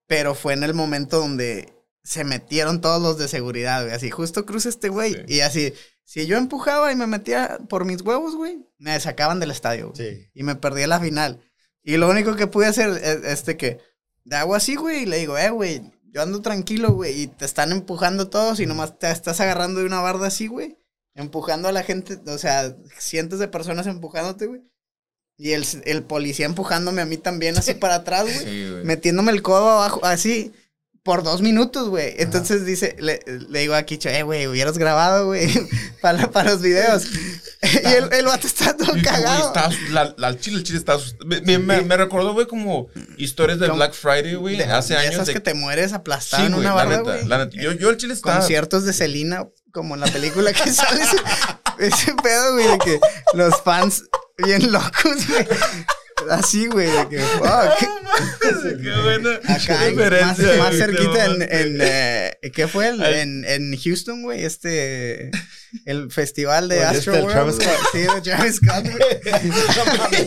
Pero 0.07 0.33
fue 0.33 0.53
en 0.53 0.63
el 0.63 0.73
momento 0.73 1.19
donde 1.19 1.71
se 2.03 2.23
metieron 2.23 2.81
todos 2.81 2.99
los 2.99 3.19
de 3.19 3.27
seguridad, 3.27 3.83
güey. 3.83 3.93
Así, 3.93 4.09
justo 4.09 4.43
cruza 4.47 4.69
este 4.69 4.89
güey. 4.89 5.13
Sí. 5.13 5.19
Y 5.27 5.39
así, 5.41 5.73
si 6.09 6.25
yo 6.25 6.37
empujaba 6.37 6.91
y 6.91 6.95
me 6.95 7.05
metía 7.05 7.59
por 7.69 7.85
mis 7.85 8.01
huevos, 8.01 8.35
güey, 8.35 8.65
me 8.79 8.99
sacaban 8.99 9.39
del 9.39 9.51
estadio, 9.51 9.91
güey. 9.91 10.15
Sí. 10.15 10.27
Y 10.33 10.41
me 10.41 10.55
perdí 10.55 10.83
la 10.87 10.99
final. 10.99 11.39
Y 11.83 11.97
lo 11.97 12.09
único 12.09 12.35
que 12.35 12.47
pude 12.47 12.65
hacer 12.65 12.89
es 12.89 13.23
este 13.25 13.57
que, 13.57 13.77
de 14.23 14.35
agua 14.35 14.57
así, 14.57 14.75
güey, 14.75 15.03
y 15.03 15.05
le 15.05 15.17
digo, 15.17 15.37
eh, 15.37 15.51
güey, 15.51 15.83
yo 16.11 16.23
ando 16.23 16.41
tranquilo, 16.41 16.93
güey, 16.93 17.21
y 17.21 17.27
te 17.27 17.45
están 17.45 17.71
empujando 17.71 18.27
todos 18.27 18.59
y 18.59 18.65
nomás 18.65 18.97
te 18.97 19.11
estás 19.11 19.39
agarrando 19.39 19.81
de 19.81 19.85
una 19.85 20.01
barda 20.01 20.25
así, 20.25 20.47
güey. 20.47 20.79
empujando 21.13 21.67
a 21.67 21.71
la 21.71 21.83
gente, 21.83 22.19
o 22.25 22.37
sea, 22.39 22.75
cientos 22.97 23.37
de 23.37 23.47
personas 23.47 23.85
empujándote, 23.85 24.47
güey. 24.47 24.63
Y 25.37 25.51
el, 25.51 25.63
el 25.85 26.01
policía 26.01 26.47
empujándome 26.47 27.03
a 27.03 27.05
mí 27.05 27.17
también 27.17 27.55
así 27.55 27.75
para 27.75 27.93
atrás, 27.93 28.23
güey. 28.23 28.39
Sí, 28.39 28.71
güey. 28.71 28.83
metiéndome 28.83 29.31
el 29.31 29.43
codo 29.43 29.69
abajo, 29.69 30.03
así, 30.03 30.53
por 31.03 31.23
dos 31.23 31.41
minutos, 31.41 31.89
güey. 31.89 32.13
Entonces 32.17 32.65
dice, 32.65 32.95
le, 32.99 33.19
le 33.25 33.59
digo 33.59 33.73
a 33.73 33.83
Kicho, 33.83 34.09
eh, 34.09 34.23
güey, 34.23 34.47
hubieras 34.47 34.77
grabado, 34.77 35.27
güey, 35.27 35.49
para, 36.01 36.29
para 36.29 36.51
los 36.51 36.61
videos. 36.61 37.05
y 37.61 37.87
el, 37.87 38.11
el 38.13 38.25
vato 38.25 38.47
está 38.47 38.75
todo 38.77 38.95
Y, 38.95 39.01
cagado. 39.01 39.53
la, 39.91 40.13
la- 40.17 40.27
el 40.29 40.39
chile, 40.39 40.57
el 40.57 40.63
chile 40.63 40.77
asustado. 40.79 41.01
Me, 41.25 41.41
me, 41.41 41.57
me- 41.59 41.81
me 41.81 41.97
recordó, 41.97 42.33
güey, 42.33 42.47
como 42.47 42.87
historias 43.17 43.59
de 43.59 43.67
Como- 43.67 43.77
Black 43.77 43.93
Friday, 43.93 44.35
güey, 44.35 44.61
hace 44.61 44.93
de 44.93 44.99
años. 44.99 45.13
Esas 45.15 45.27
de- 45.27 45.33
que 45.33 45.39
te 45.39 45.53
mueres 45.53 45.93
aplastado 45.93 46.43
Sí, 46.43 46.47
en 46.47 46.53
una 46.53 46.69
la 46.69 46.73
barra, 46.75 46.89
neta, 46.97 47.01
güey. 47.13 47.25
la 47.27 47.37
neta. 47.45 47.57
Yo, 47.61 47.71
yo 47.73 47.89
el 47.89 47.97
chile 47.97 48.13
estaba... 48.13 48.37
Conciertos 48.39 48.83
de 48.85 48.93
Selena, 48.93 49.47
como 49.71 49.95
en 49.95 50.01
la 50.01 50.07
película 50.07 50.53
que 50.53 50.69
sale 50.73 51.01
ese, 51.03 51.17
ese 51.79 52.13
pedo, 52.21 52.53
güey, 52.53 52.67
de 52.67 52.77
que 52.79 52.99
los 53.33 53.61
fans 53.61 54.03
bien 54.37 54.71
locos, 54.71 55.27
güey. 55.27 55.47
Así, 56.29 56.67
güey, 56.67 56.87
de 56.89 57.07
que, 57.09 57.19
fuck. 57.19 57.47
Qué 58.81 59.01
buena 59.03 59.29
Acá, 59.47 59.79
más, 60.25 60.39
más 60.57 60.75
cerquita 60.75 61.25
en, 61.25 61.77
eh, 61.81 62.37
¿qué 62.53 62.67
fue? 62.67 62.89
El- 62.89 63.03
En, 63.03 63.45
en 63.45 63.77
Houston, 63.77 64.21
güey, 64.23 64.43
este, 64.43 65.31
el 65.85 66.11
festival 66.11 66.67
de 66.69 66.77
Oye, 66.77 66.85
Astro 66.85 67.13
este, 67.13 67.25
el 67.31 67.37
World, 67.37 67.57
Travis. 67.59 67.79
Sí, 67.91 67.99
de 67.99 68.21
Travis 68.21 68.55
Scott, 68.55 68.85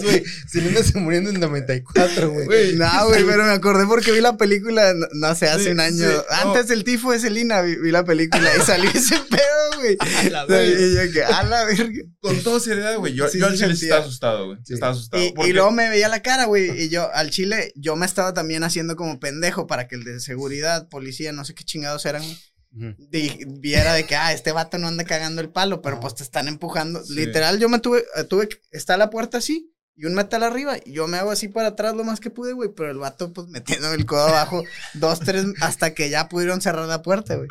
güey. 0.03 0.25
Selena 0.51 0.83
se 0.83 0.99
murió 0.99 1.19
en 1.21 1.27
el 1.29 1.41
94, 1.41 2.31
güey. 2.31 2.47
Güey, 2.47 2.75
No, 2.77 3.07
güey, 3.09 3.25
pero 3.25 3.45
me 3.45 3.51
acordé 3.53 3.87
porque 3.87 4.13
vi 4.13 4.21
la 4.21 4.37
película, 4.37 4.93
no, 4.95 5.07
no 5.13 5.35
sé, 5.35 5.49
hace 5.49 5.65
Sí, 5.65 5.71
un 5.71 5.81
año. 5.81 6.09
sí. 6.09 6.17
Antes 6.43 6.69
del 6.69 6.85
tifo 6.85 7.13
de 7.13 7.19
Selena 7.21 7.61
vi, 7.63 7.77
vi 7.77 7.91
la 7.91 8.05
película 8.05 8.49
y 8.57 8.61
salió 8.63 8.91
ese 8.91 9.17
pedo, 9.29 9.72
güey. 9.83 9.97
la 10.31 10.47
verga. 10.47 11.39
a 11.39 11.43
la 11.45 11.65
verga. 11.65 12.03
Con 12.21 12.43
toda 12.43 12.61
seriedad, 12.61 12.97
güey. 12.97 13.15
Yo, 13.15 13.29
Sí, 13.29 13.39
yo 13.39 13.47
al 13.47 13.55
chile 13.55 13.75
sí 13.75 13.81
sentía. 13.81 13.89
estaba 13.89 14.05
asustado, 14.05 14.47
güey. 14.47 14.59
Sí. 14.65 14.75
Estaba 14.75 14.93
asustado. 14.93 15.23
Y, 15.23 15.53
luego 15.53 15.71
me 15.71 15.89
veía 15.91 16.09
la 16.09 16.23
cara, 16.23 16.47
güey. 16.47 16.85
Y 16.85 16.89
yo, 16.89 17.13
al 17.13 17.31
chile, 17.31 17.73
yo 17.77 17.97
me 17.97 18.07
estaba 18.07 18.33
también 18.33 18.65
haciendo 18.65 18.97
como 18.97 19.21
pendejo 19.21 19.67
para 19.67 19.87
que 19.89 19.97
el 19.97 20.05
de 20.05 20.21
seguridad, 20.21 20.89
policía, 20.89 21.33
no 21.33 21.45
sé 21.45 21.55
qué 21.55 21.65
chingados 21.65 22.07
eran, 22.07 22.23
viera 22.71 23.95
de 23.95 24.05
que, 24.07 24.17
ah, 24.17 24.33
este 24.33 24.53
vato 24.53 24.79
no 24.79 24.89
anda 24.89 25.05
cagando 25.05 25.41
el 25.41 25.51
palo, 25.51 25.83
pero 25.83 26.01
pues 26.01 26.15
te 26.15 26.23
están 26.23 26.49
empujando. 26.49 27.05
Sí. 27.05 27.15
Literal, 27.15 27.59
yo 27.59 27.69
me 27.69 27.79
tuve, 27.79 28.05
eh, 28.17 28.25
tuve, 28.25 28.49
que- 28.49 28.61
está 28.71 28.97
la 28.97 29.11
puerta 29.11 29.39
así 29.39 29.69
y 29.95 30.07
un 30.07 30.15
metal 30.15 30.43
arriba 30.43 30.79
y 30.85 30.93
yo 30.93 31.07
me 31.07 31.19
hago 31.19 31.31
así 31.31 31.49
para 31.49 31.69
atrás 31.69 31.95
lo 31.95 32.03
más 32.05 32.19
que 32.19 32.31
pude, 32.31 32.55
güey, 32.55 32.71
pero 32.75 32.91
el 32.91 32.99
vato 32.99 33.33
pues 33.33 33.49
metiéndome 33.49 33.95
el 33.97 34.07
codo 34.07 34.27
abajo, 34.29 34.65
dos, 34.95 35.21
tres, 35.21 35.45
hasta 35.61 35.93
que 35.95 36.09
ya 36.09 36.29
pudieron 36.29 36.61
cerrar 36.63 36.89
la 36.89 37.03
puerta, 37.03 37.37
güey. 37.37 37.49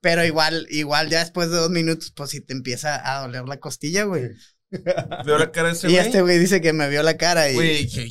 Pero 0.00 0.24
igual, 0.24 0.66
igual 0.70 1.08
ya 1.10 1.20
después 1.20 1.50
de 1.50 1.56
dos 1.56 1.70
minutos, 1.70 2.12
pues 2.14 2.30
sí 2.30 2.40
te 2.40 2.52
empieza 2.52 3.00
a 3.16 3.22
doler 3.22 3.44
la 3.48 3.58
costilla, 3.58 4.04
güey. 4.04 4.30
Veo 5.24 5.38
la 5.38 5.50
cara 5.50 5.68
de 5.68 5.74
ese 5.74 5.88
Y 5.88 5.92
güey. 5.94 6.04
este 6.06 6.20
güey 6.20 6.38
dice 6.38 6.60
que 6.60 6.72
me 6.74 6.88
vio 6.90 7.02
la 7.02 7.16
cara 7.16 7.50
y 7.50 7.54
Güey, 7.54 7.88
que 7.88 8.06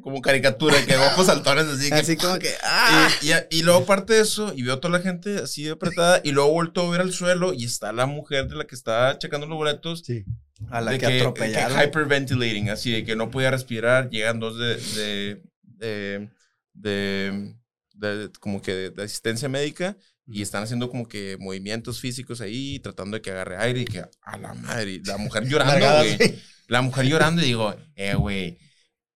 como 0.00 0.20
caricatura, 0.22 0.74
que 0.86 0.96
ojos 0.96 1.26
saltones 1.26 1.66
así. 1.66 1.88
Que, 1.90 1.94
así 1.94 2.16
como 2.16 2.38
que, 2.38 2.50
ah, 2.64 3.10
y, 3.22 3.30
y, 3.30 3.58
y 3.58 3.62
luego 3.62 3.80
aparte 3.80 4.14
de 4.14 4.20
eso, 4.22 4.52
y 4.56 4.62
veo 4.62 4.74
a 4.74 4.80
toda 4.80 4.96
la 4.98 5.04
gente 5.04 5.36
así 5.38 5.68
apretada, 5.68 6.20
y 6.24 6.32
luego 6.32 6.50
vuelto 6.52 6.86
a 6.86 6.90
ver 6.90 7.02
al 7.02 7.12
suelo, 7.12 7.52
y 7.52 7.64
está 7.66 7.92
la 7.92 8.06
mujer 8.06 8.48
de 8.48 8.56
la 8.56 8.66
que 8.66 8.74
está 8.74 9.18
checando 9.18 9.46
los 9.46 9.56
boletos. 9.58 10.02
Sí. 10.04 10.24
a 10.70 10.80
la 10.80 10.92
de 10.92 10.98
que, 10.98 11.06
que, 11.06 11.18
atropellaron. 11.18 11.78
que 11.78 11.84
hyperventilating, 11.84 12.70
así 12.70 12.92
de 12.92 13.04
que 13.04 13.14
no 13.16 13.30
podía 13.30 13.50
respirar. 13.50 14.08
Llegan 14.10 14.40
dos 14.40 14.58
de, 14.58 14.76
de, 14.76 15.42
de, 15.62 16.30
de- 16.74 17.54
de- 17.94 18.30
como 18.40 18.62
que 18.62 18.74
de, 18.74 18.90
de 18.90 19.02
asistencia 19.02 19.48
médica 19.48 19.96
y 20.30 20.42
están 20.42 20.62
haciendo 20.62 20.88
como 20.90 21.06
que 21.08 21.36
movimientos 21.38 22.00
físicos 22.00 22.40
ahí, 22.40 22.78
tratando 22.80 23.16
de 23.16 23.22
que 23.22 23.30
agarre 23.30 23.56
aire 23.58 23.80
y 23.80 23.84
que 23.84 24.04
a 24.22 24.36
la 24.38 24.54
madre, 24.54 24.92
y 24.92 25.04
la 25.04 25.16
mujer 25.16 25.46
llorando, 25.48 25.86
güey. 25.98 26.38
La 26.68 26.82
mujer 26.82 27.06
llorando 27.06 27.42
y 27.42 27.46
digo, 27.46 27.74
eh, 27.96 28.14
güey, 28.14 28.58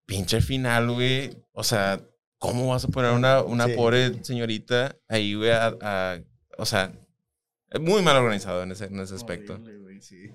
pinche 0.06 0.40
final, 0.40 0.90
güey. 0.90 1.30
O 1.52 1.62
sea, 1.62 2.00
¿cómo 2.38 2.66
vas 2.68 2.84
a 2.84 2.88
poner 2.88 3.12
una, 3.12 3.42
una 3.42 3.66
Sí. 3.66 3.72
pobre 3.74 4.24
señorita 4.24 4.96
ahí, 5.08 5.34
güey? 5.34 5.50
A, 5.52 5.74
a- 5.80 6.18
o 6.58 6.66
sea, 6.66 6.92
es 7.70 7.80
muy 7.80 8.02
mal 8.02 8.16
organizado 8.16 8.62
en 8.64 8.72
ese, 8.72 8.86
en 8.86 8.98
ese 9.00 9.14
aspecto. 9.14 9.60
Sí. 10.00 10.30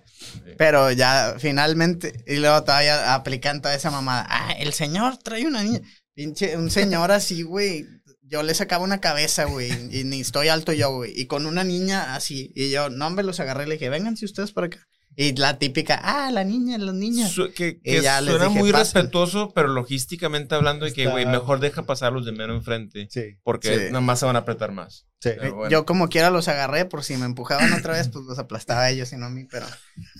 Pero 0.57 0.91
ya 0.91 1.35
finalmente, 1.37 2.23
y 2.25 2.37
luego 2.37 2.63
todavía 2.63 3.13
aplican 3.13 3.61
toda 3.61 3.75
esa 3.75 3.91
mamada. 3.91 4.25
Ah, 4.29 4.53
el 4.57 4.73
señor 4.73 5.17
trae 5.17 5.45
una 5.45 5.61
niña. 5.63 5.81
Pinche, 6.15 6.57
un 6.57 6.71
señor 6.71 7.11
así, 7.11 7.43
güey. 7.43 7.85
Yo 8.29 8.43
le 8.43 8.53
sacaba 8.53 8.83
una 8.83 9.01
cabeza, 9.01 9.45
güey. 9.45 9.71
Y 9.91 10.03
ni 10.03 10.21
estoy 10.21 10.47
alto 10.49 10.71
yo, 10.71 10.91
güey. 10.93 11.11
Y 11.19 11.25
con 11.25 11.45
una 11.45 11.63
niña 11.63 12.15
así. 12.15 12.51
Y 12.55 12.69
yo, 12.69 12.89
no, 12.89 13.09
me 13.09 13.23
los 13.23 13.39
agarré. 13.39 13.65
Le 13.67 13.73
dije, 13.75 13.89
vénganse 13.89 14.25
ustedes 14.25 14.51
para 14.51 14.67
acá. 14.67 14.79
Y 15.15 15.35
la 15.35 15.57
típica, 15.57 15.99
ah, 16.01 16.29
la 16.31 16.43
niña, 16.45 16.77
las 16.77 16.93
niñas. 16.93 17.31
Su- 17.31 17.51
que, 17.51 17.81
que 17.81 17.99
ya 18.01 18.21
suena 18.21 18.45
dije, 18.45 18.59
muy 18.59 18.71
"Pasen". 18.71 19.01
respetuoso, 19.01 19.51
pero 19.53 19.67
logísticamente 19.67 20.53
hablando 20.55 20.85
de 20.85 20.93
que, 20.93 21.07
güey, 21.07 21.25
mejor 21.25 21.59
deja 21.59 21.83
pasar 21.83 22.13
los 22.13 22.25
de 22.25 22.31
menos 22.31 22.55
enfrente. 22.57 23.07
Sí. 23.09 23.37
Porque 23.43 23.75
Sí. 23.75 23.83
nada 23.87 24.01
más 24.01 24.19
se 24.19 24.25
van 24.27 24.35
a 24.37 24.39
apretar 24.39 24.71
más. 24.71 25.07
Sí. 25.19 25.31
Bueno. 25.37 25.67
Yo 25.69 25.85
como 25.85 26.07
quiera 26.07 26.29
los 26.29 26.47
agarré 26.47 26.85
por 26.85 27.03
si 27.03 27.17
me 27.17 27.25
empujaban 27.25 27.73
otra 27.73 27.93
vez, 27.93 28.07
pues 28.07 28.23
los 28.25 28.39
aplastaba 28.39 28.83
a 28.83 28.89
ellos 28.91 29.11
y 29.11 29.17
no 29.17 29.25
a 29.25 29.29
mí, 29.29 29.45
pero... 29.51 29.65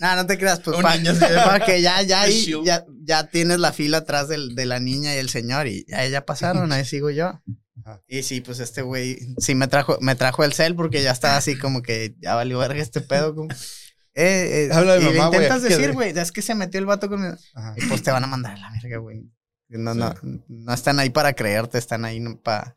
No, 0.02 0.16
no 0.18 0.26
te 0.26 0.38
creas, 0.38 0.60
pues 0.60 0.76
Un 0.76 0.84
pa- 0.84 0.98
niño 0.98 1.12
así 1.12 1.20
de- 1.20 1.28
para 1.46 1.64
que 1.66 1.82
ya, 1.82 2.02
ya, 2.02 2.22
ahí, 2.24 2.52
ya, 2.66 2.84
ya 3.04 3.28
tienes 3.30 3.60
la 3.60 3.72
fila 3.72 4.00
atrás 4.00 4.28
del, 4.28 4.56
de 4.56 4.66
la 4.66 4.80
niña 4.82 5.16
y 5.16 5.20
el 5.20 5.30
señor 5.30 5.68
y 5.68 5.86
ya, 5.88 6.06
ya 6.08 6.26
pasaron, 6.26 6.72
ahí 6.74 6.84
sigo 6.84 7.10
yo. 7.12 7.40
Ajá. 7.86 8.02
Y 8.08 8.24
sí, 8.24 8.42
pues 8.42 8.60
este 8.60 8.82
güey 8.82 9.18
sí 9.38 9.56
me 9.56 9.68
trajo, 9.68 9.98
me 10.02 10.16
trajo 10.16 10.44
el 10.44 10.54
cel 10.54 10.76
porque 10.76 11.02
ya 11.04 11.12
estaba 11.12 11.38
así 11.38 11.58
como 11.58 11.82
que 11.82 12.16
ya 12.20 12.36
valió 12.36 12.60
verga 12.60 12.82
este 12.82 13.02
pedo. 13.02 13.36
Como, 13.36 13.50
eh, 14.14 14.68
eh, 14.68 14.70
Habla 14.72 14.96
de 14.96 15.02
y 15.12 15.18
mamá, 15.18 15.26
intentas 15.36 15.62
que 15.64 15.70
decir, 15.70 15.88
de- 15.88 15.94
güey, 15.94 16.18
es 16.18 16.32
que 16.32 16.42
se 16.42 16.56
metió 16.56 16.80
el 16.80 16.86
vato 16.86 17.10
conmigo. 17.10 17.36
Ajá. 17.54 17.74
Y 17.78 17.86
pues 17.88 18.04
te 18.04 18.12
van 18.12 18.24
a 18.24 18.28
mandar 18.28 18.54
a 18.58 18.60
la 18.60 18.72
verga, 18.72 18.98
güey. 18.98 19.30
No, 19.70 19.94
no, 19.94 20.14
no 20.48 20.74
están 20.74 21.00
ahí 21.00 21.10
para 21.12 21.34
creerte, 21.34 21.78
están 21.78 22.04
ahí 22.06 22.20
para. 22.44 22.76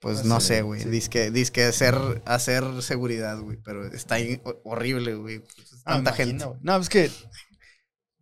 Pues 0.00 0.20
Ah, 0.20 0.22
no 0.24 0.40
sí, 0.40 0.46
sé, 0.46 0.62
güey. 0.62 0.80
sí. 0.80 0.88
Disque, 0.88 1.30
disque 1.30 1.64
hacer, 1.64 1.94
hacer 2.24 2.64
seguridad, 2.80 3.38
güey. 3.38 3.58
Pero 3.62 3.84
está 3.86 4.14
ahí 4.14 4.40
horrible, 4.64 5.14
güey. 5.16 5.40
Pues, 5.40 5.72
es 5.72 5.82
Ah, 5.84 5.96
tanta 5.96 6.14
gente. 6.14 6.46
No, 6.62 6.76
es 6.78 6.88
que 6.88 7.10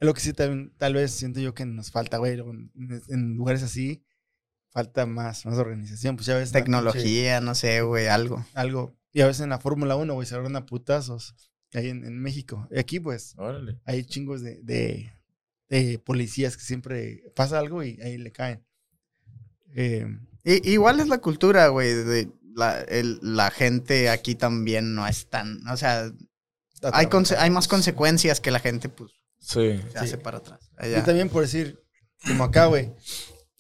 lo 0.01 0.13
que 0.13 0.21
sí 0.21 0.33
tal, 0.33 0.73
tal 0.77 0.95
vez 0.95 1.13
siento 1.13 1.39
yo 1.39 1.55
que 1.55 1.67
nos 1.67 1.93
falta, 1.93 2.19
güey. 2.19 2.33
En, 2.41 2.73
en 3.09 3.37
lugares 3.37 3.63
así 3.63 4.05
falta 4.71 5.07
más, 5.07 5.45
más 5.47 5.57
organización. 5.59 6.17
Pues 6.17 6.27
ya 6.27 6.37
ves. 6.37 6.53
Tecnología, 6.53 7.41
no 7.41 7.55
sé, 7.55 7.81
güey, 7.83 8.09
algo. 8.09 8.45
Algo. 8.55 8.97
Y 9.13 9.21
a 9.23 9.27
veces 9.27 9.43
en 9.43 9.51
la 9.51 9.59
Fórmula 9.59 9.97
1, 9.97 10.13
güey, 10.15 10.27
se 10.27 10.35
agarran 10.35 10.57
a 10.57 10.67
putazos. 10.67 11.35
Ahí 11.75 11.89
en, 11.91 12.05
en 12.05 12.19
México. 12.21 12.67
Y 12.71 12.79
aquí, 12.79 12.99
pues, 13.01 13.35
Órale. 13.37 13.79
hay 13.85 14.05
chingos 14.05 14.41
de, 14.43 14.61
de, 14.63 15.13
de 15.69 15.99
policías 15.99 16.57
que 16.57 16.63
siempre 16.63 17.25
pasa 17.35 17.59
algo 17.59 17.83
y 17.83 18.01
ahí 18.01 18.17
le 18.19 18.33
caen. 18.33 18.65
Eh, 19.75 20.07
Y, 20.45 20.71
igual 20.73 21.01
es 21.01 21.09
la 21.09 21.19
cultura, 21.19 21.69
güey. 21.69 21.93
De 21.95 22.31
la, 22.55 22.81
el- 22.83 23.19
la 23.23 23.51
gente 23.51 24.09
aquí 24.09 24.35
también 24.35 24.95
no 24.95 25.07
es 25.07 25.29
tan. 25.29 25.67
O 25.69 25.77
sea, 25.77 26.11
hay, 26.93 27.07
hay 27.39 27.51
más 27.51 27.69
consecuencias 27.69 28.41
que 28.41 28.51
la 28.51 28.61
gente, 28.61 28.89
pues, 28.89 29.13
Sí. 29.41 29.79
se 29.79 29.91
Sí. 29.91 29.97
hace 29.97 30.19
para 30.19 30.39
atrás. 30.39 30.71
Y 30.81 30.87
Allá. 30.87 31.05
también 31.05 31.29
por 31.29 31.43
decir, 31.43 31.79
como 32.27 32.45
acá, 32.45 32.67
güey, 32.67 32.93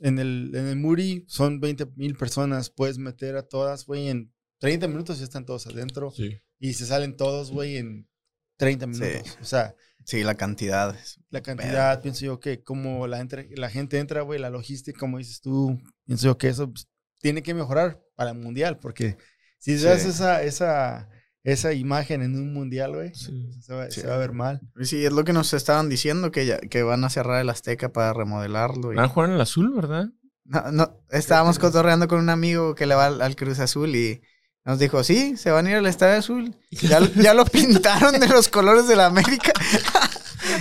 en 0.01 0.19
el, 0.19 0.53
en 0.55 0.67
el 0.67 0.77
Muri 0.77 1.25
son 1.29 1.61
20 1.61 1.87
mil 1.97 2.17
personas, 2.17 2.71
puedes 2.71 2.99
meter 2.99 3.37
a 3.37 3.43
todas, 3.43 3.85
güey, 3.87 4.09
en 4.09 4.33
30 4.59 4.89
minutos 4.89 5.19
ya 5.19 5.25
están 5.25 5.45
todos 5.47 5.67
adentro 5.67 6.11
Sí. 6.11 6.41
y 6.59 6.75
se 6.75 6.87
salen 6.87 7.17
todos, 7.17 7.51
güey, 7.51 7.77
en 7.77 8.09
30 8.57 8.87
Sí. 8.93 9.01
minutos. 9.01 9.39
O 9.41 9.45
sea, 9.45 9.75
Sí, 10.05 10.23
la 10.23 10.35
cantidad. 10.37 10.97
es- 10.97 11.20
la 11.31 11.43
cantidad, 11.43 12.01
pienso 12.03 12.25
yo 12.25 12.41
que 12.41 12.62
como 12.62 13.07
la, 13.07 13.20
entre- 13.20 13.49
la 13.57 13.69
gente 13.70 13.99
entra, 13.99 14.23
güey, 14.23 14.41
la 14.41 14.51
logística, 14.51 14.99
como 14.99 15.19
dices 15.19 15.41
tú, 15.41 15.79
pienso 16.05 16.27
yo 16.27 16.39
que 16.39 16.49
eso 16.49 16.70
pues, 16.70 16.89
tiene 17.20 17.43
que 17.43 17.53
mejorar 17.55 18.01
para 18.15 18.31
el 18.31 18.39
mundial, 18.39 18.79
porque 18.79 19.16
si 19.59 19.77
Sí. 19.79 19.85
das 19.85 20.05
esa, 20.05 20.43
esa, 20.43 21.09
esa 21.44 21.73
imagen 21.73 22.23
en 22.23 22.35
un 22.35 22.52
mundial, 22.52 22.94
güey, 22.94 23.15
Sí. 23.15 23.51
se, 23.60 23.73
va, 23.74 23.90
Sí. 23.90 24.01
se 24.02 24.06
va 24.06 24.15
a 24.16 24.19
ver 24.19 24.32
mal. 24.32 24.60
Sí, 24.82 25.05
es 25.05 25.12
lo 25.12 25.24
que 25.24 25.32
nos 25.32 25.55
estaban 25.55 25.89
diciendo, 25.89 26.31
que, 26.31 26.47
ya, 26.47 26.59
que 26.59 26.82
van 26.82 27.05
a 27.05 27.10
cerrar 27.10 27.40
el 27.40 27.48
Azteca 27.51 27.90
para 27.93 28.12
remodelarlo. 28.12 28.93
y- 28.93 28.97
Van 28.97 29.05
a 29.05 29.09
jugar 29.09 29.28
en 29.31 29.35
el 29.36 29.40
azul, 29.40 29.73
¿verdad? 29.74 30.06
No, 30.44 30.73
no, 30.73 31.01
estábamos 31.10 31.59
cotorreando 31.59 32.09
con 32.09 32.20
un 32.20 32.31
amigo 32.31 32.74
que 32.74 32.86
le 32.86 32.94
va 32.94 33.06
al, 33.06 33.20
al 33.23 33.36
Cruz 33.36 33.59
Azul 33.60 33.94
y 33.94 34.23
nos 34.65 34.78
dijo, 34.78 35.05
sí, 35.05 35.36
se 35.36 35.51
van 35.51 35.66
a 35.66 35.70
ir 35.70 35.77
al 35.77 35.86
Estadio 35.86 36.19
Azul. 36.19 36.56
Ya, 36.70 37.01
ya 37.16 37.35
lo 37.35 37.44
pintaron 37.44 38.19
de 38.19 38.28
los 38.28 38.48
colores 38.48 38.89
de 38.89 38.97
la 38.97 39.06
América. 39.06 39.52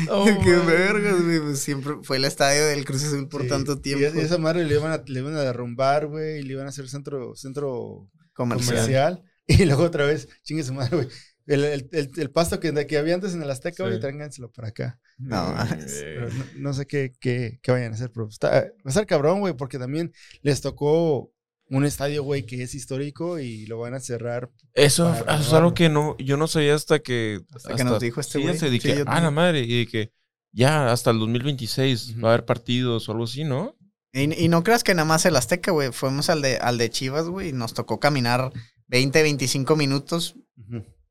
Oh, 0.10 0.26
Qué 0.44 0.56
vergas, 0.58 1.22
güey. 1.24 1.40
Pues 1.40 1.60
siempre 1.60 1.96
fue 2.04 2.18
el 2.18 2.26
estadio 2.26 2.66
del 2.66 2.86
Cruz 2.86 3.04
Azul 3.04 3.28
por 3.30 3.44
Sí. 3.44 3.48
tanto 3.48 3.80
tiempo. 3.80 4.06
esa- 4.06 4.18
Y 4.18 4.22
esa 4.22 4.38
madre 4.38 4.66
le 4.66 4.76
iban 4.76 4.92
a, 4.92 5.02
le 5.06 5.20
iban 5.20 5.36
a 5.36 5.42
derrumbar, 5.42 6.08
güey, 6.08 6.40
y 6.40 6.44
le 6.44 6.54
iban 6.54 6.66
a 6.66 6.70
hacer 6.70 6.88
centro, 6.90 7.36
centro 7.36 8.10
comercial. 8.34 8.76
comercial. 8.76 9.24
Y 9.62 9.66
luego 9.66 9.84
otra 9.84 10.06
vez, 10.06 10.28
chingue 10.44 10.64
su 10.64 10.74
madre, 10.74 10.98
güey. 10.98 11.08
El, 11.46 11.64
el, 11.64 11.90
el, 11.94 12.12
el 12.18 12.30
pasto 12.32 12.60
que, 12.60 12.74
que 12.86 12.98
había 12.98 13.16
antes 13.16 13.34
en 13.34 13.42
el 13.42 13.50
Azteca, 13.50 13.84
güey, 13.84 13.96
Sí. 13.96 14.02
tráiganselo 14.02 14.52
para 14.52 14.68
acá. 14.68 15.00
No, 15.18 15.56
Pero 15.90 16.30
no, 16.30 16.46
no 16.58 16.74
sé 16.74 16.86
qué, 16.86 17.14
qué, 17.22 17.60
qué 17.62 17.72
vayan 17.72 17.94
a 17.94 17.96
hacer, 17.96 18.12
pero 18.12 18.28
está, 18.28 18.50
va 18.50 18.58
a 18.86 18.90
estar 18.90 19.06
cabrón, 19.06 19.40
güey, 19.40 19.54
porque 19.56 19.80
también 19.80 20.12
les 20.42 20.60
tocó 20.62 21.32
un 21.70 21.86
estadio, 21.86 22.24
güey, 22.24 22.46
que 22.46 22.64
es 22.64 22.76
histórico 22.76 23.40
y 23.40 23.66
lo 23.66 23.80
van 23.80 23.94
a 23.94 24.00
cerrar. 24.02 24.52
Eso, 24.74 25.14
es 25.14 25.54
algo 25.54 25.74
que 25.74 25.88
no, 25.90 26.18
yo 26.18 26.36
no 26.38 26.48
sabía 26.48 26.76
hasta 26.76 27.00
que... 27.00 27.40
Hasta 27.56 27.76
que 27.76 27.84
nos 27.86 28.00
dijo 28.02 28.20
este 28.22 28.40
sí, 28.40 28.44
güey. 28.44 28.58
Sí, 28.58 28.80
yo 28.96 29.04
ah, 29.08 29.22
la 29.22 29.32
madre, 29.32 29.62
y 29.62 29.80
de 29.80 29.88
que 29.88 30.12
ya 30.52 30.92
hasta 30.92 31.12
el 31.12 31.20
2026 31.20 32.10
Ujú. 32.12 32.22
va 32.22 32.30
a 32.30 32.34
haber 32.34 32.46
partidos 32.46 33.08
o 33.08 33.12
algo 33.14 33.24
así, 33.24 33.44
¿no? 33.44 33.76
Y, 34.14 34.34
y 34.44 34.48
no 34.50 34.64
creas 34.64 34.84
que 34.84 34.94
nada 34.94 35.06
más 35.06 35.26
el 35.26 35.36
Azteca, 35.36 35.72
güey. 35.72 35.92
Fuimos 35.92 36.30
al 36.30 36.42
de, 36.42 36.58
al 36.58 36.78
de 36.78 36.90
Chivas, 36.90 37.28
güey, 37.28 37.50
y 37.50 37.54
nos 37.54 37.74
tocó 37.74 38.00
caminar 38.00 38.52
20, 38.88 39.22
25 39.24 39.76
minutos. 39.76 40.36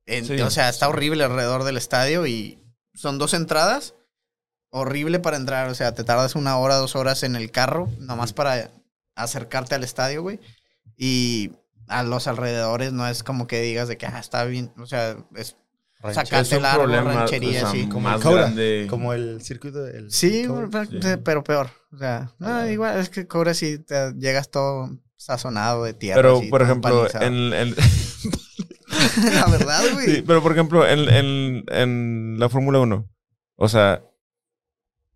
En- 0.07 0.24
Sí. 0.24 0.40
O 0.40 0.51
sea, 0.51 0.69
está 0.69 0.89
horrible 0.89 1.24
alrededor 1.24 1.65
del 1.65 1.77
estadio 1.77 2.27
y 2.27 2.59
son 2.94 3.19
dos 3.19 3.35
entradas. 3.35 3.94
Horrible 4.70 5.19
para 5.20 5.36
entrar. 5.36 5.69
O 5.69 5.74
sea, 5.74 5.94
te 5.94 6.05
tardas 6.05 6.35
una 6.36 6.59
hora, 6.59 6.77
dos 6.77 6.97
horas 6.97 7.23
en 7.23 7.35
el 7.36 7.51
carro, 7.51 7.89
nomás 7.98 8.32
para 8.32 8.70
acercarte 9.15 9.74
al 9.74 9.85
estadio, 9.85 10.23
güey. 10.23 10.40
Y 10.97 11.53
a 11.89 12.03
los 12.03 12.27
alrededores 12.27 12.93
no 12.93 13.07
es 13.09 13.23
como 13.23 13.47
que 13.47 13.61
digas 13.62 13.89
de 13.89 13.97
que 13.97 14.07
ah, 14.07 14.19
está 14.19 14.44
bien. 14.44 14.73
O 14.78 14.86
sea, 14.86 15.16
es 15.35 15.57
sacarte 16.12 16.57
el 16.57 16.65
árbol, 16.65 16.93
ranchería, 16.93 17.70
sí. 17.70 17.89
como 17.89 18.09
el 18.09 18.15
más 18.15 18.23
Cobra, 18.23 18.43
grande. 18.43 18.86
Como 18.89 19.12
el 19.12 19.43
circuito 19.43 19.82
del. 19.82 20.11
Sí, 20.12 20.47
Cobra. 20.47 20.69
pero, 20.70 21.03
Sí. 21.03 21.09
pero 21.24 21.44
peor. 21.44 21.70
O 21.93 21.98
sea, 21.98 22.32
no, 22.39 22.69
igual 22.69 22.98
es 23.01 23.09
que 23.09 23.27
Cobra 23.27 23.55
sí 23.55 23.78
te 23.78 24.12
llegas 24.15 24.51
todo 24.51 24.90
sazonado 25.16 25.84
de 25.84 25.94
tierra. 25.94 26.16
Pero, 26.22 26.38
así, 26.38 26.48
por 26.48 26.62
ejemplo, 26.62 27.06
en, 27.20 27.52
en- 27.52 27.74
La 29.34 29.47
verdad, 29.47 29.82
güey. 29.94 30.06
Sí, 30.06 30.22
pero 30.26 30.43
por 30.43 30.52
ejemplo, 30.52 30.86
en, 30.86 31.09
en- 31.09 31.64
en 31.68 32.36
la 32.38 32.48
Fórmula 32.48 32.78
1, 32.80 33.09
o 33.56 33.68
sea, 33.68 34.05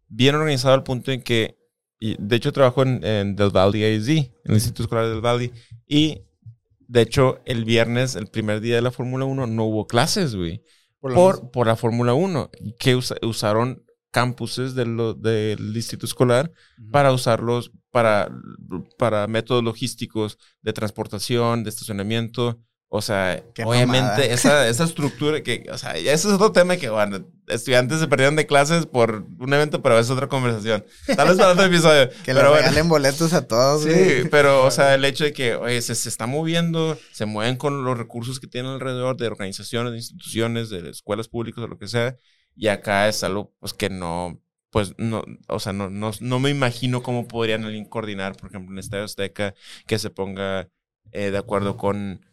bien 0.08 0.34
organizado 0.34 0.74
al 0.74 0.82
punto 0.82 1.12
en 1.12 1.22
que, 1.22 1.56
y 1.98 2.16
de 2.18 2.36
hecho 2.36 2.52
trabajo 2.52 2.82
en, 2.82 3.04
en 3.04 3.36
Del 3.36 3.50
Valle 3.50 3.96
AZ, 3.96 4.08
en 4.08 4.30
el 4.44 4.54
Instituto 4.54 4.82
Escolar 4.84 5.08
del 5.08 5.20
Valle, 5.24 5.52
y 5.86 6.22
de 6.80 7.02
hecho 7.02 7.40
el 7.44 7.64
viernes, 7.64 8.16
el 8.16 8.26
primer 8.26 8.60
día 8.60 8.74
de 8.76 8.82
la 8.82 8.90
Fórmula 8.90 9.24
1, 9.24 9.46
no 9.46 9.64
hubo 9.64 9.86
clases, 9.86 10.34
güey, 10.34 10.62
Por, 10.98 11.14
por, 11.14 11.50
por 11.50 11.66
la 11.66 11.76
Fórmula 11.76 12.14
1, 12.14 12.50
que 12.78 12.96
usa- 12.96 13.16
usaron 13.22 13.84
campuses 14.10 14.74
de 14.74 14.86
lo- 14.86 15.14
del 15.14 15.74
Instituto 15.76 16.06
Escolar 16.06 16.50
Ujú. 16.78 16.90
para 16.90 17.12
usarlos 17.12 17.70
para, 17.90 18.30
para 18.98 19.26
métodos 19.26 19.64
logísticos 19.64 20.38
de 20.62 20.72
transportación, 20.72 21.64
de 21.64 21.70
estacionamiento. 21.70 22.60
O 22.92 23.02
sea, 23.02 23.44
Qué 23.54 23.62
obviamente 23.62 24.32
esa, 24.32 24.66
esa 24.66 24.82
estructura 24.82 25.44
que, 25.44 25.64
o 25.72 25.78
sea, 25.78 25.96
ese 25.96 26.12
es 26.12 26.24
otro 26.26 26.50
tema 26.50 26.76
que, 26.76 26.88
bueno, 26.90 27.24
estudiantes 27.46 28.00
se 28.00 28.08
perdieron 28.08 28.34
de 28.34 28.46
clases 28.48 28.84
por 28.86 29.26
un 29.38 29.54
evento, 29.54 29.80
pero 29.80 29.96
es 29.96 30.10
otra 30.10 30.26
conversación. 30.28 30.84
Tal 31.16 31.28
vez 31.28 31.36
para 31.36 31.52
otro 31.52 31.64
episodio. 31.66 32.08
Que 32.24 32.34
le 32.34 32.40
pero 32.40 32.50
bueno. 32.50 32.66
regalen 32.66 32.88
boletos 32.88 33.32
a 33.32 33.46
todos, 33.46 33.84
Sí, 33.84 33.90
güey. 33.90 34.28
pero, 34.28 34.64
o 34.64 34.70
sea, 34.72 34.94
el 34.96 35.04
hecho 35.04 35.22
de 35.22 35.32
que, 35.32 35.54
oye, 35.54 35.80
se, 35.82 35.94
se 35.94 36.08
está 36.08 36.26
moviendo, 36.26 36.98
se 37.12 37.26
mueven 37.26 37.56
con 37.56 37.84
los 37.84 37.96
recursos 37.96 38.40
que 38.40 38.48
tienen 38.48 38.72
alrededor 38.72 39.16
de 39.16 39.28
organizaciones, 39.28 39.92
de 39.92 39.98
instituciones, 39.98 40.68
de 40.68 40.90
escuelas 40.90 41.28
públicas 41.28 41.62
o 41.62 41.68
lo 41.68 41.78
que 41.78 41.86
sea, 41.86 42.16
y 42.54 42.68
acá 42.68 43.08
es 43.08 43.22
algo, 43.24 43.54
pues, 43.60 43.74
que 43.74 43.90
no, 43.90 44.40
pues, 44.70 44.94
no, 44.98 45.24
o 45.48 45.58
sea, 45.58 45.72
no, 45.72 45.90
no, 45.90 46.10
no 46.20 46.38
me 46.38 46.50
imagino 46.50 47.02
cómo 47.02 47.26
podrían 47.26 47.64
alguien 47.64 47.84
coordinar, 47.84 48.36
por 48.36 48.50
ejemplo, 48.50 48.72
en 48.72 48.78
Estadio 48.78 49.04
Azteca, 49.04 49.54
que 49.86 49.98
se 49.98 50.10
ponga 50.10 50.68
eh, 51.12 51.30
de 51.30 51.38
acuerdo 51.38 51.76
con 51.76 52.24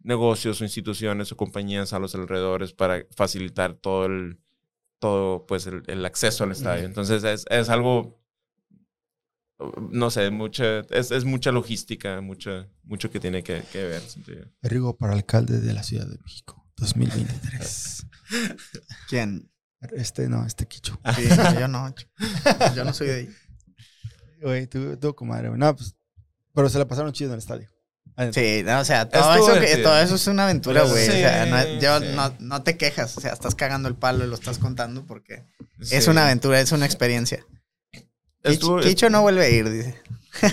negocios 0.00 0.60
o 0.60 0.64
instituciones 0.64 1.32
o 1.32 1.36
compañías 1.36 1.92
a 1.92 1.98
los 1.98 2.14
alrededores 2.14 2.72
para 2.72 3.06
facilitar 3.16 3.74
todo 3.74 4.06
el, 4.06 4.38
todo, 4.98 5.46
pues, 5.46 5.66
el, 5.66 5.82
el 5.86 6.04
acceso 6.04 6.44
al 6.44 6.52
estadio. 6.52 6.84
Entonces, 6.84 7.24
es, 7.24 7.44
es 7.50 7.68
algo 7.68 8.22
no 9.90 10.10
sé, 10.10 10.30
mucha, 10.30 10.80
es, 10.90 11.10
es 11.10 11.24
mucha 11.24 11.52
logística, 11.52 12.20
mucha, 12.20 12.68
mucho 12.84 13.10
que 13.10 13.20
tiene 13.20 13.42
que, 13.42 13.62
que 13.72 13.84
ver. 13.84 14.02
Rigo 14.62 14.96
para 14.96 15.14
alcalde 15.14 15.60
de 15.60 15.72
la 15.72 15.82
Ciudad 15.82 16.06
de 16.06 16.18
México, 16.18 16.66
2023. 16.76 18.06
¿Quién? 19.08 19.51
Este 19.96 20.28
no, 20.28 20.46
este 20.46 20.66
Quicho. 20.66 20.98
Sí, 21.16 21.28
yo 21.58 21.68
no. 21.68 21.94
Yo 22.76 22.84
no 22.84 22.92
soy 22.92 23.06
de 23.08 23.14
ahí. 23.14 23.30
Güey, 24.40 24.66
tú, 24.66 24.96
tú, 24.96 25.14
comadre. 25.14 25.48
güey. 25.48 25.58
No, 25.58 25.74
pues. 25.74 25.94
Pero 26.54 26.68
se 26.68 26.78
la 26.78 26.86
pasaron 26.86 27.12
chido 27.12 27.30
en 27.30 27.34
el 27.34 27.38
estadio. 27.38 27.70
Adentro. 28.14 28.42
Sí, 28.42 28.62
no, 28.64 28.80
o 28.80 28.84
sea, 28.84 29.08
todo 29.08 29.34
eso, 29.34 29.60
que, 29.60 29.76
todo 29.78 29.98
eso 29.98 30.16
es 30.16 30.26
una 30.26 30.44
aventura, 30.44 30.82
güey. 30.82 31.08
o 31.08 31.12
sea, 31.12 31.46
no, 31.46 31.80
yo 31.80 32.00
sí. 32.00 32.06
no, 32.14 32.34
no 32.40 32.62
te 32.62 32.76
quejas. 32.76 33.16
O 33.16 33.20
sea, 33.20 33.32
estás 33.32 33.54
cagando 33.54 33.88
el 33.88 33.94
palo 33.96 34.24
y 34.24 34.28
lo 34.28 34.34
estás 34.34 34.58
contando 34.58 35.06
porque 35.06 35.46
es 35.90 36.06
una 36.08 36.24
aventura, 36.24 36.60
es 36.60 36.72
una 36.72 36.84
experiencia. 36.84 37.44
Estuvo- 38.42 38.78
Quicho, 38.78 38.88
Quicho 38.88 39.10
no 39.10 39.22
vuelve 39.22 39.44
a 39.44 39.48
ir, 39.48 39.70
dice. 39.70 40.00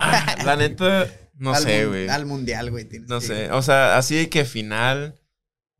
Ah, 0.00 0.34
la 0.44 0.56
neta, 0.56 1.06
no 1.34 1.54
Al 1.54 1.62
sé, 1.62 1.86
güey. 1.86 2.08
Al 2.08 2.26
mundial, 2.26 2.72
güey. 2.72 2.88
No 3.06 3.20
que 3.20 3.26
sé. 3.26 3.44
ir. 3.44 3.52
O 3.52 3.62
sea, 3.62 3.96
así 3.98 4.16
de 4.16 4.28
que 4.28 4.44
final, 4.44 5.19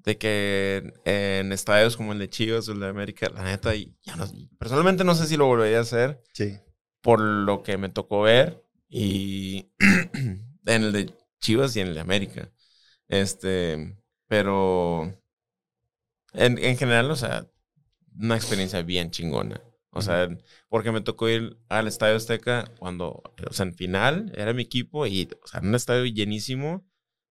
de 0.04 0.16
que 0.18 0.92
en 1.04 1.52
estadios 1.52 1.96
como 1.96 2.12
el 2.12 2.18
de 2.18 2.30
Chivas 2.30 2.68
o 2.68 2.72
el 2.72 2.80
de 2.80 2.88
América, 2.88 3.28
la 3.34 3.44
neta, 3.44 3.74
y 3.74 3.94
ya 4.02 4.16
no, 4.16 4.26
personalmente 4.58 5.04
no 5.04 5.14
sé 5.14 5.26
si 5.26 5.36
lo 5.36 5.46
volvería 5.46 5.78
a 5.78 5.82
hacer 5.82 6.22
Sí. 6.32 6.56
por 7.02 7.20
lo 7.20 7.62
que 7.62 7.76
me 7.78 7.88
tocó 7.90 8.22
ver 8.22 8.64
y 8.88 9.70
en 10.66 10.82
el 10.84 10.92
de 10.92 11.14
Chivas 11.40 11.76
y 11.76 11.80
en 11.80 11.88
el 11.88 11.94
de 11.94 12.00
América. 12.00 12.50
Este, 13.08 13.96
pero 14.26 15.20
en, 16.32 16.58
en 16.58 16.76
general, 16.76 17.10
o 17.10 17.16
sea, 17.16 17.46
una 18.18 18.36
experiencia 18.36 18.82
bien 18.82 19.10
chingona. 19.10 19.60
O 19.92 20.02
sea, 20.02 20.28
porque 20.68 20.92
me 20.92 21.00
tocó 21.00 21.28
ir 21.28 21.58
al 21.68 21.88
Estadio 21.88 22.14
Azteca 22.16 22.70
cuando, 22.78 23.22
o 23.48 23.52
sea, 23.52 23.66
en 23.66 23.74
final 23.74 24.32
era 24.36 24.52
mi 24.52 24.62
equipo 24.62 25.04
y, 25.06 25.28
o 25.42 25.46
sea, 25.48 25.60
en 25.60 25.68
un 25.68 25.74
estadio 25.74 26.04
llenísimo 26.04 26.86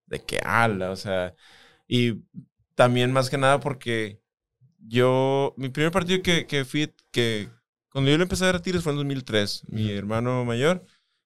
de 0.08 0.20
que 0.26 0.40
ala, 0.44 0.92
o 0.92 0.98
sea, 0.98 1.34
y 1.88 2.16
también 2.80 3.12
más 3.12 3.30
que 3.30 3.38
nada 3.38 3.60
porque 3.60 4.22
yo, 4.78 5.54
mi 5.58 5.68
primer 5.68 5.92
partido 5.92 6.22
que, 6.24 6.46
que 6.48 6.64
fui, 6.64 6.90
que 7.12 7.50
cuando 7.92 8.10
yo 8.10 8.16
le 8.16 8.24
empecé 8.24 8.46
a 8.46 8.48
ver 8.48 8.56
a 8.56 8.62
Tigres 8.62 8.84
fue 8.84 8.94
en 8.94 9.00
2003. 9.00 9.64
Mi 9.68 9.92
hermano 9.92 10.46
mayor 10.46 10.86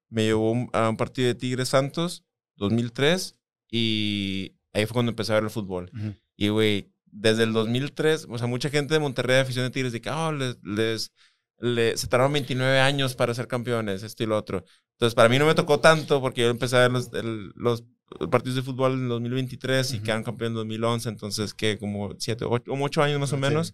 me 0.10 0.24
llevó 0.24 0.68
a 0.74 0.90
un 0.90 0.98
partido 0.98 1.28
de 1.28 1.36
Tigres 1.36 1.70
Santos, 1.70 2.24
2003, 2.56 3.36
y 3.70 4.56
ahí 4.74 4.88
fue 4.88 4.94
cuando 4.94 5.12
empecé 5.12 5.32
a 5.32 5.36
ver 5.36 5.44
el 5.44 5.52
fútbol. 5.52 5.92
Y, 6.36 6.48
güey, 6.48 6.92
desde 7.06 7.44
el 7.44 7.54
2003, 7.54 8.26
o 8.32 8.38
sea, 8.40 8.48
mucha 8.48 8.72
gente 8.72 8.96
de 8.96 9.00
Monterrey, 9.00 9.38
afición 9.40 9.66
de 9.66 9.70
Tigres, 9.70 9.92
de 9.94 10.02
que, 10.02 10.10
oh, 10.10 10.32
les, 10.32 10.58
les, 10.64 11.12
le- 11.60 11.96
se 11.98 12.08
tardaron 12.08 12.34
29 12.34 12.80
años 12.80 13.14
para 13.14 13.36
ser 13.36 13.48
campeones, 13.48 14.02
esto 14.02 14.24
y 14.24 14.26
lo 14.26 14.38
otro. 14.38 14.66
Entonces, 14.94 15.14
para 15.14 15.30
mí 15.30 15.38
no 15.38 15.46
me 15.46 15.54
tocó 15.54 15.80
tanto 15.80 16.20
porque 16.20 16.42
yo 16.42 16.50
empecé 16.50 16.78
a 16.78 16.80
ver 16.88 16.92
los, 16.94 17.14
el- 17.14 17.52
los 17.56 17.84
partidos 18.32 18.56
de 18.56 18.62
fútbol 18.64 18.94
en 18.94 19.08
2023 19.10 19.94
y 19.94 19.96
Ujú. 19.98 20.04
quedaron 20.06 20.24
campeones 20.24 20.52
en 20.52 20.56
2011, 20.56 21.10
entonces, 21.10 21.54
que 21.54 21.78
como 21.78 22.14
7, 22.20 22.46
8, 22.46 22.72
como 22.72 22.86
8 22.86 23.02
años 23.02 23.20
más 23.20 23.34
o 23.34 23.38
Sí. 23.38 23.42
menos. 23.42 23.74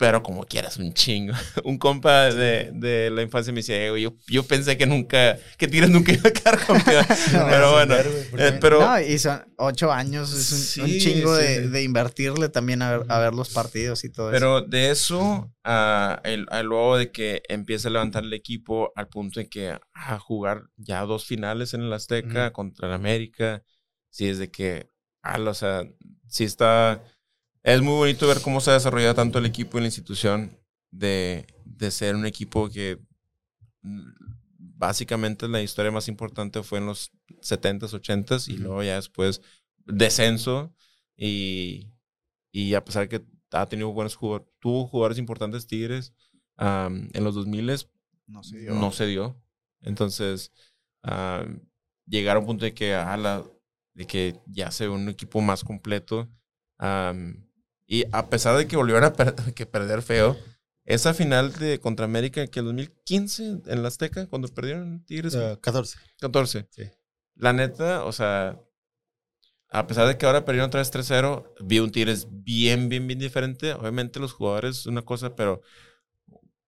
Pero 0.00 0.22
como 0.22 0.44
quieras, 0.44 0.78
un 0.78 0.94
chingo. 0.94 1.34
Un 1.62 1.76
compa 1.76 2.32
de, 2.32 2.70
de 2.72 3.10
la 3.10 3.20
infancia 3.20 3.52
me 3.52 3.58
decía, 3.58 3.76
"Eh, 3.86 4.00
yo, 4.00 4.14
yo 4.28 4.44
pensé 4.44 4.78
que 4.78 4.86
nunca, 4.86 5.36
que 5.58 5.68
Tigres 5.68 5.90
nunca 5.90 6.10
iba 6.10 6.26
a 6.26 6.32
quedar 6.32 6.58
campeón. 6.66 7.04
pero 7.30 7.72
bueno, 7.72 7.94
eh, 7.96 8.58
pero... 8.62 8.80
no, 8.80 8.98
y 8.98 9.18
son 9.18 9.44
ocho 9.58 9.92
años, 9.92 10.32
es 10.32 10.78
un, 10.78 10.86
chingo 10.86 11.36
sí, 11.36 11.42
de, 11.42 11.62
sí. 11.64 11.68
de 11.68 11.82
invertirle 11.82 12.48
también 12.48 12.80
a 12.80 12.96
ver, 12.96 13.06
a 13.12 13.18
ver 13.18 13.34
los 13.34 13.50
partidos 13.50 14.02
y 14.04 14.08
todo 14.08 14.30
eso. 14.30 14.34
Pero 14.36 14.62
de 14.62 14.90
eso 14.90 15.52
a, 15.64 16.22
el- 16.24 16.46
a 16.50 16.62
luego 16.62 16.96
de 16.96 17.12
que 17.12 17.42
empieza 17.50 17.88
a 17.88 17.90
levantar 17.90 18.24
el 18.24 18.32
equipo 18.32 18.92
al 18.96 19.08
punto 19.08 19.38
en 19.38 19.50
que 19.50 19.78
a 19.92 20.18
jugar 20.18 20.62
ya 20.78 21.02
dos 21.02 21.26
finales 21.26 21.74
en 21.74 21.82
el 21.82 21.92
Azteca 21.92 22.54
contra 22.54 22.88
el 22.88 22.94
América, 22.94 23.62
sí 24.08 24.28
es 24.30 24.38
de 24.38 24.50
que, 24.50 24.88
al, 25.20 25.46
o 25.46 25.52
sea, 25.52 25.84
sí 26.26 26.44
está, 26.44 27.02
es 27.62 27.82
muy 27.82 27.94
bonito 27.94 28.26
ver 28.26 28.40
cómo 28.40 28.60
se 28.60 28.70
ha 28.70 28.74
desarrollado 28.74 29.14
tanto 29.14 29.38
el 29.38 29.46
equipo 29.46 29.78
y 29.78 29.82
la 29.82 29.86
institución 29.86 30.58
de, 30.90 31.46
de 31.64 31.90
ser 31.90 32.14
un 32.14 32.26
equipo 32.26 32.68
que 32.68 32.98
mm, 33.82 34.10
básicamente 34.58 35.46
la 35.48 35.62
historia 35.62 35.90
más 35.90 36.08
importante 36.08 36.62
fue 36.62 36.78
en 36.78 36.86
los 36.86 37.12
70s, 37.42 37.92
80s 37.92 38.48
y 38.48 38.56
luego 38.56 38.82
ya 38.82 38.96
después 38.96 39.42
descenso 39.84 40.74
y, 41.16 41.92
y 42.50 42.74
a 42.74 42.84
pesar 42.84 43.08
que 43.08 43.22
ha 43.52 43.66
tenido 43.66 43.92
buenos 43.92 44.16
jugadores, 44.16 44.48
tuvo 44.58 44.86
jugadores 44.86 45.18
importantes 45.18 45.66
Tigres 45.66 46.14
am, 46.56 47.08
en 47.12 47.24
los 47.24 47.34
2000 47.34 47.86
no 48.26 48.42
se 48.42 48.58
dio. 48.58 48.74
no 48.74 48.92
se 48.92 49.06
dio. 49.06 49.42
Entonces, 49.82 50.52
am, 51.02 51.60
llegar 52.06 52.36
a 52.36 52.40
un 52.40 52.46
punto 52.46 52.64
de 52.64 52.74
que, 52.74 52.94
a 52.94 53.16
la, 53.16 53.44
de 53.94 54.06
que 54.06 54.40
ya 54.46 54.70
se 54.70 54.86
ve 54.86 54.94
un 54.94 55.08
equipo 55.08 55.40
más 55.40 55.64
completo. 55.64 56.30
am, 56.78 57.49
y 57.90 58.04
a 58.12 58.30
pesar 58.30 58.56
de 58.56 58.66
que 58.68 58.76
volvieron 58.76 59.04
a 59.04 59.12
per- 59.12 59.34
que 59.54 59.66
perder 59.66 60.02
feo, 60.02 60.36
esa 60.84 61.12
final 61.12 61.52
de 61.52 61.78
contra 61.80 62.04
América 62.06 62.46
que 62.46 62.60
el 62.60 62.66
2015 62.66 63.62
en 63.66 63.82
la 63.82 63.88
Azteca, 63.88 64.26
cuando 64.28 64.48
perdieron 64.48 65.04
Tigres 65.04 65.34
Eh, 65.34 65.58
14. 65.60 65.98
14. 66.20 66.66
Sí. 66.70 66.84
La 67.34 67.52
neta, 67.52 68.04
o 68.04 68.12
sea, 68.12 68.58
a 69.68 69.86
pesar 69.86 70.06
de 70.08 70.16
que 70.18 70.26
ahora 70.26 70.44
perdieron 70.44 70.68
otra 70.68 70.80
vez 70.80 70.90
3-0, 70.90 71.44
vi 71.60 71.78
un 71.80 71.90
Tigres 71.92 72.26
bien, 72.30 72.88
bien, 72.88 73.06
bien 73.06 73.18
diferente. 73.18 73.72
Obviamente 73.74 74.20
los 74.20 74.32
jugadores 74.32 74.80
es 74.80 74.86
una 74.86 75.02
cosa, 75.02 75.34
pero 75.36 75.62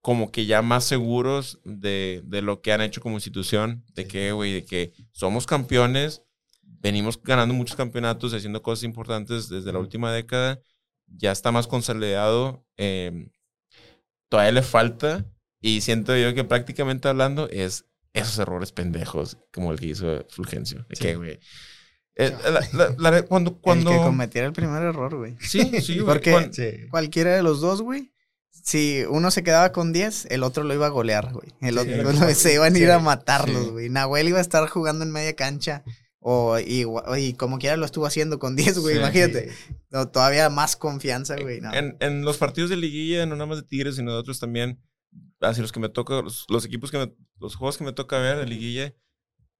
como 0.01 0.31
que 0.31 0.45
ya 0.45 0.61
más 0.61 0.83
seguros 0.83 1.59
de, 1.63 2.21
de 2.25 2.41
lo 2.41 2.61
que 2.61 2.73
han 2.73 2.81
hecho 2.81 3.01
como 3.01 3.15
institución, 3.15 3.85
de 3.93 4.05
que, 4.07 4.31
güey, 4.33 4.53
de 4.53 4.65
que 4.65 4.93
somos 5.11 5.45
campeones, 5.45 6.23
venimos 6.61 7.21
ganando 7.23 7.53
muchos 7.53 7.77
campeonatos, 7.77 8.33
haciendo 8.33 8.61
cosas 8.61 8.83
importantes 8.83 9.47
desde 9.47 9.71
la 9.71 9.79
última 9.79 10.11
década, 10.11 10.59
ya 11.15 11.31
está 11.31 11.51
más 11.51 11.67
consolidado, 11.67 12.65
eh, 12.77 13.27
todavía 14.29 14.51
le 14.51 14.61
falta, 14.63 15.25
y 15.61 15.81
siento 15.81 16.15
yo 16.17 16.33
que 16.33 16.43
prácticamente 16.43 17.07
hablando 17.07 17.47
es 17.49 17.85
esos 18.13 18.37
errores 18.39 18.71
pendejos, 18.71 19.37
como 19.53 19.71
el 19.71 19.79
que 19.79 19.87
hizo 19.87 20.25
Fulgencio. 20.29 20.85
De 20.89 20.95
que, 20.95 21.15
güey. 21.15 21.39
eh, 22.15 22.35
la- 22.43 22.67
la- 22.97 23.11
la- 23.11 23.21
cuando, 23.23 23.57
cuando... 23.61 23.91
El 23.91 23.97
que 23.97 24.03
cometiera 24.03 24.47
el 24.47 24.53
primer 24.53 24.83
error, 24.83 25.15
güey. 25.17 25.35
Sí, 25.39 25.81
sí, 25.81 25.99
güey. 25.99 26.05
Porque- 26.05 26.49
Sí. 26.51 26.87
Cualquiera 26.89 27.35
de 27.35 27.41
los 27.43 27.59
dos, 27.61 27.81
güey. 27.81 28.11
Si 28.51 29.03
uno 29.09 29.31
se 29.31 29.41
quedaba 29.43 29.71
con 29.71 29.91
10, 29.93 30.27
el 30.29 30.43
otro 30.43 30.63
lo 30.63 30.73
iba 30.75 30.85
a 30.85 30.89
golear, 30.89 31.33
güey. 31.33 31.49
El 31.61 31.73
Sí, 31.79 31.79
otro 31.79 32.03
como- 32.11 32.29
se 32.35 32.53
iban 32.53 32.75
a 32.75 32.77
ir 32.77 32.85
sí, 32.85 32.91
a 32.91 32.99
matarlos, 32.99 33.63
sí. 33.65 33.69
güey. 33.71 33.89
Nahuel 33.89 34.27
iba 34.27 34.37
a 34.37 34.41
estar 34.41 34.67
jugando 34.69 35.03
en 35.03 35.11
media 35.11 35.35
cancha. 35.35 35.83
O 36.25 36.57
y, 36.57 36.85
y 37.17 37.33
como 37.33 37.59
quiera 37.59 37.75
lo 37.77 37.85
estuvo 37.85 38.05
haciendo 38.05 38.39
con 38.39 38.55
10, 38.55 38.79
güey. 38.79 38.95
Sí, 38.95 38.99
imagínate. 39.01 39.51
No, 39.91 40.07
todavía 40.09 40.49
más 40.49 40.75
confianza, 40.75 41.35
güey. 41.35 41.59
no. 41.61 41.73
En, 41.73 41.97
en 41.99 42.23
los 42.23 42.37
partidos 42.37 42.69
de 42.69 42.77
liguilla, 42.77 43.25
no 43.25 43.35
nada 43.35 43.45
más 43.45 43.57
de 43.57 43.63
Tigres, 43.67 43.95
sino 43.97 44.11
de 44.13 44.17
otros 44.17 44.39
también, 44.39 44.81
así 45.41 45.61
los 45.61 45.71
que 45.71 45.79
me 45.79 45.89
toca, 45.89 46.21
los, 46.21 46.45
los 46.49 46.65
equipos 46.65 46.89
que 46.91 46.97
me, 46.97 47.13
los 47.39 47.55
juegos 47.55 47.77
que 47.77 47.83
me 47.83 47.91
toca 47.93 48.17
ver 48.19 48.37
de 48.37 48.45
liguilla, 48.45 48.95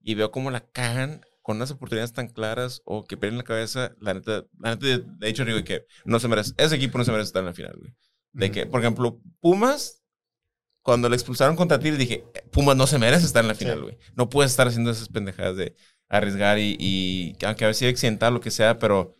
y 0.02 0.14
veo 0.14 0.30
cómo 0.30 0.50
la 0.50 0.60
cagan 0.70 1.20
con 1.42 1.56
unas 1.58 1.70
oportunidades 1.70 2.12
tan 2.14 2.28
claras 2.28 2.80
o 2.86 3.04
que 3.04 3.16
pierden 3.18 3.36
la 3.38 3.44
cabeza, 3.44 3.94
la 4.00 4.14
neta, 4.14 4.46
la 4.58 4.70
neta, 4.74 4.86
de, 4.86 5.04
de 5.18 5.28
hecho 5.28 5.44
digo 5.44 5.62
que 5.64 5.84
no 6.06 6.18
se 6.18 6.28
merece, 6.28 6.52
ese 6.56 6.74
equipo 6.76 6.96
no 6.98 7.04
se 7.04 7.10
merece 7.12 7.26
estar 7.28 7.40
en 7.40 7.46
la 7.46 7.52
final, 7.54 7.74
güey. 7.78 7.94
De 8.32 8.50
que, 8.50 8.64
por 8.66 8.80
ejemplo, 8.80 9.20
Pumas, 9.40 10.02
cuando 10.82 11.08
le 11.08 11.14
expulsaron 11.16 11.54
contra 11.56 11.78
Tigres, 11.78 11.98
dije, 11.98 12.24
Pumas 12.50 12.76
no 12.76 12.86
se 12.86 12.98
merece 12.98 13.26
estar 13.26 13.44
en 13.44 13.48
la 13.48 13.54
final, 13.54 13.76
Sí. 13.76 13.82
güey. 13.82 13.98
No 14.16 14.28
puedes 14.28 14.50
estar 14.52 14.66
haciendo 14.66 14.90
esas 14.90 15.08
pendejadas 15.08 15.56
de 15.56 15.74
arriesgar 16.16 16.58
y, 16.58 16.76
y 16.78 17.36
aunque 17.44 17.64
a 17.64 17.68
veces 17.68 17.90
accidental, 17.92 18.34
lo 18.34 18.40
que 18.40 18.50
sea, 18.50 18.78
pero... 18.78 19.16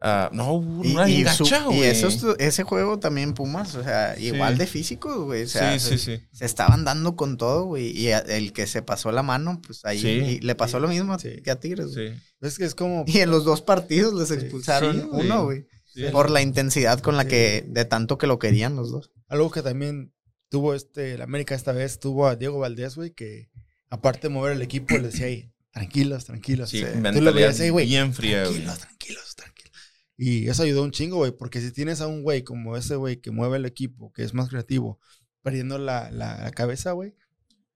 ah, 0.00 0.30
no, 0.32 0.62
Y, 0.84 0.92
una 0.94 1.08
y 1.08 1.24
su- 1.26 1.44
gacha, 1.44 1.60
y 1.62 1.64
güey. 1.64 1.84
eso, 1.84 2.36
ese 2.38 2.62
juego 2.62 2.98
también 2.98 3.34
Pumas, 3.34 3.74
o 3.74 3.82
sea, 3.82 4.18
igual 4.18 4.54
Sí. 4.54 4.58
de 4.60 4.66
físicos, 4.66 5.16
güey. 5.24 5.42
O 5.42 5.48
sea, 5.48 5.78
sí, 5.78 5.90
sí, 5.90 5.98
se, 5.98 6.18
sí. 6.18 6.24
se 6.32 6.44
estaban 6.44 6.84
dando 6.84 7.16
con 7.16 7.36
todo, 7.36 7.64
güey. 7.64 7.90
Y 7.98 8.10
a- 8.12 8.18
el 8.18 8.52
que 8.52 8.66
se 8.66 8.82
pasó 8.82 9.10
la 9.12 9.22
mano, 9.22 9.60
pues 9.66 9.84
ahí 9.84 10.00
Sí. 10.00 10.08
y 10.08 10.40
le 10.40 10.54
pasó 10.54 10.78
Sí. 10.78 10.82
lo 10.82 10.88
mismo 10.88 11.16
que 11.18 11.50
a 11.50 11.56
Tigres, 11.58 11.94
güey. 11.94 12.14
Sí, 12.14 12.20
Es 12.40 12.58
que 12.58 12.64
es 12.64 12.74
como. 12.74 13.04
Y 13.08 13.18
en 13.18 13.30
los 13.30 13.44
dos 13.44 13.60
partidos 13.62 14.14
les 14.14 14.30
expulsaron 14.30 15.08
uno, 15.12 15.44
güey. 15.44 15.66
sí. 15.92 16.04
Por 16.12 16.30
la 16.30 16.42
intensidad 16.42 17.00
con 17.00 17.16
la 17.16 17.24
Sí. 17.24 17.30
que, 17.30 17.64
de 17.66 17.84
tanto 17.84 18.18
que 18.18 18.28
lo 18.28 18.38
querían 18.38 18.76
los 18.76 18.92
dos. 18.92 19.10
Algo 19.26 19.50
que 19.50 19.62
también 19.62 20.12
tuvo 20.48 20.74
este, 20.74 21.14
el 21.14 21.22
América 21.22 21.56
esta 21.56 21.72
vez, 21.72 21.98
tuvo 21.98 22.28
a 22.28 22.36
Diego 22.36 22.60
Valdés, 22.60 22.94
güey, 22.94 23.10
que 23.10 23.50
aparte 23.90 24.28
de 24.28 24.34
mover 24.34 24.52
el 24.52 24.62
equipo, 24.62 24.94
le 24.96 25.08
decía 25.08 25.26
ahí, 25.26 25.50
tranquilos, 25.78 26.24
tranquilos. 26.24 26.70
Sí, 26.70 26.78
Sí. 26.78 26.84
Tú 26.84 26.90
lo 26.96 27.00
mentalidad 27.00 27.32
veías 27.34 27.60
ahí, 27.60 27.70
güey. 27.70 27.86
bien 27.86 28.12
fría, 28.14 28.40
güey. 28.44 28.62
Tranquilos, 28.64 28.78
tranquilos, 28.80 29.34
tranquilos. 29.36 29.72
Y 30.16 30.48
eso 30.48 30.62
ayudó 30.64 30.82
un 30.82 30.90
chingo, 30.90 31.16
güey, 31.18 31.32
porque 31.32 31.60
si 31.60 31.70
tienes 31.72 32.00
a 32.00 32.06
un 32.08 32.22
güey 32.22 32.42
como 32.42 32.76
ese 32.76 32.96
güey 32.96 33.20
que 33.20 33.30
mueve 33.30 33.56
el 33.58 33.64
equipo, 33.66 34.12
que 34.12 34.22
es 34.24 34.34
más 34.34 34.48
creativo, 34.48 34.98
perdiendo 35.42 35.78
la, 35.78 36.10
la- 36.10 36.38
la 36.38 36.50
cabeza, 36.50 36.92
güey, 36.92 37.14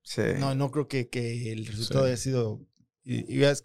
Sí. 0.02 0.22
no, 0.38 0.54
no 0.56 0.70
creo 0.72 0.88
que, 0.88 1.08
que 1.08 1.52
el 1.52 1.64
resultado 1.66 2.04
Sí. 2.04 2.08
haya 2.08 2.16
sido... 2.16 2.60
Y, 3.04 3.32
y 3.34 3.38
veas, 3.38 3.62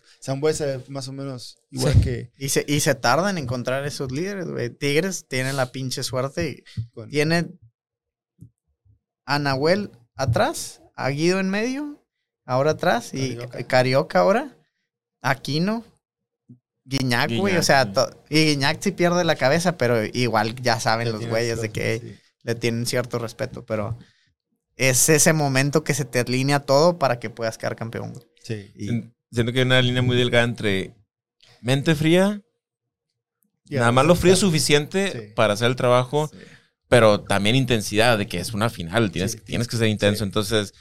más 0.89 1.07
o 1.07 1.13
menos 1.13 1.57
igual 1.71 1.99
que... 2.01 2.31
Y 2.37 2.49
se, 2.49 2.63
y 2.67 2.79
se 2.79 2.93
tardan 2.95 3.37
en 3.37 3.43
encontrar 3.43 3.85
esos 3.85 4.11
líderes, 4.11 4.45
güey. 4.47 4.69
Tigres 4.69 5.25
tiene 5.27 5.53
la 5.53 5.71
pinche 5.71 6.03
suerte 6.03 6.49
y 6.49 6.87
con- 6.91 7.09
tiene 7.09 7.47
a 9.25 9.39
Nahuel 9.39 9.91
atrás, 10.15 10.81
a 10.95 11.09
Guido 11.09 11.39
en 11.39 11.49
medio, 11.49 11.96
ahora 12.47 12.71
atrás, 12.71 13.11
y 13.13 13.35
Carioca. 13.35 13.63
Carioca, 13.67 14.19
ahora, 14.21 14.57
Aquino, 15.21 15.83
Guiñac, 16.85 17.31
güey. 17.35 17.57
O 17.57 17.63
sea, 17.63 17.91
y 18.29 18.45
Guiñac 18.45 18.81
sí 18.81 18.91
pierde 18.91 19.23
la 19.23 19.35
cabeza, 19.35 19.77
pero 19.77 20.03
igual 20.05 20.55
ya 20.55 20.79
saben 20.79 21.11
los 21.11 21.25
güeyes 21.27 21.61
de 21.61 21.69
que 21.69 21.99
sí. 21.99 22.15
le 22.43 22.55
tienen 22.55 22.85
cierto 22.85 23.19
respeto, 23.19 23.65
pero 23.65 23.97
es 24.77 25.09
ese 25.09 25.33
momento 25.33 25.83
que 25.83 25.93
se 25.93 26.05
te 26.05 26.19
alinea 26.19 26.61
todo 26.61 26.97
para 26.97 27.19
que 27.19 27.29
puedas 27.29 27.57
quedar 27.57 27.75
campeón, 27.75 28.13
güey. 28.13 28.25
Sí. 28.41 28.71
Y- 28.75 28.87
Sien- 28.87 29.13
Siento 29.29 29.51
que 29.51 29.59
hay 29.59 29.65
una 29.65 29.81
línea 29.81 30.01
muy 30.01 30.15
delgada 30.15 30.45
entre 30.45 30.95
mente 31.59 31.95
fría, 31.95 32.41
nada 33.69 33.91
más 33.91 34.05
lo 34.05 34.15
frío 34.15 34.31
aceptar. 34.33 34.47
suficiente 34.49 35.11
Sí. 35.11 35.33
para 35.35 35.53
hacer 35.53 35.67
el 35.67 35.75
trabajo, 35.75 36.29
Sí. 36.31 36.37
pero 36.87 37.19
también 37.21 37.57
intensidad, 37.57 38.17
de 38.17 38.25
que 38.27 38.39
es 38.39 38.53
una 38.53 38.69
final, 38.69 39.11
tienes, 39.11 39.33
Sí, 39.33 39.39
tienes 39.41 39.67
que 39.67 39.75
ser 39.75 39.87
intenso. 39.87 40.19
sí. 40.19 40.23
Entonces, 40.23 40.73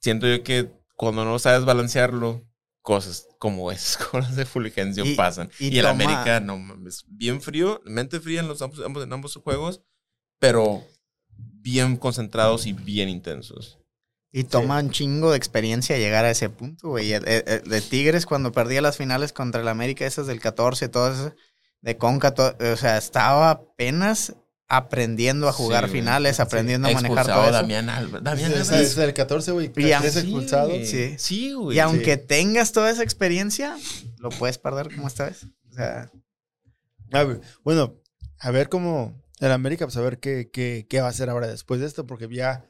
siento 0.00 0.26
yo 0.26 0.42
que 0.42 0.72
cuando 0.98 1.24
no 1.24 1.38
sabes 1.38 1.64
balancearlo, 1.64 2.44
cosas 2.82 3.26
como 3.38 3.70
esas 3.72 3.96
cosas 4.06 4.36
de 4.36 4.44
Fulgencio 4.44 5.06
Y- 5.06 5.14
pasan. 5.14 5.50
y 5.58 5.68
Y, 5.68 5.78
el 5.78 5.84
toma- 5.86 5.90
América, 6.04 6.40
no 6.40 6.58
mames, 6.58 7.04
bien 7.08 7.40
frío, 7.40 7.80
mente 7.86 8.20
fría 8.20 8.40
en, 8.40 8.48
los, 8.48 8.60
ambos, 8.60 8.80
ambos- 8.84 9.04
en 9.04 9.12
ambos 9.12 9.34
juegos, 9.36 9.80
pero 10.38 10.84
bien 11.36 11.96
concentrados 11.96 12.66
y 12.66 12.72
bien 12.72 13.08
intensos. 13.08 13.78
Y 14.32 14.44
toma 14.44 14.78
un 14.80 14.90
chingo 14.90 15.30
de 15.30 15.38
experiencia 15.38 15.96
llegar 15.96 16.24
a 16.26 16.30
ese 16.30 16.50
punto, 16.50 16.88
güey. 16.90 17.12
El- 17.12 17.26
el- 17.26 17.44
el 17.46 17.62
De 17.62 17.80
Tigres, 17.80 18.26
cuando 18.26 18.52
perdía 18.52 18.82
las 18.82 18.96
finales 18.98 19.32
contra 19.32 19.60
el 19.62 19.68
América, 19.68 20.04
esas 20.04 20.26
del 20.26 20.40
14, 20.40 20.88
todas 20.88 21.18
esas, 21.18 21.32
de 21.80 21.96
Conca, 21.96 22.34
to- 22.34 22.54
o 22.60 22.76
sea, 22.76 22.98
estaba 22.98 23.50
apenas 23.50 24.34
aprendiendo 24.68 25.48
a 25.48 25.52
jugar 25.52 25.86
Sí, 25.86 25.92
finales, 25.92 26.36
Sí. 26.36 26.42
aprendiendo 26.42 26.88
a 26.88 26.92
manejar 26.92 27.18
Expulsado 27.18 27.40
todo 27.40 27.50
eso. 27.50 27.60
Damián 27.62 27.88
Alba. 27.88 28.20
Damián 28.20 28.50
Sí, 28.50 28.56
Alba 28.58 28.64
sí, 28.66 28.74
es- 28.74 28.90
es 28.92 28.98
el 28.98 29.14
14, 29.14 29.52
güey. 29.52 29.66
Expulsados. 29.74 30.68
güey. 30.70 30.86
Sí. 30.86 31.14
Sí, 31.18 31.52
güey. 31.54 31.76
Y 31.76 31.80
aunque 31.80 32.16
tengas 32.18 32.72
toda 32.72 32.90
esa 32.90 33.02
experiencia, 33.02 33.76
lo 34.18 34.28
puedes 34.28 34.58
perder 34.58 34.94
como 34.94 35.08
esta 35.08 35.24
vez. 35.26 35.44
O 35.70 35.74
sea, 35.74 36.10
A 37.10 37.24
ver, 37.24 37.40
bueno, 37.64 37.94
a 38.38 38.50
ver 38.50 38.68
cómo 38.68 39.18
el 39.40 39.50
América, 39.52 39.86
pues 39.86 39.96
a 39.96 40.02
ver 40.02 40.18
qué, 40.18 40.50
qué, 40.52 40.86
qué 40.90 41.00
va 41.00 41.06
a 41.06 41.10
hacer 41.10 41.30
ahora 41.30 41.46
después 41.46 41.80
de 41.80 41.86
esto, 41.86 42.06
porque 42.06 42.28
ya, 42.30 42.68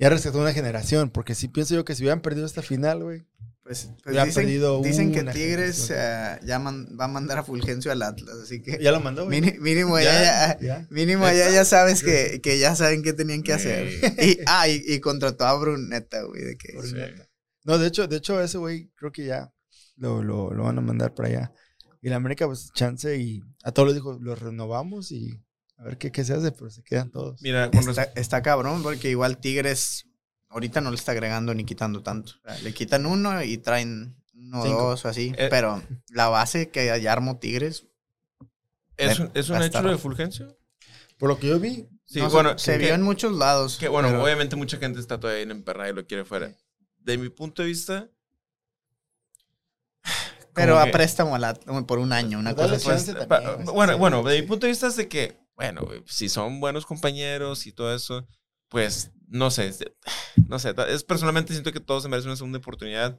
ya 0.00 0.08
rescató 0.08 0.40
una 0.40 0.52
generación, 0.52 1.10
porque 1.10 1.36
si 1.36 1.46
pienso 1.46 1.76
yo 1.76 1.84
que 1.84 1.94
si 1.94 2.02
hubieran 2.02 2.20
perdido 2.20 2.44
esta 2.46 2.62
final, 2.62 3.04
güey, 3.04 3.24
pues, 3.68 3.90
pues 4.02 4.16
dicen, 4.24 4.34
perdido 4.44 4.82
dicen 4.82 5.12
que 5.12 5.22
Tigres 5.24 5.90
eh, 5.94 6.38
ya 6.42 6.58
man- 6.58 6.88
va 6.98 7.04
a 7.04 7.08
mandar 7.08 7.36
a 7.38 7.44
Fulgencio 7.44 7.92
al 7.92 8.00
Atlas, 8.02 8.36
así 8.42 8.62
que 8.62 8.78
ya 8.82 8.90
lo 8.92 9.00
mandó, 9.00 9.26
güey. 9.26 9.40
mini- 9.42 9.58
mínimo 9.58 9.98
ya, 10.00 10.04
ya- 10.22 10.58
ya. 10.58 10.86
Mínimo 10.90 11.26
allá 11.26 11.50
ya 11.50 11.64
sabes 11.66 12.02
que, 12.02 12.40
que 12.42 12.58
ya 12.58 12.74
saben 12.74 13.02
qué 13.02 13.12
tenían 13.12 13.42
que 13.42 13.52
hacer. 13.52 13.88
Y, 14.24 14.38
ah, 14.46 14.66
y, 14.68 14.82
y 14.86 15.00
contrató 15.00 15.44
a 15.44 15.52
Bruneta, 15.58 16.22
güey, 16.22 16.42
de 16.44 16.56
que... 16.56 16.72
Sí. 16.82 16.96
No, 17.64 17.76
de 17.78 17.88
hecho, 17.88 18.08
de 18.08 18.16
hecho, 18.16 18.40
ese 18.40 18.56
güey 18.56 18.90
creo 18.96 19.12
que 19.12 19.26
ya 19.26 19.52
lo, 19.96 20.22
lo, 20.22 20.52
lo 20.54 20.64
van 20.64 20.78
a 20.78 20.80
mandar 20.80 21.12
para 21.14 21.28
allá. 21.28 21.52
Y 22.00 22.08
la 22.08 22.16
América, 22.16 22.46
pues, 22.46 22.70
chance 22.72 23.16
y 23.18 23.42
a 23.64 23.72
todos 23.72 23.88
les 23.88 23.96
dijo, 23.96 24.18
los 24.18 24.38
renovamos 24.40 25.12
y 25.12 25.44
a 25.76 25.84
ver 25.84 25.98
qué, 25.98 26.10
qué 26.10 26.24
se 26.24 26.32
hace, 26.32 26.52
pero 26.52 26.70
se 26.70 26.82
quedan 26.82 27.10
todos. 27.10 27.42
Mira, 27.42 27.70
está 28.16 28.40
cabrón 28.40 28.82
porque 28.82 29.10
igual 29.10 29.38
Tigres 29.38 30.06
ahorita 30.48 30.80
no 30.80 30.90
le 30.90 30.96
está 30.96 31.12
agregando 31.12 31.54
ni 31.54 31.64
quitando 31.64 32.02
tanto. 32.02 32.32
O 32.44 32.48
sea, 32.48 32.58
le 32.60 32.72
quitan 32.74 33.06
uno 33.06 33.42
y 33.42 33.58
traen 33.58 34.16
uno 34.34 34.62
Cinco. 34.62 34.82
dos 34.90 35.04
o 35.04 35.08
así. 35.08 35.32
Eh. 35.36 35.48
pero 35.50 35.82
la 36.10 36.28
base 36.28 36.70
que 36.70 36.98
ya 37.00 37.12
armó 37.12 37.38
Tigres... 37.38 37.86
¿Es 38.96 39.18
un, 39.20 39.30
es 39.34 39.48
un 39.48 39.62
hecho 39.62 39.82
de 39.82 39.96
Fulgencio? 39.98 40.56
Por 41.18 41.28
lo 41.28 41.38
que 41.38 41.48
yo 41.48 41.60
vi, 41.60 41.88
Sí, 42.06 42.20
no, 42.20 42.30
bueno, 42.30 42.58
se 42.58 42.72
que- 42.72 42.78
vio 42.86 42.94
en 42.94 43.02
muchos 43.02 43.32
lados. 43.36 43.76
que, 43.76 43.86
bueno, 43.88 44.08
pero- 44.08 44.22
obviamente 44.24 44.56
mucha 44.56 44.78
gente 44.78 44.98
está 44.98 45.20
todavía 45.20 45.42
en 45.42 45.50
emperrada 45.52 45.90
y 45.90 45.92
lo 45.92 46.06
quiere 46.06 46.24
fuera. 46.24 46.52
De 46.98 47.18
mi 47.18 47.28
punto 47.28 47.62
de 47.62 47.68
vista, 47.68 48.08
pero 50.54 50.78
a 50.78 50.86
que- 50.86 50.92
préstamo 50.92 51.34
a 51.34 51.38
la- 51.38 51.54
por 51.54 51.98
un 51.98 52.12
año, 52.12 52.38
una 52.38 52.54
cosa 52.54 52.76
pa- 53.28 53.40
güey. 53.40 53.64
bueno, 53.66 53.92
Sí. 53.92 53.98
bueno, 53.98 54.22
de 54.24 54.40
mi 54.40 54.46
punto 54.46 54.66
de 54.66 54.72
vista 54.72 54.88
es 54.88 54.96
de 54.96 55.08
que, 55.08 55.38
bueno, 55.54 55.86
si 56.06 56.28
son 56.28 56.58
buenos 56.60 56.84
compañeros 56.86 57.66
y 57.66 57.72
todo 57.72 57.94
eso, 57.94 58.26
pues, 58.68 59.10
no 59.28 59.50
sé, 59.50 59.72
no 60.48 60.58
sé, 60.58 60.74
es 60.88 61.04
personalmente 61.04 61.52
siento 61.52 61.72
que 61.72 61.80
todos 61.80 62.02
se 62.02 62.08
merecen 62.08 62.30
una 62.30 62.36
segunda 62.36 62.58
oportunidad, 62.58 63.18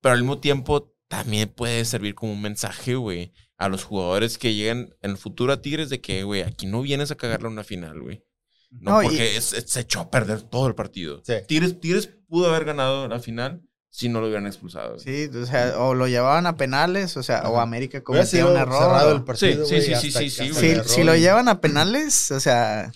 pero 0.00 0.14
al 0.14 0.20
mismo 0.20 0.38
tiempo 0.40 0.94
también 1.08 1.48
puede 1.50 1.84
servir 1.84 2.14
como 2.14 2.32
un 2.32 2.40
mensaje, 2.42 2.94
güey, 2.94 3.32
a 3.58 3.68
los 3.68 3.84
jugadores 3.84 4.38
que 4.38 4.54
lleguen 4.54 4.96
en 5.02 5.10
el 5.12 5.16
futuro 5.18 5.52
a 5.52 5.60
Tigres 5.60 5.90
de 5.90 6.00
que, 6.00 6.22
güey, 6.24 6.42
aquí 6.42 6.66
no 6.66 6.80
vienes 6.82 7.10
a 7.10 7.16
cagarle 7.16 7.48
una 7.48 7.64
final, 7.64 8.00
güey. 8.00 8.24
No, 8.70 8.92
No, 8.92 9.02
y- 9.02 9.06
porque 9.06 9.36
es- 9.36 9.52
es- 9.52 9.70
se 9.70 9.80
echó 9.80 10.00
a 10.00 10.10
perder 10.10 10.42
todo 10.42 10.66
el 10.66 10.74
partido. 10.74 11.20
Sí. 11.24 11.34
Tigres, 11.46 11.78
Tigres 11.78 12.08
pudo 12.28 12.48
haber 12.48 12.64
ganado 12.64 13.06
la 13.08 13.20
final 13.20 13.60
si 13.90 14.08
no 14.08 14.20
lo 14.22 14.28
hubieran 14.28 14.46
expulsado. 14.46 14.98
Sí, 14.98 15.28
o 15.34 15.44
sea, 15.44 15.78
o 15.78 15.94
lo 15.94 16.08
llevaban 16.08 16.46
a 16.46 16.56
penales, 16.56 17.18
o 17.18 17.22
sea, 17.22 17.42
o 17.50 17.56
Ajá. 17.56 17.62
América 17.62 17.98
hubiera 17.98 18.04
cometía 18.22 18.24
sido 18.40 18.50
un 18.50 18.56
error. 18.56 18.82
cerrado 18.82 19.10
o- 19.10 19.16
el 19.16 19.24
partido, 19.24 19.66
Sí, 19.66 19.74
güey, 19.74 19.82
sí, 19.82 19.94
sí, 20.10 20.10
sí, 20.30 20.30
sí, 20.54 20.76
Si, 20.86 21.04
lo 21.04 21.14
llevan 21.14 21.48
a 21.50 21.60
penales, 21.60 22.30
o 22.30 22.40
sea, 22.40 22.90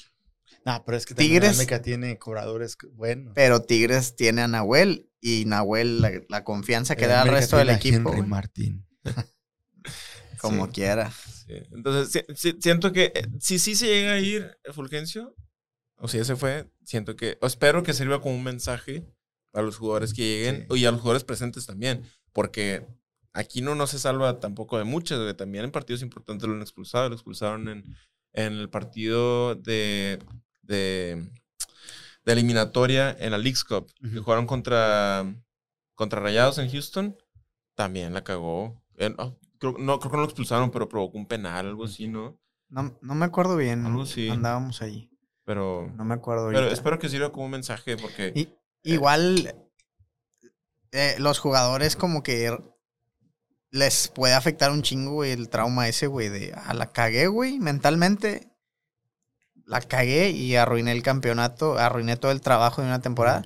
Nah, 0.67 0.81
pero 0.85 0.99
es 0.99 1.07
que 1.07 1.15
Tigres- 1.15 1.55
América 1.55 1.81
tiene 1.81 2.19
cobradores 2.19 2.77
buenos. 2.93 3.33
pero 3.35 3.63
Tigres 3.63 4.17
tiene 4.17 4.43
a 4.43 4.49
Nahuel 4.49 5.09
y 5.23 5.45
Nahuel 5.47 6.03
la, 6.03 6.11
la 6.29 6.45
confianza 6.45 6.97
que 6.97 7.05
El 7.05 7.11
da 7.11 7.23
al 7.23 7.29
resto 7.29 7.57
del 7.57 7.71
equipo, 7.71 8.13
Henry 8.13 8.27
Martín. 8.29 8.85
como 10.41 10.67
Sí. 10.67 10.73
quiera. 10.73 11.11
Sí. 11.11 11.55
Entonces, 11.73 12.25
si- 12.29 12.35
si- 12.53 12.59
siento 12.61 12.93
que 12.93 13.13
eh, 13.15 13.27
si 13.41 13.59
sí 13.59 13.75
se 13.75 13.87
llega 13.87 14.13
a 14.13 14.19
ir 14.19 14.59
Fulgencio, 14.73 15.35
O 15.99 16.09
sea, 16.09 16.21
ese 16.21 16.37
fue, 16.37 16.69
siento 16.85 17.17
que, 17.17 17.39
o 17.41 17.47
espero 17.47 17.83
que 17.83 17.95
sirva 17.95 18.21
como 18.21 18.35
un 18.35 18.45
mensaje 18.45 19.07
a 19.55 19.63
los 19.63 19.79
jugadores 19.79 20.13
que 20.13 20.23
lleguen 20.23 20.67
y 20.71 20.85
a 20.85 20.91
los 20.91 21.01
jugadores 21.01 21.25
presentes 21.25 21.65
también, 21.65 22.03
porque 22.35 22.87
aquí 23.33 23.63
no, 23.63 23.75
no 23.75 23.87
se 23.87 23.99
salva 23.99 24.39
tampoco 24.39 24.77
de 24.77 24.85
muchas, 24.85 25.35
también 25.37 25.65
en 25.65 25.71
partidos 25.71 26.03
importantes 26.03 26.47
lo 26.47 26.55
han 26.55 26.61
expulsado, 26.61 27.09
lo 27.09 27.15
expulsaron 27.15 27.69
en, 27.69 27.97
en 28.35 28.53
el 28.55 28.69
partido 28.69 29.55
de, 29.55 30.19
de, 30.67 31.29
de 32.25 32.33
eliminatoria 32.33 33.17
en 33.19 33.31
la 33.33 33.39
League's 33.39 33.65
Cup, 33.65 33.93
que 34.01 34.09
Ujú. 34.09 34.23
jugaron 34.25 34.47
contra, 34.47 35.25
contra 35.95 36.21
Rayados 36.21 36.59
en 36.59 36.71
Houston, 36.71 37.17
también 37.75 38.13
la 38.15 38.25
cagó. 38.25 38.83
Oh, 39.19 39.37
creo, 39.59 39.77
no, 39.79 39.99
creo 39.99 40.11
que 40.11 40.17
no 40.17 40.23
lo 40.23 40.29
expulsaron, 40.29 40.71
pero 40.71 40.89
provocó 40.89 41.19
un 41.19 41.27
penal, 41.27 41.67
algo 41.67 41.85
así, 41.85 42.09
¿no? 42.09 42.39
No, 42.69 42.99
no 43.01 43.15
me 43.15 43.27
acuerdo 43.27 43.57
bien. 43.57 43.87
Algo 43.87 44.03
así. 44.03 44.29
Andábamos 44.29 44.83
allí. 44.83 45.11
Pero, 45.45 45.93
No 45.95 46.05
me 46.05 46.15
acuerdo 46.15 46.47
pero 46.49 46.59
ahorita. 46.59 46.75
espero 46.75 46.99
que 46.99 47.09
sirva 47.09 47.31
como 47.31 47.45
un 47.45 47.53
mensaje 47.53 47.97
porque... 47.97 48.33
Y- 48.35 48.49
igual 48.83 49.55
eh, 50.93 51.15
los 51.19 51.39
jugadores 51.39 51.95
como 51.97 52.23
que 52.23 52.57
les 53.71 54.09
puede 54.09 54.35
afectar 54.35 54.71
un 54.73 54.83
chingo, 54.83 55.13
güey, 55.13 55.33
el 55.33 55.49
trauma 55.49 55.89
ese, 55.89 56.07
güey, 56.07 56.29
de, 56.29 56.53
ah, 56.57 56.75
la 56.75 56.93
cagué, 56.93 57.27
güey, 57.29 57.59
mentalmente. 57.61 58.49
La 59.67 59.81
cagué 59.81 60.31
y 60.31 60.57
arruiné 60.57 60.93
el 60.93 61.03
campeonato, 61.03 61.79
arruiné 61.79 62.17
todo 62.17 62.33
el 62.33 62.41
trabajo 62.41 62.81
de 62.81 62.89
una 62.89 63.03
temporada. 63.03 63.45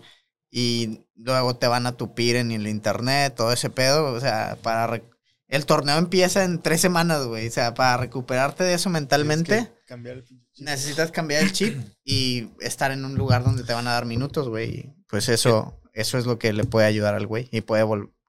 Y 0.50 1.00
luego 1.16 1.56
te 1.56 1.66
van 1.66 1.86
a 1.86 1.96
tupir 1.96 2.36
en 2.36 2.52
el 2.52 2.68
internet, 2.68 3.34
todo 3.34 3.52
ese 3.52 3.70
pedo, 3.70 4.12
o 4.12 4.20
sea, 4.20 4.58
para... 4.62 5.02
El 5.48 5.66
torneo 5.66 5.98
empieza 5.98 6.44
en 6.44 6.62
tres 6.62 6.80
semanas, 6.80 7.26
güey, 7.26 7.48
o 7.48 7.50
sea, 7.50 7.74
para 7.74 7.96
recuperarte 7.96 8.62
de 8.62 8.74
eso 8.74 8.88
mentalmente 8.88 9.64
que 9.64 9.84
cambiar 9.84 10.18
el 10.18 10.24
necesitas 10.60 11.10
cambiar 11.10 11.42
el 11.42 11.52
chip 11.52 11.80
y 12.04 12.50
estar 12.60 12.92
en 12.92 13.04
un 13.04 13.16
lugar 13.16 13.44
donde 13.44 13.64
te 13.64 13.72
van 13.72 13.86
a 13.86 13.92
dar 13.92 14.06
minutos, 14.06 14.48
güey. 14.48 14.94
Pues 15.08 15.28
eso, 15.28 15.80
eso 15.92 16.18
es 16.18 16.26
lo 16.26 16.38
que 16.38 16.52
le 16.52 16.64
puede 16.64 16.86
ayudar 16.86 17.14
al 17.14 17.26
güey. 17.26 17.48
Y 17.50 17.62
puede 17.62 17.84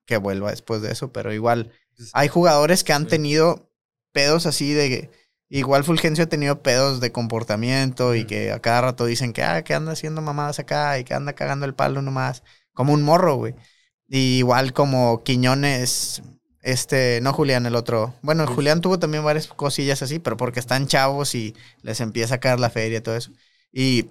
que 0.05 0.17
vuelva 0.17 0.51
después 0.51 0.81
de 0.81 0.91
eso. 0.91 1.11
Pero 1.11 1.33
igual, 1.33 1.71
hay 2.13 2.27
jugadores 2.27 2.83
que 2.83 2.93
han 2.93 3.07
tenido 3.07 3.71
pedos 4.11 4.45
así 4.45 4.73
de. 4.73 5.09
Igual 5.53 5.83
Fulgencio 5.83 6.23
ha 6.23 6.27
tenido 6.27 6.61
pedos 6.61 7.01
de 7.01 7.11
comportamiento 7.11 8.15
y 8.15 8.23
que 8.23 8.53
a 8.53 8.59
cada 8.61 8.79
rato 8.81 9.05
dicen 9.05 9.33
que, 9.33 9.43
ah, 9.43 9.63
que 9.63 9.73
anda 9.73 9.91
haciendo 9.91 10.21
mamadas 10.21 10.59
acá 10.59 10.97
y 10.97 11.03
que 11.03 11.13
anda 11.13 11.33
cagando 11.33 11.65
el 11.65 11.73
palo 11.73 12.01
nomás. 12.01 12.41
Como 12.73 12.93
un 12.93 13.03
morro, 13.03 13.35
güey. 13.35 13.53
Y 14.07 14.37
igual 14.37 14.71
como 14.71 15.23
Quiñones, 15.23 16.21
este, 16.61 17.19
no 17.21 17.33
Julián, 17.33 17.65
el 17.65 17.75
otro. 17.75 18.13
Bueno, 18.21 18.47
Julián 18.47 18.79
tuvo 18.79 18.97
también 18.97 19.25
varias 19.25 19.47
cosillas 19.47 20.01
así, 20.01 20.19
pero 20.19 20.37
porque 20.37 20.61
están 20.61 20.87
chavos 20.87 21.35
y 21.35 21.53
les 21.81 21.99
empieza 21.99 22.35
a 22.35 22.39
caer 22.39 22.61
la 22.61 22.69
feria 22.69 22.99
y 22.99 23.01
todo 23.01 23.17
eso. 23.17 23.31
Y 23.73 24.05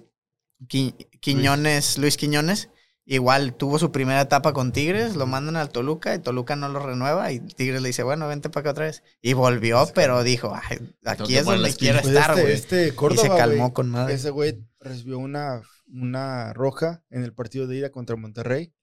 Qui- 0.67 0.93
Quiñones, 1.21 1.97
Luis 1.97 2.17
Quiñones, 2.17 2.69
igual 3.15 3.55
tuvo 3.55 3.77
su 3.79 3.91
primera 3.91 4.21
etapa 4.21 4.53
con 4.53 4.71
Tigres, 4.71 5.15
lo 5.15 5.27
mandan 5.27 5.57
al 5.57 5.69
Toluca 5.69 6.15
y 6.15 6.19
Toluca 6.19 6.55
no 6.55 6.69
lo 6.69 6.79
renueva 6.79 7.31
y 7.31 7.39
Tigres 7.39 7.81
le 7.81 7.89
dice, 7.89 8.03
bueno, 8.03 8.27
vente 8.27 8.49
para 8.49 8.61
acá 8.61 8.71
otra 8.71 8.85
vez. 8.85 9.03
Y 9.21 9.33
volvió, 9.33 9.85
pero 9.93 10.23
dijo, 10.23 10.53
"Ay, 10.55 10.93
aquí 11.05 11.35
es 11.35 11.45
donde 11.45 11.61
las 11.61 11.75
quiero 11.75 12.01
Pues 12.01 12.13
estar, 12.15 12.31
este, 12.31 12.41
güey. 12.41 12.53
este 12.53 12.95
Córdoba, 12.95 13.27
y 13.27 13.31
se 13.31 13.37
calmó 13.37 13.73
con 13.73 13.89
madre. 13.89 14.13
Ese 14.13 14.29
güey 14.29 14.63
recibió 14.79 15.19
una, 15.19 15.61
una 15.87 16.53
roja 16.53 17.03
en 17.09 17.23
el 17.23 17.33
partido 17.33 17.67
de 17.67 17.77
ida 17.77 17.91
contra 17.91 18.15
Monterrey. 18.15 18.73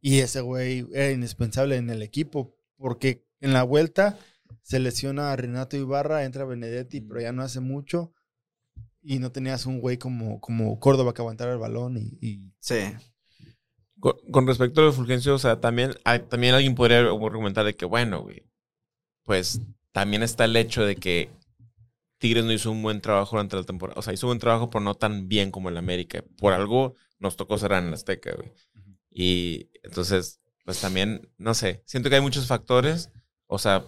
Y 0.00 0.20
ese 0.20 0.40
güey 0.40 0.86
era 0.94 1.10
indispensable 1.10 1.76
en 1.76 1.90
el 1.90 2.02
equipo. 2.02 2.56
Porque 2.78 3.26
en 3.40 3.52
la 3.52 3.62
vuelta 3.62 4.16
se 4.62 4.78
lesiona 4.78 5.32
a 5.32 5.36
Renato 5.36 5.76
Ibarra, 5.76 6.24
entra 6.24 6.46
Benedetti, 6.46 7.02
pero 7.02 7.20
ya 7.20 7.32
no 7.32 7.42
hace 7.42 7.60
mucho. 7.60 8.14
Y 9.02 9.18
no 9.18 9.32
tenías 9.32 9.66
un 9.66 9.80
güey 9.80 9.98
como, 9.98 10.40
como 10.40 10.80
Córdoba 10.80 11.12
que 11.12 11.20
aguantara 11.20 11.52
el 11.52 11.58
balón. 11.58 11.98
Y, 11.98 12.16
y- 12.22 12.54
Sí. 12.60 12.78
Con, 14.00 14.14
con 14.30 14.46
respecto 14.46 14.80
a 14.80 14.84
lo 14.84 14.90
de 14.90 14.96
Fulgencio, 14.96 15.34
o 15.34 15.38
sea, 15.38 15.60
también, 15.60 15.92
hay- 16.04 16.20
también 16.20 16.54
alguien 16.54 16.74
podría 16.74 17.00
argumentar 17.00 17.64
de 17.64 17.76
que, 17.76 17.84
bueno, 17.84 18.22
güey, 18.22 18.44
pues 19.24 19.60
también 19.92 20.22
está 20.22 20.44
el 20.46 20.56
hecho 20.56 20.84
de 20.84 20.96
que 20.96 21.30
Tigres 22.18 22.44
no 22.44 22.52
hizo 22.52 22.70
un 22.70 22.82
buen 22.82 23.00
trabajo 23.00 23.36
durante 23.36 23.56
la 23.56 23.64
temporada. 23.64 23.98
O 23.98 24.02
sea, 24.02 24.12
hizo 24.12 24.26
buen 24.26 24.38
trabajo, 24.38 24.70
pero 24.70 24.84
no 24.84 24.94
tan 24.94 25.28
bien 25.28 25.50
como 25.50 25.68
el 25.70 25.76
América. 25.78 26.24
Por 26.38 26.52
algo 26.52 26.94
nos 27.18 27.36
tocó 27.36 27.58
cerrar 27.58 27.82
en 27.82 27.88
el 27.88 27.94
Azteca, 27.94 28.34
güey. 28.36 28.52
Y 29.10 29.70
entonces, 29.82 30.40
pues 30.64 30.80
también, 30.80 31.30
no 31.38 31.54
sé, 31.54 31.82
siento 31.86 32.10
que 32.10 32.16
hay 32.16 32.22
muchos 32.22 32.46
factores. 32.46 33.10
O 33.46 33.58
sea, 33.58 33.84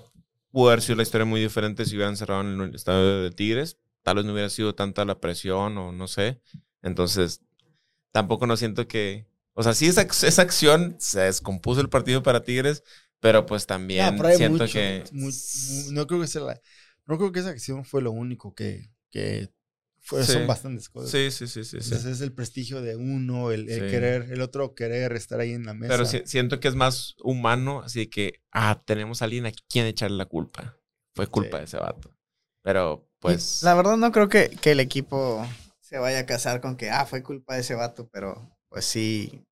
pudo 0.50 0.68
haber 0.70 0.82
sido 0.82 0.96
la 0.96 1.02
historia 1.04 1.24
muy 1.26 1.40
diferente 1.40 1.84
si 1.84 1.96
hubieran 1.96 2.16
cerrado 2.16 2.42
en 2.42 2.60
el 2.60 2.74
estadio 2.74 3.22
de 3.22 3.30
Tigres. 3.30 3.78
Tal 4.02 4.16
vez 4.16 4.24
no 4.24 4.32
hubiera 4.32 4.50
sido 4.50 4.74
tanta 4.74 5.04
la 5.04 5.20
presión 5.20 5.78
o 5.78 5.92
no 5.92 6.08
sé. 6.08 6.40
Entonces, 6.82 7.42
tampoco 8.12 8.46
no 8.46 8.56
siento 8.56 8.88
que... 8.88 9.26
O 9.54 9.62
sea, 9.62 9.74
sí, 9.74 9.86
esa, 9.86 10.02
esa 10.02 10.42
acción 10.42 10.96
se 10.98 11.20
descompuso 11.20 11.80
el 11.80 11.88
partido 11.88 12.22
para 12.22 12.42
Tigres, 12.42 12.82
pero 13.20 13.46
pues 13.46 13.66
también 13.66 14.20
hay 14.24 14.36
siento 14.36 14.64
mucho, 14.64 14.72
que... 14.72 15.04
no, 15.92 16.06
creo 16.06 16.20
que 16.20 16.26
sea 16.26 16.42
la- 16.42 16.60
no 17.06 17.18
creo 17.18 17.32
que 17.32 17.40
esa 17.40 17.50
acción 17.50 17.84
fue 17.84 18.02
lo 18.02 18.12
único 18.12 18.54
que... 18.54 18.90
que 19.10 19.50
fue- 20.00 20.24
Sí. 20.24 20.32
Son 20.32 20.46
bastantes 20.46 20.88
cosas. 20.88 21.10
Sí, 21.10 21.30
sí, 21.30 21.46
sí, 21.46 21.64
sí. 21.64 21.80
sí. 21.80 21.84
Entonces 21.84 22.06
es 22.16 22.20
el 22.22 22.32
prestigio 22.32 22.82
de 22.82 22.96
uno, 22.96 23.52
el, 23.52 23.68
el 23.68 23.80
Sí. 23.82 23.86
querer, 23.90 24.32
el 24.32 24.40
otro 24.40 24.74
querer 24.74 25.12
estar 25.12 25.38
ahí 25.38 25.52
en 25.52 25.64
la 25.64 25.74
mesa. 25.74 25.92
Pero 25.92 26.06
si- 26.06 26.22
siento 26.26 26.58
que 26.58 26.68
es 26.68 26.74
más 26.74 27.14
humano, 27.22 27.82
así 27.82 28.08
que, 28.08 28.40
ah, 28.52 28.82
tenemos 28.84 29.22
a 29.22 29.26
alguien 29.26 29.46
a 29.46 29.52
quien 29.68 29.86
echarle 29.86 30.16
la 30.16 30.26
culpa. 30.26 30.76
Fue 31.14 31.26
culpa 31.26 31.58
de 31.58 31.64
ese 31.64 31.76
vato. 31.76 32.16
Pero, 32.62 33.08
pues... 33.20 33.62
La 33.62 33.74
verdad 33.74 33.96
no 33.96 34.10
creo 34.12 34.28
que, 34.28 34.48
que 34.60 34.72
el 34.72 34.80
equipo 34.80 35.46
se 35.80 35.98
vaya 35.98 36.20
a 36.20 36.26
casar 36.26 36.60
con 36.60 36.76
que, 36.76 36.90
ah, 36.90 37.06
fue 37.06 37.22
culpa 37.22 37.54
de 37.54 37.60
ese 37.60 37.74
vato, 37.74 38.08
pero 38.12 38.51
pues 38.72 38.84
sí. 38.86 39.44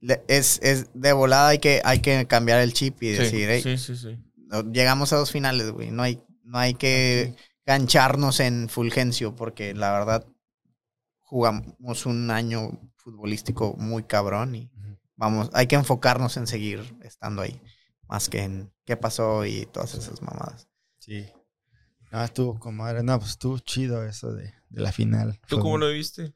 le- 0.00 0.22
Es, 0.28 0.60
es 0.62 0.86
de 0.94 1.12
volada 1.12 1.48
hay 1.48 1.58
que, 1.58 1.80
hay 1.84 2.00
que 2.00 2.26
cambiar 2.26 2.60
el 2.60 2.72
chip 2.72 3.02
y 3.02 3.12
sí, 3.12 3.18
decir, 3.18 3.50
"Ey, 3.50 3.62
sí, 3.62 3.76
sí, 3.78 3.96
sí. 3.96 4.16
no- 4.36 4.62
llegamos 4.70 5.12
a 5.12 5.16
dos 5.16 5.32
finales, 5.32 5.70
güey. 5.72 5.90
No 5.90 6.02
hay, 6.02 6.22
no 6.44 6.58
hay 6.58 6.74
que 6.74 7.34
gancharnos 7.66 8.40
en 8.40 8.68
Fulgencio, 8.68 9.34
porque 9.34 9.74
la 9.74 9.92
verdad 9.92 10.26
jugamos 11.20 12.06
un 12.06 12.30
año 12.30 12.70
futbolístico 12.96 13.74
muy 13.76 14.04
cabrón 14.04 14.54
y 14.54 14.70
vamos, 15.16 15.50
hay 15.52 15.66
que 15.66 15.76
enfocarnos 15.76 16.36
en 16.36 16.46
seguir 16.46 16.80
estando 17.02 17.42
ahí, 17.42 17.60
más 18.08 18.28
que 18.28 18.42
en 18.44 18.72
qué 18.84 18.96
pasó 18.96 19.44
y 19.44 19.66
todas 19.66 19.94
esas 19.94 20.22
mamadas. 20.22 20.68
Sí. 20.98 21.26
Ah, 22.10 22.24
estuvo 22.24 22.58
con 22.58 22.74
madre. 22.76 23.02
No, 23.02 23.18
pues 23.18 23.32
estuvo 23.32 23.58
chido 23.58 24.06
eso 24.06 24.32
de, 24.32 24.54
de 24.70 24.80
la 24.80 24.92
final. 24.92 25.38
¿Tú 25.46 25.56
Fue 25.56 25.58
cómo 25.60 25.76
muy- 25.76 25.80
lo 25.88 25.92
viste? 25.92 26.32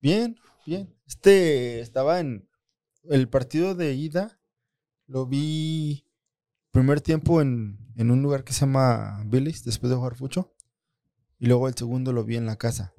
Bien, 0.00 0.38
bien. 0.64 0.94
Este 1.08 1.80
estaba 1.80 2.20
en 2.20 2.48
el 3.04 3.28
partido 3.28 3.74
de 3.74 3.94
ida. 3.94 4.38
Lo 5.06 5.26
vi 5.26 6.04
primer 6.70 7.00
tiempo 7.00 7.40
en, 7.40 7.78
en 7.96 8.10
un 8.10 8.22
lugar 8.22 8.44
que 8.44 8.52
se 8.52 8.60
llama 8.60 9.22
Billy's, 9.26 9.64
después 9.64 9.90
de 9.90 9.96
jugar 9.96 10.14
fucho. 10.16 10.54
Y 11.38 11.46
luego 11.46 11.66
el 11.66 11.74
segundo 11.74 12.12
lo 12.12 12.24
vi 12.24 12.36
en 12.36 12.46
la 12.46 12.56
casa. 12.56 12.92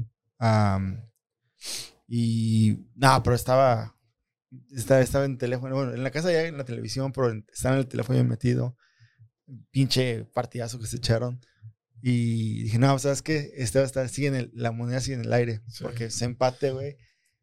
Y 2.07 2.79
no, 2.95 3.21
pero 3.23 3.35
estaba, 3.35 3.95
estaba, 4.71 5.01
estaba 5.01 5.25
en 5.25 5.37
teléfono. 5.37 5.75
Bueno, 5.75 5.93
en 5.93 6.03
la 6.03 6.11
casa 6.11 6.31
ya 6.31 6.43
en 6.43 6.57
la 6.57 6.65
televisión, 6.65 7.11
pero 7.11 7.31
estaba 7.53 7.75
en 7.75 7.81
el 7.81 7.87
teléfono 7.87 8.23
metido. 8.23 8.75
Pinche 9.71 10.25
partidazo 10.25 10.79
que 10.79 10.87
se 10.87 10.97
echaron. 10.97 11.39
Y 12.01 12.63
dije, 12.63 12.79
no, 12.79 12.97
¿sabes 12.97 13.21
qué? 13.21 13.51
Este 13.55 13.77
va 13.79 13.83
a 13.83 13.87
estar, 13.87 14.07
sigue 14.09 14.29
en 14.29 14.35
el- 14.35 14.51
la 14.53 14.71
moneda 14.71 15.01
sigue 15.01 15.15
en 15.15 15.25
el 15.25 15.33
aire. 15.33 15.61
Sí. 15.67 15.83
Porque 15.83 16.09
se 16.09 16.25
empate, 16.25 16.71
güey. 16.71 16.97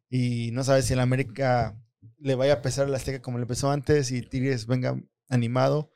Y 0.09 0.51
no 0.51 0.63
sabes 0.63 0.85
si 0.85 0.93
el 0.93 0.99
América 0.99 1.75
le 2.19 2.35
vaya 2.35 2.53
a 2.55 2.61
pesar 2.61 2.85
a 2.87 2.89
la 2.89 2.97
Azteca 2.97 3.21
como 3.21 3.37
le 3.37 3.43
empezó 3.43 3.69
antes 3.71 4.11
y 4.11 4.21
Tigres 4.21 4.65
venga 4.67 4.99
animado 5.29 5.91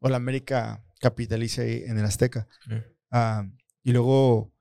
o 0.00 0.08
la 0.08 0.16
América 0.16 0.84
capitalice 1.00 1.62
ahí 1.62 1.82
en 1.86 1.98
el 1.98 2.04
Azteca. 2.04 2.46
Sí. 2.66 2.74
Ah, 3.10 3.48
y 3.82 3.92
luego 3.92 4.52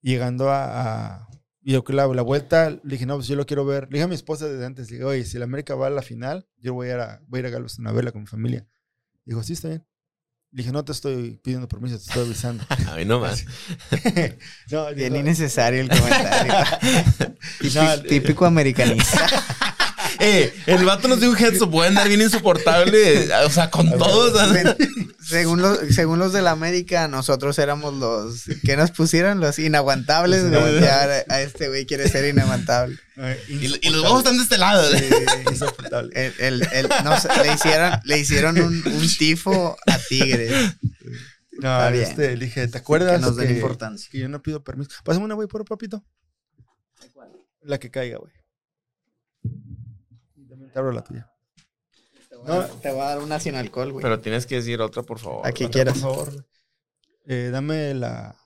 llegando 0.00 0.50
a, 0.50 1.16
a- 1.16 1.28
y 1.62 1.72
yo 1.72 1.82
que 1.82 1.92
la, 1.92 2.06
la 2.06 2.22
vuelta, 2.22 2.70
le 2.70 2.80
dije, 2.84 3.06
no, 3.06 3.16
pues 3.16 3.26
yo 3.26 3.34
lo 3.34 3.44
quiero 3.44 3.64
ver. 3.64 3.84
Le 3.84 3.94
dije 3.94 4.04
a 4.04 4.08
mi 4.08 4.14
esposa 4.14 4.46
desde 4.46 4.64
antes, 4.64 4.88
le 4.88 4.96
dije, 4.98 5.04
oye, 5.04 5.24
si 5.24 5.36
el 5.36 5.42
América 5.42 5.74
va 5.74 5.88
a 5.88 5.90
la 5.90 6.02
final, 6.02 6.46
yo 6.58 6.74
voy 6.74 6.88
a 6.88 6.94
ir 6.94 7.00
a, 7.00 7.22
voy 7.26 7.38
a, 7.38 7.40
ir 7.40 7.46
a 7.46 7.50
Galveston 7.50 7.86
a 7.88 7.92
verla 7.92 8.12
con 8.12 8.20
mi 8.20 8.26
familia. 8.28 8.64
Dijo, 9.24 9.42
sí, 9.42 9.54
está 9.54 9.68
bien. 9.68 9.84
Le 10.56 10.62
dije, 10.62 10.72
no 10.72 10.82
te 10.86 10.92
estoy 10.92 11.38
pidiendo 11.42 11.68
permiso, 11.68 11.98
te 11.98 12.04
estoy 12.04 12.24
avisando. 12.24 12.64
A 12.90 12.94
mí 12.94 13.04
no 13.04 13.20
más. 13.20 13.44
no, 14.70 14.86
Bien 14.94 15.12
dijo, 15.12 15.16
innecesario 15.16 15.82
el 15.82 15.90
comentario. 15.90 16.54
Típico, 17.60 17.82
No, 17.82 18.02
típico 18.02 18.46
americanista. 18.46 19.75
Eh, 20.26 20.52
el 20.66 20.84
vato 20.84 21.08
nos 21.08 21.20
dio 21.20 21.30
un 21.30 21.36
heads 21.36 21.60
up, 21.62 21.70
puede 21.70 21.88
andar 21.88 22.08
bien 22.08 22.20
insoportable. 22.20 23.32
O 23.44 23.50
sea, 23.50 23.70
con 23.70 23.90
todos. 23.96 24.32
según, 25.26 25.62
los, 25.62 25.78
según 25.94 26.18
los 26.18 26.32
de 26.32 26.42
la 26.42 26.50
América, 26.52 27.08
nosotros 27.08 27.58
éramos 27.58 27.94
los 27.94 28.44
que 28.64 28.76
nos 28.76 28.90
pusieron 28.90 29.40
los 29.40 29.58
inaguantables. 29.58 30.48
Güey. 30.50 30.84
a 30.84 31.40
este 31.42 31.68
güey 31.68 31.86
quiere 31.86 32.08
ser 32.08 32.24
inaguantable. 32.32 32.98
Y, 33.48 33.64
y 33.86 33.90
los 33.90 34.02
huevos 34.02 34.18
están 34.18 34.36
de 34.36 34.42
este 34.42 34.58
lado. 34.58 34.90
Sí, 34.96 35.04
insoportable. 35.50 36.10
El, 36.14 36.34
el- 36.62 36.68
el- 36.72 36.88
no 37.04 37.18
sé, 37.18 37.28
le 37.42 37.52
hicieron, 37.54 37.92
le 38.04 38.18
hicieron 38.18 38.60
un, 38.60 38.82
un 38.86 39.16
tifo 39.18 39.76
a 39.86 39.98
Tigres. 39.98 40.74
No, 41.58 41.88
este, 41.88 42.36
le 42.36 42.44
dije, 42.44 42.68
¿te 42.68 42.76
acuerdas 42.76 43.12
Que 43.14 43.18
nos 43.20 43.36
den 43.36 43.46
que, 43.48 43.54
importancia. 43.54 44.08
que 44.12 44.18
yo 44.18 44.28
no 44.28 44.42
pido 44.42 44.62
permiso? 44.62 44.90
Pásame 45.04 45.24
una 45.24 45.34
güey 45.34 45.48
por 45.48 45.64
papito. 45.64 46.04
La 47.62 47.78
que 47.78 47.90
caiga, 47.90 48.18
güey. 48.18 48.32
Te 50.76 50.80
abro 50.80 50.92
la 50.92 51.02
tuya. 51.02 51.32
No. 52.46 52.66
Te 52.66 52.92
voy 52.92 53.00
a 53.00 53.04
dar 53.04 53.20
una 53.20 53.40
sin 53.40 53.54
alcohol, 53.54 53.92
güey. 53.92 54.02
Pero 54.02 54.20
tienes 54.20 54.44
que 54.44 54.56
decir 54.56 54.78
otra, 54.82 55.02
por 55.02 55.18
favor. 55.18 55.46
Aquí 55.46 55.64
Por 55.64 55.72
quieras. 55.72 55.98
favor. 55.98 56.46
Eh, 57.24 57.48
dame 57.50 57.94
la, 57.94 58.36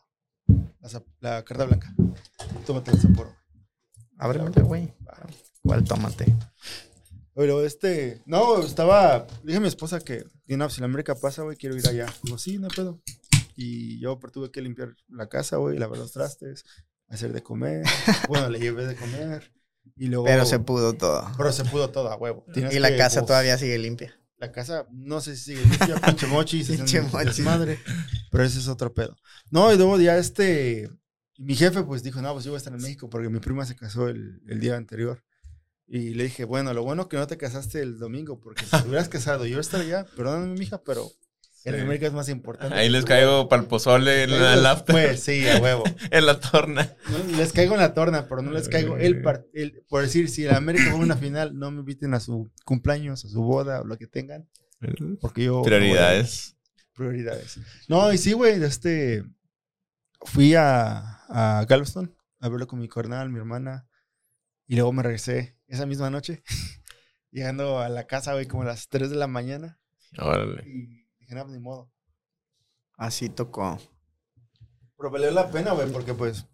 la, 1.19 1.45
carta 1.45 1.65
blanca. 1.65 1.93
Tómate 2.65 2.93
el 2.93 3.01
Sapporo. 3.01 3.35
Ábremela, 4.17 4.63
güey. 4.63 4.95
¿Cuál 5.61 5.83
tómate? 5.83 6.33
Pero 7.35 7.65
este, 7.65 8.23
no, 8.27 8.61
estaba, 8.61 9.27
dije 9.43 9.57
a 9.57 9.61
mi 9.61 9.67
esposa 9.67 9.99
que, 9.99 10.25
si 10.47 10.57
la 10.81 10.85
América 10.85 11.17
pasa, 11.17 11.43
güey, 11.43 11.57
quiero 11.57 11.77
ir 11.77 11.89
allá. 11.89 12.07
Digo, 12.23 12.39
sí, 12.39 12.61
no 12.61 12.69
pedo. 12.69 13.03
Y 13.57 13.99
yo 13.99 14.21
pero 14.21 14.31
tuve 14.31 14.53
que 14.53 14.63
limpiar 14.63 14.95
la 15.09 15.29
casa, 15.29 15.57
güey, 15.57 15.81
lavar 15.81 15.99
los 15.99 16.13
trastes, 16.13 16.65
hacer 17.09 17.33
de 17.33 17.43
comer. 17.43 17.85
bueno, 18.29 18.49
le 18.51 18.61
llevé 18.61 18.87
de 18.87 18.95
comer. 18.95 19.51
Y 19.97 20.07
luego, 20.07 20.25
Pero 20.25 20.47
se 20.47 20.59
pudo 20.59 20.95
todo. 20.95 21.31
pero 21.37 21.53
se 21.53 21.65
pudo 21.65 21.91
todo 21.91 22.11
a 22.11 22.17
huevo. 22.17 22.45
Tienes 22.53 22.75
Y 22.75 22.79
la 22.79 22.91
que, 22.91 22.97
casa 22.97 23.21
uf, 23.21 23.27
todavía 23.27 23.59
sigue 23.59 23.79
limpia. 23.79 24.15
La 24.39 24.51
casa, 24.53 24.87
no 24.91 25.21
sé 25.21 25.37
si 25.37 25.57
sigue 25.57 25.63
limpia, 25.63 25.97
pinche 26.07 26.27
mochi, 26.27 26.65
Pinche 26.65 27.03
mochi. 27.03 27.27
desmadre. 27.27 27.79
Pero 28.31 28.45
ese 28.45 28.59
es 28.59 28.69
otro 28.69 28.93
pedo. 28.95 29.17
No, 29.51 29.73
y 29.73 29.77
luego 29.77 29.99
ya 30.01 30.17
este, 30.17 30.89
mi 31.37 31.55
jefe 31.55 31.83
pues 31.83 32.03
dijo, 32.03 32.23
no, 32.23 32.33
pues 32.33 32.45
yo 32.45 32.51
voy 32.53 32.57
a 32.57 32.59
estar 32.59 32.73
en 32.73 32.81
México 32.81 33.11
porque 33.11 33.29
mi 33.29 33.41
prima 33.41 33.67
se 33.67 33.77
casó 33.77 34.09
el, 34.09 34.41
el 34.49 34.61
día 34.61 34.77
anterior. 34.77 35.23
Y 35.87 36.15
le 36.15 36.25
dije, 36.25 36.45
bueno, 36.45 36.73
lo 36.73 36.85
bueno 36.85 37.09
que 37.09 37.17
no 37.17 37.27
te 37.27 37.37
casaste 37.37 37.81
el 37.83 37.99
domingo, 37.99 38.39
porque 38.41 38.65
si 38.65 38.71
te 38.71 38.89
hubieras 38.89 39.09
casado, 39.11 39.45
yo 39.45 39.59
estaría 39.61 39.99
allá, 40.01 40.11
perdóname, 40.17 40.57
mija, 40.57 40.81
pero 40.83 41.11
en 41.65 41.75
Sí. 41.75 41.81
América 41.81 42.07
es 42.07 42.13
más 42.13 42.29
importante. 42.29 42.75
Ahí 42.75 42.89
les 42.89 43.05
caigo 43.05 43.49
para 43.49 43.63
el 43.63 43.69
pozole 43.69 44.23
en 44.25 44.31
la, 44.31 44.55
en 44.55 44.63
la- 44.63 44.85
Pues 44.85 45.23
sí, 45.23 45.47
a 45.49 45.59
huevo. 45.59 45.85
en 46.11 46.27
la 46.27 46.41
torna. 46.41 46.95
No, 47.11 47.37
les 47.37 47.53
caigo 47.53 47.75
en 47.75 47.81
la 47.81 47.93
torna, 47.95 48.27
pero 48.29 48.43
no 48.43 48.51
les 48.51 48.69
caigo 48.69 48.97
el, 48.97 49.23
el 49.53 49.83
por 49.89 50.03
decir, 50.03 50.29
si 50.31 50.45
el 50.45 50.55
América 50.55 50.85
juega 50.91 50.99
una 51.05 51.17
final, 51.17 51.59
no 51.59 51.71
me 51.71 51.81
inviten 51.81 52.15
a 52.15 52.21
su 52.21 52.51
cumpleaños, 52.65 53.25
a 53.25 53.29
su 53.29 53.43
boda 53.43 53.81
o 53.83 53.85
lo 53.85 53.97
que 53.99 54.07
tengan, 54.07 54.49
porque 55.21 55.45
yo... 55.45 55.63
Prioridades. 55.63 56.57
prioridades. 56.95 57.59
No, 57.89 58.13
y 58.13 58.19
sí, 58.19 58.33
güey, 58.33 58.63
este. 58.63 59.25
Fui 60.23 60.55
a, 60.55 61.25
a 61.29 61.65
Galveston 61.67 62.15
a 62.41 62.49
verlo 62.49 62.67
con 62.67 62.79
mi 62.79 62.89
carnal, 62.89 63.31
mi 63.31 63.39
hermana. 63.39 63.87
Y 64.67 64.75
luego 64.77 64.93
me 64.93 65.03
regresé 65.03 65.57
esa 65.67 65.87
misma 65.87 66.11
noche. 66.11 66.43
llegando 67.31 67.79
a 67.81 67.89
la 67.89 68.07
casa, 68.07 68.33
güey, 68.35 68.47
como 68.47 68.63
a 68.63 68.67
las 68.67 68.89
3 68.89 69.11
de 69.11 69.17
la 69.17 69.27
mañana. 69.27 69.79
Órale. 70.19 70.63
Y 70.69 71.00
ni 71.49 71.59
modo. 71.59 71.91
Así 72.97 73.29
tocó. 73.29 73.79
Pero 74.97 75.11
valió 75.11 75.31
la 75.31 75.51
pena, 75.51 75.73
güey, 75.73 75.91
porque 75.91 76.15
pues. 76.15 76.47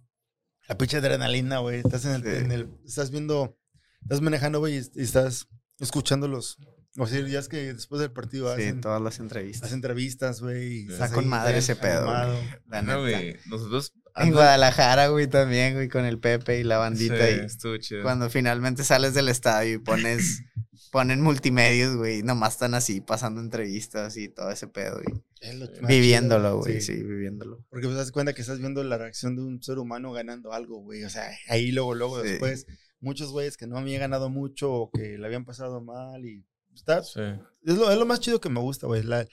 La 0.69 0.77
pinche 0.79 0.97
adrenalina, 0.99 1.59
güey. 1.59 1.79
Estás 1.81 2.05
en 2.05 2.13
el, 2.13 2.23
Sí. 2.23 2.29
en 2.45 2.53
el- 2.53 2.71
Estás 2.85 3.11
viendo. 3.11 3.59
Estás 4.03 4.21
manejando, 4.21 4.59
güey, 4.61 4.79
y, 4.79 4.83
y 4.95 5.03
estás 5.03 5.49
escuchando 5.81 6.29
los. 6.29 6.59
O 6.99 7.07
sea, 7.07 7.21
ya 7.27 7.39
es 7.41 7.49
que 7.49 7.75
después 7.75 8.01
del 8.01 8.11
partido 8.13 8.55
Sí, 8.57 8.63
hacen, 8.63 8.81
todas 8.81 9.03
las 9.03 9.19
entrevistas. 9.19 9.65
hacen 9.65 9.77
entrevistas, 9.79 10.41
güey. 10.41 10.87
Está 10.91 11.11
con 11.13 11.29
madre 11.29 11.59
ese 11.59 11.77
pedo. 11.77 12.07
La 12.07 12.83
No, 12.83 12.83
neta. 12.83 12.97
güey. 12.97 13.37
Nosotros. 13.47 13.93
En 14.15 14.33
Guadalajara, 14.33 15.09
güey, 15.09 15.27
también, 15.27 15.75
güey, 15.75 15.89
con 15.91 16.07
el 16.07 16.19
Pepe 16.19 16.59
y 16.59 16.65
la 16.65 16.79
bandita. 16.79 17.19
Sí, 17.27 17.35
y 17.43 17.45
estuvo 17.45 17.77
chido. 17.77 18.03
cuando 18.03 18.31
finalmente 18.31 18.83
sales 18.83 19.13
del 19.13 19.29
estadio 19.29 19.75
y 19.75 19.79
pones, 19.79 20.43
ponen 20.91 21.21
multimedios, 21.21 21.97
güey, 21.97 22.23
nomás 22.23 22.55
están 22.55 22.75
así 22.75 23.01
pasando 23.01 23.41
entrevistas 23.41 24.17
y 24.17 24.29
todo 24.29 24.51
ese 24.51 24.67
pedo, 24.69 25.01
y 25.03 25.21
Es 25.41 25.57
viviéndolo, 25.87 26.59
güey, 26.59 26.81
sí. 26.81 26.95
viviéndolo. 27.03 27.65
Porque 27.69 27.87
pues, 27.87 27.95
te 27.97 27.99
das 28.01 28.13
cuenta 28.13 28.33
que 28.35 28.41
estás 28.43 28.59
viendo 28.59 28.83
la 28.85 28.99
reacción 28.99 29.37
de 29.37 29.43
un 29.43 29.63
ser 29.63 29.79
humano 29.79 30.13
ganando 30.13 30.53
algo, 30.53 30.79
güey. 30.81 31.05
O 31.05 31.11
sea, 31.11 31.31
ahí 31.49 31.73
luego, 31.73 31.95
luego, 31.95 32.23
Sí. 32.23 32.29
después, 32.31 32.67
muchos 33.01 33.31
güeyes 33.33 33.57
que 33.57 33.67
no 33.67 33.79
habían 33.79 34.01
ganado 34.01 34.31
mucho 34.31 34.73
o 34.73 34.91
que 34.91 35.19
le 35.19 35.27
habían 35.27 35.45
pasado 35.45 35.81
mal 35.81 36.25
y 36.25 36.45
está, 36.75 37.03
Sí. 37.03 37.21
es, 37.65 37.77
lo, 37.77 37.91
es 37.91 37.99
lo 37.99 38.07
más 38.07 38.21
chido 38.21 38.41
que 38.41 38.49
me 38.49 38.61
gusta, 38.61 38.87
güey. 38.87 39.03
La, 39.03 39.27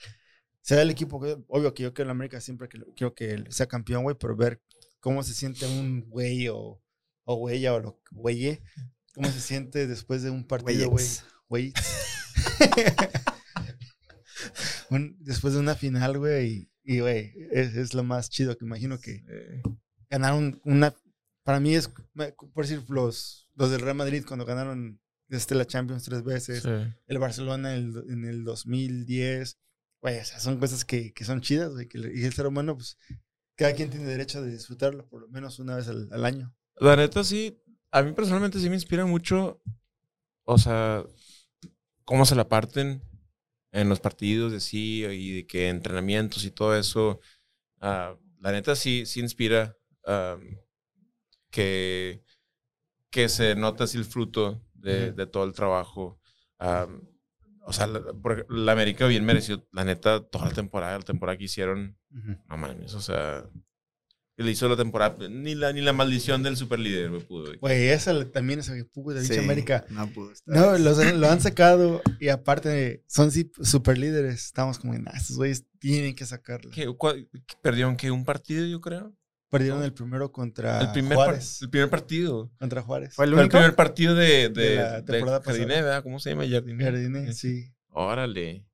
sea 0.60 0.80
el 0.82 0.90
equipo, 0.90 1.20
que- 1.20 1.36
obvio 1.48 1.74
que 1.74 1.82
yo 1.82 1.92
quiero 1.92 2.10
en 2.10 2.16
América 2.16 2.40
siempre 2.40 2.68
que 2.68 2.78
quiero 2.96 3.14
que 3.14 3.44
sea 3.50 3.66
campeón, 3.66 4.02
güey, 4.02 4.16
pero 4.18 4.34
ver 4.36 4.60
cómo 5.00 5.22
se 5.22 5.34
siente 5.34 5.66
un 5.66 6.02
güey 6.08 6.48
o, 6.48 6.80
o 7.24 7.36
güeyya 7.36 7.74
o 7.74 7.80
lo 7.80 8.00
güeye, 8.10 8.62
cómo 9.14 9.30
se 9.30 9.40
siente 9.40 9.86
después 9.86 10.22
de 10.22 10.30
un 10.30 10.46
partido, 10.46 10.88
güey. 10.90 11.04
Güeyes. 11.54 11.54
Güey. 11.54 11.72
Un- 14.90 15.16
después 15.20 15.54
de 15.54 15.60
una 15.60 15.74
final, 15.74 16.18
güey, 16.18 16.70
y, 16.82 17.00
güey, 17.00 17.32
es, 17.52 17.74
es 17.76 17.94
lo 17.94 18.04
más 18.04 18.30
chido 18.30 18.56
que 18.56 18.64
imagino 18.64 18.98
que 18.98 19.24
Eh, 19.28 19.62
ganaron 20.10 20.60
una. 20.64 20.94
Para 21.44 21.60
mí 21.60 21.74
es, 21.74 21.88
por 21.88 22.64
decir, 22.66 22.82
los, 22.88 23.48
los 23.54 23.70
del 23.70 23.80
Real 23.80 23.96
Madrid 23.96 24.24
cuando 24.26 24.46
ganaron 24.46 25.00
este, 25.28 25.54
la 25.54 25.66
Champions 25.66 26.04
tres 26.04 26.22
veces, 26.22 26.62
sí. 26.62 26.70
el 27.06 27.18
Barcelona 27.18 27.76
en 27.76 27.84
el, 27.96 28.10
en 28.10 28.24
el 28.24 28.44
2010. 28.44 29.58
Güey, 30.00 30.18
o 30.20 30.24
sea, 30.24 30.38
son 30.40 30.58
cosas 30.58 30.84
que, 30.84 31.12
que 31.12 31.24
son 31.24 31.40
chidas, 31.40 31.72
güey. 31.72 31.88
y 32.14 32.24
el 32.24 32.32
ser 32.32 32.46
humano, 32.46 32.76
pues, 32.76 32.96
cada 33.56 33.74
quien 33.74 33.90
tiene 33.90 34.06
derecho 34.06 34.42
de 34.42 34.52
disfrutarlo 34.52 35.08
por 35.08 35.22
lo 35.22 35.28
menos 35.28 35.58
una 35.58 35.76
vez 35.76 35.88
al, 35.88 36.08
al 36.12 36.24
año. 36.24 36.54
La 36.76 36.96
neta, 36.96 37.24
sí. 37.24 37.60
A 37.90 38.02
mí 38.02 38.12
personalmente 38.12 38.58
sí 38.58 38.68
me 38.68 38.74
inspira 38.76 39.06
mucho. 39.06 39.62
O 40.44 40.58
sea, 40.58 41.04
cómo 42.04 42.26
se 42.26 42.34
la 42.34 42.48
parten 42.48 43.02
en 43.72 43.88
los 43.88 44.00
partidos 44.00 44.52
de 44.52 44.60
sí 44.60 45.04
y 45.04 45.36
de 45.36 45.46
que 45.46 45.68
entrenamientos 45.68 46.44
y 46.44 46.50
todo 46.50 46.76
eso. 46.76 47.20
ah, 47.80 48.16
la 48.40 48.52
neta 48.52 48.76
sí, 48.76 49.06
sí 49.06 49.20
inspira 49.20 49.76
que, 51.50 52.22
que 53.10 53.28
se 53.28 53.54
nota 53.54 53.84
así 53.84 53.96
el 53.96 54.04
fruto 54.04 54.62
de, 54.74 55.12
todo 55.26 55.44
el 55.44 55.54
trabajo. 55.54 56.20
O 57.66 57.72
sea, 57.72 57.86
la 57.86 58.72
América 58.72 59.06
bien 59.06 59.24
mereció, 59.24 59.66
la 59.72 59.84
neta, 59.84 60.20
toda 60.20 60.46
la 60.46 60.52
temporada, 60.52 60.98
la 60.98 61.04
temporada 61.04 61.38
que 61.38 61.44
hicieron, 61.44 61.98
no 62.10 62.56
mames, 62.56 62.94
o 62.94 63.00
sea, 63.00 63.48
le 64.36 64.50
hizo 64.50 64.68
la 64.68 64.76
temporada, 64.76 65.28
ni 65.28 65.54
la, 65.54 65.72
ni 65.72 65.80
la 65.80 65.92
maldición 65.92 66.42
del 66.42 66.56
superlíder 66.56 67.10
me 67.10 67.20
pudo. 67.20 67.52
güey. 67.60 67.88
Esa 67.88 68.24
también 68.32 68.58
esa 68.58 68.74
que 68.74 68.84
pudo 68.84 69.14
de 69.14 69.22
Sí, 69.22 69.30
dicha 69.32 69.42
América. 69.44 69.84
No 69.90 70.08
pudo 70.08 70.32
estar. 70.32 70.54
No, 70.54 70.76
los, 70.78 70.98
lo 71.14 71.30
han 71.30 71.40
sacado 71.40 72.02
y 72.18 72.28
aparte 72.28 73.04
son 73.06 73.30
sí, 73.30 73.50
super 73.62 73.96
líderes. 73.98 74.44
Estamos 74.46 74.78
como, 74.78 74.94
nah, 74.98 75.12
estos 75.14 75.36
güeyes 75.36 75.64
tienen 75.78 76.14
que 76.16 76.26
sacarlo. 76.26 76.70
¿Qué, 76.72 76.88
cua- 76.88 77.28
qué- 77.32 77.54
perdieron 77.62 77.96
que 77.96 78.10
un 78.10 78.24
partido, 78.24 78.64
yo 78.66 78.80
creo. 78.80 79.14
Perdieron 79.50 79.84
el 79.84 79.92
primero 79.92 80.32
contra 80.32 80.80
el, 80.80 80.90
primer 80.90 81.14
Juárez. 81.14 81.62
el 81.62 81.70
primer 81.70 81.88
partido. 81.88 82.50
Contra 82.58 82.82
Juárez. 82.82 83.14
¿Fue 83.14 83.26
el 83.26 83.30
Fue 83.30 83.38
el 83.40 83.44
único? 83.44 83.58
primer 83.58 83.76
partido 83.76 84.16
de, 84.16 84.48
de, 84.48 84.70
De 84.70 84.74
la 84.76 85.04
temporada. 85.04 85.42
Jardiné, 85.44 85.74
¿verdad? 85.82 86.02
¿Cómo 86.02 86.18
se 86.18 86.30
llama? 86.30 86.42
Jardiné. 86.48 86.82
Jardine, 86.82 87.32
sí. 87.34 87.72
Órale. 87.90 88.66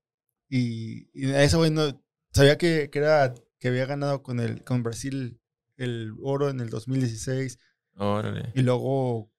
Y, 0.48 1.10
y 1.12 1.30
a 1.32 1.42
ese 1.42 1.56
güey 1.56 1.70
no. 1.70 2.02
Sabía 2.32 2.56
que, 2.56 2.88
que 2.90 2.98
era 2.98 3.34
que 3.58 3.68
había 3.68 3.84
ganado 3.84 4.22
con 4.22 4.40
el 4.40 4.64
con 4.64 4.82
Brasil 4.82 5.39
el 5.82 6.12
oro 6.22 6.48
en 6.50 6.60
el 6.60 6.68
2016 6.70 7.58
Órale. 7.96 8.52
y 8.54 8.62
luego 8.62 9.30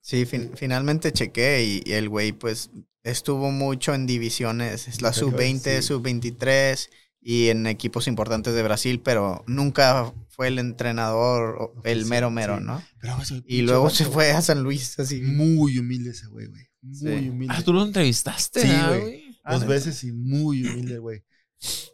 Sí, 0.00 0.24
fin- 0.24 0.52
finalmente 0.54 1.12
chequé 1.12 1.64
y, 1.64 1.82
y 1.84 1.92
el 1.94 2.08
güey 2.08 2.32
pues 2.32 2.70
estuvo 3.02 3.50
mucho 3.50 3.92
en 3.94 4.06
divisiones, 4.06 4.86
es 4.88 5.02
la 5.02 5.08
Inferiores, 5.08 5.62
sub-20, 5.62 5.76
sí. 5.80 5.82
sub-23 5.82 6.88
y 7.20 7.48
en 7.48 7.66
equipos 7.66 8.06
importantes 8.06 8.54
de 8.54 8.62
Brasil, 8.62 9.00
pero 9.00 9.42
nunca 9.48 10.14
fue 10.28 10.46
el 10.48 10.60
entrenador, 10.60 11.72
el 11.82 12.06
mero 12.06 12.30
mero, 12.30 12.58
sí. 12.58 12.64
¿no? 12.64 12.82
pero 13.00 13.16
Y 13.46 13.62
luego 13.62 13.90
se 13.90 14.04
fue 14.04 14.30
a 14.30 14.40
San 14.42 14.62
Luis 14.62 14.96
así. 15.00 15.22
muy 15.22 15.76
humilde 15.78 16.10
ese 16.10 16.26
güey, 16.28 16.46
güey. 16.46 16.62
Muy 16.82 16.96
Sí. 17.22 17.28
humilde. 17.30 17.54
Ah, 17.56 17.62
tú 17.64 17.72
lo 17.72 17.82
entrevistaste, 17.84 18.60
Sí, 18.60 18.68
¿verdad, 18.68 19.00
güey. 19.00 19.36
Ah, 19.42 19.54
Dos 19.54 19.66
veces 19.66 20.04
y 20.04 20.12
muy 20.12 20.64
humilde, 20.68 20.98
güey. 20.98 21.24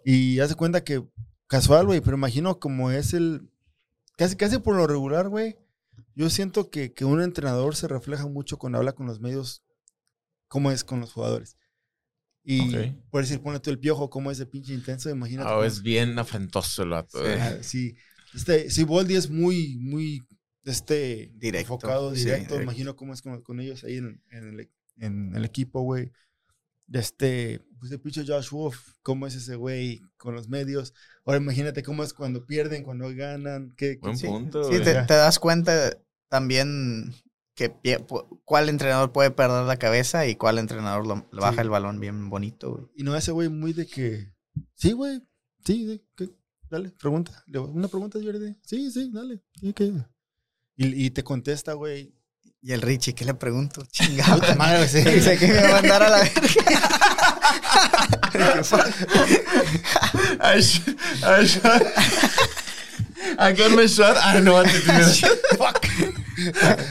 Y 0.05 0.39
hace 0.41 0.55
cuenta 0.55 0.85
que 0.85 1.03
casual, 1.47 1.87
güey, 1.87 2.01
pero 2.03 2.17
imagino 2.17 2.59
como 2.59 2.91
es 2.91 3.15
el. 3.15 3.49
Casi, 4.17 4.37
casi 4.37 4.59
por 4.59 4.77
lo 4.77 4.87
regular, 4.87 5.29
güey. 5.29 5.57
Yo 6.15 6.29
siento 6.31 6.71
que, 6.71 6.93
que 6.93 7.05
un 7.05 7.23
entrenador 7.23 7.75
se 7.77 7.89
refleja 7.89 8.27
mucho 8.27 8.59
cuando 8.59 8.79
habla 8.79 8.93
con 8.93 9.07
los 9.07 9.21
medios, 9.21 9.63
cómo 10.49 10.71
es 10.71 10.85
con 10.85 11.01
los 11.01 11.13
jugadores. 11.13 11.57
Y 12.45 12.91
por 13.11 13.23
decir, 13.23 13.41
pone 13.41 13.61
tú 13.61 13.71
el 13.71 13.79
piojo, 13.79 14.11
cómo 14.11 14.31
es 14.31 14.39
de 14.39 14.47
pinche 14.47 14.75
intenso, 14.75 15.09
imagínate. 15.11 15.49
Ah, 15.49 15.55
cómo- 15.55 15.65
es 15.65 15.83
bien 15.83 16.19
afrentoso 16.19 16.83
el 16.83 16.91
vato. 16.91 17.19
Sí. 17.19 17.25
eh. 17.31 17.39
Ah, 17.41 17.57
sí. 17.63 17.95
Este, 18.35 18.71
sí, 18.71 18.85
Boldi 18.85 19.15
es 19.15 19.31
muy, 19.31 19.77
muy 19.79 20.27
este, 20.65 21.31
Directo, 21.35 21.75
enfocado, 21.75 22.15
sí, 22.15 22.25
directo. 22.25 22.61
Imagino 22.61 22.97
cómo 22.97 23.13
es 23.13 23.23
con, 23.23 23.41
con 23.43 23.61
ellos 23.61 23.85
ahí 23.85 23.97
en, 23.99 24.23
en 24.31 24.59
el, 24.61 24.71
en 24.99 25.37
el 25.37 25.45
equipo, 25.45 25.83
güey. 25.83 26.11
Este, 26.93 27.63
pues 27.83 27.91
el 27.91 28.01
pinche 28.01 28.25
Josh 28.25 28.51
Wolf, 28.51 28.93
cómo 29.03 29.27
es 29.27 29.35
ese 29.35 29.57
güey 29.57 30.03
con 30.17 30.37
los 30.37 30.49
medios. 30.49 30.95
Ahora 31.27 31.39
imagínate 31.41 31.83
cómo 31.83 32.05
es 32.05 32.13
cuando 32.15 32.47
pierden, 32.47 32.85
cuando 32.85 33.13
ganan. 33.13 33.75
¿Qué, 33.77 33.95
qué- 33.95 33.99
Buen 34.01 34.17
Sí, 34.17 34.29
punto, 34.29 34.63
sí, 34.63 34.69
güey. 34.71 34.85
te, 34.85 34.95
te 35.03 35.15
das 35.15 35.41
cuenta 35.41 35.99
también 36.29 37.13
que 37.57 37.75
cuál 38.45 38.69
entrenador 38.69 39.11
puede 39.11 39.33
perder 39.33 39.65
la 39.65 39.79
cabeza 39.79 40.29
y 40.29 40.37
cuál 40.37 40.59
entrenador 40.59 41.05
lo, 41.05 41.27
le 41.33 41.41
baja 41.41 41.55
Sí. 41.57 41.61
el 41.63 41.71
balón 41.71 41.99
bien 41.99 42.31
bonito, 42.31 42.71
güey. 42.71 42.85
Y 42.95 43.03
no 43.03 43.17
ese 43.17 43.33
güey 43.33 43.49
muy 43.49 43.73
de 43.73 43.89
que, 43.89 44.33
sí, 44.77 44.93
güey, 44.93 45.21
sí, 45.65 45.85
de, 45.85 46.03
que, 46.17 46.31
dale, 46.71 46.91
pregunta. 46.93 47.45
Una 47.53 47.89
pregunta, 47.89 48.21
Jordi. 48.23 48.57
Sí, 48.65 48.93
sí, 48.93 49.11
dale. 49.13 49.43
sí, 49.61 49.73
que- 49.73 49.93
Y, 50.77 51.07
y 51.07 51.11
te 51.11 51.25
contesta, 51.25 51.73
güey. 51.73 52.15
Y 52.65 52.71
el 52.71 52.81
Richie, 52.81 53.13
¿qué 53.13 53.25
le 53.25 53.35
pregunto? 53.35 53.85
Chingado. 53.91 54.39
Puta 54.39 54.55
madre, 54.55 54.77
güey, 54.79 54.89
sí. 54.89 55.01
Dice 55.11 55.37
que 55.37 55.49
me 55.49 55.55
va 55.63 55.69
a 55.69 55.73
mandar 55.83 56.03
a 56.05 56.09
la 56.11 56.19
verga. 56.19 56.41
I, 60.41 60.61
sh- 60.61 60.81
I, 61.25 61.45
shot. 61.47 61.83
I 63.39 63.53
got 63.53 63.71
my 63.73 63.87
shot. 63.87 64.17
I 64.17 64.35
don't 64.35 64.45
know 64.45 64.55
what 64.55 64.67
to 64.67 64.79
do. 64.81 65.57
Fuck. 65.57 65.87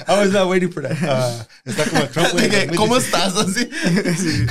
I 0.08 0.20
was 0.22 0.32
not 0.32 0.48
waiting 0.50 0.72
for 0.72 0.82
that. 0.84 0.98
Ah, 1.04 1.46
está 1.66 1.84
como 1.90 2.06
Trump, 2.08 2.32
güey. 2.32 2.68
¿Cómo 2.76 2.98
estás? 2.98 3.36
Así. 3.36 3.68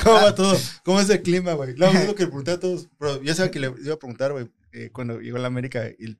¿Cómo 0.03 0.15
va 0.21 0.35
todo? 0.35 0.59
¿Cómo 0.83 0.99
es 0.99 1.09
el 1.09 1.21
clima, 1.21 1.53
güey? 1.53 1.73
No, 1.75 1.91
lo 1.93 2.13
que 2.15 2.23
le 2.23 2.27
pregunté 2.27 2.51
a 2.51 2.59
todos. 2.59 2.87
Pero 2.99 3.21
yo 3.23 3.33
sabía 3.33 3.51
que 3.51 3.59
le 3.59 3.73
iba 3.83 3.93
a 3.95 3.99
preguntar, 3.99 4.31
güey, 4.31 4.49
eh, 4.73 4.89
cuando 4.93 5.19
llegó 5.19 5.37
a 5.37 5.41
la 5.41 5.47
América. 5.47 5.87
y- 5.87 6.17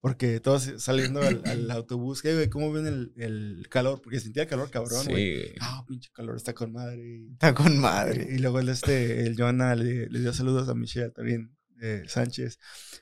porque 0.00 0.40
todos 0.40 0.72
saliendo 0.78 1.20
al, 1.22 1.42
al 1.46 1.70
autobús, 1.70 2.22
¿qué, 2.22 2.34
güey? 2.34 2.48
¿Cómo 2.48 2.72
ven 2.72 2.86
el, 2.86 3.12
el 3.16 3.66
calor? 3.68 4.00
Porque 4.02 4.20
sentía 4.20 4.46
calor 4.46 4.70
cabrón, 4.70 5.04
Sí, 5.04 5.10
güey. 5.10 5.54
Ah, 5.60 5.84
pinche 5.86 6.10
calor, 6.12 6.36
está 6.36 6.54
con 6.54 6.72
madre. 6.72 7.26
Está 7.32 7.54
con 7.54 7.78
madre. 7.78 8.26
y 8.30 8.38
luego 8.38 8.60
el, 8.60 8.68
este, 8.70 9.26
el 9.26 9.36
Joana 9.36 9.74
le, 9.74 10.08
le 10.08 10.20
dio 10.20 10.32
saludos 10.32 10.68
a 10.68 10.74
Michelle 10.74 11.10
también, 11.10 11.56
eh, 11.82 12.02
Sánchez. 12.06 12.58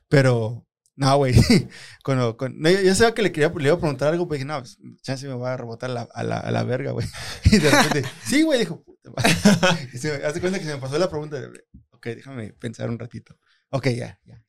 Pero, 0.09 0.66
no, 0.97 1.16
güey. 1.19 1.35
Cuando, 2.05 2.37
cuando- 2.37 2.59
no, 2.61 2.70
yo, 2.70 2.81
yo 2.83 2.95
sabía 2.95 3.15
que 3.15 3.23
le, 3.23 3.31
quería, 3.33 3.49
le 3.57 3.65
iba 3.69 3.75
a 3.77 3.79
preguntar 3.81 4.12
algo, 4.12 4.27
pero 4.27 4.35
dije, 4.37 4.45
no, 4.47 4.59
pues, 4.59 4.79
chance 5.03 5.27
me 5.29 5.35
va 5.35 5.55
a 5.55 5.57
rebotar 5.57 5.91
la- 5.91 6.09
a, 6.12 6.23
la, 6.25 6.39
a 6.39 6.51
la 6.51 6.65
verga, 6.65 6.91
güey. 6.93 7.07
Y 7.45 7.59
de 7.59 7.70
repente, 7.70 8.09
sí, 8.25 8.43
güey, 8.43 8.59
dijo, 8.59 8.83
puta 8.83 9.11
madre. 9.16 9.31
Y 9.95 9.99
se 9.99 10.12
hace 10.25 10.41
cuenta 10.41 10.59
que 10.59 10.65
se 10.65 10.75
me 10.75 10.81
pasó 10.81 10.99
la 10.99 11.09
pregunta. 11.09 11.41
de, 11.41 11.49
Ok, 11.91 12.07
déjame 12.07 12.53
pensar 12.53 12.89
un 12.91 12.99
ratito. 12.99 13.39
Ok, 13.70 13.89
ya, 13.89 14.20
ya. 14.25 14.43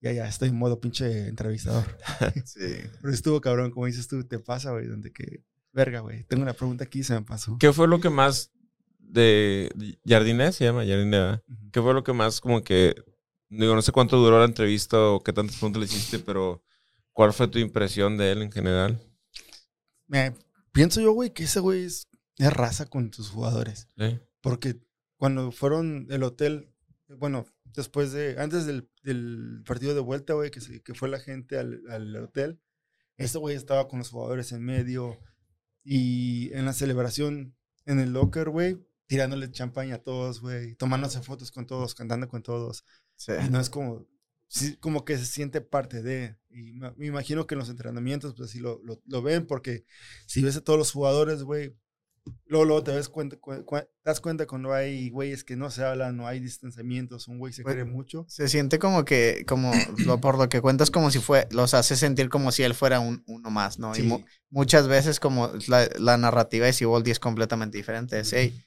Ya, 0.00 0.12
ya, 0.12 0.28
estoy 0.28 0.50
en 0.50 0.56
modo 0.56 0.80
pinche 0.80 1.28
entrevistador. 1.28 1.84
Sí. 2.44 2.60
Pero 3.00 3.12
estuvo 3.12 3.40
cabrón, 3.40 3.70
como 3.70 3.86
dices 3.86 4.06
tú, 4.08 4.24
te 4.24 4.38
pasa, 4.38 4.72
güey, 4.72 4.86
donde 4.86 5.12
que, 5.12 5.42
verga, 5.72 6.00
güey. 6.00 6.24
Tengo 6.24 6.42
una 6.42 6.52
pregunta 6.52 6.84
aquí 6.84 7.00
y 7.00 7.04
se 7.04 7.14
me 7.14 7.22
pasó. 7.22 7.56
¿Qué 7.58 7.72
fue 7.72 7.88
lo 7.88 8.00
que 8.00 8.10
más 8.10 8.52
de 8.98 9.70
Jardine 10.04 10.52
se 10.52 10.64
llama 10.64 10.80
Jardine? 10.84 11.10
¿verdad? 11.18 11.42
Ujú. 11.48 11.70
¿Qué 11.72 11.80
fue 11.82 11.94
lo 11.94 12.04
que 12.04 12.12
más 12.12 12.40
como 12.40 12.62
que 12.62 12.94
digo 13.48 13.74
no 13.74 13.82
sé 13.82 13.92
cuánto 13.92 14.16
duró 14.18 14.38
la 14.40 14.44
entrevista 14.44 14.98
o 15.00 15.22
qué 15.22 15.32
tantas 15.32 15.56
preguntas 15.56 15.80
le 15.80 15.86
hiciste, 15.86 16.18
pero 16.18 16.62
¿cuál 17.12 17.32
fue 17.32 17.46
tu 17.48 17.58
impresión 17.58 18.16
de 18.16 18.32
él 18.32 18.42
en 18.42 18.50
general? 18.52 19.00
Me- 20.08 20.34
pienso 20.72 21.00
yo, 21.00 21.12
güey, 21.12 21.30
que 21.32 21.44
ese 21.44 21.60
güey 21.60 21.84
es, 21.84 22.08
es 22.38 22.52
raza 22.52 22.86
con 22.86 23.12
sus 23.12 23.30
jugadores. 23.30 23.88
¿Sí? 23.96 24.18
Porque 24.40 24.76
cuando 25.16 25.52
fueron 25.52 26.06
el 26.10 26.22
hotel, 26.24 26.72
bueno, 27.18 27.46
después 27.76 28.12
de, 28.12 28.36
antes 28.40 28.66
del, 28.66 28.88
del 29.04 29.62
partido 29.66 29.94
de 29.94 30.00
vuelta, 30.00 30.34
güey, 30.34 30.50
que, 30.50 30.60
se- 30.60 30.82
que 30.82 30.94
fue 30.94 31.08
la 31.08 31.20
gente 31.20 31.58
al, 31.58 31.82
al 31.90 32.16
hotel, 32.16 32.60
ese 33.18 33.38
güey 33.38 33.56
estaba 33.56 33.88
con 33.88 34.00
los 34.00 34.10
jugadores 34.10 34.52
en 34.52 34.64
medio 34.64 35.18
y 35.84 36.52
en 36.54 36.64
la 36.64 36.72
celebración 36.72 37.54
en 37.86 38.00
el 38.00 38.12
locker, 38.12 38.50
güey, 38.50 38.78
tirándole 39.06 39.50
champaña 39.50 39.96
a 39.96 40.02
todos, 40.02 40.40
güey, 40.40 40.74
tomándose 40.76 41.22
fotos 41.22 41.50
con 41.52 41.66
todos, 41.66 41.94
cantando 41.94 42.28
con 42.28 42.42
todos. 42.42 42.84
Sí. 43.16 43.32
Y 43.46 43.50
no 43.50 43.60
es 43.60 43.70
como, 43.70 44.06
sí, 44.48 44.76
como 44.78 45.04
que 45.04 45.16
se 45.18 45.26
siente 45.26 45.60
parte 45.60 46.02
de. 46.02 46.36
Y 46.50 46.72
me, 46.72 46.92
imagino 47.06 47.46
que 47.46 47.54
en 47.54 47.60
los 47.60 47.68
entrenamientos, 47.68 48.34
pues 48.36 48.50
así 48.50 48.58
lo, 48.60 48.80
lo, 48.84 49.00
lo 49.06 49.22
ven, 49.22 49.46
porque 49.46 49.84
si 50.26 50.42
ves 50.42 50.56
a 50.56 50.64
todos 50.64 50.78
los 50.78 50.92
jugadores, 50.92 51.42
güey, 51.44 51.76
luego, 52.46 52.64
luego 52.64 52.82
te 52.84 52.92
das 52.94 53.08
cuenta, 53.08 53.36
cu- 53.36 53.64
cu- 53.64 53.76
te 53.78 53.88
das 54.04 54.20
cuenta 54.20 54.46
cuando 54.46 54.72
hay 54.72 55.10
güeyes 55.10 55.44
que 55.44 55.56
no 55.56 55.70
se 55.70 55.84
hablan, 55.84 56.16
no 56.16 56.26
hay 56.26 56.40
distanciamientos, 56.40 57.28
un 57.28 57.38
güey 57.38 57.52
se 57.52 57.62
quiere 57.64 57.84
mucho. 57.92 58.24
Se 58.28 58.48
siente 58.48 58.78
como 58.78 59.04
que, 59.04 59.44
como 59.46 59.72
lo, 60.04 60.20
por 60.20 60.38
lo 60.38 60.48
que 60.48 60.60
cuentas, 60.60 60.90
como 60.90 61.10
si 61.10 61.18
fue, 61.18 61.46
los 61.50 61.74
hace 61.74 61.96
sentir 61.96 62.28
como 62.28 62.52
si 62.52 62.62
él 62.62 62.74
fuera 62.74 63.00
un, 63.00 63.22
uno 63.26 63.50
más, 63.50 63.78
¿no? 63.78 63.96
Y 63.96 64.02
mu- 64.02 64.24
muchas 64.50 64.86
veces 64.88 65.18
como 65.20 65.50
la, 65.68 65.88
la 65.98 66.16
narrativa 66.16 66.66
de 66.66 66.72
Siboldi 66.72 67.10
es 67.10 67.18
completamente 67.20 67.76
diferente. 67.78 68.20
Es, 68.20 68.32
hey, 68.32 68.62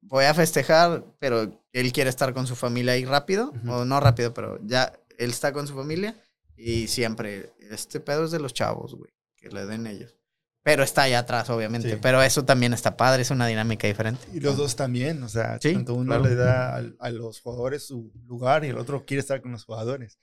voy 0.00 0.24
a 0.24 0.34
festejar, 0.34 1.04
pero 1.18 1.62
él 1.72 1.92
quiere 1.92 2.10
estar 2.10 2.34
con 2.34 2.46
su 2.46 2.56
familia 2.56 2.92
ahí 2.94 3.04
rápido, 3.04 3.52
o 3.68 3.84
no 3.84 4.00
rápido, 4.00 4.34
pero 4.34 4.58
ya 4.66 4.92
él 5.18 5.30
está 5.30 5.52
con 5.52 5.66
su 5.66 5.74
familia 5.74 6.16
y 6.56 6.88
siempre, 6.88 7.52
este 7.70 8.00
pedo 8.00 8.24
es 8.24 8.30
de 8.30 8.38
los 8.40 8.52
chavos, 8.52 8.94
güey, 8.94 9.10
que 9.36 9.48
le 9.48 9.64
den 9.66 9.86
ellos. 9.86 10.16
Pero 10.64 10.84
está 10.84 11.02
allá 11.02 11.20
atrás, 11.20 11.50
obviamente. 11.50 11.90
Sí. 11.90 11.98
Pero 12.00 12.22
eso 12.22 12.44
también 12.44 12.72
está 12.72 12.96
padre, 12.96 13.22
es 13.22 13.30
una 13.30 13.46
dinámica 13.48 13.88
diferente. 13.88 14.24
Y 14.32 14.38
los 14.40 14.56
dos 14.56 14.76
también, 14.76 15.22
o 15.24 15.28
sea, 15.28 15.58
Sí, 15.60 15.72
tanto 15.72 15.94
uno 15.94 16.06
claro. 16.14 16.24
le 16.24 16.34
da 16.36 16.76
al- 16.76 16.96
a, 17.00 17.10
los 17.10 17.40
jugadores 17.40 17.86
su 17.86 18.12
lugar 18.26 18.64
y 18.64 18.68
el 18.68 18.78
otro 18.78 19.04
quiere 19.04 19.20
estar 19.20 19.40
con 19.42 19.50
los 19.52 19.64
jugadores. 19.64 20.18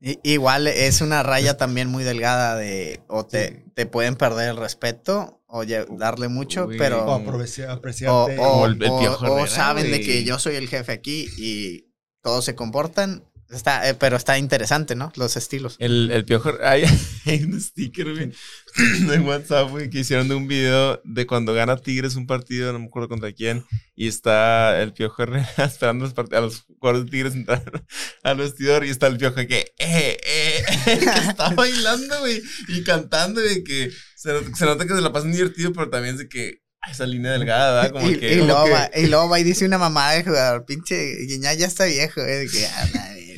I- 0.00 0.20
Igual 0.22 0.68
es 0.68 1.00
una 1.00 1.22
raya 1.24 1.56
también 1.56 1.88
muy 1.88 2.04
delgada 2.04 2.54
de 2.56 3.00
o 3.08 3.26
te, 3.26 3.48
Sí. 3.48 3.64
te 3.74 3.86
pueden 3.86 4.14
perder 4.14 4.50
el 4.50 4.56
respeto 4.58 5.40
o 5.46 5.64
darle 5.64 6.28
mucho, 6.28 6.66
Uy. 6.66 6.78
pero 6.78 7.04
O 7.04 7.12
o, 7.12 7.14
apreciar, 7.14 7.70
o, 7.70 7.72
apreciarte. 7.72 8.38
o- 8.38 8.44
o- 8.44 8.62
o 8.62 8.66
Herrera, 8.68 9.46
saben 9.48 9.90
de 9.90 10.00
que 10.00 10.22
yo 10.24 10.38
soy 10.38 10.54
el 10.56 10.68
jefe 10.68 10.92
aquí 10.92 11.28
y 11.36 11.90
todos 12.22 12.44
se 12.44 12.54
comportan. 12.54 13.24
Está, 13.50 13.88
eh, 13.88 13.94
pero 13.94 14.16
está 14.16 14.38
interesante, 14.38 14.94
¿no? 14.94 15.12
Los 15.16 15.36
estilos. 15.36 15.76
El, 15.78 16.10
el 16.10 16.24
piojo. 16.24 16.52
Hay, 16.62 16.84
hay 17.26 17.42
un 17.44 17.60
sticker, 17.60 18.12
güey, 18.12 18.32
en 19.12 19.26
WhatsApp, 19.26 19.70
güey, 19.70 19.90
que 19.90 20.00
hicieron 20.00 20.28
de 20.28 20.34
un 20.34 20.48
video 20.48 21.00
de 21.04 21.26
cuando 21.26 21.52
gana 21.54 21.76
Tigres 21.76 22.16
un 22.16 22.26
partido, 22.26 22.72
no 22.72 22.78
me 22.78 22.86
acuerdo 22.86 23.08
contra 23.08 23.32
quién, 23.32 23.64
y 23.94 24.08
está 24.08 24.80
el 24.80 24.92
piojo 24.92 25.22
Herrera 25.22 25.48
esperando 25.58 26.04
los, 26.06 26.14
a 26.32 26.40
los 26.40 26.62
jugadores 26.62 27.04
de 27.04 27.10
Tigres 27.10 27.34
entrar 27.34 27.84
al 28.22 28.36
vestidor, 28.36 28.84
y 28.84 28.90
está 28.90 29.06
el 29.06 29.18
piojo 29.18 29.36
que, 29.36 29.72
eh, 29.78 30.18
eh, 30.26 30.64
que 30.84 30.92
está 31.28 31.50
bailando, 31.50 32.20
güey, 32.20 32.42
y 32.68 32.82
cantando, 32.82 33.40
de 33.40 33.62
que 33.62 33.90
se, 34.16 34.54
se 34.54 34.64
nota 34.64 34.86
que 34.86 34.94
se 34.94 35.00
la 35.00 35.12
pasan 35.12 35.32
divertido, 35.32 35.72
pero 35.72 35.90
también 35.90 36.14
es 36.14 36.20
de 36.22 36.28
que 36.28 36.62
esa 36.90 37.06
línea 37.06 37.32
delgada, 37.32 37.82
¿verdad? 37.82 37.92
Como 37.92 38.10
y, 38.10 38.18
que. 38.18 38.34
y 38.34 38.38
como 38.40 38.52
luego 38.52 38.64
que- 38.92 39.00
y 39.00 39.06
luego 39.06 39.28
va 39.28 39.40
y 39.40 39.44
dice 39.44 39.64
una 39.64 39.78
mamada 39.78 40.12
de 40.12 40.24
jugador, 40.24 40.66
pinche 40.66 41.16
Guiñá 41.26 41.54
ya 41.54 41.66
está 41.66 41.86
viejo, 41.86 42.20
eh, 42.20 42.46
que, 42.52 42.66
ah, 42.66 42.88
güey. 42.92 43.33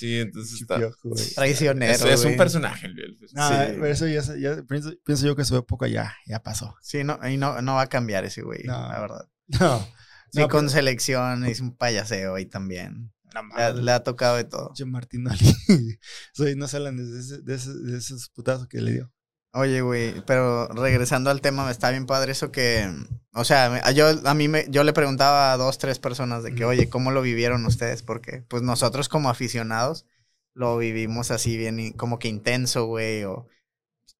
Sí, 0.00 0.18
entonces 0.18 0.60
está. 0.62 0.78
Piojo, 0.78 1.10
traicionero. 1.34 1.92
Es, 1.92 2.02
es 2.02 2.24
un 2.24 2.36
personaje, 2.36 2.86
el- 2.86 3.18
No, 3.34 3.48
Sí. 3.48 3.54
pero 3.58 3.86
eso 3.86 4.06
ya, 4.08 4.22
ya 4.36 4.62
pienso, 4.62 4.92
pienso 5.04 5.26
yo 5.26 5.36
que 5.36 5.44
su 5.44 5.56
época 5.56 5.88
ya, 5.88 6.14
ya 6.26 6.42
pasó. 6.42 6.74
Sí, 6.80 7.04
no, 7.04 7.18
y 7.28 7.36
no, 7.36 7.60
no 7.60 7.74
va 7.74 7.82
a 7.82 7.88
cambiar 7.88 8.24
ese 8.24 8.40
güey, 8.42 8.64
No. 8.64 8.88
la 8.88 9.00
verdad. 9.00 9.28
No. 9.60 9.86
Sí, 10.32 10.38
no, 10.40 10.48
con 10.48 10.70
selección 10.70 11.44
es 11.44 11.60
un 11.60 11.76
payaseo 11.76 12.36
ahí 12.36 12.46
también. 12.46 13.12
no 13.34 13.42
Le, 13.74 13.82
le 13.82 13.92
ha 13.92 14.02
tocado 14.04 14.36
de 14.36 14.44
todo. 14.44 14.68
Pinche 14.68 14.84
Martinoli. 14.86 15.38
Soy, 16.32 16.54
no 16.56 16.66
se 16.68 16.76
hablan 16.78 16.96
de, 16.96 17.18
ese- 17.20 17.42
de, 17.42 17.54
ese- 17.56 17.74
de 17.78 17.98
esos 17.98 18.28
putazos 18.30 18.68
que 18.68 18.80
le 18.80 18.92
dio. 18.92 19.12
Oye, 19.52 19.80
güey, 19.80 20.20
pero 20.26 20.68
regresando 20.68 21.28
al 21.28 21.40
tema, 21.40 21.64
me 21.64 21.72
está 21.72 21.90
bien 21.90 22.06
padre 22.06 22.30
eso 22.32 22.52
que, 22.52 22.88
o 23.34 23.44
sea, 23.44 23.90
yo 23.90 24.06
a 24.24 24.34
mí 24.34 24.46
me, 24.46 24.66
yo 24.68 24.84
le 24.84 24.92
preguntaba 24.92 25.52
a 25.52 25.56
dos, 25.56 25.78
tres 25.78 25.98
personas 25.98 26.44
de 26.44 26.54
que, 26.54 26.64
oye, 26.64 26.88
¿cómo 26.88 27.10
lo 27.10 27.20
vivieron 27.20 27.66
ustedes? 27.66 28.04
Porque, 28.04 28.44
pues 28.48 28.62
nosotros 28.62 29.08
como 29.08 29.28
aficionados 29.28 30.06
lo 30.54 30.78
vivimos 30.78 31.32
así 31.32 31.56
bien, 31.56 31.92
como 31.94 32.20
que 32.20 32.28
intenso, 32.28 32.86
güey, 32.86 33.24
o 33.24 33.48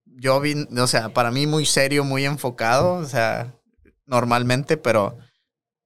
yo 0.05 0.41
vi, 0.41 0.67
o 0.77 0.87
sea, 0.89 1.11
para 1.11 1.31
mí 1.31 1.47
muy 1.47 1.65
serio, 1.65 2.03
muy 2.03 2.25
enfocado, 2.25 2.95
o 2.95 3.07
sea, 3.07 3.55
normalmente, 4.07 4.77
pero 4.77 5.17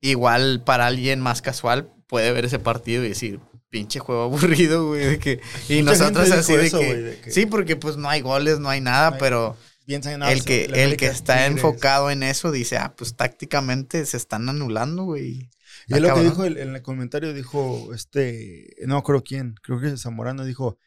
igual 0.01 0.63
para 0.65 0.87
alguien 0.87 1.21
más 1.21 1.43
casual 1.43 1.93
puede 2.07 2.33
ver 2.33 2.47
ese 2.47 2.59
partido 2.59 3.05
y 3.05 3.11
decir, 3.11 3.41
pinche 3.75 3.99
juego 3.99 4.23
aburrido, 4.31 4.87
güey, 4.87 5.05
de 5.05 5.19
que, 5.19 5.41
y 5.69 5.83
Mucha 5.83 5.91
nosotros 5.99 6.31
así 6.31 6.57
de 6.57 6.67
eso, 6.67 6.79
que, 6.79 6.87
güey, 6.87 7.03
de 7.03 7.21
que 7.21 7.31
sí, 7.33 7.45
porque 7.47 7.75
pues 7.75 7.97
no 7.97 8.09
hay 8.09 8.21
goles, 8.21 8.61
no 8.61 8.69
hay 8.69 8.81
nada, 8.81 9.11
No 9.11 9.15
hay- 9.17 9.21
pero 9.21 9.57
piensan 9.85 10.15
en 10.15 10.23
el 10.23 10.45
que, 10.45 10.67
el 10.67 10.75
América 10.75 10.97
que 10.97 11.07
está 11.09 11.47
enfocado 11.47 12.09
en 12.11 12.23
eso 12.23 12.53
dice, 12.53 12.77
ah, 12.79 12.95
pues 12.97 13.17
tácticamente 13.17 14.07
se 14.07 14.17
están 14.17 14.49
anulando, 14.49 15.03
güey. 15.05 15.51
Y 15.89 15.95
es 15.95 16.01
lo 16.01 16.15
que 16.15 16.21
dijo 16.23 16.45
el- 16.45 16.57
en 16.59 16.75
el 16.77 16.83
comentario, 16.83 17.35
dijo 17.35 17.93
este, 17.93 18.75
no 18.87 18.97
acuerdo 18.97 19.23
quién, 19.25 19.57
creo 19.61 19.81
que 19.81 19.97
Zamorano 19.99 20.45
dijo, 20.45 20.79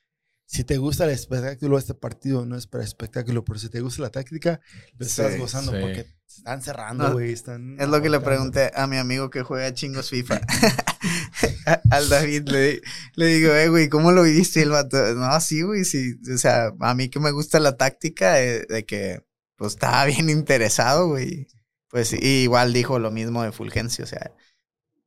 si 0.49 0.64
te 0.64 0.78
gusta 0.78 1.03
el 1.03 1.11
espectáculo 1.11 1.76
de 1.76 1.82
este 1.82 1.94
partido, 1.94 2.45
no 2.45 2.56
es 2.56 2.65
para 2.68 2.84
espectáculo, 2.84 3.44
pero 3.45 3.60
si 3.60 3.69
te 3.69 3.82
gusta 3.82 4.02
la 4.02 4.10
táctica, 4.10 4.60
lo 4.98 5.06
estás 5.06 5.34
Sí, 5.34 5.40
gozando 5.40 5.74
sí. 5.74 5.78
porque 5.82 6.07
están 6.26 6.61
cerrando, 6.61 7.10
No, 7.10 7.14
güey. 7.14 7.34
están 7.34 7.76
Es 7.80 7.88
lo 7.90 8.02
que 8.02 8.10
le 8.10 8.19
pregunté 8.22 8.72
a 8.74 8.88
mi 8.88 8.98
amigo 8.98 9.30
que 9.30 9.44
juega 9.44 9.74
chingos 9.74 10.10
FIFA. 10.10 10.40
Al 11.91 12.10
David 12.10 12.48
le, 12.49 12.82
le 13.15 13.26
digo, 13.28 13.52
eh, 13.53 13.68
güey, 13.69 13.90
¿cómo 13.90 14.11
lo 14.11 14.24
viste? 14.24 14.60
Y 14.60 14.64
el 14.64 14.69
vato, 14.69 14.98
no, 15.15 15.40
sí, 15.41 15.61
güey, 15.61 15.84
sí. 15.86 16.15
O 16.34 16.38
sea, 16.38 16.72
a 16.80 16.95
mí 16.95 17.10
que 17.10 17.19
me 17.19 17.32
gusta 17.32 17.60
la 17.60 17.76
táctica 17.78 18.41
eh, 18.41 18.65
de, 18.69 18.86
que, 18.86 19.22
pues, 19.57 19.74
estaba 19.74 20.06
bien 20.06 20.30
interesado, 20.30 21.10
güey. 21.10 21.48
Pues 21.90 22.14
y 22.14 22.44
igual 22.44 22.74
dijo 22.74 22.99
lo 22.99 23.11
mismo 23.11 23.44
de 23.44 23.52
Fulgencio, 23.53 24.03
o 24.03 24.07
sea, 24.07 24.32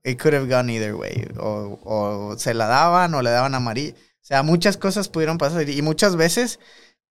it 0.03 0.21
could 0.21 0.35
have 0.35 0.49
gone 0.49 0.73
either 0.73 0.95
way. 0.95 1.27
O, 1.39 1.79
o 1.85 2.39
se 2.39 2.55
la 2.55 2.67
daban 2.67 3.15
o 3.15 3.23
le 3.23 3.31
daban 3.31 3.55
amarilla. 3.55 3.95
O 4.22 4.24
sea, 4.30 4.42
muchas 4.42 4.76
cosas 4.76 5.09
pudieron 5.09 5.38
pasar 5.38 5.68
y 5.68 5.82
muchas 5.82 6.16
veces 6.16 6.60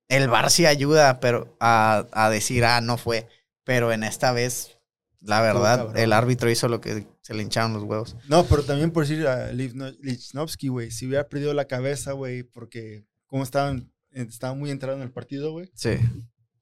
el 0.07 0.27
VAR 0.29 0.49
sí 0.51 0.65
ayuda 0.65 1.19
pero 1.19 1.55
a, 1.59 2.07
a 2.11 2.29
decir, 2.29 2.65
ah, 2.65 2.81
no 2.81 2.97
fue. 2.97 3.27
Pero 3.63 3.91
en 3.91 4.03
esta 4.03 4.31
vez, 4.31 4.79
la 5.21 5.41
verdad, 5.41 5.97
el 5.97 6.13
árbitro 6.13 6.49
hizo 6.49 6.67
lo 6.67 6.81
que 6.81 7.07
se 7.21 7.33
le 7.33 7.43
hincharon 7.43 7.73
los 7.73 7.83
huevos. 7.83 8.15
No, 8.27 8.45
pero 8.45 8.63
también 8.63 8.91
por 8.91 9.05
decir 9.05 9.27
a 9.27 9.51
Lichnowsky, 9.51 10.69
güey, 10.69 10.91
si 10.91 11.07
hubiera 11.07 11.27
perdido 11.27 11.53
la 11.53 11.65
cabeza, 11.65 12.13
güey, 12.13 12.43
porque 12.43 13.05
como 13.27 13.43
estaban, 13.43 13.91
estaba 14.11 14.53
muy 14.55 14.71
entrado 14.71 14.97
en 14.97 15.03
el 15.03 15.11
partido, 15.11 15.51
güey, 15.51 15.69
Sí. 15.75 15.97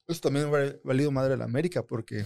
Eso 0.06 0.20
también 0.22 0.46
ha 0.46 0.74
valido 0.84 1.10
madre 1.10 1.34
a 1.34 1.36
la 1.36 1.44
América 1.44 1.82
porque 1.82 2.24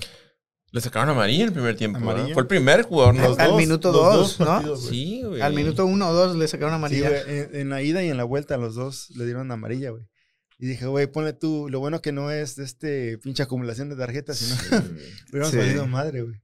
Le 0.72 0.80
sacaron 0.80 1.10
amarilla 1.10 1.42
en 1.42 1.48
el 1.48 1.52
primer 1.52 1.76
tiempo. 1.76 2.00
Fue 2.00 2.42
el 2.42 2.46
primer 2.48 2.82
jugador. 2.82 3.14
¿no? 3.14 3.24
Al- 3.24 3.40
al 3.40 3.56
minuto 3.56 3.92
los 3.92 4.14
dos, 4.14 4.40
¿no? 4.40 4.46
partidos, 4.46 4.80
güey. 4.86 4.90
Sí, 4.94 5.22
güey. 5.22 5.40
Al 5.42 5.52
minuto 5.54 5.84
uno 5.86 6.08
o 6.08 6.12
dos 6.14 6.34
le 6.34 6.48
sacaron 6.48 6.72
Sí, 6.72 6.76
amarilla. 6.76 7.08
güey, 7.10 7.38
en, 7.40 7.54
en 7.56 7.68
la 7.68 7.82
ida 7.82 8.02
y 8.02 8.08
en 8.08 8.16
la 8.16 8.24
vuelta 8.24 8.56
los 8.56 8.74
dos 8.74 9.10
le 9.10 9.24
dieron 9.26 9.50
amarilla, 9.52 9.90
güey. 9.90 10.08
Y 10.58 10.66
dije, 10.66 10.86
güey, 10.86 11.06
ponle 11.08 11.32
tú, 11.34 11.68
lo 11.68 11.78
bueno 11.80 12.00
que 12.00 12.12
no 12.12 12.30
es 12.30 12.56
de 12.56 12.64
este 12.64 13.18
pinche 13.18 13.42
acumulación 13.42 13.88
de 13.90 13.96
tarjetas, 13.96 14.38
sino 14.38 14.54
hubiéramos 15.30 15.50
Sí. 15.50 15.56
valido 15.58 15.86
madre, 15.86 16.22
güey. 16.22 16.40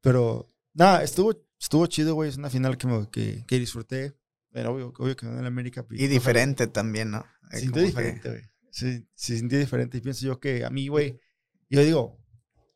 Pero, 0.00 0.50
nada, 0.74 1.02
estuvo, 1.04 1.34
estuvo 1.60 1.86
chido, 1.86 2.14
güey. 2.14 2.30
Es 2.30 2.36
una 2.36 2.50
final 2.50 2.76
que, 2.78 2.86
me- 2.86 3.08
que, 3.10 3.44
que 3.46 3.58
disfruté. 3.58 4.14
Pero 4.50 4.72
obvio, 4.72 4.92
obvio 4.98 5.14
que 5.14 5.26
ganó 5.26 5.38
el 5.40 5.46
América. 5.46 5.84
y 5.90 6.06
diferente 6.08 6.66
también, 6.66 7.10
¿no? 7.10 7.24
Se 7.50 7.60
sintió 7.60 7.82
diferente, 7.82 8.28
güey. 8.28 8.42
Sí, 8.70 9.06
se 9.14 9.36
sintió 9.38 9.58
diferente. 9.58 9.98
Y 9.98 10.00
pienso 10.00 10.26
yo 10.26 10.40
que 10.40 10.64
a 10.64 10.70
mí, 10.70 10.88
güey, 10.88 11.20
yo 11.68 11.82
digo, 11.84 12.18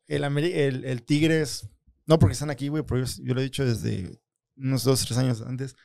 el, 0.07 0.23
el, 0.23 0.85
el 0.85 1.03
Tigres, 1.03 1.67
no 2.05 2.19
porque 2.19 2.33
están 2.33 2.49
aquí, 2.49 2.67
güey, 2.67 2.83
pero 2.83 3.03
yo, 3.05 3.23
yo 3.23 3.33
lo 3.33 3.41
he 3.41 3.45
dicho 3.45 3.65
desde 3.65 4.19
unos 4.55 4.83
dos, 4.83 5.05
tres 5.05 5.17
años 5.17 5.41
antes. 5.41 5.75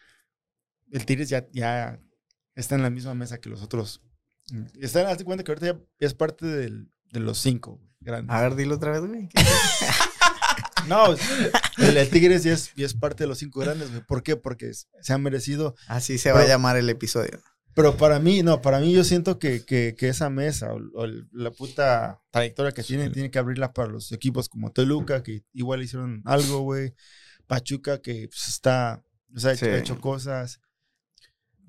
El 0.90 1.04
Tigres 1.06 1.28
ya, 1.28 1.46
ya 1.52 2.00
está 2.54 2.74
en 2.74 2.82
la 2.82 2.90
misma 2.90 3.14
mesa 3.14 3.38
que 3.38 3.48
los 3.50 3.62
otros. 3.62 4.02
Está, 4.80 5.08
hazte 5.10 5.24
cuenta 5.24 5.44
que 5.44 5.52
ahorita 5.52 5.66
ya 6.00 6.06
es 6.06 6.14
parte 6.14 6.46
del- 6.46 6.90
de 7.12 7.20
los 7.20 7.38
cinco 7.38 7.80
grandes. 8.00 8.34
A 8.34 8.40
ver, 8.42 8.54
dilo 8.54 8.74
otra 8.76 8.92
vez, 8.92 9.00
güey. 9.06 9.28
No, 10.86 11.12
el, 11.12 11.96
el 11.98 12.08
Tigres 12.08 12.44
ya 12.44 12.52
es, 12.54 12.72
ya 12.74 12.86
es 12.86 12.94
parte 12.94 13.24
de 13.24 13.28
los 13.28 13.38
cinco 13.38 13.60
grandes, 13.60 13.90
güey. 13.90 14.02
¿Por 14.06 14.22
qué? 14.22 14.36
Porque 14.36 14.72
se 14.72 15.12
ha 15.12 15.18
merecido 15.18 15.74
Así 15.86 16.16
se 16.16 16.32
va 16.32 16.40
a 16.40 16.46
llamar 16.46 16.78
el 16.78 16.88
episodio. 16.88 17.42
Pero 17.78 17.96
para 17.96 18.18
mí, 18.18 18.42
no, 18.42 18.60
para 18.60 18.80
mí 18.80 18.92
yo 18.92 19.04
siento 19.04 19.38
que, 19.38 19.64
que, 19.64 19.94
que 19.96 20.08
esa 20.08 20.28
mesa 20.30 20.72
o, 20.74 20.80
o 20.94 21.04
el- 21.04 21.28
la 21.32 21.52
puta 21.52 22.20
trayectoria 22.32 22.72
que 22.72 22.82
tienen, 22.82 23.12
tiene 23.12 23.30
que 23.30 23.38
abrirla 23.38 23.72
para 23.72 23.88
los 23.88 24.10
equipos 24.10 24.48
como 24.48 24.72
Toluca, 24.72 25.22
que 25.22 25.44
igual 25.52 25.82
hicieron 25.82 26.20
algo, 26.24 26.58
güey. 26.62 26.92
Pachuca, 27.46 28.02
que 28.02 28.26
pues, 28.28 28.48
está, 28.48 29.04
o 29.34 29.38
sea, 29.38 29.50
ha 29.50 29.54
hecho, 29.54 29.64
Sí. 29.66 29.70
ha 29.70 29.78
hecho 29.78 30.00
cosas. 30.00 30.60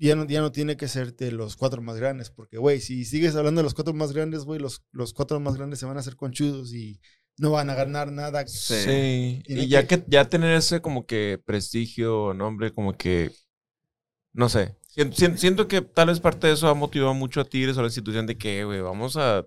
Ya 0.00 0.16
no, 0.16 0.26
ya 0.26 0.40
no 0.40 0.50
tiene 0.50 0.76
que 0.76 0.88
ser 0.88 1.14
de 1.14 1.30
los 1.30 1.54
cuatro 1.56 1.80
más 1.80 1.96
grandes, 1.96 2.30
porque, 2.30 2.58
güey, 2.58 2.80
si 2.80 3.04
sigues 3.04 3.36
hablando 3.36 3.60
de 3.60 3.64
los 3.64 3.74
cuatro 3.74 3.94
más 3.94 4.12
grandes, 4.12 4.42
güey, 4.44 4.58
los, 4.58 4.82
los 4.90 5.12
cuatro 5.12 5.38
más 5.38 5.54
grandes 5.56 5.78
se 5.78 5.86
van 5.86 5.96
a 5.96 6.00
hacer 6.00 6.16
conchudos 6.16 6.72
y 6.74 7.00
no 7.36 7.52
van 7.52 7.70
a 7.70 7.74
ganar 7.76 8.10
nada. 8.10 8.44
Sí. 8.48 8.74
Sí. 8.84 9.42
Y 9.46 9.68
ya 9.68 9.86
que- 9.86 10.00
que 10.00 10.04
ya 10.08 10.28
tener 10.28 10.54
ese 10.56 10.80
como 10.80 11.06
que 11.06 11.40
prestigio, 11.44 12.34
nombre, 12.34 12.72
como 12.72 12.96
que 12.96 13.30
no 14.32 14.48
sé. 14.48 14.76
Siento, 14.92 15.68
que 15.68 15.82
tal 15.82 16.08
vez 16.08 16.20
parte 16.20 16.48
de 16.48 16.54
eso 16.54 16.68
ha 16.68 16.74
motivado 16.74 17.14
mucho 17.14 17.40
a 17.40 17.44
Tigres 17.44 17.76
o 17.76 17.80
a 17.80 17.82
la 17.84 17.88
institución 17.88 18.26
de 18.26 18.36
que, 18.36 18.64
güey, 18.64 18.80
vamos 18.80 19.16
a 19.16 19.46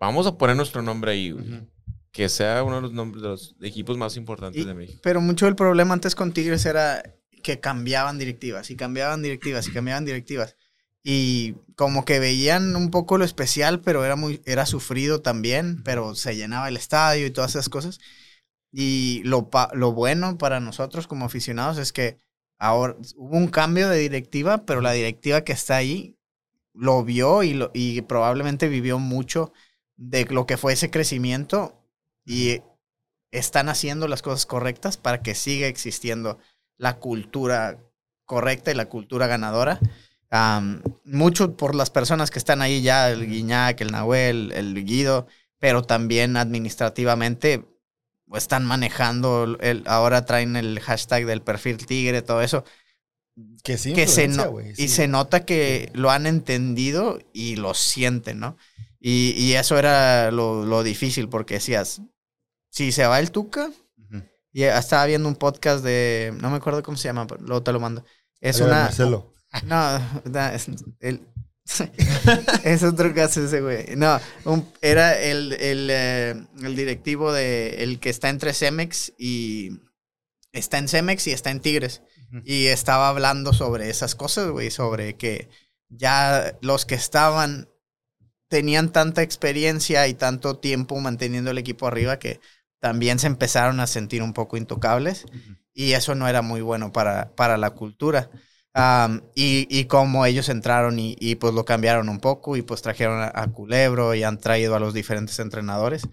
vamos 0.00 0.26
a 0.26 0.36
poner 0.36 0.56
nuestro 0.56 0.82
nombre 0.82 1.12
ahí, 1.12 1.30
güey. 1.30 1.52
Ujú. 1.52 1.66
Que 2.12 2.28
sea 2.30 2.62
uno 2.64 2.76
de 2.76 2.82
los 2.82 2.92
nombres 2.92 3.22
de 3.22 3.28
los 3.28 3.54
equipos 3.60 3.98
más 3.98 4.16
importantes 4.16 4.62
Y- 4.62 4.66
de 4.66 4.74
México. 4.74 5.00
Pero 5.02 5.20
mucho 5.20 5.46
el 5.46 5.56
problema 5.56 5.92
antes 5.94 6.14
con 6.14 6.32
Tigres 6.32 6.64
era 6.64 7.02
que 7.42 7.60
cambiaban 7.60 8.18
directivas 8.18 8.70
y 8.70 8.76
cambiaban 8.76 9.22
directivas 9.22 9.68
y 9.68 9.72
cambiaban 9.72 10.04
directivas. 10.06 10.56
Y 11.04 11.54
como 11.76 12.04
que 12.04 12.18
veían 12.18 12.74
un 12.74 12.90
poco 12.90 13.16
lo 13.18 13.24
especial, 13.24 13.80
pero 13.80 14.04
era 14.04 14.16
muy, 14.16 14.40
era 14.46 14.66
sufrido 14.66 15.20
también, 15.20 15.82
pero 15.84 16.14
se 16.14 16.34
llenaba 16.34 16.68
el 16.68 16.76
estadio 16.76 17.26
y 17.26 17.30
todas 17.30 17.50
esas 17.52 17.68
cosas. 17.68 18.00
Y 18.72 19.22
lo, 19.24 19.48
lo 19.74 19.92
bueno 19.92 20.36
para 20.38 20.58
nosotros 20.60 21.06
como 21.06 21.26
aficionados 21.26 21.78
es 21.78 21.92
que 21.92 22.18
ahora 22.58 22.96
hubo 23.16 23.36
un 23.36 23.48
cambio 23.48 23.88
de 23.88 23.98
directiva, 23.98 24.64
pero 24.64 24.80
la 24.80 24.92
directiva 24.92 25.42
que 25.42 25.52
está 25.52 25.76
ahí 25.76 26.16
lo 26.72 27.04
vio 27.04 27.42
y, 27.42 27.54
lo, 27.54 27.70
y 27.74 28.02
probablemente 28.02 28.68
vivió 28.68 28.98
mucho 28.98 29.52
de 29.96 30.24
lo 30.26 30.46
que 30.46 30.56
fue 30.56 30.74
ese 30.74 30.90
crecimiento 30.90 31.82
y 32.24 32.60
están 33.30 33.68
haciendo 33.68 34.08
las 34.08 34.22
cosas 34.22 34.46
correctas 34.46 34.96
para 34.96 35.22
que 35.22 35.34
siga 35.34 35.66
existiendo 35.66 36.38
la 36.76 36.98
cultura 36.98 37.78
correcta 38.24 38.70
y 38.70 38.74
la 38.74 38.88
cultura 38.88 39.26
ganadora. 39.26 39.80
Am, 40.30 40.82
mucho 41.04 41.56
por 41.56 41.74
las 41.74 41.90
personas 41.90 42.30
que 42.30 42.38
están 42.38 42.60
ahí 42.60 42.82
ya, 42.82 43.10
el 43.10 43.26
Guiñac, 43.26 43.80
el 43.80 43.92
Nahuel, 43.92 44.52
el 44.52 44.84
Guido, 44.84 45.26
pero 45.58 45.82
también 45.82 46.36
administrativamente 46.36 47.64
están 48.34 48.64
manejando, 48.64 49.56
el, 49.60 49.82
ahora 49.86 50.24
traen 50.24 50.56
el 50.56 50.80
hashtag 50.80 51.26
del 51.26 51.42
perfil 51.42 51.76
tigre, 51.86 52.22
todo 52.22 52.42
eso, 52.42 52.64
Que 53.62 53.76
sí, 53.78 53.92
que 53.92 54.06
se 54.08 54.28
no- 54.28 54.50
güey, 54.50 54.70
y 54.72 54.74
sí. 54.74 54.88
se 54.88 55.08
nota 55.08 55.44
que 55.44 55.90
lo 55.94 56.10
han 56.10 56.26
entendido 56.26 57.18
y 57.32 57.56
lo 57.56 57.74
sienten, 57.74 58.40
¿no? 58.40 58.56
Y, 58.98 59.30
y 59.36 59.52
eso 59.54 59.78
era 59.78 60.30
lo, 60.30 60.64
lo 60.64 60.82
difícil 60.82 61.28
porque 61.28 61.54
decías, 61.54 62.00
si 62.70 62.92
se 62.92 63.06
va 63.06 63.20
el 63.20 63.30
Tuca, 63.30 63.70
Ujú. 63.98 64.22
y 64.52 64.62
estaba 64.64 65.04
viendo 65.06 65.28
un 65.28 65.36
podcast 65.36 65.84
de, 65.84 66.34
no 66.40 66.50
me 66.50 66.56
acuerdo 66.56 66.82
cómo 66.82 66.96
se 66.96 67.08
llama, 67.08 67.26
pero 67.26 67.42
luego 67.42 67.62
te 67.62 67.72
lo 67.72 67.80
mando. 67.80 68.04
Es 68.40 68.60
una... 68.60 68.84
Marcelo. 68.84 69.32
No, 69.64 69.98
no, 70.24 70.40
el- 71.00 71.20
es 72.64 72.82
otro 72.82 73.14
caso 73.14 73.44
ese 73.44 73.60
güey. 73.60 73.96
No, 73.96 74.20
un- 74.44 74.68
era 74.80 75.18
el, 75.20 75.52
el, 75.54 75.88
eh, 75.90 76.34
el 76.62 76.76
directivo 76.76 77.32
de 77.32 77.82
el 77.82 77.98
que 78.00 78.10
está 78.10 78.28
entre 78.28 78.54
Cemex 78.54 79.12
y 79.18 79.70
está 80.52 80.78
en 80.78 80.88
Cemex 80.88 81.26
y 81.26 81.32
está 81.32 81.50
en 81.50 81.60
Tigres. 81.60 82.02
Y 82.44 82.66
estaba 82.66 83.08
hablando 83.08 83.52
sobre 83.52 83.88
esas 83.88 84.14
cosas, 84.14 84.50
güey, 84.50 84.70
sobre 84.70 85.16
que 85.16 85.48
ya 85.88 86.56
los 86.60 86.84
que 86.84 86.96
estaban 86.96 87.68
tenían 88.48 88.92
tanta 88.92 89.22
experiencia 89.22 90.06
y 90.08 90.14
tanto 90.14 90.58
tiempo 90.58 90.98
manteniendo 91.00 91.50
el 91.52 91.58
equipo 91.58 91.86
arriba 91.86 92.18
que 92.18 92.40
también 92.80 93.18
se 93.18 93.26
empezaron 93.28 93.80
a 93.80 93.86
sentir 93.86 94.22
un 94.22 94.32
poco 94.32 94.56
intocables 94.56 95.24
y 95.72 95.92
eso 95.92 96.14
no 96.14 96.28
era 96.28 96.42
muy 96.42 96.60
bueno 96.60 96.92
para, 96.92 97.34
para 97.36 97.56
la 97.56 97.70
cultura. 97.70 98.30
Y, 99.34 99.66
y 99.70 99.84
como 99.86 100.26
ellos 100.26 100.48
entraron 100.50 100.98
y, 100.98 101.16
y, 101.18 101.36
pues 101.36 101.54
lo 101.54 101.64
cambiaron 101.64 102.08
un 102.10 102.20
poco 102.20 102.56
y 102.56 102.62
pues 102.62 102.82
trajeron 102.82 103.22
a, 103.22 103.46
Culebro 103.52 104.14
y 104.14 104.22
han 104.22 104.38
traído 104.38 104.74
a 104.74 104.80
los 104.80 104.92
diferentes 104.92 105.38
entrenadores. 105.38 106.08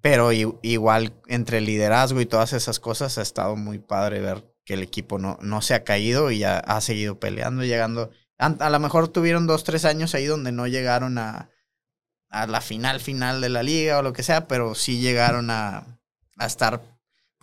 Pero 0.00 0.30
igual 0.32 1.14
entre 1.28 1.60
liderazgo 1.60 2.20
y 2.20 2.26
todas 2.26 2.52
esas 2.52 2.78
cosas 2.78 3.18
ha 3.18 3.22
estado 3.22 3.56
muy 3.56 3.78
padre 3.78 4.20
ver 4.20 4.44
que 4.64 4.74
el 4.74 4.82
equipo 4.82 5.18
no, 5.18 5.38
no 5.42 5.60
se 5.62 5.74
ha 5.74 5.82
caído 5.84 6.30
y 6.30 6.44
ha, 6.44 6.58
ha 6.58 6.80
seguido 6.80 7.18
peleando, 7.18 7.64
llegando. 7.64 8.10
A, 8.38 8.46
a 8.46 8.70
lo 8.70 8.80
mejor 8.80 9.08
tuvieron 9.08 9.46
dos, 9.46 9.64
tres 9.64 9.84
años 9.84 10.14
ahí 10.14 10.26
donde 10.26 10.52
no 10.52 10.66
llegaron 10.68 11.18
a, 11.18 11.50
a 12.28 12.46
la 12.46 12.60
final, 12.60 13.00
final 13.00 13.40
de 13.40 13.48
la 13.48 13.62
liga 13.62 13.98
o 13.98 14.02
lo 14.02 14.12
que 14.12 14.22
sea, 14.22 14.46
pero 14.46 14.74
sí 14.74 15.00
llegaron 15.00 15.50
a, 15.50 15.98
a 16.36 16.46
estar 16.46 16.82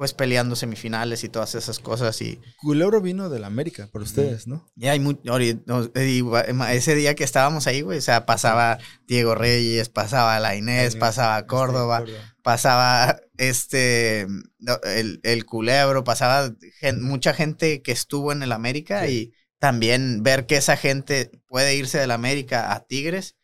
pues 0.02 0.15
peleando 0.15 0.56
semifinales 0.56 1.23
y 1.23 1.30
todas 1.30 1.53
esas 1.53 1.78
cosas 1.78 2.19
y, 2.23 2.40
Culebro 2.57 3.02
vino 3.02 3.30
de 3.30 3.38
la 3.38 3.45
América, 3.45 3.88
por 3.91 4.02
ustedes, 4.02 4.48
¿no? 4.48 4.68
y 4.76 4.88
hay 4.88 4.99
mu- 4.99 5.11
ori- 5.26 5.61
no, 5.68 5.84
y 5.94 6.22
gua- 6.22 6.72
ese 6.72 6.95
día 6.95 7.14
que 7.14 7.23
estábamos 7.23 7.68
ahí, 7.68 7.82
güey, 7.82 7.99
o 7.99 8.02
sea, 8.02 8.26
pasaba 8.26 8.80
Diego 9.06 9.36
Reyes, 9.36 9.90
pasaba 9.90 10.40
la 10.40 10.56
Inés, 10.56 10.95
pasaba 10.95 11.45
Córdoba, 11.45 11.99
Este, 12.03 12.18
pasaba 12.41 13.19
este, 13.38 14.22
el, 14.22 15.19
el 15.22 15.45
Culebro, 15.45 16.03
pasaba 16.03 16.52
gen- 16.80 17.03
mucha 17.03 17.36
gente 17.36 17.84
que 17.84 17.91
estuvo 17.91 18.32
en 18.32 18.41
el 18.41 18.53
América 18.53 19.06
Sí. 19.06 19.14
y 19.14 19.34
también 19.60 20.23
ver 20.23 20.48
que 20.48 20.56
esa 20.57 20.78
gente 20.78 21.30
puede 21.48 21.76
irse 21.76 21.99
del 21.99 22.10
América 22.10 22.73
a 22.73 22.80
Tigres 22.88 23.36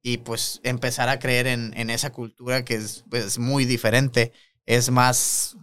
y 0.00 0.18
pues 0.18 0.60
empezar 0.62 1.08
a 1.08 1.18
creer 1.18 1.48
en, 1.48 1.76
en 1.76 1.90
esa 1.90 2.10
cultura 2.12 2.64
que 2.64 2.76
es 2.76 3.02
pues, 3.10 3.36
muy 3.40 3.64
diferente, 3.64 4.30
es 4.64 4.90
más, 4.92 5.56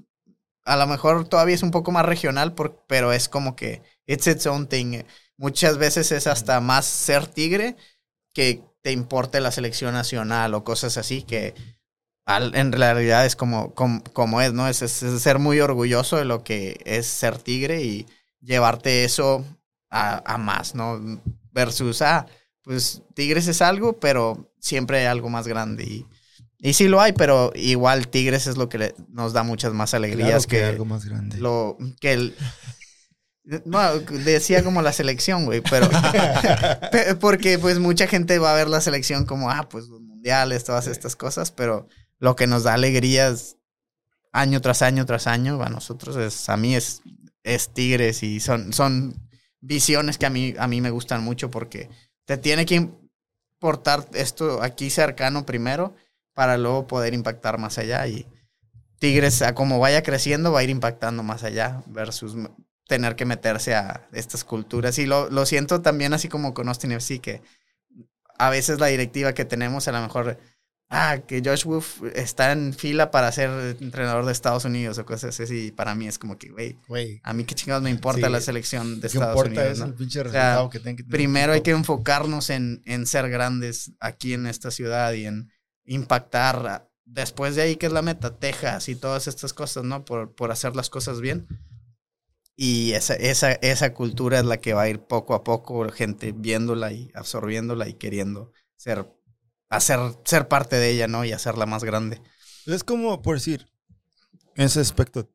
a 0.65 0.75
lo 0.77 0.88
mejor 0.88 1.27
todavía 1.27 1.55
es 1.55 1.63
un 1.63 1.71
poco 1.71 1.91
más 1.91 2.05
regional, 2.05 2.53
por- 2.53 2.83
pero 2.88 3.13
es 3.13 3.29
como 3.29 3.55
que 3.55 3.81
it's 4.05 4.27
its 4.27 4.45
own 4.47 4.67
thing. 4.67 5.03
Muchas 5.38 5.77
veces 5.77 6.11
es 6.11 6.27
hasta 6.27 6.59
más 6.61 6.85
ser 6.85 7.27
tigre 7.27 7.75
que 8.33 8.63
te 8.81 8.91
importe 8.91 9.41
la 9.41 9.51
selección 9.51 9.93
nacional 9.93 10.53
o 10.55 10.63
cosas 10.63 10.97
así 10.97 11.23
que 11.23 11.55
al- 12.25 12.55
en 12.55 12.71
realidad 12.71 13.25
es 13.25 13.35
como, 13.35 13.73
como, 13.73 14.03
como 14.13 14.41
es, 14.41 14.53
¿no? 14.53 14.67
Es, 14.67 14.81
es- 14.81 15.03
es 15.03 15.21
ser 15.21 15.39
muy 15.39 15.59
orgulloso 15.59 16.17
de 16.17 16.25
lo 16.25 16.43
que 16.43 16.79
es 16.85 17.07
ser 17.07 17.38
tigre 17.39 17.81
y 17.83 18.07
llevarte 18.41 19.03
eso 19.03 19.45
a, 19.89 20.21
a 20.33 20.38
más, 20.38 20.75
¿no? 20.75 20.99
Versus, 21.51 22.01
ah, 22.01 22.27
pues 22.63 23.01
Tigres 23.15 23.47
es 23.47 23.61
algo, 23.61 23.99
pero 23.99 24.51
siempre 24.59 24.99
hay 24.99 25.05
algo 25.05 25.29
más 25.29 25.47
grande. 25.47 25.83
Y, 25.85 26.05
y 26.61 26.73
sí 26.73 26.88
lo 26.88 27.01
hay, 27.01 27.11
pero 27.13 27.51
igual 27.55 28.07
Tigres 28.07 28.47
es 28.47 28.55
lo 28.57 28.69
que 28.69 28.77
le- 28.77 28.95
nos 29.09 29.33
da 29.33 29.43
muchas 29.43 29.73
más 29.73 29.93
alegrías 29.93 30.45
Claro 30.45 30.47
que, 30.47 30.57
que, 30.57 30.63
algo 30.65 30.85
más 30.85 31.05
grande. 31.05 31.38
lo 31.38 31.77
que 31.99 32.13
el 32.13 32.35
no, 33.65 33.79
decía 33.99 34.63
como 34.63 34.81
la 34.81 34.93
selección, 34.93 35.45
güey, 35.45 35.61
pero 35.61 35.89
pe- 36.91 37.15
porque 37.19 37.57
pues 37.57 37.79
mucha 37.79 38.07
gente 38.07 38.38
va 38.39 38.51
a 38.53 38.55
ver 38.55 38.69
la 38.69 38.81
selección 38.81 39.25
como, 39.25 39.49
ah, 39.49 39.67
pues 39.67 39.88
los 39.88 39.99
mundiales, 40.01 40.63
todas 40.63 40.88
estas 40.88 41.15
cosas, 41.15 41.51
pero 41.51 41.88
lo 42.19 42.35
que 42.35 42.45
nos 42.47 42.63
da 42.63 42.75
alegrías 42.75 43.57
año 44.31 44.61
tras 44.61 44.81
año 44.83 45.05
tras 45.05 45.25
año 45.27 45.61
a 45.63 45.69
nosotros 45.69 46.15
es 46.15 46.47
a 46.49 46.55
mí 46.55 46.75
es 46.75 47.01
es 47.43 47.73
Tigres 47.73 48.21
y 48.23 48.39
son 48.39 48.71
son 48.71 49.15
visiones 49.59 50.17
que 50.19 50.27
a 50.27 50.29
mí 50.29 50.53
a 50.57 50.67
mí 50.67 50.79
me 50.79 50.91
gustan 50.91 51.23
mucho 51.23 51.49
porque 51.51 51.89
te 52.25 52.38
tiene 52.38 52.65
que 52.65 52.75
importar 52.75 54.07
esto 54.13 54.61
aquí 54.61 54.89
cercano 54.89 55.45
primero 55.45 55.95
para 56.34 56.58
luego 56.58 56.88
poder 56.88 57.14
impactar 57.14 57.58
más 57.58 57.78
allá. 57.78 58.08
Y 58.08 58.26
Tigres, 58.99 59.41
a 59.41 59.56
como 59.56 59.80
vaya 59.80 60.03
creciendo, 60.03 60.52
va 60.52 60.60
a 60.60 60.64
ir 60.64 60.70
impactando 60.70 61.24
más 61.24 61.44
allá 61.44 61.84
versus 61.88 62.36
tener 62.88 63.16
que 63.16 63.26
meterse 63.26 63.74
a 63.76 64.08
estas 64.12 64.44
culturas. 64.44 64.98
Y 64.99 65.06
lo, 65.06 65.30
lo 65.30 65.45
siento 65.45 65.82
también 65.82 66.14
así 66.14 66.28
como 66.28 66.53
con 66.53 66.68
Austin 66.68 66.91
FC, 66.91 67.20
que 67.20 67.41
a 68.38 68.49
veces 68.49 68.80
la 68.80 68.88
directiva 68.88 69.34
que 69.34 69.45
tenemos 69.45 69.88
a 69.88 69.91
lo 69.91 70.02
mejor, 70.02 70.38
ah, 70.90 71.20
que 71.26 71.41
Josh 71.44 71.64
Wolf 71.64 72.02
está 72.16 72.52
en 72.52 72.74
fila 72.74 73.10
para 73.12 73.32
ser 73.32 73.78
entrenador 73.80 74.26
de 74.26 74.32
Estados 74.34 74.66
Unidos 74.66 74.98
o 74.98 75.06
cosas 75.06 75.40
así. 75.40 75.68
Y 75.68 75.72
para 75.72 75.95
mí 75.95 76.08
es 76.08 76.20
como 76.20 76.38
que, 76.38 76.49
güey, 76.49 76.78
a 77.24 77.34
mí 77.34 77.44
qué 77.45 77.56
chingados 77.56 77.84
me 77.84 77.90
importa 77.91 78.28
Sí. 78.28 78.34
la 78.34 78.41
selección 78.41 78.99
de 78.99 79.08
Estados 79.08 79.36
importa 79.36 79.49
Unidos. 79.62 79.72
es 79.74 79.80
¿no? 79.80 79.86
el 79.86 79.94
pinche 79.94 80.24
resultado 80.24 80.70
que 80.70 80.80
tener 80.80 81.06
Primero 81.08 81.53
hay 81.53 81.62
que 81.62 81.72
enfocarnos 81.72 82.49
en, 82.49 82.82
en 82.86 83.06
ser 83.08 83.30
grandes 83.30 83.91
aquí 83.99 84.34
en 84.34 84.48
esta 84.48 84.70
ciudad 84.70 85.14
y 85.14 85.26
en 85.28 85.49
impactar. 85.93 86.68
a- 86.68 86.88
Después 87.05 87.55
de 87.55 87.63
ahí, 87.63 87.76
que 87.76 87.88
es 87.88 87.91
la 87.91 88.01
meta? 88.01 88.38
Texas 88.39 88.88
y 88.88 88.95
todas 88.95 89.27
estas 89.27 89.53
cosas, 89.53 89.84
¿no? 89.84 90.05
Por, 90.05 90.34
por 90.34 90.51
hacer 90.51 90.76
las 90.77 90.89
cosas 90.89 91.19
bien. 91.19 91.45
Y 92.55 92.91
esa, 92.93 93.15
esa, 93.15 93.53
esa 93.53 93.93
cultura 93.93 94.39
es 94.39 94.45
la 94.45 94.57
que 94.57 94.73
va 94.73 94.84
a 94.84 94.89
ir 94.89 94.99
poco 95.01 95.34
a 95.34 95.43
poco, 95.43 95.89
gente 95.89 96.31
viéndola 96.31 96.91
y 96.93 97.09
absorbiéndola 97.15 97.88
y 97.89 97.95
queriendo 97.95 98.51
ser, 98.77 99.07
hacer, 99.69 99.99
ser 100.26 100.47
parte 100.47 100.76
de 100.77 100.91
ella, 100.91 101.07
¿no? 101.07 101.26
Y 101.26 101.31
hacerla 101.31 101.65
más 101.65 101.84
grande. 101.84 102.22
Es 102.65 102.84
como, 102.84 103.22
por 103.22 103.35
decir, 103.35 103.68
en 104.55 104.65
ese 104.65 104.80
aspecto, 104.80 105.30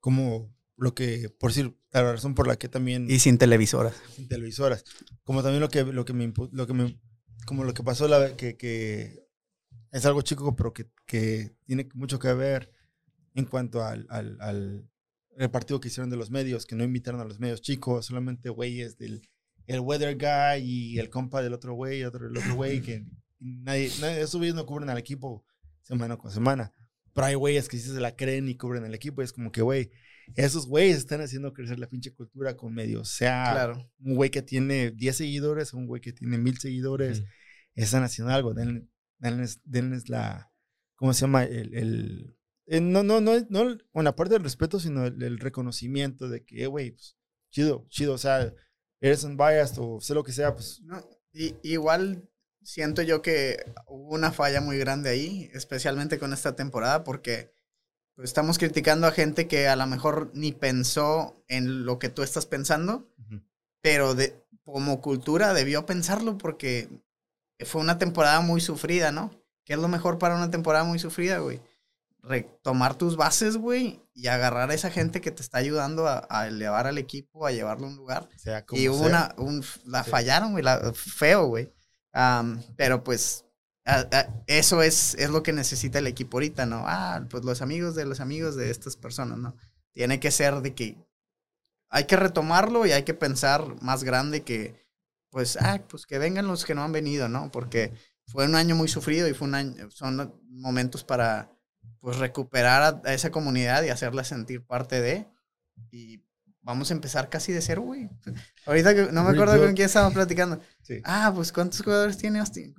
como 0.00 0.54
lo 0.76 0.94
que, 0.94 1.30
por 1.30 1.50
decir, 1.50 1.76
la 1.90 2.12
razón 2.12 2.34
por 2.34 2.46
la 2.46 2.56
que 2.56 2.68
también 2.68 3.10
Y 3.10 3.18
sin 3.18 3.38
televisoras. 3.38 3.94
sin 4.14 4.28
televisoras, 4.28 4.84
como 5.24 5.42
también 5.42 5.60
lo 5.60 5.68
que, 5.68 5.82
lo 5.84 6.04
que 6.04 6.12
me, 6.12 6.32
lo 6.52 6.66
que 6.66 6.72
me, 6.74 7.00
como 7.44 7.64
lo 7.64 7.74
que 7.74 7.82
pasó, 7.82 8.06
la, 8.08 8.36
que, 8.36 8.56
que 8.56 9.25
es 9.96 10.06
algo 10.06 10.22
chico, 10.22 10.54
pero 10.56 10.72
que, 10.72 10.86
que 11.06 11.54
tiene 11.64 11.88
mucho 11.94 12.18
que 12.18 12.32
ver 12.32 12.70
en 13.34 13.44
cuanto 13.46 13.82
al, 13.84 14.06
al, 14.10 14.36
al 14.40 14.90
el 15.36 15.50
partido 15.50 15.80
que 15.80 15.88
hicieron 15.88 16.08
de 16.10 16.16
los 16.16 16.30
medios, 16.30 16.64
que 16.66 16.74
no 16.76 16.84
invitaron 16.84 17.20
a 17.20 17.24
los 17.24 17.38
medios 17.40 17.60
chicos, 17.60 18.06
solamente 18.06 18.48
güeyes 18.48 18.96
del 18.98 19.22
el 19.66 19.80
weather 19.80 20.16
guy 20.16 20.62
y 20.64 20.98
el 20.98 21.10
compa 21.10 21.42
del 21.42 21.52
otro 21.52 21.74
güey, 21.74 22.04
otro, 22.04 22.26
el 22.28 22.36
otro 22.36 22.54
güey, 22.54 22.80
que 22.80 23.04
nadie, 23.40 23.90
nadie, 24.00 24.20
esos 24.20 24.36
güeyes 24.36 24.54
no 24.54 24.64
cubren 24.64 24.88
al 24.90 24.98
equipo 24.98 25.44
semana 25.82 26.16
con 26.16 26.30
semana. 26.30 26.72
Pero 27.12 27.26
hay 27.26 27.34
güeyes 27.34 27.68
que 27.68 27.78
sí 27.78 27.88
se 27.90 28.00
la 28.00 28.14
creen 28.14 28.48
y 28.48 28.56
cubren 28.56 28.84
el 28.84 28.94
equipo. 28.94 29.22
Y 29.22 29.24
es 29.24 29.32
como 29.32 29.50
que, 29.50 29.62
güey, 29.62 29.90
esos 30.34 30.66
güeyes 30.66 30.98
están 30.98 31.20
haciendo 31.22 31.52
crecer 31.52 31.78
la 31.78 31.88
pinche 31.88 32.12
cultura 32.14 32.56
con 32.56 32.74
medios. 32.74 33.08
Sea 33.08 33.50
Claro. 33.52 33.90
un 34.00 34.14
güey 34.16 34.30
que 34.30 34.42
tiene 34.42 34.90
10 34.90 35.16
seguidores, 35.16 35.72
un 35.72 35.86
güey 35.86 36.00
que 36.02 36.12
tiene 36.12 36.36
1000 36.38 36.58
seguidores, 36.58 37.20
Ujú. 37.20 37.28
están 37.74 38.02
haciendo 38.04 38.32
algo. 38.34 38.52
Den- 38.54 38.90
Denles, 39.18 39.60
denles 39.64 40.08
la, 40.08 40.52
¿cómo 40.96 41.12
se 41.12 41.22
llama? 41.22 41.44
El, 41.44 41.74
el- 41.74 42.36
eh, 42.68 42.80
no, 42.80 43.02
no, 43.04 43.20
no, 43.20 43.32
no, 43.48 43.78
bueno, 43.92 44.10
aparte 44.10 44.34
del 44.34 44.42
respeto, 44.42 44.80
sino 44.80 45.06
el, 45.06 45.22
el 45.22 45.38
reconocimiento 45.38 46.28
de 46.28 46.44
que, 46.44 46.64
eh, 46.64 46.66
güey, 46.66 46.90
pues, 46.92 47.16
chido, 47.50 47.86
chido, 47.88 48.14
o 48.14 48.18
sea, 48.18 48.52
eres 49.00 49.22
unbiased 49.24 49.76
o 49.78 50.00
sé 50.00 50.14
lo 50.14 50.24
que 50.24 50.32
sea, 50.32 50.52
pues, 50.54 50.80
No, 50.82 51.00
y, 51.32 51.54
igual 51.62 52.28
siento 52.62 53.02
yo 53.02 53.22
que 53.22 53.64
hubo 53.86 54.14
una 54.14 54.32
falla 54.32 54.60
muy 54.60 54.78
grande 54.78 55.10
ahí, 55.10 55.48
especialmente 55.54 56.18
con 56.18 56.32
esta 56.32 56.56
temporada, 56.56 57.04
porque 57.04 57.52
pues, 58.16 58.28
estamos 58.30 58.58
criticando 58.58 59.06
a 59.06 59.12
gente 59.12 59.46
que 59.48 59.68
a 59.68 59.76
lo 59.76 59.86
mejor 59.86 60.30
ni 60.34 60.52
pensó 60.52 61.44
en 61.48 61.84
lo 61.84 61.98
que 61.98 62.08
tú 62.08 62.22
estás 62.22 62.46
pensando, 62.46 63.08
Ujú. 63.18 63.42
pero 63.82 64.14
de, 64.14 64.44
como 64.64 65.00
cultura 65.00 65.54
debió 65.54 65.86
pensarlo 65.86 66.36
porque 66.38 66.88
fue 67.64 67.80
una 67.80 67.98
temporada 67.98 68.40
muy 68.40 68.60
sufrida, 68.60 69.12
¿no? 69.12 69.30
¿Qué 69.64 69.72
es 69.74 69.78
lo 69.78 69.88
mejor 69.88 70.18
para 70.18 70.36
una 70.36 70.50
temporada 70.50 70.84
muy 70.84 70.98
sufrida, 70.98 71.38
güey? 71.38 71.60
Retomar 72.22 72.94
tus 72.96 73.16
bases, 73.16 73.56
güey, 73.56 74.00
y 74.12 74.26
agarrar 74.26 74.70
a 74.70 74.74
esa 74.74 74.90
gente 74.90 75.20
que 75.20 75.30
te 75.30 75.42
está 75.42 75.58
ayudando 75.58 76.08
a, 76.08 76.26
a 76.28 76.48
elevar 76.48 76.86
al 76.88 76.98
equipo, 76.98 77.46
a 77.46 77.52
llevarlo 77.52 77.86
a 77.86 77.90
un 77.90 77.96
lugar. 77.96 78.28
sea 78.36 78.64
como 78.66 78.80
Y 78.80 78.88
hubo 78.88 78.98
sea. 78.98 79.06
una, 79.06 79.34
un, 79.38 79.64
la 79.84 80.02
Sí. 80.04 80.10
fallaron, 80.10 80.52
güey, 80.52 80.64
la- 80.64 80.92
feo, 80.92 81.46
güey. 81.46 81.72
Am, 82.12 82.62
pero 82.76 83.04
pues 83.04 83.44
a- 83.84 84.06
a- 84.10 84.26
eso 84.48 84.82
es, 84.82 85.14
es 85.14 85.30
lo 85.30 85.42
que 85.44 85.52
necesita 85.52 85.98
el 86.00 86.08
equipo 86.08 86.38
ahorita, 86.38 86.66
¿no? 86.66 86.82
Ah, 86.86 87.24
pues 87.30 87.44
los 87.44 87.62
amigos 87.62 87.94
de 87.94 88.04
los 88.06 88.18
amigos 88.20 88.56
de 88.56 88.70
estas 88.70 88.96
personas, 88.96 89.38
¿no? 89.38 89.56
Tiene 89.92 90.18
que 90.18 90.30
ser 90.32 90.62
de 90.62 90.74
que 90.74 90.96
hay 91.90 92.04
que 92.04 92.16
retomarlo 92.16 92.86
y 92.86 92.92
hay 92.92 93.04
que 93.04 93.14
pensar 93.14 93.80
más 93.82 94.02
grande 94.02 94.42
que, 94.42 94.84
pues, 95.36 95.58
ah, 95.60 95.82
pues 95.86 96.06
que 96.06 96.18
vengan 96.18 96.46
los 96.46 96.64
que 96.64 96.74
no 96.74 96.82
han 96.82 96.92
venido, 96.92 97.28
¿no? 97.28 97.50
Porque 97.52 97.92
fue 98.26 98.46
un 98.46 98.54
año 98.54 98.74
muy 98.74 98.88
sufrido 98.88 99.28
y 99.28 99.34
fue 99.34 99.46
un 99.46 99.54
año, 99.54 99.90
son 99.90 100.32
momentos 100.48 101.04
para, 101.04 101.52
pues, 102.00 102.16
recuperar 102.16 103.02
a, 103.04 103.12
esa 103.12 103.30
comunidad 103.30 103.82
y 103.82 103.90
hacerla 103.90 104.24
sentir 104.24 104.64
parte 104.64 105.02
de. 105.02 105.26
Y 105.90 106.22
vamos 106.62 106.90
a 106.90 106.94
empezar 106.94 107.28
casi 107.28 107.52
de 107.52 107.60
cero, 107.60 107.82
güey. 107.82 108.08
Ahorita 108.64 108.94
que 108.94 109.12
no 109.12 109.24
me 109.24 109.32
acuerdo 109.32 109.58
con 109.58 109.74
quién 109.74 109.84
estábamos 109.84 110.14
platicando. 110.14 110.58
Sí. 110.80 111.02
Ah, 111.04 111.30
pues 111.34 111.52
¿cuántos 111.52 111.82
jugadores 111.82 112.16
tiene 112.16 112.38
Austin? 112.38 112.74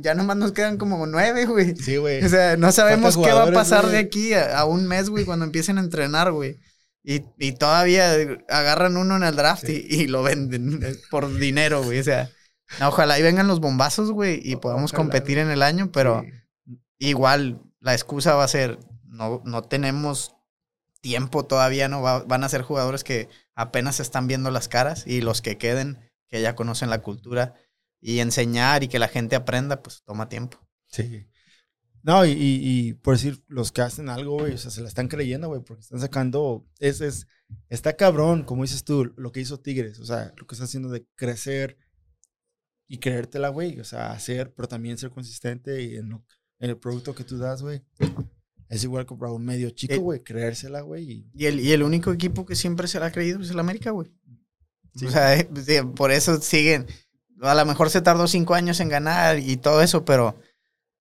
Ya 0.00 0.16
nomás 0.16 0.36
nos 0.38 0.50
quedan 0.50 0.78
como 0.78 1.06
nueve, 1.06 1.46
güey. 1.46 1.76
Sí, 1.76 1.98
güey. 1.98 2.24
O 2.24 2.28
sea, 2.28 2.56
no 2.56 2.72
sabemos 2.72 3.16
qué 3.16 3.32
va 3.32 3.44
a 3.44 3.52
pasar 3.52 3.82
güey. 3.82 3.92
de 3.92 3.98
aquí 4.00 4.34
a, 4.34 4.58
a 4.58 4.64
un 4.64 4.88
mes, 4.88 5.08
güey, 5.08 5.24
cuando 5.24 5.44
empiecen 5.44 5.78
a 5.78 5.82
entrenar, 5.82 6.32
güey. 6.32 6.58
Y, 7.04 7.22
y 7.38 7.52
todavía 7.52 8.12
agarran 8.48 8.96
uno 8.96 9.16
en 9.16 9.24
el 9.24 9.34
draft 9.34 9.68
y, 9.68 9.72
y 9.88 10.06
lo 10.06 10.22
venden 10.22 10.80
por 11.10 11.32
dinero, 11.34 11.82
güey. 11.82 11.98
O 12.00 12.04
sea, 12.04 12.30
ojalá 12.80 13.18
y 13.18 13.22
vengan 13.22 13.48
los 13.48 13.60
bombazos, 13.60 14.12
güey, 14.12 14.40
y 14.42 14.56
podamos 14.56 14.92
Ojalá, 14.92 15.04
competir 15.04 15.38
en 15.38 15.50
el 15.50 15.62
año, 15.62 15.90
pero 15.92 16.22
Sí. 16.66 16.78
igual 16.98 17.60
la 17.80 17.92
excusa 17.94 18.34
va 18.36 18.44
a 18.44 18.48
ser, 18.48 18.78
no, 19.04 19.42
no 19.44 19.62
tenemos 19.62 20.36
tiempo 21.00 21.44
todavía, 21.44 21.88
¿no? 21.88 22.00
Va- 22.02 22.22
van 22.22 22.44
a 22.44 22.48
ser 22.48 22.62
jugadores 22.62 23.02
que 23.02 23.28
apenas 23.56 23.98
están 23.98 24.28
viendo 24.28 24.50
las 24.52 24.68
caras 24.68 25.04
y 25.06 25.20
los 25.20 25.42
que 25.42 25.58
queden, 25.58 25.98
que 26.28 26.40
ya 26.40 26.54
conocen 26.54 26.90
la 26.90 27.02
cultura 27.02 27.54
y 28.00 28.20
enseñar 28.20 28.84
y 28.84 28.88
que 28.88 29.00
la 29.00 29.08
gente 29.08 29.34
aprenda, 29.36 29.82
pues 29.82 30.02
toma 30.04 30.28
tiempo. 30.28 30.58
Sí. 30.86 31.26
No, 32.04 32.24
y, 32.26 32.30
y, 32.30 32.88
y 32.88 32.92
por 32.94 33.14
decir, 33.14 33.42
los 33.46 33.70
que 33.70 33.80
hacen 33.82 34.08
algo, 34.08 34.38
güey, 34.38 34.54
o 34.54 34.58
sea, 34.58 34.70
se 34.72 34.80
la 34.82 34.88
están 34.88 35.06
creyendo, 35.08 35.46
güey, 35.48 35.62
porque 35.62 35.82
están 35.82 36.00
sacando, 36.00 36.66
es, 36.80 37.00
es, 37.00 37.28
está 37.68 37.94
cabrón, 37.96 38.42
como 38.42 38.62
dices 38.62 38.82
tú, 38.82 39.12
lo 39.16 39.30
que 39.30 39.40
hizo 39.40 39.60
Tigres, 39.60 40.00
o 40.00 40.04
sea, 40.04 40.32
lo 40.36 40.46
que 40.46 40.54
está 40.56 40.64
haciendo 40.64 40.88
de 40.88 41.06
crecer 41.14 41.78
y 42.88 42.98
creértela, 42.98 43.50
güey, 43.50 43.78
o 43.78 43.84
sea, 43.84 44.10
hacer, 44.12 44.52
pero 44.52 44.66
también 44.68 44.98
ser 44.98 45.10
consistente 45.10 45.80
y 45.82 45.94
en, 45.96 46.08
lo- 46.10 46.24
en 46.58 46.70
el 46.70 46.76
producto 46.76 47.14
que 47.14 47.24
tú 47.24 47.38
das, 47.38 47.62
güey. 47.62 47.82
Es 48.68 48.82
igual 48.84 49.06
para 49.06 49.30
un 49.32 49.44
medio 49.44 49.70
chico, 49.70 49.94
Eh, 49.94 49.98
güey, 49.98 50.22
creérsela, 50.24 50.80
güey. 50.80 51.04
y- 51.10 51.30
Y 51.34 51.46
el, 51.46 51.60
y 51.60 51.72
el 51.72 51.82
único 51.82 52.12
equipo 52.12 52.44
que 52.46 52.56
siempre 52.56 52.88
se 52.88 52.98
la 52.98 53.06
ha 53.06 53.12
creído 53.12 53.40
es 53.40 53.50
el 53.50 53.58
América, 53.60 53.90
güey. 53.92 54.10
Sí. 54.96 55.06
O 55.06 55.10
sea, 55.10 55.36
eh, 55.38 55.48
sí, 55.64 55.74
por 55.94 56.10
eso 56.10 56.40
siguen. 56.40 56.86
A 57.42 57.54
lo 57.54 57.64
mejor 57.64 57.90
se 57.90 58.00
tardó 58.02 58.26
cinco 58.28 58.54
años 58.54 58.80
en 58.80 58.88
ganar 58.88 59.38
y 59.38 59.56
todo 59.56 59.82
eso, 59.82 60.04
pero 60.04 60.36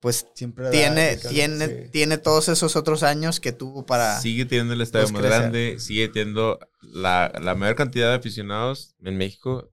pues 0.02 0.28
Siempre 0.34 0.65
da- 0.65 0.72
tiene, 0.72 1.18
sí. 1.18 1.28
tiene, 1.30 1.68
tiene 1.69 2.18
todos 2.18 2.49
esos 2.49 2.76
otros 2.76 3.03
años 3.03 3.40
que 3.40 3.53
tuvo 3.53 3.86
para. 3.86 4.19
Sigue 4.19 4.45
teniendo 4.45 4.73
el 4.73 4.82
estadio 4.82 5.06
pues, 5.06 5.14
más 5.14 5.22
crecer. 5.22 5.40
grande, 5.40 5.80
sigue 5.80 6.10
teniendo 6.10 6.60
la, 6.82 7.32
la 7.41 7.56
mayor 7.56 7.76
cantidad 7.76 8.10
de 8.10 8.15
aficionados 8.15 8.95
en 9.03 9.15
México 9.18 9.72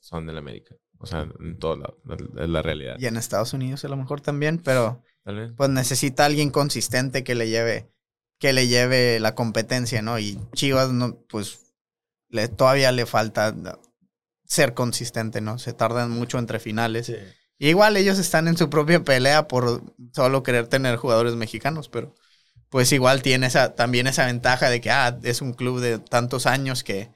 son 0.00 0.26
del 0.26 0.36
América. 0.36 0.74
O 0.98 1.06
sea, 1.06 1.28
en 1.40 1.58
todos 1.58 1.78
lados, 1.78 1.94
es 2.38 2.48
la 2.48 2.60
realidad. 2.60 2.96
Y 2.98 3.06
en 3.06 3.16
Estados 3.16 3.52
Unidos 3.52 3.84
a 3.84 3.88
lo 3.88 3.96
mejor 3.96 4.20
también, 4.20 4.58
pero 4.58 5.02
pues 5.56 5.70
necesita 5.70 6.24
alguien 6.24 6.50
consistente 6.50 7.22
que 7.22 7.36
le 7.36 7.48
lleve, 7.48 7.88
que 8.40 8.52
le 8.52 8.66
lleve 8.66 9.20
la 9.20 9.34
competencia, 9.36 10.02
¿no? 10.02 10.18
Y 10.18 10.40
Chivas, 10.54 10.90
no, 10.90 11.20
pues 11.28 11.60
le, 12.30 12.48
todavía 12.48 12.90
le 12.90 13.06
falta 13.06 13.54
ser 14.44 14.74
consistente, 14.74 15.40
¿no? 15.40 15.58
Se 15.58 15.72
tardan 15.72 16.10
mucho 16.10 16.38
entre 16.38 16.58
finales. 16.58 17.06
Sí. 17.06 17.14
Igual 17.58 17.96
ellos 17.96 18.18
están 18.18 18.48
en 18.48 18.56
su 18.56 18.70
propia 18.70 19.02
pelea 19.02 19.48
por 19.48 19.82
solo 20.12 20.42
querer 20.42 20.68
tener 20.68 20.96
jugadores 20.96 21.34
mexicanos, 21.34 21.88
pero 21.88 22.14
pues 22.68 22.92
igual 22.92 23.22
tiene 23.22 23.46
esa, 23.46 23.74
también 23.74 24.06
esa 24.06 24.26
ventaja 24.26 24.70
de 24.70 24.80
que 24.80 24.90
ah, 24.90 25.18
es 25.22 25.42
un 25.42 25.54
club 25.54 25.80
de 25.80 25.98
tantos 25.98 26.46
años 26.46 26.84
que 26.84 27.10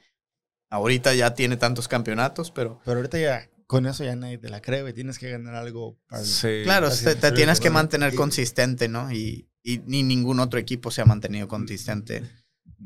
ahorita 0.69 1.13
ya 1.13 1.33
tiene 1.33 1.57
tantos 1.57 1.87
campeonatos, 1.87 2.51
pero 2.51 2.81
Pero 2.83 2.97
ahorita 2.97 3.19
ya, 3.19 3.49
con 3.67 3.85
eso 3.85 4.03
ya 4.03 4.15
nadie 4.15 4.37
te 4.37 4.49
la 4.49 4.61
cree, 4.61 4.81
güey, 4.81 4.93
tienes 4.93 5.19
que 5.19 5.29
ganar 5.29 5.55
algo 5.55 5.97
para 6.09 6.23
Sí. 6.23 6.61
claro, 6.63 6.89
te, 6.89 7.31
tienes 7.31 7.59
que 7.59 7.69
mantener 7.69 8.13
y- 8.13 8.17
consistente, 8.17 8.87
¿no? 8.87 9.11
Y, 9.11 9.47
y 9.63 9.79
ni 9.85 10.03
ningún 10.03 10.39
otro 10.39 10.59
equipo 10.59 10.91
se 10.91 11.01
ha 11.01 11.05
mantenido 11.05 11.47
consistente. 11.47 12.23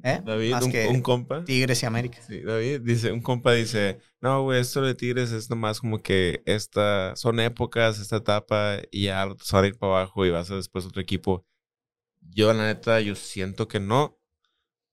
¿Eh? 0.04 0.22
David, 0.26 0.52
Más 0.52 0.64
un, 0.66 0.72
que 0.72 0.88
un 0.88 1.02
compa. 1.02 1.44
Tigres 1.44 1.82
y 1.84 1.86
América. 1.86 2.20
Sí, 2.28 2.42
David 2.42 2.82
dice, 2.82 3.12
un 3.12 3.22
compa 3.22 3.54
dice, 3.54 4.00
no, 4.22 4.44
güey, 4.44 4.60
esto 4.62 4.82
de 4.82 4.96
Tigres 4.96 5.32
es 5.32 5.50
nomás 5.50 5.80
como 5.80 6.00
que 6.00 6.42
esta, 6.46 7.16
son 7.16 7.40
épocas, 7.40 8.00
esta 8.00 8.18
etapa, 8.18 8.78
y 8.92 9.06
ya 9.06 9.28
se 9.42 9.56
van 9.56 9.66
a 9.66 9.68
ir 9.68 9.78
para 9.78 9.94
abajo 9.94 10.26
y 10.26 10.30
vas 10.32 10.50
a 10.52 10.56
después 10.56 10.86
otro 10.86 11.02
equipo. 11.02 11.46
Yo, 12.22 12.52
la 12.54 12.66
neta, 12.68 13.00
yo 13.02 13.16
siento 13.16 13.68
que 13.68 13.80
no, 13.80 14.20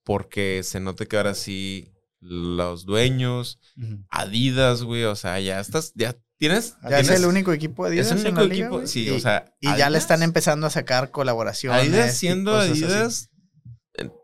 porque 0.03 0.61
se 0.63 0.79
nota 0.79 1.05
que 1.05 1.17
ahora 1.17 1.33
sí 1.35 1.91
los 2.19 2.85
dueños, 2.85 3.59
Ujú. 3.77 4.03
Adidas, 4.09 4.83
güey, 4.83 5.03
o 5.03 5.15
sea, 5.15 5.39
ya 5.39 5.59
estás, 5.59 5.91
ya 5.95 6.15
tienes. 6.37 6.75
Ya 6.89 6.99
es 6.99 7.07
tienes- 7.07 7.19
el 7.21 7.25
único 7.27 7.53
equipo 7.53 7.87
de 7.87 7.99
es 7.99 8.07
Adidas 8.11 8.21
el 8.21 8.27
en 8.29 8.35
la 8.35 8.41
único 8.41 8.53
liga, 8.53 8.67
equipo. 8.67 8.87
Sí, 8.87 9.05
y, 9.07 9.09
o 9.11 9.19
sea. 9.19 9.53
y 9.59 9.67
ya 9.67 9.75
le 9.75 9.83
Adidas- 9.83 9.97
están 10.03 10.23
empezando 10.23 10.65
a 10.65 10.69
sacar 10.69 11.11
colaboraciones. 11.11 11.81
Adidas 11.81 12.17
siendo 12.17 12.51
cosas 12.53 12.81
así. 12.83 13.27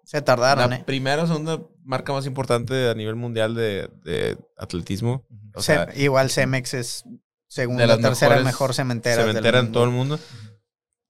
Se 0.04 0.22
tardaron, 0.22 0.70
la 0.70 0.76
¿eh? 0.78 0.84
primera 0.86 1.24
o 1.24 1.28
segunda 1.28 1.62
marca 1.84 2.12
más 2.14 2.26
importante 2.26 2.90
a 2.90 2.94
nivel 2.94 3.16
mundial 3.16 3.56
de, 3.56 3.90
de 4.04 4.38
atletismo. 4.58 5.26
O 5.56 5.62
sea, 5.62 5.90
igual 5.96 6.30
Cemex 6.30 6.74
es 6.74 7.04
segunda, 7.48 7.88
las 7.88 8.00
tercera 8.00 8.40
mejor 8.44 8.74
cementera. 8.74 9.24
del 9.24 9.32
cementera 9.32 9.60
en 9.60 9.66
mundo. 9.66 9.80
todo 9.80 9.84
el 9.86 9.92
mundo. 9.92 10.20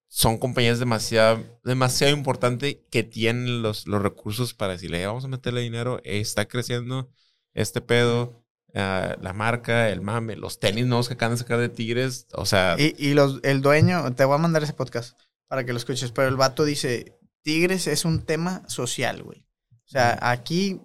Son 0.08 0.38
compañías 0.38 0.78
demasiado, 0.80 1.42
demasiado 1.64 2.14
importantes 2.14 2.78
que 2.92 3.04
tienen 3.04 3.62
los, 3.62 3.88
los 3.88 4.02
recursos 4.02 4.54
para 4.54 4.74
decirle, 4.74 5.02
"Eh, 5.02 5.08
vamos 5.08 5.24
a 5.24 5.30
meterle 5.30 5.62
dinero, 5.62 6.02
está 6.04 6.46
creciendo 6.50 7.10
este 7.54 7.80
pedo, 7.80 8.44
ah, 8.76 9.16
la 9.22 9.32
marca, 9.34 9.90
el 9.90 10.02
mame, 10.02 10.36
los 10.36 10.60
tenis 10.60 10.86
nuevos 10.86 11.08
que 11.08 11.14
acaban 11.14 11.36
de 11.36 11.42
sacar 11.42 11.60
de 11.60 11.70
Tigres. 11.70 12.28
O 12.34 12.46
sea, 12.46 12.76
Y, 12.78 12.94
y 12.98 13.14
los, 13.14 13.40
el 13.44 13.62
dueño, 13.62 14.14
te 14.14 14.26
voy 14.26 14.36
a 14.36 14.40
mandar 14.40 14.64
ese 14.64 14.74
podcast 14.74 15.18
para 15.48 15.64
que 15.66 15.72
lo 15.72 15.78
escuches, 15.78 16.12
pero 16.12 16.28
el 16.28 16.36
vato 16.36 16.66
dice, 16.66 17.18
Tigres 17.44 17.88
es 17.88 18.06
un 18.06 18.24
tema 18.26 18.64
social, 18.68 19.24
güey. 19.24 19.46
O 19.86 19.90
sea, 19.92 20.18
aquí 20.22 20.80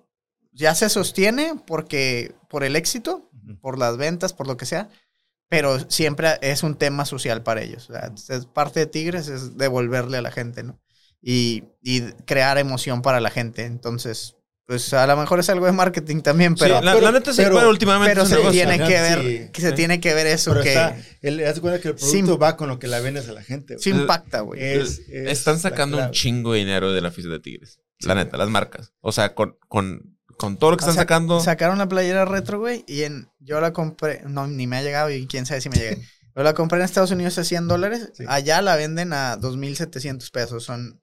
ya 0.52 0.74
se 0.74 0.88
sostiene 0.88 1.54
porque 1.66 2.34
por 2.48 2.64
el 2.64 2.76
éxito, 2.76 3.30
por 3.60 3.78
las 3.78 3.96
ventas, 3.96 4.32
por 4.32 4.46
lo 4.46 4.56
que 4.56 4.66
sea, 4.66 4.88
pero 5.48 5.78
siempre 5.90 6.38
es 6.40 6.62
un 6.62 6.76
tema 6.76 7.04
social 7.04 7.42
para 7.42 7.62
ellos. 7.62 7.88
O 7.90 7.92
sea, 7.92 8.12
es 8.36 8.46
parte 8.46 8.80
de 8.80 8.86
Tigres 8.86 9.28
es 9.28 9.56
devolverle 9.56 10.18
a 10.18 10.22
la 10.22 10.30
gente, 10.30 10.62
¿no? 10.62 10.80
Y, 11.22 11.64
y 11.82 12.02
crear 12.24 12.58
emoción 12.58 13.02
para 13.02 13.20
la 13.20 13.30
gente. 13.30 13.64
Entonces, 13.64 14.35
pues 14.66 14.93
a 14.93 15.06
lo 15.06 15.16
mejor 15.16 15.38
es 15.40 15.48
algo 15.48 15.66
de 15.66 15.72
marketing 15.72 16.20
también, 16.22 16.55
pero, 16.56 16.78
sí, 16.80 16.84
la, 16.84 16.93
pero- 16.94 17.05
la 17.06 17.12
neta 17.12 17.30
pero- 17.36 17.55
pero 17.56 17.68
últimamente 17.70 18.14
pero 18.14 18.26
se 18.26 18.36
tiene 18.51 18.78
que 18.78 19.01
ver, 19.01 19.20
sí. 19.22 19.51
que 19.52 19.60
se 19.60 19.68
Sí. 19.70 19.74
tiene 19.76 20.01
que 20.01 20.12
ver 20.12 20.26
eso, 20.26 20.51
Pero 20.52 20.62
que 20.64 20.68
está, 20.70 20.88
haz 20.88 21.55
de 21.55 21.60
cuenta 21.60 21.80
que 21.80 21.88
el 21.88 21.94
producto 21.94 22.38
va 22.38 22.56
con 22.56 22.68
lo 22.68 22.78
que 22.78 22.88
la 22.88 22.98
vendes 23.01 23.28
a 23.28 23.32
la 23.32 23.43
gente. 23.43 23.74
güey. 23.74 23.82
sí 23.82 23.90
impacta, 23.90 24.40
güey. 24.40 24.60
Es- 24.60 24.98
es 25.09 25.28
Están 25.30 25.59
sacando 25.60 25.98
un 25.98 26.10
chingo 26.10 26.52
de 26.52 26.59
dinero 26.60 26.93
de 26.93 27.01
la 27.01 27.09
afición 27.09 27.32
de 27.32 27.40
Tigres. 27.40 27.78
La 28.01 28.14
neta, 28.14 28.36
las 28.36 28.48
marcas. 28.51 28.93
O 29.01 29.12
sea, 29.12 29.34
con, 29.34 29.56
con, 29.68 30.18
con 30.36 30.59
todo 30.59 30.72
lo 30.72 30.76
que 30.76 30.82
O 30.84 30.84
están 30.84 30.94
sea, 30.97 31.02
sacando. 31.05 31.40
Sacaron 31.40 31.78
la 31.78 31.88
playera 31.88 32.24
retro, 32.26 32.59
güey, 32.59 32.84
y 32.86 33.05
en, 33.05 33.28
yo 33.38 33.60
la 33.60 33.72
compré, 33.72 34.22
no, 34.28 34.47
ni 34.48 34.66
me 34.66 34.76
ha 34.76 34.82
llegado 34.82 35.10
y 35.10 35.26
quién 35.26 35.47
sabe 35.47 35.60
si 35.60 35.68
me 35.70 35.76
llegue. 35.78 36.02
Yo 36.36 36.43
la 36.43 36.52
compré 36.52 36.78
en 36.78 36.84
Estados 36.84 37.10
Unidos 37.12 37.38
a 37.38 37.44
100 37.44 37.66
dólares, 37.66 38.10
Sí. 38.12 38.24
allá 38.28 38.60
la 38.60 38.76
venden 38.76 39.14
a 39.14 39.38
2.700 39.38 40.30
pesos, 40.30 40.64
son, 40.64 41.01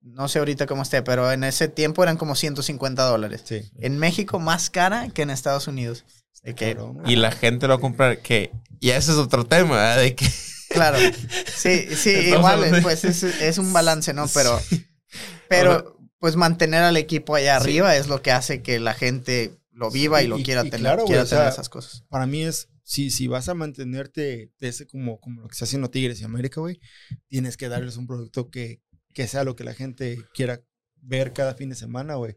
no 0.00 0.28
sé 0.28 0.38
ahorita 0.38 0.66
cómo 0.66 0.82
esté, 0.82 1.02
pero 1.02 1.30
en 1.32 1.44
ese 1.44 1.68
tiempo 1.68 2.02
eran 2.02 2.16
como 2.16 2.34
150 2.34 3.02
dólares. 3.04 3.42
Sí. 3.44 3.62
En 3.78 3.98
México 3.98 4.38
más 4.38 4.70
cara 4.70 5.08
que 5.10 5.22
en 5.22 5.30
Estados 5.30 5.66
Unidos. 5.68 6.04
De 6.42 6.54
que, 6.54 6.74
Cabrón, 6.76 7.02
y 7.06 7.16
la 7.16 7.32
gente 7.32 7.66
lo 7.66 7.74
va 7.74 7.78
a 7.78 7.80
comprar. 7.80 8.18
Que, 8.20 8.52
y 8.80 8.90
ese 8.90 9.10
es 9.12 9.18
otro 9.18 9.44
tema, 9.44 9.74
¿verdad? 9.76 9.98
De 10.02 10.14
que 10.14 10.26
claro, 10.70 10.98
sí, 11.56 11.88
sí, 11.96 12.10
igual, 12.10 12.64
hablando- 12.64 12.82
pues 12.82 13.04
es, 13.04 13.22
es 13.24 13.58
un 13.58 13.72
balance, 13.72 14.12
¿no? 14.14 14.26
Pero, 14.32 14.60
pero, 15.48 15.98
pues 16.18 16.36
mantener 16.36 16.82
al 16.82 16.96
equipo 16.96 17.34
allá 17.34 17.58
Sí. 17.58 17.62
arriba 17.64 17.96
es 17.96 18.08
lo 18.08 18.22
que 18.22 18.30
hace 18.32 18.62
que 18.62 18.78
la 18.80 18.94
gente 18.94 19.58
lo 19.72 19.90
viva 19.90 20.22
y, 20.22 20.26
lo 20.26 20.36
quiera 20.42 20.64
y 20.64 20.70
tener, 20.70 20.80
claro, 20.82 21.04
quiera 21.04 21.24
tener 21.24 21.44
sea, 21.44 21.48
esas 21.48 21.68
cosas. 21.68 22.04
Para 22.08 22.26
mí 22.26 22.42
es, 22.44 22.68
si, 22.82 23.10
si 23.10 23.26
vas 23.28 23.48
a 23.48 23.54
mantenerte 23.54 24.50
ese 24.60 24.86
como, 24.86 25.20
como 25.20 25.42
lo 25.42 25.48
que 25.48 25.52
está 25.52 25.64
haciendo 25.64 25.90
Tigres 25.90 26.20
y 26.20 26.24
América, 26.24 26.60
güey, 26.60 26.80
tienes 27.28 27.56
que 27.56 27.68
darles 27.68 27.96
un 27.96 28.06
producto 28.06 28.50
que, 28.50 28.80
que 29.18 29.26
sea 29.26 29.42
lo 29.42 29.56
que 29.56 29.64
la 29.64 29.74
gente 29.74 30.24
quiera 30.32 30.60
ver 31.02 31.32
cada 31.32 31.54
fin 31.54 31.68
de 31.70 31.74
semana, 31.74 32.14
güey. 32.14 32.36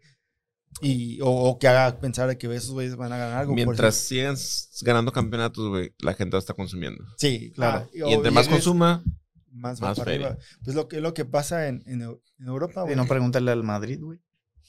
Y, 0.82 1.22
o, 1.22 1.30
o 1.30 1.60
que 1.60 1.68
haga 1.68 2.00
pensar 2.00 2.36
que 2.40 2.48
esos 2.56 2.72
güeyes 2.72 2.96
van 2.96 3.14
a 3.14 3.18
ganar 3.20 3.38
algo. 3.38 3.54
mientras 3.54 3.94
sigan 3.94 4.36
ganando 4.82 5.12
campeonatos, 5.12 5.70
güey, 5.70 5.94
la 6.00 6.16
gente 6.16 6.32
va 6.34 6.40
a 6.40 6.40
estar 6.40 6.56
consumiendo. 6.56 7.04
Sí, 7.18 7.52
Claro. 7.54 7.88
claro. 7.92 8.10
Y 8.10 8.14
entre 8.16 8.32
más 8.32 8.48
consuma, 8.48 9.04
más, 9.52 9.80
va 9.80 9.90
más 9.90 10.00
para 10.00 10.12
feria. 10.12 10.28
arriba. 10.30 10.44
Pues 10.64 10.76
lo 10.76 10.88
que, 10.88 11.02
lo 11.02 11.14
que 11.14 11.24
pasa 11.26 11.68
en, 11.68 11.84
en, 11.86 12.02
Eu- 12.02 12.20
en 12.40 12.48
Europa, 12.48 12.82
Y 12.82 12.84
güey. 12.86 12.96
no 12.96 13.06
pregúntale 13.06 13.52
al 13.52 13.62
Madrid, 13.64 14.00
güey. 14.02 14.20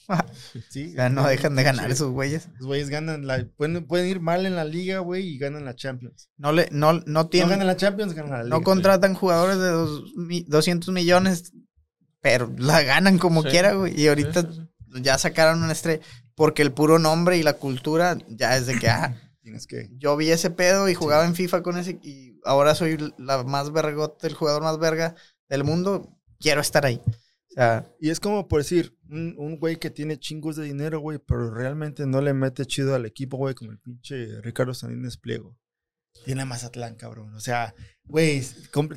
sí, 0.68 0.92
Ya 0.94 1.08
no 1.08 1.26
dejan 1.26 1.54
de 1.56 1.62
ganar 1.62 1.86
Sí. 1.86 1.92
esos 1.92 2.10
güeyes. 2.10 2.48
Los 2.58 2.66
güeyes 2.66 2.90
ganan 2.90 3.26
la, 3.26 3.46
pueden, 3.56 3.86
pueden 3.86 4.06
ir 4.08 4.20
mal 4.20 4.44
en 4.44 4.54
la 4.56 4.66
liga, 4.66 4.98
güey, 4.98 5.26
y 5.26 5.38
ganan 5.38 5.64
la 5.64 5.74
Champions. 5.76 6.28
No 6.36 6.52
le, 6.52 6.68
no, 6.72 6.92
no 6.92 7.02
No 7.06 7.28
tienen, 7.28 7.50
ganan 7.50 7.68
la 7.68 7.76
Champions, 7.78 8.12
ganan 8.12 8.30
la 8.32 8.42
liga. 8.44 8.54
no 8.58 8.62
contratan 8.62 9.14
jugadores 9.14 9.56
de 9.58 9.68
dos, 9.70 10.12
mi- 10.16 10.42
200 10.48 10.92
millones, 10.92 11.52
pero 12.22 12.50
la 12.56 12.82
ganan 12.82 13.18
como 13.18 13.42
Sí. 13.42 13.48
quiera, 13.50 13.74
güey. 13.74 14.00
Y 14.00 14.08
ahorita 14.08 14.40
Sí, 14.42 14.48
sí, 14.52 14.70
sí. 14.94 15.02
ya 15.02 15.18
sacaron 15.18 15.62
una 15.62 15.72
estrella. 15.72 16.02
Porque 16.34 16.62
el 16.62 16.72
puro 16.72 16.98
nombre 16.98 17.36
y 17.36 17.42
la 17.42 17.52
cultura 17.58 18.16
ya 18.28 18.56
es 18.56 18.66
de 18.66 18.78
que, 18.78 18.88
ah, 18.88 19.14
Tienes 19.42 19.66
que. 19.66 19.90
yo 19.98 20.16
vi 20.16 20.30
ese 20.30 20.50
pedo 20.50 20.88
y 20.88 20.94
jugaba 20.94 21.26
en 21.26 21.34
FIFA 21.34 21.62
con 21.64 21.76
ese 21.76 21.98
y 22.02 22.38
ahora 22.44 22.76
soy 22.76 22.96
la 23.18 23.42
más 23.42 23.72
vergote, 23.72 24.28
el 24.28 24.34
jugador 24.34 24.62
más 24.62 24.78
verga 24.78 25.16
del 25.48 25.64
mundo. 25.64 26.16
Quiero 26.38 26.60
estar 26.60 26.86
ahí. 26.86 27.02
O 27.04 27.54
sea, 27.54 27.84
Y 28.00 28.10
es 28.10 28.20
como 28.20 28.46
por 28.46 28.60
decir, 28.60 28.96
un, 29.10 29.34
un 29.36 29.58
güey 29.58 29.76
que 29.80 29.90
tiene 29.90 30.16
chingos 30.18 30.54
de 30.56 30.62
dinero, 30.64 31.00
güey, 31.00 31.18
pero 31.18 31.52
realmente 31.52 32.06
no 32.06 32.20
le 32.22 32.32
mete 32.34 32.64
chido 32.66 32.94
al 32.94 33.04
equipo, 33.04 33.36
güey, 33.36 33.54
como 33.56 33.72
el 33.72 33.78
pinche 33.80 34.40
Ricardo 34.42 34.74
Salinas 34.74 35.16
Pliego. 35.16 35.58
Tiene 36.24 36.44
Mazatlán, 36.44 36.94
cabrón. 36.94 37.34
O 37.34 37.40
sea, 37.40 37.74
güey, 38.04 38.42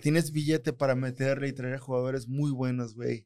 tienes 0.01 0.31
billete 0.31 0.73
para 0.73 0.95
meterle 0.95 1.47
y 1.47 1.53
traer 1.53 1.79
jugadores 1.79 2.27
muy 2.27 2.51
buenos, 2.51 2.95
güey. 2.95 3.25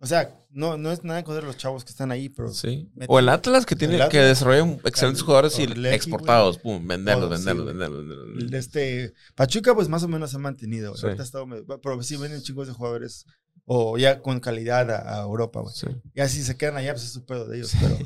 O 0.00 0.06
sea, 0.06 0.36
no, 0.50 0.76
no 0.76 0.90
es 0.90 1.04
nada 1.04 1.22
contra 1.22 1.46
los 1.46 1.56
chavos 1.56 1.84
que 1.84 1.90
están 1.90 2.10
ahí, 2.10 2.28
pero 2.28 2.52
Sí. 2.52 2.90
O 3.06 3.20
el 3.20 3.28
Atlas 3.28 3.64
que 3.64 3.76
tiene 3.76 3.94
El 3.94 4.00
que 4.08 4.18
Atlas. 4.18 4.26
desarrolla 4.26 4.72
excelentes 4.84 5.20
El 5.20 5.26
jugadores 5.26 5.58
y 5.60 5.62
exportados, 5.86 6.58
pum, 6.58 6.84
venderlos, 6.86 7.28
Todo, 7.28 7.38
sí, 7.38 7.44
venderlos, 7.44 7.66
venderlos, 7.68 8.06
venderlos. 8.34 8.52
este 8.54 9.14
Pachuca, 9.36 9.74
pues 9.76 9.88
más 9.88 10.02
o 10.02 10.08
menos 10.08 10.30
se 10.32 10.36
ha 10.38 10.40
mantenido. 10.40 10.96
Sí. 10.96 11.04
Ahorita 11.06 11.22
ha 11.22 11.24
estado 11.24 11.46
pero 11.80 12.02
sí 12.02 12.16
vienen 12.16 12.42
chingos 12.42 12.66
de 12.66 12.74
jugadores 12.74 13.26
o 13.64 13.96
ya 13.96 14.20
con 14.20 14.40
calidad 14.40 14.90
a, 14.90 15.20
a 15.20 15.22
Europa, 15.22 15.60
güey. 15.60 15.72
Sí. 15.72 15.86
Ya 16.16 16.28
si 16.28 16.42
se 16.42 16.56
quedan 16.56 16.76
allá, 16.76 16.94
pues 16.94 17.04
es 17.04 17.12
su 17.12 17.24
pedo 17.24 17.46
de 17.46 17.58
ellos. 17.58 17.72
Pero, 17.80 17.96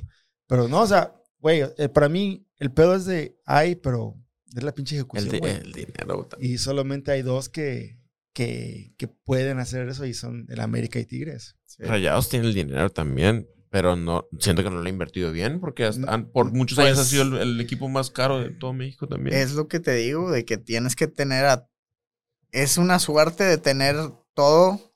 pero 0.47 0.68
no, 0.68 0.82
o 0.82 0.86
sea, 0.86 1.14
güey, 1.38 1.62
eh, 1.78 1.88
para 1.88 2.10
mí 2.10 2.47
el 2.59 2.72
pedo 2.72 2.94
es 2.94 3.06
de 3.06 3.38
hay, 3.47 3.74
pero 3.74 4.14
es 4.55 4.62
la 4.62 4.73
pinche 4.74 4.94
El, 4.94 5.01
ejecución. 5.01 5.31
di- 5.31 5.39
güey. 5.39 5.55
el 5.56 5.73
dinero. 5.73 6.28
Y 6.39 6.59
solamente 6.59 7.10
hay 7.12 7.23
dos 7.23 7.48
que, 7.48 7.98
que, 8.35 8.93
que 8.98 9.09
pueden 9.09 9.59
hacer 9.59 9.89
eso 9.89 10.05
y 10.06 10.14
son 10.14 10.47
el 10.51 10.60
América 10.60 10.98
y 10.98 11.06
Tigres. 11.06 11.56
Rayados 11.78 12.28
tiene 12.28 12.47
el 12.47 12.55
dinero 12.55 12.90
también, 12.90 13.48
pero 13.70 13.97
no 13.97 14.28
siento 14.39 14.62
que 14.62 14.70
no 14.70 14.77
lo 14.81 14.86
ha 14.86 14.89
invertido 14.89 15.32
bien 15.32 15.60
porque 15.60 15.85
hasta- 15.85 16.12
han- 16.12 16.31
por 16.31 16.52
muchos 16.52 16.77
Pues- 16.77 16.86
años 16.89 16.98
ha 17.01 17.05
sido 17.05 17.23
el, 17.23 17.35
el 17.36 17.60
equipo 17.60 17.89
más 17.89 18.10
caro 18.10 18.40
de 18.40 18.51
todo 18.51 18.73
México 18.73 19.06
también. 19.09 19.36
es 19.36 19.52
lo 19.52 19.68
que 19.68 19.81
te 19.81 19.93
digo, 19.94 20.31
de 20.31 20.44
que 20.44 20.56
tienes 20.59 20.97
que 20.97 21.06
tener 21.09 21.44
a... 21.47 21.68
Es 22.52 22.78
una 22.78 22.98
suerte 22.98 23.44
de 23.44 23.59
tener 23.59 23.97
todo. 24.32 24.94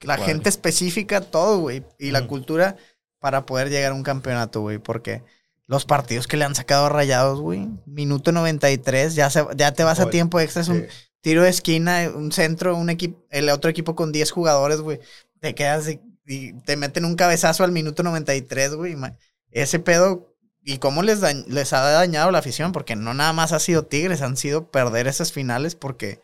La 0.00 0.16
Cuadre. 0.16 0.32
gente 0.32 0.48
específica, 0.48 1.20
todo, 1.20 1.58
güey. 1.58 1.84
Y 1.98 2.12
la 2.12 2.26
cultura 2.26 2.76
para 3.18 3.44
poder 3.44 3.68
llegar 3.68 3.90
a 3.92 3.94
un 3.96 4.04
campeonato, 4.04 4.60
güey. 4.60 4.78
Porque 4.78 5.24
los 5.68 5.84
partidos 5.84 6.26
que 6.26 6.36
le 6.36 6.44
han 6.44 6.54
sacado 6.56 6.86
a 6.86 6.88
Rayados, 6.88 7.40
güey. 7.40 7.68
Minuto 7.86 8.32
93, 8.32 9.14
ya, 9.14 9.30
se, 9.30 9.44
ya 9.56 9.72
te 9.72 9.84
vas 9.84 10.00
a 10.00 10.10
tiempo 10.10 10.40
extra. 10.40 10.62
Es 10.62 10.68
un 10.68 10.78
Eh, 10.78 10.88
tiro 11.20 11.42
de 11.44 11.50
esquina, 11.50 12.10
un 12.14 12.32
centro, 12.32 12.74
un 12.76 12.90
equipo, 12.90 13.24
el 13.30 13.48
otro 13.50 13.70
equipo 13.70 13.94
con 13.94 14.10
10 14.10 14.30
jugadores, 14.32 14.80
güey. 14.80 14.98
Te 15.40 15.54
quedas 15.54 15.88
y 16.26 16.52
te 16.64 16.76
meten 16.76 17.04
un 17.04 17.14
cabezazo 17.16 17.64
al 17.64 17.72
minuto 17.72 18.02
93, 18.02 18.74
güey. 18.74 18.96
Ese 19.50 19.78
pedo, 19.78 20.34
y 20.62 20.78
cómo 20.78 21.02
les, 21.02 21.22
ha 21.22 21.80
dañado 21.90 22.30
la 22.30 22.38
afición, 22.38 22.72
porque 22.72 22.96
no 22.96 23.14
nada 23.14 23.32
más 23.32 23.52
ha 23.52 23.60
sido 23.60 23.84
Tigres, 23.84 24.20
han 24.22 24.36
sido 24.36 24.70
perder 24.70 25.06
esas 25.06 25.32
finales 25.32 25.74
porque 25.74 26.20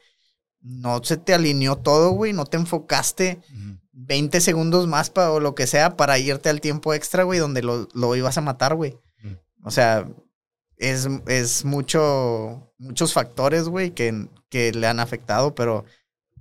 no 0.60 1.02
se 1.04 1.16
te 1.18 1.34
alineó 1.34 1.76
todo, 1.76 2.10
güey. 2.10 2.32
No 2.32 2.46
te 2.46 2.56
enfocaste 2.56 3.40
ujú. 3.50 3.78
20 3.92 4.40
segundos 4.40 4.86
más 4.86 5.10
pa- 5.10 5.30
o 5.30 5.38
lo 5.40 5.54
que 5.54 5.66
sea 5.66 5.96
para 5.96 6.18
irte 6.18 6.48
al 6.48 6.60
tiempo 6.62 6.94
extra, 6.94 7.22
güey, 7.24 7.38
donde 7.38 7.62
lo, 7.62 7.88
lo 7.92 8.16
ibas 8.16 8.38
a 8.38 8.42
matar, 8.42 8.74
güey. 8.74 8.96
O 9.65 9.70
sea, 9.70 10.07
es, 10.77 11.09
es 11.27 11.65
mucho, 11.65 12.73
muchos 12.78 13.12
factores, 13.12 13.69
güey, 13.69 13.91
que, 13.91 14.28
que 14.51 14.73
le 14.73 14.86
han 14.86 15.01
afectado, 15.01 15.55
pero 15.55 15.85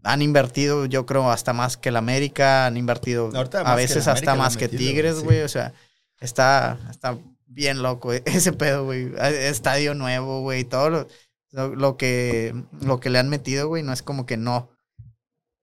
han 0.03 0.21
invertido, 0.21 0.85
yo 0.85 1.05
creo, 1.05 1.31
hasta 1.31 1.53
más 1.53 1.77
que 1.77 1.89
el 1.89 1.95
América, 1.95 2.65
han 2.65 2.77
invertido 2.77 3.31
a 3.33 3.75
veces 3.75 4.07
hasta 4.07 4.31
América 4.31 4.35
más 4.35 4.57
que 4.57 4.65
metido, 4.65 4.79
Tigres, 4.79 5.17
sí. 5.17 5.23
güey. 5.23 5.41
O 5.41 5.47
sea, 5.47 5.73
está, 6.19 6.77
está 6.89 7.17
bien 7.45 7.81
loco 7.81 8.11
ese 8.25 8.51
pedo, 8.51 8.85
güey. 8.85 9.11
Estadio 9.17 9.95
nuevo, 9.95 10.41
güey, 10.41 10.65
todo 10.65 10.89
lo, 10.89 11.07
lo, 11.51 11.75
lo 11.75 11.97
que, 11.97 12.53
lo 12.81 12.99
que 12.99 13.09
le 13.09 13.19
han 13.19 13.29
metido, 13.29 13.67
güey, 13.67 13.83
no 13.83 13.93
es 13.93 14.03
como 14.03 14.25
que 14.25 14.37
no. 14.37 14.69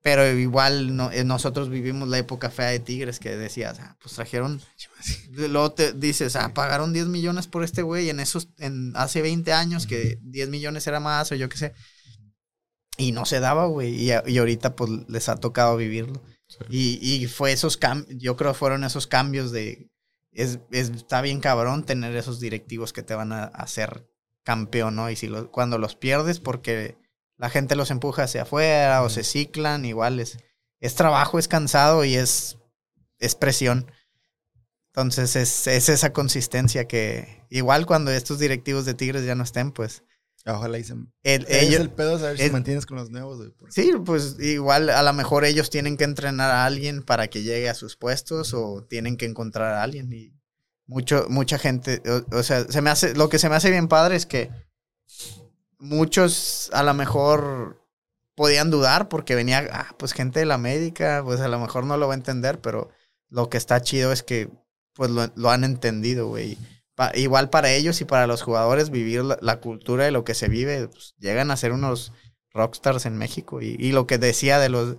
Pero 0.03 0.27
igual 0.33 0.97
no, 0.97 1.13
eh, 1.13 1.25
nosotros 1.25 1.69
vivimos 1.69 2.09
la 2.09 2.17
época 2.19 2.51
fea 2.51 2.69
de 2.69 2.81
Tigres 2.81 3.19
que 3.21 3.37
decías, 3.37 3.79
ah, 3.81 3.97
pues 4.01 4.15
trajeron. 4.15 4.61
Luego 5.33 5.73
te 5.73 5.93
dices, 5.93 6.37
ah, 6.37 6.55
pagaron 6.55 6.93
10 6.95 7.07
millones 7.07 7.47
por 7.47 7.65
este 7.65 7.83
güey 7.83 8.09
en 8.09 8.19
esos, 8.21 8.49
en 8.59 8.93
hace 8.97 9.21
20 9.21 9.53
años 9.53 9.87
que 9.87 10.19
10 10.23 10.49
millones 10.49 10.87
era 10.87 11.01
más 11.01 11.31
o 11.33 11.35
yo 11.35 11.49
qué 11.51 11.59
sé. 11.59 11.75
Y 12.97 13.13
no 13.13 13.25
se 13.25 13.41
daba, 13.41 13.67
güey. 13.67 13.95
Y, 13.95 14.11
y 14.27 14.39
ahorita 14.39 14.75
pues 14.77 14.91
les 15.09 15.29
ha 15.29 15.37
tocado 15.37 15.77
vivirlo. 15.77 16.23
Y, 16.69 16.99
y 17.03 17.27
fue 17.27 17.53
esos 17.53 17.77
cambios, 17.77 18.19
yo 18.19 18.37
creo 18.37 18.55
fueron 18.55 18.85
esos 18.85 19.07
cambios 19.07 19.53
de, 19.53 19.89
es, 20.33 20.59
es- 20.73 20.91
está 20.91 21.21
bien 21.23 21.41
cabrón 21.41 21.85
tener 21.85 22.17
esos 22.17 22.41
directivos 22.41 22.93
que 22.93 23.03
te 23.03 23.15
van 23.15 23.33
a 23.33 23.45
hacer 23.45 24.09
campeón, 24.43 24.97
¿no? 24.97 25.11
Y 25.11 25.17
si 25.17 25.29
lo- 25.29 25.51
cuando 25.53 25.79
los 25.79 25.95
pierdes 25.95 26.41
porque 26.41 26.97
la 27.41 27.49
gente 27.51 27.75
los 27.75 27.91
empuja 27.91 28.25
hacia 28.25 28.43
afuera 28.43 29.03
o 29.03 29.09
se 29.09 29.25
ciclan, 29.25 29.85
igual 29.87 30.21
es, 30.21 30.37
es 30.79 30.95
trabajo, 30.95 31.39
es 31.39 31.49
cansado 31.49 32.05
y 32.05 32.15
es, 32.15 32.59
es 33.19 33.35
presión. 33.35 33.91
Entonces 34.93 35.37
es, 35.37 35.67
es 35.67 35.89
esa 35.89 36.13
consistencia 36.13 36.87
que 36.87 37.47
igual 37.49 37.87
cuando 37.87 38.11
estos 38.11 38.39
directivos 38.39 38.85
de 38.85 38.95
Tigres 38.95 39.25
ya 39.25 39.35
no 39.35 39.45
estén, 39.45 39.73
pues 39.73 40.03
Ojalá 40.47 40.79
dicen. 40.79 41.13
el- 41.23 41.47
Ellos, 41.51 41.81
el 41.81 41.91
pedo 41.91 42.19
saber 42.19 42.39
si 42.39 42.45
es- 42.45 42.53
mantienes 42.53 42.87
con 42.87 42.97
los 42.97 43.11
nuevos, 43.11 43.37
güey. 43.39 43.51
porque- 43.59 43.73
Sí, 43.73 43.93
pues 44.05 44.37
igual 44.41 44.89
a 44.91 45.03
lo 45.03 45.13
mejor 45.13 45.45
ellos 45.45 45.69
tienen 45.71 45.97
que 45.97 46.05
entrenar 46.05 46.51
a 46.51 46.65
alguien 46.65 47.03
para 47.03 47.29
que 47.29 47.43
llegue 47.43 47.69
a 47.69 47.75
sus 47.75 47.97
puestos 47.97 48.53
o 48.55 48.85
tienen 48.89 49.17
que 49.17 49.27
encontrar 49.27 49.75
a 49.75 49.83
alguien 49.83 50.11
y 50.13 50.33
mucho 50.87 51.27
mucha 51.29 51.59
gente, 51.59 52.03
o, 52.33 52.37
o 52.39 52.43
sea, 52.43 52.65
se 52.65 52.81
me 52.83 52.91
hace 52.91 53.15
lo 53.15 53.29
que 53.29 53.39
se 53.39 53.49
me 53.49 53.55
hace 53.55 53.71
bien 53.71 53.87
padre 53.87 54.17
es 54.17 54.27
que 54.27 54.51
muchos 55.81 56.71
a 56.73 56.83
lo 56.83 56.95
mejor 56.95 57.85
podían 58.35 58.71
dudar 58.71 59.09
porque 59.09 59.35
venía 59.35 59.69
ah, 59.73 59.95
pues 59.99 60.13
gente 60.13 60.41
de 60.41 60.47
la 60.47 60.59
médica, 60.59 61.23
pues 61.25 61.41
a 61.41 61.49
lo 61.49 61.59
mejor 61.59 61.85
no 61.85 61.97
lo 61.97 62.07
va 62.07 62.15
a 62.15 62.17
entender, 62.17 62.61
pero 62.61 62.91
lo 63.29 63.49
que 63.51 63.57
está 63.57 63.81
chido 63.81 64.13
es 64.13 64.23
que 64.23 64.49
pues 64.95 65.11
lo, 65.11 65.31
lo 65.35 65.51
han 65.51 65.65
entendido, 65.65 66.29
güey. 66.29 66.59
Igual 67.15 67.49
para 67.49 67.73
ellos 67.73 68.01
y 68.03 68.05
para 68.05 68.27
los 68.27 68.43
jugadores 68.43 68.91
vivir 68.91 69.25
la, 69.25 69.61
cultura 69.61 70.05
de 70.05 70.11
lo 70.11 70.23
que 70.25 70.35
se 70.35 70.49
vive, 70.49 70.89
pues, 70.89 71.15
llegan 71.19 71.51
a 71.51 71.57
ser 71.57 71.73
unos 71.73 72.13
rockstars 72.53 73.07
en 73.07 73.17
México. 73.17 73.63
Y, 73.63 73.77
y 73.79 73.93
lo 73.93 74.07
que 74.07 74.19
decía 74.19 74.59
de 74.59 74.69
los. 74.69 74.97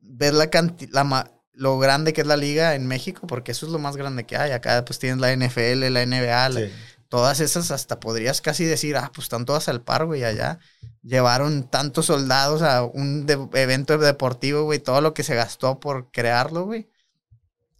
Ver 0.00 0.34
la 0.34 0.50
cantidad. 0.50 0.90
La, 0.92 1.32
lo 1.54 1.78
grande 1.78 2.12
que 2.12 2.20
es 2.20 2.26
la 2.26 2.36
liga 2.36 2.74
en 2.74 2.86
México, 2.86 3.26
porque 3.26 3.52
eso 3.52 3.64
es 3.64 3.72
lo 3.72 3.78
más 3.78 3.96
grande 3.96 4.24
que 4.24 4.36
hay. 4.36 4.52
Acá 4.52 4.84
pues 4.84 4.98
tienes 4.98 5.18
la 5.18 5.34
NFL, 5.34 5.90
la 5.90 6.04
NBA, 6.04 6.48
la-. 6.50 6.68
Todas 7.10 7.40
esas 7.40 7.72
hasta 7.72 8.00
podrías 8.00 8.40
casi 8.42 8.64
decir, 8.66 8.96
ah, 8.96 9.12
pues 9.14 9.26
están 9.26 9.46
todas 9.46 9.68
al 9.68 9.82
par, 9.82 10.06
güey, 10.06 10.24
allá. 10.24 10.60
Llevaron 11.02 11.68
tantos 11.70 12.06
soldados 12.06 12.62
a 12.62 12.84
un 12.84 13.26
evento 13.54 13.98
deportivo, 13.98 14.64
güey, 14.64 14.80
todo 14.80 15.02
lo 15.02 15.14
que 15.14 15.24
se 15.24 15.36
gastó 15.36 15.80
por 15.80 16.10
crearlo, 16.12 16.66
güey. 16.66 16.88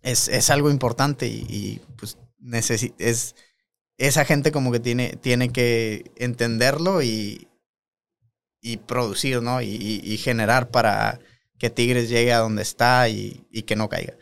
Es, 0.03 0.29
es 0.29 0.51
algo 0.51 0.71
importante 0.71 1.27
y, 1.29 1.47
y, 1.49 1.83
pues 1.97 2.19
es 2.99 3.35
esa 3.99 4.25
gente 4.25 4.53
como 4.53 4.73
que 4.73 4.81
tiene, 4.81 5.17
tiene 5.17 5.53
que 5.53 6.11
entenderlo 6.17 7.03
y, 7.03 7.49
y 8.61 8.79
producir, 8.79 9.43
¿no? 9.43 9.63
Y, 9.63 9.69
y- 10.03 10.17
generar 10.19 10.71
para 10.71 11.19
que 11.59 11.71
Tigres 11.71 12.09
llegue 12.09 12.33
a 12.33 12.39
donde 12.39 12.63
está 12.63 13.09
y 13.09 13.63
que 13.67 13.77
no 13.77 13.89
caiga. 13.89 14.15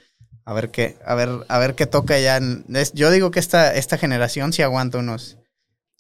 A 0.49 0.55
ver 0.55 0.71
qué, 0.71 0.97
a 1.05 1.15
ver, 1.15 1.29
a 1.49 1.59
ver 1.59 1.75
qué 1.75 1.87
toca 1.87 2.19
ya. 2.19 2.39
es- 2.75 2.93
yo 2.95 3.11
digo 3.11 3.31
que 3.31 3.39
esta, 3.39 3.75
esta 3.75 3.99
generación 3.99 4.53
sí 4.55 4.63
aguanta 4.63 4.97
unos. 4.99 5.37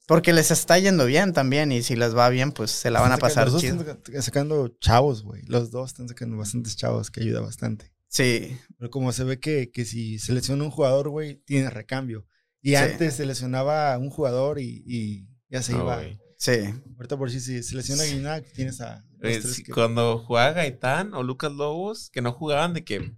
Porque 0.07 0.33
les 0.33 0.51
está 0.51 0.79
yendo 0.79 1.05
bien 1.05 1.35
también, 1.35 1.70
y 1.70 1.83
si 1.83 1.95
les 1.97 2.16
va 2.16 2.31
bien, 2.31 2.53
pues 2.53 2.70
se 2.70 2.91
la 2.91 3.01
van 3.03 3.12
a 3.12 3.19
pasar 3.19 3.51
sacando- 3.51 3.53
Los 3.53 3.61
chido. 3.61 3.75
dos 3.77 3.87
están 3.89 4.05
saca- 4.15 4.23
sacando 4.23 4.69
chavos, 4.81 5.23
güey. 5.23 5.43
Los 5.47 5.70
dos 5.70 5.91
están 5.91 6.09
sacando 6.09 6.39
bastantes 6.39 6.77
chavos, 6.77 7.11
que 7.11 7.20
ayuda 7.20 7.41
bastante. 7.43 7.93
Sí, 8.09 8.57
Pero 8.79 8.91
como 8.91 9.12
se 9.12 9.25
ve 9.25 9.39
que, 9.39 9.70
que 9.70 9.85
si 9.85 10.19
selecciona 10.19 10.65
un 10.65 10.70
jugador, 10.70 11.11
güey, 11.11 11.43
tiene 11.45 11.69
recambio. 11.69 12.25
Y 12.62 12.70
Sí. 12.70 12.77
antes 12.77 13.16
seleccionaba 13.16 13.93
a 13.93 13.99
un 13.99 14.09
jugador 14.09 14.61
y, 14.61 14.83
y 14.87 15.29
ya 15.51 15.62
se 15.62 15.73
iba. 15.73 16.01
sí. 16.39 16.53
Ahorita 16.97 17.19
por 17.19 17.31
si 17.31 17.41
se 17.41 17.62
selecciona 17.62 18.05
a 18.05 18.07
Guinac, 18.07 18.51
tienes 18.55 18.81
a 18.81 19.05
Eh, 19.20 19.41
tres 19.41 19.57
sí, 19.57 19.62
que- 19.62 19.73
Cuando 19.73 20.20
jugaba 20.20 20.53
Gaitán 20.53 21.12
o 21.12 21.23
Lucas 21.23 21.53
Lobos, 21.53 22.09
que 22.11 22.23
no 22.23 22.33
jugaban, 22.33 22.73
de 22.73 22.83
que. 22.83 23.12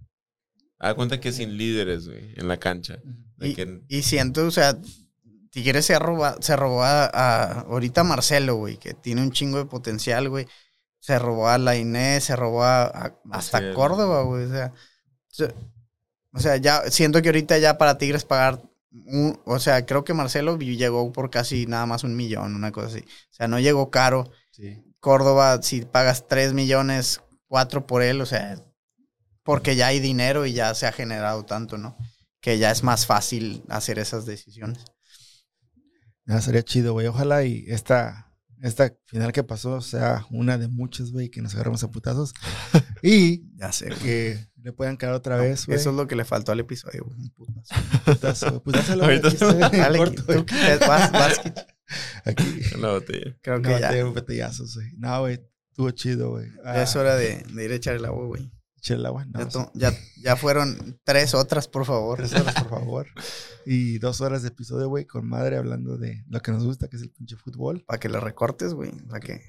Da 0.81 0.95
cuenta 0.95 1.19
que 1.19 1.31
sin 1.31 1.57
líderes, 1.57 2.07
güey, 2.07 2.33
en 2.37 2.47
la 2.47 2.57
cancha. 2.57 2.99
De 3.37 3.49
Y, 3.49 3.55
que, 3.55 3.81
y 3.87 4.01
siento, 4.01 4.45
o 4.45 4.51
sea, 4.51 4.77
Tigres 5.51 5.85
se, 5.85 5.99
roba, 5.99 6.37
se 6.39 6.55
robó 6.55 6.83
a, 6.83 7.05
a- 7.05 7.59
ahorita 7.61 8.03
Marcelo, 8.03 8.55
güey, 8.55 8.77
que 8.77 8.93
tiene 8.93 9.21
un 9.21 9.31
chingo 9.31 9.57
de 9.57 9.65
potencial, 9.65 10.29
güey. 10.29 10.47
Se 10.99 11.19
robó 11.19 11.49
a 11.49 11.57
la 11.57 11.75
Inés, 11.75 12.23
se 12.25 12.35
robó 12.35 12.63
a, 12.63 12.83
a- 12.85 13.15
hasta. 13.31 13.73
Córdoba, 13.73 14.23
güey. 14.23 14.45
O 14.45 14.49
sea, 14.49 14.73
se- 15.27 15.53
o 16.33 16.39
sea, 16.39 16.57
ya 16.57 16.89
siento 16.89 17.21
que 17.21 17.29
ahorita 17.29 17.57
ya 17.57 17.77
para 17.77 17.97
Tigres 17.97 18.23
pagar, 18.23 18.61
un- 18.91 19.39
o 19.45 19.59
sea, 19.59 19.85
creo 19.85 20.03
que 20.03 20.13
Marcelo 20.13 20.57
llegó 20.57 21.11
por 21.11 21.29
casi 21.29 21.65
nada 21.65 21.85
más 21.85 22.03
un 22.03 22.15
millón, 22.15 22.55
una 22.55 22.71
cosa 22.71 22.87
así. 22.87 22.99
O 23.01 23.33
sea, 23.33 23.47
no 23.47 23.59
llegó 23.59 23.91
caro. 23.91 24.31
Sí. 24.51 24.81
Córdoba, 24.99 25.61
si 25.61 25.81
pagas 25.81 26.27
3 26.27 26.53
millones, 26.53 27.21
4 27.47 27.85
por 27.87 28.03
él, 28.03 28.21
o 28.21 28.25
sea, 28.25 28.63
porque 29.43 29.75
ya 29.75 29.87
hay 29.87 29.99
dinero 29.99 30.45
y 30.45 30.53
ya 30.53 30.73
se 30.75 30.87
ha 30.87 30.91
generado 30.91 31.45
tanto, 31.45 31.77
¿no? 31.77 31.97
Que 32.41 32.57
ya 32.57 32.71
es 32.71 32.83
más 32.83 33.05
fácil 33.05 33.63
hacer 33.69 33.99
esas 33.99 34.25
decisiones. 34.25 34.83
Ya 36.25 36.39
sería 36.41 36.63
chido, 36.63 36.93
güey. 36.93 37.07
Ojalá 37.07 37.43
y 37.43 37.65
esta, 37.67 38.31
esta 38.61 38.93
final 39.07 39.31
que 39.31 39.43
pasó 39.43 39.81
sea 39.81 40.25
una 40.31 40.57
de 40.57 40.67
muchas, 40.67 41.11
güey, 41.11 41.29
que 41.29 41.41
nos 41.41 41.53
agarramos 41.55 41.83
a 41.83 41.91
putazos. 41.91 42.33
y 43.03 43.43
Ya 43.57 43.71
sé, 43.71 43.89
que 44.01 44.47
le 44.61 44.71
puedan 44.73 44.97
caer 44.97 45.13
otra 45.13 45.37
vez, 45.37 45.65
güey. 45.65 45.77
Eso 45.79 45.89
es 45.89 45.95
lo 45.95 46.07
que 46.07 46.15
le 46.15 46.23
faltó 46.25 46.51
al 46.51 46.59
episodio, 46.59 47.03
güey. 47.05 47.19
un 47.19 47.29
putazo. 47.31 47.75
Putazo. 48.05 48.63
Pues 48.63 48.75
dáselo, 48.75 49.03
Ahorita- 49.03 49.27
aquí 49.27 49.35
está, 49.35 49.51
en 49.51 49.59
Dale, 49.81 49.97
corto, 49.97 50.23
tú 50.23 50.45
que 50.45 50.75
vas, 50.87 51.11
vas, 51.11 51.39
que- 51.39 51.53
Aquí. 52.25 52.61
en 52.73 52.81
la 52.81 52.91
botella. 52.91 53.35
creo 53.41 53.61
que 53.61 53.69
No, 53.69 53.79
ya, 53.79 53.89
te 53.89 54.03
botellazos, 54.03 54.75
güey. 54.75 54.91
No, 54.97 55.19
güey. 55.21 55.39
Estuvo 55.71 55.91
chido, 55.91 56.29
güey. 56.31 56.47
ya 56.63 56.71
Ah, 56.71 56.83
es 56.83 56.95
hora 56.95 57.15
de, 57.15 57.43
de 57.51 57.65
ir 57.65 57.71
a 57.71 57.75
echar 57.75 57.95
el 57.95 58.05
agua, 58.05 58.25
güey. 58.27 58.51
El 58.89 59.05
agua. 59.05 59.25
No, 59.25 59.39
Ya, 59.39 59.47
to- 59.47 59.71
ya, 59.75 59.93
ya 60.17 60.35
fueron 60.35 60.99
tres 61.03 61.33
otras, 61.33 61.67
por 61.67 61.85
favor. 61.85 62.17
Tres 62.17 62.33
horas, 62.33 62.55
por 62.55 62.69
favor. 62.69 63.07
Y 63.65 63.99
dos 63.99 64.21
horas 64.21 64.41
de 64.41 64.47
episodio, 64.49 64.89
güey, 64.89 65.05
con 65.05 65.27
madre 65.27 65.57
hablando 65.57 65.97
de 65.97 66.23
lo 66.27 66.39
que 66.41 66.51
nos 66.51 66.65
gusta, 66.65 66.87
que 66.87 66.95
es 66.97 67.03
el 67.03 67.11
pinche 67.11 67.35
fútbol. 67.35 67.83
Para 67.85 67.99
que 67.99 68.09
lo 68.09 68.19
recortes, 68.19 68.73
güey. 68.73 68.91
Para 69.07 69.19
que. 69.19 69.41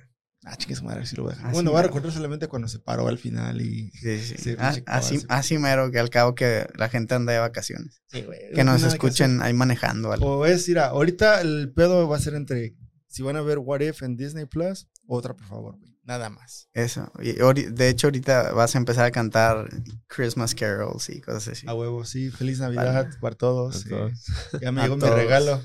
Ah, 0.44 0.56
chingue 0.56 0.74
su 0.74 0.84
madre, 0.84 1.06
sí 1.06 1.14
lo 1.16 1.22
voy 1.22 1.32
a 1.32 1.36
dejar. 1.36 1.50
Ah, 1.50 1.52
bueno, 1.54 1.70
voy 1.70 1.78
a 1.78 1.82
mero. 1.82 1.88
recordar 1.94 2.12
solamente 2.12 2.48
cuando 2.48 2.66
se 2.66 2.80
paró 2.80 3.06
al 3.06 3.16
final 3.16 3.60
y. 3.62 3.90
Sí, 3.92 4.18
sí. 4.20 4.34
Sí, 4.38 4.56
Ah, 4.58 4.74
así, 4.86 5.24
así 5.28 5.56
mero, 5.56 5.90
que 5.92 6.00
al 6.00 6.10
cabo 6.10 6.34
que 6.34 6.66
la 6.76 6.88
gente 6.88 7.14
anda 7.14 7.32
de 7.32 7.38
vacaciones. 7.38 8.02
Sí, 8.08 8.22
güey. 8.22 8.40
Que 8.52 8.64
no 8.64 8.72
nos 8.72 8.82
que 8.82 8.88
escuchen 8.88 9.40
ahí 9.40 9.52
manejando 9.54 10.10
algo. 10.12 10.38
O 10.38 10.46
es, 10.46 10.68
mira, 10.68 10.86
ahorita 10.88 11.40
el 11.40 11.72
pedo 11.72 12.08
va 12.08 12.16
a 12.16 12.20
ser 12.20 12.34
entre 12.34 12.74
si 13.06 13.22
van 13.22 13.36
a 13.36 13.40
ver 13.42 13.58
What 13.58 13.80
If 13.82 14.02
en 14.02 14.16
Disney 14.16 14.46
Plus, 14.46 14.88
otra, 15.06 15.34
por 15.34 15.46
favor, 15.46 15.76
güey. 15.78 15.91
Nada 16.04 16.30
más. 16.30 16.68
Eso. 16.72 17.12
Y 17.20 17.32
de 17.32 17.88
hecho, 17.88 18.08
ahorita 18.08 18.52
vas 18.52 18.74
a 18.74 18.78
empezar 18.78 19.04
a 19.04 19.10
cantar 19.10 19.68
Christmas 20.08 20.54
carols 20.54 21.08
y 21.10 21.20
cosas 21.20 21.48
así. 21.48 21.66
A 21.68 21.74
huevo, 21.74 22.04
sí. 22.04 22.30
Feliz 22.30 22.58
Navidad 22.58 23.08
para 23.20 23.36
todos. 23.36 23.84
Para 23.84 23.96
todos. 23.96 24.12
Ya 24.60 24.72
me 24.72 24.80
A 24.80 24.84
llegó 24.84 24.96
mi 24.96 25.08
regalo. 25.08 25.62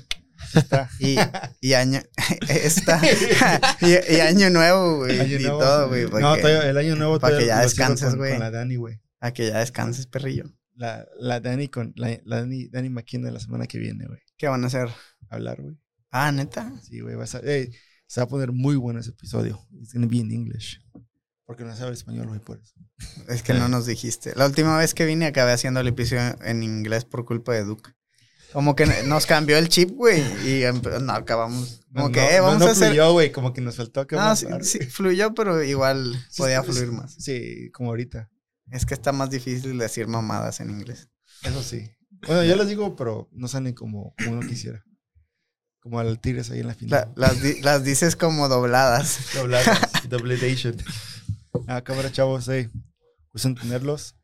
Está. 0.54 0.88
Y, 1.00 1.16
y 1.60 1.72
año. 1.74 2.00
esta, 2.48 3.00
y, 3.80 4.14
y 4.14 4.20
año 4.20 4.50
nuevo, 4.50 4.98
güey. 4.98 5.18
Año 5.18 5.36
y 5.38 5.42
nuevo. 5.42 5.58
todo, 5.58 5.88
güey. 5.88 6.06
No, 6.08 6.36
el 6.36 6.76
año 6.76 6.94
nuevo 6.94 7.18
para 7.18 7.38
que 7.38 7.46
ya 7.46 7.60
descanses, 7.60 8.14
güey. 8.14 8.32
Con 8.32 8.40
la 8.40 8.50
Dani, 8.50 8.76
güey. 8.76 9.00
A 9.20 9.32
que 9.32 9.48
ya 9.48 9.58
descanses, 9.58 10.06
perrillo. 10.06 10.44
La, 10.76 11.04
la 11.18 11.40
Dani 11.40 11.66
con 11.66 11.92
la, 11.96 12.16
la 12.24 12.36
Dani, 12.40 12.68
Dani 12.68 12.88
McKean 12.88 13.22
de 13.22 13.32
la 13.32 13.40
semana 13.40 13.66
que 13.66 13.78
viene, 13.78 14.06
güey. 14.06 14.20
¿Qué 14.36 14.46
van 14.46 14.62
a 14.62 14.68
hacer? 14.68 14.88
Hablar, 15.28 15.60
güey. 15.60 15.76
Ah, 16.10 16.30
neta. 16.30 16.72
Sí, 16.82 17.00
güey. 17.00 17.16
vas 17.16 17.34
a- 17.34 17.40
se 18.08 18.20
va 18.20 18.24
a 18.24 18.28
poner 18.28 18.50
muy 18.50 18.74
bueno 18.74 18.98
ese 18.98 19.10
episodio. 19.10 19.60
It's 19.80 19.92
gonna 19.94 20.08
be 20.08 20.16
in 20.16 20.32
English. 20.32 20.80
Porque 21.46 21.62
no 21.64 21.74
sabe 21.76 21.92
español, 21.92 22.26
güey, 22.26 22.40
por 22.40 22.58
eso. 22.58 22.74
Es 23.28 23.42
que 23.42 23.54
no 23.54 23.68
nos 23.68 23.86
dijiste. 23.86 24.32
La 24.34 24.44
última 24.46 24.76
vez 24.76 24.92
que 24.92 25.06
vine 25.06 25.26
acabé 25.26 25.52
haciendo 25.52 25.80
el 25.80 25.86
episodio 25.86 26.36
en 26.42 26.62
inglés 26.62 27.04
por 27.04 27.24
culpa 27.24 27.52
de 27.52 27.64
Duke. 27.64 27.92
Como 28.52 28.74
que 28.74 28.86
nos 29.04 29.26
cambió 29.26 29.56
el 29.58 29.68
chip, 29.68 29.90
güey. 29.90 30.20
Y 30.46 30.64
no, 31.02 31.12
acabamos. 31.12 31.80
Como 31.92 32.08
No, 32.08 32.12
que, 32.12 32.20
no, 32.20 32.26
eh, 32.28 32.36
no, 32.38 32.42
vamos 32.44 32.58
no 32.60 32.66
a 32.66 32.70
hacer. 32.72 32.88
fluyó, 32.88 33.12
güey. 33.12 33.30
Como 33.32 33.52
que 33.52 33.60
nos 33.60 33.76
faltó 33.76 34.06
que 34.06 34.16
No, 34.16 34.34
sí, 34.36 34.46
sí, 34.62 34.78
fluyó, 34.80 35.34
pero 35.34 35.62
igual 35.62 36.14
podía 36.36 36.62
fluir 36.62 36.90
más. 36.92 37.14
Sí, 37.18 37.70
como 37.72 37.90
ahorita. 37.90 38.30
Es 38.70 38.84
que 38.84 38.94
está 38.94 39.12
más 39.12 39.30
difícil 39.30 39.78
decir 39.78 40.06
mamadas 40.06 40.60
en 40.60 40.70
inglés. 40.70 41.08
Eso 41.42 41.62
sí. 41.62 41.90
Bueno, 42.26 42.44
yo 42.44 42.56
les 42.56 42.68
digo, 42.68 42.96
pero 42.96 43.28
no 43.32 43.48
salen 43.48 43.72
como, 43.74 44.14
como 44.18 44.38
uno 44.38 44.46
quisiera. 44.48 44.82
Como 45.88 46.00
al 46.00 46.18
Tigres 46.20 46.50
ahí 46.50 46.60
en 46.60 46.66
la 46.66 46.72
La- 46.72 46.78
final. 46.78 47.12
las, 47.16 47.42
di- 47.42 47.60
las 47.62 47.82
dices 47.84 48.14
como 48.16 48.48
dobladas. 48.48 49.18
Dobladas, 49.34 49.80
Dobledation. 50.08 50.76
Ah, 51.66 51.82
cámara, 51.82 52.12
chavos. 52.12 52.46
Hey. 52.48 52.68
Gusto 53.32 53.48
en 53.48 53.54
tenerlos. 53.54 54.14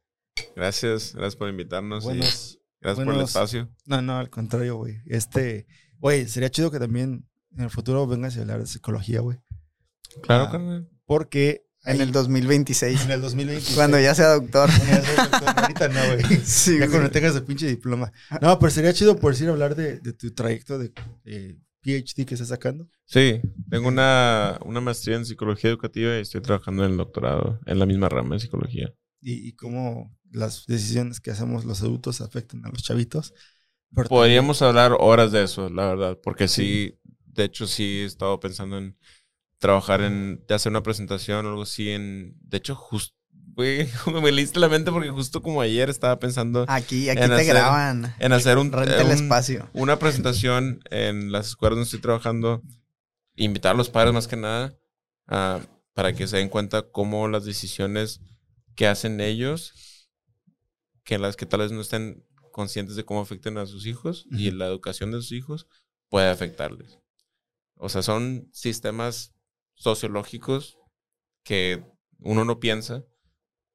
Gracias, 0.56 1.12
gracias 1.14 1.36
por 1.36 1.48
invitarnos. 1.48 2.04
y 2.04 2.06
Buenos. 2.06 2.58
gracias 2.80 3.04
por 3.06 3.14
el 3.14 3.20
espacio. 3.22 3.70
No, 3.86 4.02
no, 4.02 4.18
al 4.18 4.30
contrario, 4.30 4.76
güey. 4.76 5.00
Este. 5.06 5.66
Güey, 5.98 6.28
sería 6.28 6.50
chido 6.50 6.70
que 6.70 6.78
también 6.78 7.26
en 7.56 7.64
el 7.64 7.70
futuro 7.70 8.06
vengas 8.06 8.36
a 8.36 8.40
hablar 8.42 8.60
de 8.60 8.66
psicología, 8.66 9.20
güey. 9.20 9.38
Claro, 10.22 10.44
Ah, 10.44 10.50
carnal. 10.52 10.88
Porque. 11.06 11.63
En 11.84 11.96
ahí- 11.96 12.00
el 12.02 12.12
2026. 12.12 13.04
en 13.04 13.10
el 13.10 13.20
2020. 13.20 13.74
Cuando 13.74 13.98
ya 14.00 14.14
sea 14.14 14.34
doctor. 14.34 14.70
Ahorita 15.56 15.88
no, 15.88 16.00
güey. 16.14 16.40
Sí, 16.44 16.72
Ya 16.72 16.78
güey. 16.78 16.90
cuando 16.90 17.10
tengas 17.10 17.34
el 17.36 17.44
pinche 17.44 17.66
diploma. 17.66 18.12
No, 18.40 18.58
pero 18.58 18.70
sería 18.70 18.92
chido 18.92 19.16
por 19.16 19.32
decir 19.32 19.48
hablar 19.48 19.74
de, 19.74 19.98
de 20.00 20.12
tu 20.12 20.30
trayecto 20.32 20.78
de, 20.78 20.92
de 21.24 21.58
PhD 21.82 22.24
que 22.24 22.34
estás 22.34 22.48
sacando. 22.48 22.88
Sí, 23.04 23.40
tengo 23.70 23.88
una, 23.88 24.58
una 24.64 24.80
maestría 24.80 25.16
en 25.16 25.26
psicología 25.26 25.70
educativa 25.70 26.16
y 26.16 26.20
estoy 26.22 26.40
trabajando 26.40 26.84
en 26.84 26.92
el 26.92 26.96
doctorado 26.96 27.60
en 27.66 27.78
la 27.78 27.86
misma 27.86 28.08
rama 28.08 28.36
de 28.36 28.40
psicología. 28.40 28.92
Y, 29.20 29.48
y 29.48 29.52
cómo 29.52 30.16
las 30.30 30.66
decisiones 30.66 31.20
que 31.20 31.30
hacemos 31.30 31.64
los 31.64 31.80
adultos 31.82 32.20
afectan 32.20 32.64
a 32.64 32.68
los 32.70 32.82
chavitos. 32.82 33.32
Podríamos 34.08 34.60
hablar 34.62 34.96
horas 34.98 35.30
de 35.30 35.44
eso, 35.44 35.68
la 35.70 35.86
verdad, 35.86 36.18
porque 36.22 36.48
sí, 36.48 36.98
de 37.26 37.44
hecho, 37.44 37.66
sí 37.66 38.00
he 38.00 38.04
estado 38.04 38.40
pensando 38.40 38.76
en 38.78 38.96
trabajar 39.64 40.02
en, 40.02 40.44
de 40.46 40.54
hacer 40.54 40.68
una 40.70 40.82
presentación 40.82 41.46
o 41.46 41.48
algo 41.48 41.62
así 41.62 41.88
en, 41.90 42.36
de 42.42 42.58
hecho, 42.58 42.74
justo, 42.74 43.16
güey, 43.54 43.88
me 44.22 44.30
leíste 44.30 44.60
la 44.60 44.68
mente 44.68 44.92
porque 44.92 45.08
justo 45.08 45.40
como 45.40 45.62
ayer 45.62 45.88
estaba 45.88 46.18
pensando 46.18 46.66
Aquí, 46.68 47.08
aquí 47.08 47.18
te 47.20 47.24
hacer- 47.32 47.46
graban. 47.46 48.14
en 48.18 48.32
hacer 48.34 48.58
un, 48.58 48.70
Renta 48.70 49.00
el 49.00 49.06
un- 49.06 49.12
espacio. 49.12 49.70
una 49.72 49.98
presentación 49.98 50.80
en 50.90 51.32
las 51.32 51.46
escuelas 51.48 51.76
donde 51.76 51.84
estoy 51.84 52.00
trabajando, 52.02 52.62
invitar 53.36 53.74
a 53.74 53.78
los 53.78 53.88
padres 53.88 54.12
más 54.12 54.28
que 54.28 54.36
nada 54.36 54.76
ah, 55.28 55.60
para 55.94 56.12
que 56.12 56.26
se 56.26 56.36
den 56.36 56.50
cuenta 56.50 56.82
cómo 56.90 57.26
las 57.28 57.46
decisiones 57.46 58.20
que 58.74 58.86
hacen 58.86 59.20
ellos, 59.22 59.72
que 61.04 61.18
las 61.18 61.36
que 61.36 61.46
tal 61.46 61.60
vez 61.60 61.72
no 61.72 61.80
estén 61.80 62.22
conscientes 62.52 62.96
de 62.96 63.04
cómo 63.06 63.22
afectan 63.22 63.56
a 63.56 63.64
sus 63.66 63.86
hijos 63.86 64.26
y 64.30 64.50
la 64.50 64.66
educación 64.66 65.10
de 65.10 65.18
sus 65.18 65.32
hijos 65.32 65.66
puede 66.10 66.28
afectarles. 66.28 66.98
O 67.76 67.88
sea, 67.88 68.02
son 68.02 68.48
sistemas 68.52 69.33
sociológicos 69.74 70.78
que 71.42 71.84
uno 72.18 72.44
no 72.44 72.60
piensa, 72.60 73.04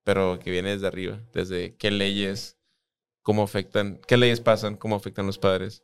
pero 0.03 0.39
que 0.39 0.51
viene 0.51 0.71
desde 0.71 0.87
arriba, 0.87 1.21
desde 1.33 1.75
qué 1.75 1.91
leyes, 1.91 2.57
cómo 3.21 3.43
afectan, 3.43 4.01
qué 4.07 4.17
leyes 4.17 4.41
pasan, 4.41 4.75
cómo 4.75 4.95
afectan 4.95 5.25
los 5.27 5.37
padres, 5.37 5.83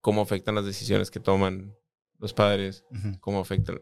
cómo 0.00 0.22
afectan 0.22 0.54
las 0.54 0.64
decisiones 0.64 1.10
que 1.10 1.20
toman 1.20 1.74
los 2.18 2.32
padres, 2.32 2.84
cómo 3.20 3.40
afectan. 3.40 3.80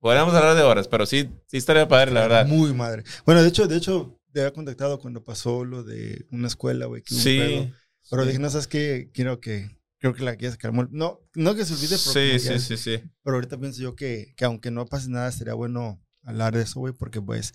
Podríamos 0.00 0.34
hablar 0.34 0.56
de 0.56 0.62
horas, 0.62 0.88
pero 0.88 1.04
sí, 1.06 1.28
sí 1.46 1.56
estaría 1.56 1.88
padre, 1.88 2.12
la 2.12 2.22
verdad. 2.22 2.46
Muy 2.46 2.72
madre. 2.72 3.04
Bueno, 3.24 3.42
de 3.42 3.48
hecho, 3.48 3.66
de 3.66 3.76
hecho, 3.76 4.18
te 4.32 4.40
había 4.40 4.52
contactado 4.52 4.98
cuando 4.98 5.24
pasó 5.24 5.64
lo 5.64 5.82
de 5.82 6.26
una 6.30 6.46
escuela, 6.46 6.86
güey. 6.86 7.02
que 7.02 7.14
hubo 7.14 7.20
un 7.20 7.24
pedo. 7.24 7.62
Sí. 7.64 7.72
Pero 8.10 8.22
sí. 8.22 8.28
dije, 8.28 8.40
no 8.40 8.50
sabes 8.50 8.66
qué, 8.66 9.10
quiero 9.12 9.40
que, 9.40 9.75
creo 10.12 10.14
que 10.14 10.24
la 10.24 10.36
quieres 10.36 10.56
calmar. 10.58 10.88
No, 10.90 11.20
no 11.34 11.54
que 11.54 11.64
se 11.64 11.74
olvide, 11.74 11.96
pero, 11.98 12.12
Sí, 12.12 12.38
sí, 12.38 12.58
sí, 12.58 12.76
sí. 12.76 13.02
pero 13.22 13.36
ahorita 13.36 13.58
pienso 13.58 13.80
yo 13.82 13.94
que, 13.96 14.34
que 14.36 14.44
aunque 14.44 14.70
no 14.70 14.86
pase 14.86 15.08
nada, 15.10 15.30
sería 15.32 15.54
bueno 15.54 16.02
hablar 16.24 16.54
de 16.56 16.62
eso, 16.62 16.80
güey, 16.80 16.92
porque 16.92 17.20
pues, 17.20 17.54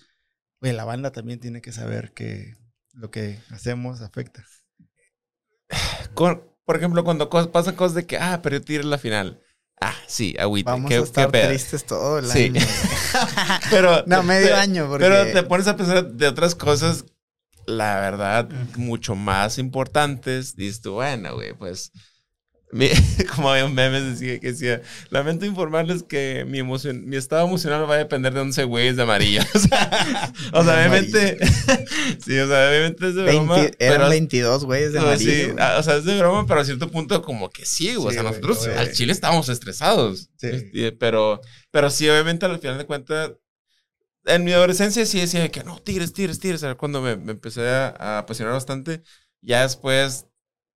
güey, 0.61 0.73
la 0.73 0.85
banda 0.85 1.11
también 1.11 1.39
tiene 1.39 1.61
que 1.61 1.71
saber 1.71 2.13
que 2.13 2.53
lo 2.93 3.09
que 3.11 3.39
hacemos 3.49 4.01
afecta. 4.01 4.45
Con- 6.13 6.43
por 6.65 6.77
ejemplo, 6.77 7.03
cuando 7.03 7.29
cos- 7.29 7.49
pasan 7.51 7.75
cosas 7.75 7.95
de 7.95 8.05
que, 8.05 8.17
ah, 8.17 8.39
pero 8.41 8.61
tiré 8.61 8.83
la 8.83 8.97
final. 8.97 9.41
Ah, 9.81 9.95
sí, 10.07 10.35
agüita. 10.39 10.71
Vamos 10.71 10.89
¿Qué, 10.89 10.95
a 10.95 10.99
qué 10.99 11.03
estar 11.03 11.31
pedo? 11.31 11.47
tristes 11.49 11.85
todo 11.85 12.19
el 12.19 12.25
Sí. 12.27 12.45
año. 12.45 12.61
Pero, 13.71 14.03
no, 14.07 14.21
medio 14.21 14.55
año, 14.55 14.87
porque... 14.87 15.05
Pero 15.05 15.33
te 15.33 15.41
pones 15.43 15.67
a 15.67 15.75
pensar 15.75 16.05
de 16.11 16.27
otras 16.27 16.53
cosas, 16.53 17.03
la 17.65 17.99
verdad, 17.99 18.47
mucho 18.77 19.15
más 19.15 19.57
importantes. 19.57 20.55
Dices 20.55 20.81
tú, 20.81 20.93
bueno, 20.93 21.33
güey, 21.33 21.53
pues. 21.57 21.91
como 23.35 23.49
había 23.51 23.65
un 23.65 23.73
meme 23.75 24.01
decía, 24.01 24.39
que 24.39 24.47
decía, 24.51 24.81
lamento 25.09 25.45
informarles 25.45 26.03
que 26.03 26.45
mi, 26.47 26.59
emoción, 26.59 27.05
mi 27.07 27.17
estado 27.17 27.45
emocional 27.47 27.89
va 27.89 27.95
a 27.95 27.97
depender 27.97 28.33
de 28.33 28.39
11 28.41 28.63
güeyes 28.65 28.95
de 28.95 29.03
amarillo. 29.03 29.41
o 29.53 29.59
sea, 29.59 30.33
o 30.53 30.63
sea, 30.63 30.73
obviamente. 30.77 31.37
sí, 32.25 32.37
o 32.39 32.47
sea, 32.47 32.69
obviamente 32.69 33.07
es 33.09 33.15
de 33.15 33.23
broma. 33.23 33.55
20 33.55 33.77
eran 33.79 34.07
pero, 34.07 34.09
22 34.09 34.65
güeyes 34.65 34.93
de 34.93 34.99
o 34.99 35.01
sea, 35.01 35.11
amarillo. 35.11 35.49
sí, 35.49 35.55
ah, 35.59 35.77
o 35.79 35.83
sea, 35.83 35.97
es 35.97 36.05
de 36.05 36.17
broma, 36.19 36.45
pero 36.47 36.61
a 36.61 36.65
cierto 36.65 36.89
punto, 36.89 37.21
como 37.21 37.49
que 37.49 37.65
sí, 37.65 37.95
güey. 37.95 38.07
o 38.07 38.11
Sí, 38.11 38.15
sea, 38.15 38.23
güey, 38.23 38.41
nosotros 38.41 38.67
güey. 38.67 38.77
al 38.77 38.91
chile 38.93 39.11
estábamos 39.13 39.49
estresados. 39.49 40.29
Sí. 40.37 40.47
Este, 40.47 40.91
Pero, 40.93 41.41
pero 41.71 41.89
sí, 41.89 42.07
obviamente, 42.09 42.45
al 42.45 42.59
final 42.59 42.77
de 42.77 42.85
cuentas, 42.85 43.31
en 44.25 44.43
mi 44.43 44.53
adolescencia 44.53 45.05
sí 45.05 45.19
decía 45.19 45.49
que 45.49 45.63
no, 45.63 45.79
tigres, 45.81 46.13
tigres, 46.13 46.39
tigres. 46.39 46.63
Cuando 46.77 47.01
me, 47.01 47.15
me 47.15 47.31
empecé 47.33 47.67
a, 47.67 47.87
a 47.97 48.17
apasionar 48.19 48.53
bastante. 48.53 49.01
Ya 49.41 49.63
después, 49.63 50.27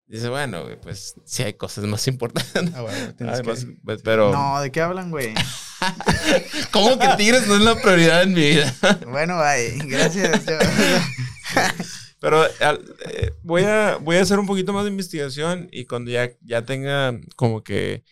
dice, 0.08 0.30
bueno, 0.30 0.64
güey, 0.64 0.80
pues 0.80 1.16
sí 1.26 1.44
hay 1.44 1.54
cosas 1.54 1.86
más 1.86 2.08
importantes. 2.08 2.74
Ah, 2.76 2.86
tienes 3.18 3.36
Además, 3.36 3.66
que- 3.66 3.78
pues, 3.84 4.02
pero, 4.04 4.32
No, 4.32 4.62
¿de 4.62 4.72
qué 4.72 4.82
hablan, 4.82 5.12
güey? 5.12 5.34
¿cómo 6.72 6.98
que 6.98 7.08
tigres 7.18 7.48
no 7.48 7.56
es 7.56 7.62
la 7.62 7.76
prioridad 7.82 8.24
en 8.24 8.34
mi 8.34 8.42
vida? 8.42 8.74
bueno, 9.08 9.38
bye. 9.38 9.78
Gracias. 9.88 10.46
yo- 10.46 10.58
Pero 12.20 12.44
eh, 12.46 13.32
voy, 13.44 13.64
a, 13.64 13.98
voy 13.98 14.16
a 14.16 14.22
hacer 14.22 14.40
un 14.40 14.48
poquito 14.48 14.74
más 14.74 14.84
de 14.86 14.90
investigación 14.90 15.68
y 15.72 15.86
cuando 15.86 16.10
ya, 16.10 16.32
ya 16.42 16.64
tenga 16.66 17.14
como 17.36 17.64
que 17.64 18.04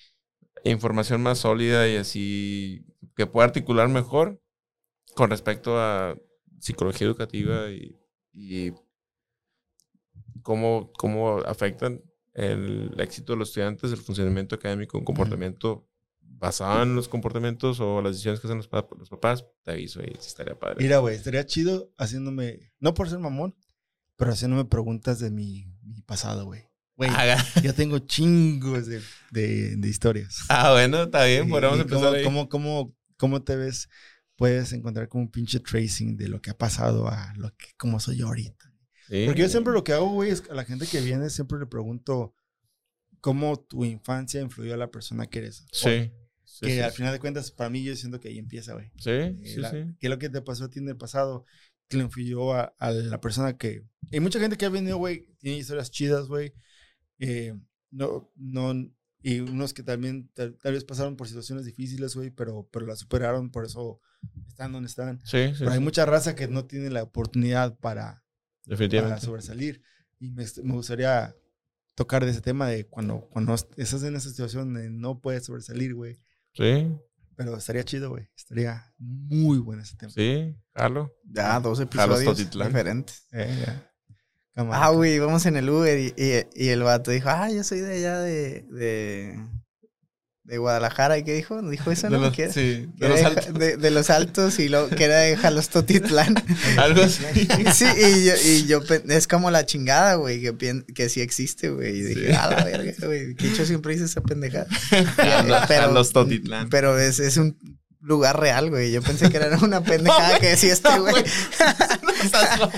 información 0.63 1.21
más 1.23 1.39
sólida 1.39 1.87
y 1.87 1.95
así 1.95 2.85
que 3.15 3.25
pueda 3.25 3.47
articular 3.47 3.87
mejor 3.89 4.39
con 5.15 5.29
respecto 5.31 5.79
a 5.79 6.15
psicología 6.59 7.07
educativa 7.07 7.69
y, 7.71 7.97
y 8.33 8.71
cómo, 10.43 10.91
cómo 10.97 11.39
afectan 11.39 12.01
el 12.33 12.91
éxito 12.99 13.33
de 13.33 13.39
los 13.39 13.49
estudiantes, 13.49 13.91
el 13.91 13.97
funcionamiento 13.97 14.55
académico, 14.55 14.97
un 14.97 15.05
comportamiento 15.05 15.87
basado 16.21 16.83
en 16.83 16.95
los 16.95 17.07
comportamientos 17.07 17.79
o 17.79 18.01
las 18.01 18.13
decisiones 18.13 18.39
que 18.39 18.47
hacen 18.47 18.57
los, 18.57 18.67
pa- 18.67 18.87
los 18.97 19.09
papás, 19.09 19.45
te 19.63 19.71
aviso 19.71 20.01
y 20.01 20.07
sí 20.19 20.27
estaría 20.27 20.57
padre. 20.59 20.77
Mira, 20.79 20.97
güey, 20.97 21.15
estaría 21.15 21.45
chido 21.45 21.91
haciéndome, 21.97 22.73
no 22.79 22.93
por 22.93 23.09
ser 23.09 23.19
mamón, 23.19 23.55
pero 24.17 24.31
haciéndome 24.31 24.65
preguntas 24.65 25.19
de 25.19 25.31
mi, 25.31 25.65
mi 25.83 26.01
pasado, 26.01 26.45
güey. 26.45 26.63
Güey, 26.95 27.09
yo 27.63 27.73
tengo 27.73 27.99
chingos 27.99 28.85
de, 28.87 29.01
de, 29.31 29.75
de 29.77 29.87
historias. 29.87 30.39
Ah, 30.49 30.71
bueno, 30.73 31.03
está 31.03 31.25
bien, 31.25 31.49
y 31.49 31.53
empezar 31.81 31.87
cómo, 31.89 32.09
ahí. 32.15 32.23
Cómo, 32.23 32.49
cómo, 32.49 32.95
cómo 33.17 33.41
te 33.43 33.55
ves? 33.55 33.89
Puedes 34.35 34.73
encontrar 34.73 35.07
como 35.07 35.23
un 35.23 35.31
pinche 35.31 35.59
tracing 35.59 36.17
de 36.17 36.27
lo 36.27 36.41
que 36.41 36.49
ha 36.51 36.57
pasado 36.57 37.07
a 37.07 37.33
lo 37.37 37.49
que, 37.55 37.67
cómo 37.77 37.99
soy 37.99 38.17
yo 38.17 38.27
ahorita. 38.27 38.72
Sí. 39.13 39.25
Porque 39.27 39.41
yo 39.41 39.49
siempre 39.49 39.73
lo 39.73 39.83
que 39.83 39.93
hago, 39.93 40.09
güey, 40.11 40.31
es 40.31 40.43
a 40.49 40.55
la 40.55 40.65
gente 40.65 40.87
que 40.87 40.99
viene 41.01 41.29
siempre 41.29 41.59
le 41.59 41.65
pregunto 41.67 42.33
cómo 43.21 43.59
tu 43.59 43.85
infancia 43.85 44.41
influyó 44.41 44.73
a 44.73 44.77
la 44.77 44.89
persona 44.91 45.27
que 45.27 45.39
eres. 45.39 45.61
hoy. 45.61 45.67
Sí. 45.71 46.11
sí, 46.43 46.65
que 46.65 46.73
sí, 46.73 46.79
al 46.79 46.91
sí. 46.91 46.97
final 46.97 47.13
de 47.13 47.19
cuentas, 47.19 47.51
para 47.51 47.69
mí, 47.69 47.83
yo 47.83 47.95
siento 47.95 48.19
que 48.19 48.29
ahí 48.29 48.39
empieza, 48.39 48.73
güey. 48.73 48.91
Sí, 48.97 49.11
Eh, 49.11 49.41
sí, 49.45 49.55
la- 49.59 49.71
sí. 49.71 49.77
¿Qué 49.99 50.07
es 50.07 50.09
lo 50.09 50.17
que 50.19 50.29
te 50.29 50.41
pasó 50.41 50.65
a 50.65 50.69
ti 50.69 50.79
en 50.79 50.89
el 50.89 50.97
pasado? 50.97 51.45
Que 51.87 51.97
le 51.97 52.03
influyó 52.03 52.53
a, 52.53 52.73
a 52.79 52.91
la 52.91 53.21
persona 53.21 53.55
que... 53.57 53.83
Hay 54.11 54.19
mucha 54.19 54.39
gente 54.39 54.57
que 54.57 54.65
ha 54.65 54.69
venido, 54.69 54.97
güey, 54.97 55.27
tiene 55.37 55.57
historias 55.59 55.91
chidas, 55.91 56.27
güey. 56.27 56.53
eh, 57.19 57.53
no, 57.91 58.31
no... 58.35 58.73
Y 59.21 59.39
unos 59.39 59.73
que 59.73 59.83
también 59.83 60.29
tal, 60.33 60.57
tal 60.57 60.73
vez 60.73 60.83
pasaron 60.83 61.15
por 61.15 61.27
situaciones 61.29 61.63
difíciles, 61.65 62.13
güey, 62.15 62.29
pero, 62.31 62.67
pero 62.73 62.85
las 62.85 62.99
superaron, 62.99 63.51
por 63.51 63.63
eso 63.63 64.01
están 64.47 64.71
donde 64.73 64.87
están. 64.87 65.19
Sí, 65.23 65.47
sí, 65.49 65.59
Pero 65.59 65.71
hay 65.71 65.79
mucha 65.79 66.05
raza 66.05 66.35
que 66.35 66.47
no 66.49 66.65
tiene 66.65 66.89
la 66.89 67.03
oportunidad 67.03 67.77
para, 67.79 68.22
para 68.65 68.77
Definitivamente. 68.77 69.25
sobresalir. 69.25 69.81
Y 70.19 70.31
me, 70.31 70.45
me 70.63 70.73
gustaría 70.73 71.35
tocar 71.95 72.23
de 72.25 72.31
ese 72.31 72.41
tema 72.41 72.67
de 72.69 72.85
cuando, 72.87 73.27
cuando 73.29 73.53
estás 73.53 74.03
en 74.03 74.15
esa 74.15 74.29
situación 74.29 74.73
de 74.73 74.89
no 74.89 75.19
puedes 75.19 75.45
sobresalir, 75.45 75.93
güey. 75.93 76.19
Sí, 76.53 76.95
Pero 77.35 77.55
estaría 77.57 77.83
chido, 77.83 78.09
güey. 78.11 78.29
Estaría 78.35 78.93
muy 78.97 79.57
bueno 79.57 79.81
ese 79.83 79.95
tema. 79.97 80.11
sí, 80.11 80.55
Carlos. 80.73 81.09
Ya, 81.25 81.59
dos 81.59 81.79
episodios 81.79 82.37
diferentes. 82.37 83.27
Eh, 83.31 83.63
ya. 83.65 83.89
Ah, 84.55 84.91
güey, 84.91 85.17
vamos 85.17 85.45
en 85.47 85.55
el 85.57 85.67
Uber 85.69 85.97
y, 85.99 86.13
y- 86.15 86.45
y 86.65 86.69
el 86.69 86.83
vato 86.83 87.09
dijo, 87.09 87.27
ah, 87.29 87.49
yo 87.49 87.63
soy 87.63 87.79
de 87.79 87.95
allá 87.95 88.19
de, 88.19 88.61
de, 88.69 89.39
de 90.43 90.57
Guadalajara. 90.57 91.17
¿Y 91.17 91.23
qué 91.23 91.33
dijo? 91.33 91.61
¿Dijo 91.61 91.89
eso, 91.91 92.09
De 92.09 92.17
no? 92.17 92.23
los, 92.23 92.35
sí, 92.35 92.87
de 92.95 93.09
los 93.09 93.21
altos. 93.23 93.53
de- 93.53 93.77
de 93.77 93.91
los 93.91 94.09
altos 94.09 94.59
y 94.59 94.67
lo, 94.69 94.89
que 94.89 95.05
era 95.05 95.19
de 95.19 95.37
Jalostotitlán. 95.37 96.35
Algo 96.77 97.03
así. 97.03 97.23
Sí, 97.73 97.85
y 97.85 98.25
yo, 98.25 98.33
y 98.45 98.65
yo 98.67 98.81
es 99.09 99.27
como 99.27 99.51
la 99.51 99.65
chingada, 99.65 100.15
güey, 100.15 100.41
que, 100.41 100.83
que 100.93 101.09
sí 101.09 101.21
existe, 101.21 101.69
güey. 101.69 101.97
Y 101.97 102.01
dije, 102.01 102.27
Sí. 102.27 102.33
ah, 102.37 102.49
la 102.49 102.63
verga, 102.65 102.91
güey. 103.05 103.35
Quicho 103.35 103.65
siempre 103.65 103.93
dice 103.93 104.05
esa 104.05 104.21
pendejada. 104.21 104.67
Carlos- 105.15 105.67
Carlos 105.67 106.11
Totitlán. 106.13 106.69
Pero 106.69 106.99
es, 106.99 107.19
es 107.19 107.37
un 107.37 107.57
lugar 108.01 108.37
real, 108.37 108.69
güey. 108.69 108.91
Yo 108.91 109.01
pensé 109.01 109.29
que 109.29 109.37
era 109.37 109.57
una 109.59 109.81
pendejada 109.81 110.39
que 110.39 110.49
decía 110.49 110.73
este, 110.73 110.89
No, 110.89 111.01
güey. 111.03 111.23
No. 112.59 112.71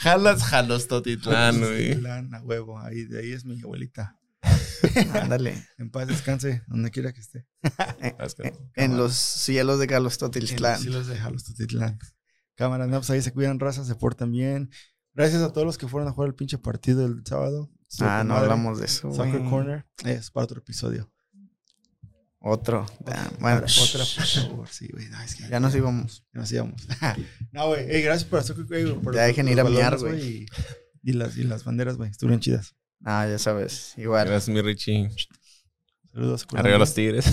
Jalas, 0.00 0.42
jalos 0.42 0.86
Totitlán, 0.88 1.58
güey. 1.60 1.88
Totitlán, 1.90 2.34
a 2.34 2.42
huevo. 2.42 2.78
Ahí, 2.78 3.04
de 3.04 3.20
ahí 3.20 3.32
es 3.32 3.44
mi 3.44 3.60
abuelita. 3.60 4.16
Ándale. 5.14 5.66
En 5.78 5.90
paz 5.90 6.06
descanse, 6.08 6.62
donde 6.68 6.90
quiera 6.90 7.12
que 7.12 7.20
esté. 7.20 7.46
En 8.74 8.96
los 8.96 9.14
cielos 9.14 9.78
de 9.78 9.86
Carlos 9.86 10.14
En 10.14 10.18
Totitlán. 10.20 10.72
los 10.72 10.80
cielos 10.82 11.06
de 11.06 11.16
Jalos 11.16 11.44
Totitlán. 11.44 11.98
Cámara, 12.54 12.86
no, 12.86 12.98
pues 12.98 13.10
ahí 13.10 13.22
se 13.22 13.32
cuidan 13.32 13.58
razas, 13.60 13.86
se 13.86 13.94
portan 13.94 14.30
bien. 14.32 14.70
Gracias 15.14 15.42
a 15.42 15.52
todos 15.52 15.66
los 15.66 15.78
que 15.78 15.88
fueron 15.88 16.08
a 16.08 16.12
jugar 16.12 16.28
el 16.28 16.34
pinche 16.34 16.58
partido 16.58 17.06
el 17.06 17.22
sábado. 17.24 17.70
Estuvo 17.88 18.08
Ah, 18.08 18.22
no 18.22 18.34
madre. 18.34 18.44
hablamos 18.44 18.78
de 18.78 18.84
eso, 18.86 19.12
Soccer. 19.12 19.42
Corner 19.44 19.86
es 20.04 20.30
para 20.30 20.44
otro 20.44 20.58
episodio. 20.60 21.10
Otro. 22.42 22.86
Ah, 23.06 23.30
bueno, 23.38 23.58
Otra, 23.58 24.04
por 24.16 24.24
favor. 24.26 24.68
Sí, 24.68 24.88
güey. 24.92 25.08
no, 25.10 25.20
es 25.20 25.34
que 25.34 25.46
ya 25.48 25.60
nos 25.60 25.74
íbamos. 25.74 26.24
Ya 26.32 26.40
nos 26.40 26.52
íbamos. 26.52 26.86
no, 27.52 27.66
güey. 27.68 27.90
Ey, 27.90 28.02
gracias 28.02 28.28
por 28.28 28.38
hacer 28.38 28.56
güey, 28.64 28.94
por 29.00 29.14
Ya 29.14 29.22
dejen 29.24 29.48
ir 29.48 29.60
a 29.60 29.64
miar, 29.64 29.98
güey. 29.98 30.20
Y, 30.22 30.46
y 31.02 31.12
las, 31.12 31.36
y 31.36 31.44
las 31.44 31.64
banderas, 31.64 31.96
güey. 31.96 32.10
Estuvieron 32.10 32.40
chidas. 32.40 32.74
Ah, 33.04 33.26
ya 33.28 33.38
sabes. 33.38 33.94
Igual. 33.96 34.28
Gracias, 34.28 34.54
mi 34.54 34.60
Richie. 34.60 35.10
Saludos. 36.12 36.46
Arriba 36.54 36.78
los 36.78 36.94
tigres. 36.94 37.26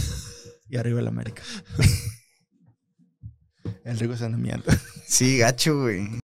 Y 0.69 0.77
arriba 0.77 0.99
el 0.99 1.07
América. 1.07 1.43
el 3.85 3.99
rico 3.99 4.15
se 4.15 4.25
anda 4.25 4.37
miando. 4.37 4.71
Sí, 5.05 5.37
gacho, 5.37 5.81
güey. 5.81 6.09